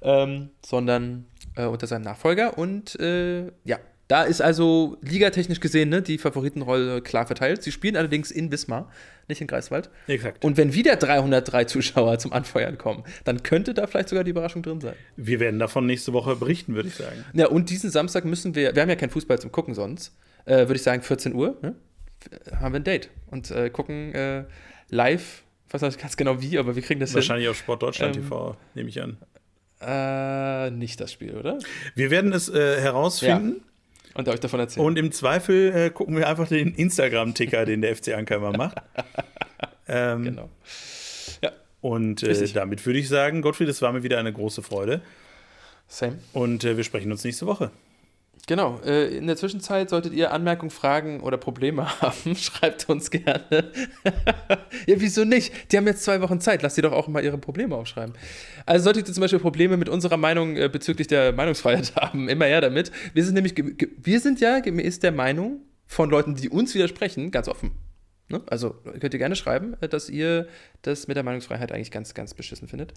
ähm, 0.00 0.48
sondern 0.64 1.26
äh, 1.54 1.66
unter 1.66 1.86
seinem 1.86 2.02
Nachfolger 2.02 2.56
und 2.56 2.98
äh, 2.98 3.48
ja, 3.64 3.78
Da 4.10 4.24
ist 4.24 4.42
also 4.42 4.98
ligatechnisch 5.02 5.60
gesehen 5.60 5.88
ne, 5.88 6.02
die 6.02 6.18
Favoritenrolle 6.18 7.00
klar 7.00 7.28
verteilt. 7.28 7.62
Sie 7.62 7.70
spielen 7.70 7.94
allerdings 7.96 8.32
in 8.32 8.50
Wismar, 8.50 8.90
nicht 9.28 9.40
in 9.40 9.46
Greifswald. 9.46 9.88
Exakt. 10.08 10.44
Und 10.44 10.56
wenn 10.56 10.74
wieder 10.74 10.96
303 10.96 11.66
Zuschauer 11.66 12.18
zum 12.18 12.32
Anfeuern 12.32 12.76
kommen, 12.76 13.04
dann 13.22 13.44
könnte 13.44 13.72
da 13.72 13.86
vielleicht 13.86 14.08
sogar 14.08 14.24
die 14.24 14.32
Überraschung 14.32 14.64
drin 14.64 14.80
sein. 14.80 14.96
Wir 15.14 15.38
werden 15.38 15.60
davon 15.60 15.86
nächste 15.86 16.12
Woche 16.12 16.34
berichten, 16.34 16.74
würde 16.74 16.88
ich 16.88 16.96
sagen. 16.96 17.24
Ja, 17.34 17.46
und 17.46 17.70
diesen 17.70 17.88
Samstag 17.88 18.24
müssen 18.24 18.56
wir, 18.56 18.74
wir 18.74 18.82
haben 18.82 18.88
ja 18.88 18.96
keinen 18.96 19.10
Fußball 19.10 19.38
zum 19.38 19.52
Gucken 19.52 19.74
sonst, 19.74 20.12
äh, 20.44 20.56
würde 20.56 20.74
ich 20.74 20.82
sagen 20.82 21.02
14 21.02 21.32
Uhr, 21.32 21.56
ne? 21.62 21.76
haben 22.58 22.74
wir 22.74 22.80
ein 22.80 22.84
Date 22.84 23.10
und 23.30 23.52
äh, 23.52 23.70
gucken 23.70 24.12
äh, 24.12 24.42
live, 24.88 25.44
ich 25.68 25.74
weiß 25.74 25.82
nicht 25.82 26.00
ganz 26.00 26.16
genau 26.16 26.42
wie, 26.42 26.58
aber 26.58 26.74
wir 26.74 26.82
kriegen 26.82 26.98
das 26.98 27.14
Wahrscheinlich 27.14 27.48
auf 27.48 27.56
Sport 27.56 27.84
Deutschland 27.84 28.16
Ähm, 28.16 28.24
TV, 28.24 28.56
nehme 28.74 28.88
ich 28.88 29.00
an. 29.00 29.18
hin. 29.80 29.88
Äh, 29.88 30.70
nicht 30.72 31.00
das 31.00 31.12
Spiel, 31.12 31.36
oder? 31.36 31.60
Wir 31.94 32.10
werden 32.10 32.32
es 32.32 32.48
äh, 32.48 32.80
herausfinden. 32.80 33.62
Und 34.14 34.28
euch 34.28 34.40
davon 34.40 34.60
erzählen. 34.60 34.84
Und 34.84 34.98
im 34.98 35.12
Zweifel 35.12 35.72
äh, 35.74 35.90
gucken 35.90 36.16
wir 36.16 36.28
einfach 36.28 36.48
den 36.48 36.74
Instagram-Ticker, 36.74 37.64
den 37.64 37.82
der 37.82 37.94
FC 37.96 38.08
Anker 38.14 38.36
immer 38.36 38.56
macht. 38.56 38.78
Ähm, 39.88 40.24
genau. 40.24 40.48
Ja, 41.42 41.52
Und 41.80 42.22
äh, 42.22 42.48
damit 42.48 42.84
würde 42.84 42.98
ich 42.98 43.08
sagen, 43.08 43.42
Gottfried, 43.42 43.68
es 43.68 43.82
war 43.82 43.92
mir 43.92 44.02
wieder 44.02 44.18
eine 44.18 44.32
große 44.32 44.62
Freude. 44.62 45.00
same. 45.88 46.18
Und 46.32 46.64
äh, 46.64 46.76
wir 46.76 46.84
sprechen 46.84 47.10
uns 47.10 47.24
nächste 47.24 47.46
Woche. 47.46 47.70
Genau, 48.46 48.80
äh, 48.84 49.16
in 49.16 49.26
der 49.26 49.36
Zwischenzeit 49.36 49.90
solltet 49.90 50.12
ihr 50.12 50.32
Anmerkungen, 50.32 50.70
Fragen 50.70 51.20
oder 51.20 51.36
Probleme 51.36 51.86
haben, 52.00 52.34
schreibt 52.34 52.88
uns 52.88 53.10
gerne. 53.10 53.70
ja, 54.86 54.94
wieso 54.96 55.24
nicht? 55.24 55.72
Die 55.72 55.76
haben 55.76 55.86
jetzt 55.86 56.04
zwei 56.04 56.20
Wochen 56.20 56.40
Zeit, 56.40 56.62
lasst 56.62 56.76
sie 56.76 56.82
doch 56.82 56.92
auch 56.92 57.08
mal 57.08 57.24
ihre 57.24 57.38
Probleme 57.38 57.76
aufschreiben. 57.76 58.14
Also 58.66 58.84
solltet 58.84 59.08
ihr 59.08 59.14
zum 59.14 59.20
Beispiel 59.20 59.38
Probleme 59.38 59.76
mit 59.76 59.88
unserer 59.88 60.16
Meinung 60.16 60.56
äh, 60.56 60.68
bezüglich 60.68 61.06
der 61.06 61.32
Meinungsfreiheit 61.32 61.94
haben, 61.96 62.28
immer 62.28 62.46
her 62.46 62.60
damit. 62.60 62.90
Wir 63.14 63.24
sind 63.24 63.34
nämlich, 63.34 63.54
wir 63.56 64.20
sind 64.20 64.40
ja 64.40 64.60
gemäß 64.60 64.98
der 65.00 65.12
Meinung 65.12 65.60
von 65.86 66.10
Leuten, 66.10 66.34
die 66.34 66.48
uns 66.48 66.74
widersprechen, 66.74 67.30
ganz 67.30 67.48
offen. 67.48 67.72
Ne? 68.30 68.40
Also 68.46 68.76
könnt 69.00 69.12
ihr 69.12 69.18
gerne 69.18 69.36
schreiben, 69.36 69.76
äh, 69.80 69.88
dass 69.88 70.08
ihr 70.08 70.46
das 70.82 71.08
mit 71.08 71.16
der 71.16 71.24
Meinungsfreiheit 71.24 71.72
eigentlich 71.72 71.90
ganz, 71.90 72.14
ganz 72.14 72.32
beschissen 72.32 72.68
findet. 72.68 72.94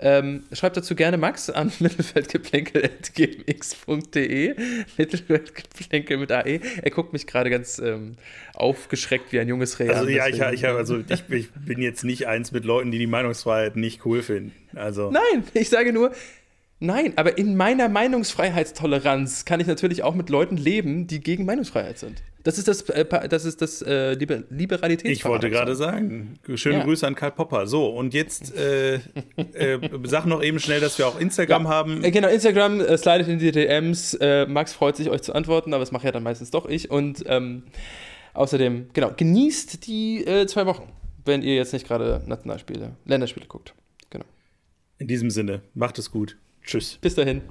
Ähm, 0.00 0.42
schreibt 0.52 0.76
dazu 0.76 0.96
gerne 0.96 1.18
Max 1.18 1.50
an 1.50 1.70
mittelfeldgeplänkel.gmx.de. 1.78 4.56
Mittelfeldgeplänkel 4.98 6.16
mit 6.18 6.32
AE. 6.32 6.58
Er 6.82 6.90
guckt 6.90 7.12
mich 7.12 7.28
gerade 7.28 7.48
ganz 7.48 7.78
ähm, 7.78 8.16
aufgeschreckt 8.54 9.32
wie 9.32 9.40
ein 9.40 9.48
junges 9.48 9.78
Reh. 9.78 9.88
Also 9.88 10.08
ja, 10.08 10.26
ich, 10.26 10.40
ich, 10.40 10.64
hab, 10.64 10.76
also 10.76 10.98
ich, 10.98 11.22
ich 11.30 11.50
bin 11.52 11.80
jetzt 11.80 12.02
nicht 12.04 12.26
eins 12.26 12.50
mit 12.52 12.64
Leuten, 12.64 12.90
die 12.90 12.98
die 12.98 13.06
Meinungsfreiheit 13.06 13.76
nicht 13.76 14.04
cool 14.04 14.22
finden. 14.22 14.52
Also 14.74 15.10
Nein, 15.10 15.44
ich 15.54 15.68
sage 15.68 15.92
nur, 15.92 16.12
nein, 16.82 17.12
aber 17.16 17.38
in 17.38 17.56
meiner 17.56 17.88
Meinungsfreiheitstoleranz 17.88 19.44
kann 19.44 19.60
ich 19.60 19.66
natürlich 19.66 20.02
auch 20.02 20.14
mit 20.14 20.28
Leuten 20.28 20.56
leben, 20.56 21.06
die 21.06 21.20
gegen 21.20 21.44
Meinungsfreiheit 21.44 21.98
sind. 21.98 22.22
Das 22.44 22.58
ist 22.58 22.66
das, 22.66 22.82
äh, 22.90 23.28
das, 23.28 23.44
ist 23.44 23.62
das 23.62 23.82
äh, 23.82 24.14
Liber 24.14 24.42
Liberalitäts 24.50 25.18
ich 25.18 25.24
wollte 25.24 25.48
gerade 25.48 25.76
sagen, 25.76 26.34
schöne 26.54 26.78
Ja. 26.78 26.84
Grüße 26.84 27.06
an 27.06 27.14
Karl 27.14 27.30
Popper. 27.30 27.66
So, 27.66 27.86
und 27.86 28.14
jetzt 28.14 28.54
äh, 28.56 28.96
äh, 28.96 29.78
sag 30.04 30.26
noch 30.26 30.42
eben 30.42 30.58
schnell, 30.58 30.80
dass 30.80 30.98
wir 30.98 31.06
auch 31.06 31.20
Instagram 31.20 31.68
haben. 31.68 32.02
Äh, 32.02 32.10
Genau, 32.10 32.28
Instagram, 32.28 32.80
äh, 32.80 32.98
slidet 32.98 33.28
in 33.28 33.38
die 33.38 33.52
DMs. 33.52 34.14
Äh, 34.14 34.46
Max 34.46 34.72
freut 34.72 34.96
sich, 34.96 35.08
euch 35.08 35.22
zu 35.22 35.34
antworten, 35.34 35.72
aber 35.72 35.82
das 35.82 35.92
mache 35.92 36.04
ja 36.06 36.12
dann 36.12 36.22
meistens 36.22 36.50
doch 36.50 36.66
ich. 36.66 36.90
Und 36.90 37.24
ähm, 37.26 37.62
außerdem, 38.34 38.88
genau, 38.92 39.12
genießt 39.16 39.86
die 39.86 40.26
äh, 40.26 40.46
zwei 40.46 40.66
Wochen, 40.66 40.88
wenn 41.24 41.42
ihr 41.42 41.54
jetzt 41.54 41.72
nicht 41.72 41.86
gerade 41.86 42.22
Nationalspiele, 42.26 42.96
Länderspiele 43.04 43.46
guckt. 43.46 43.74
Genau. 44.10 44.24
In 44.98 45.06
diesem 45.06 45.30
Sinne, 45.30 45.62
macht 45.74 45.98
es 45.98 46.10
gut. 46.10 46.36
Tschüss. 46.64 46.98
Bis 47.00 47.14
dahin. 47.14 47.42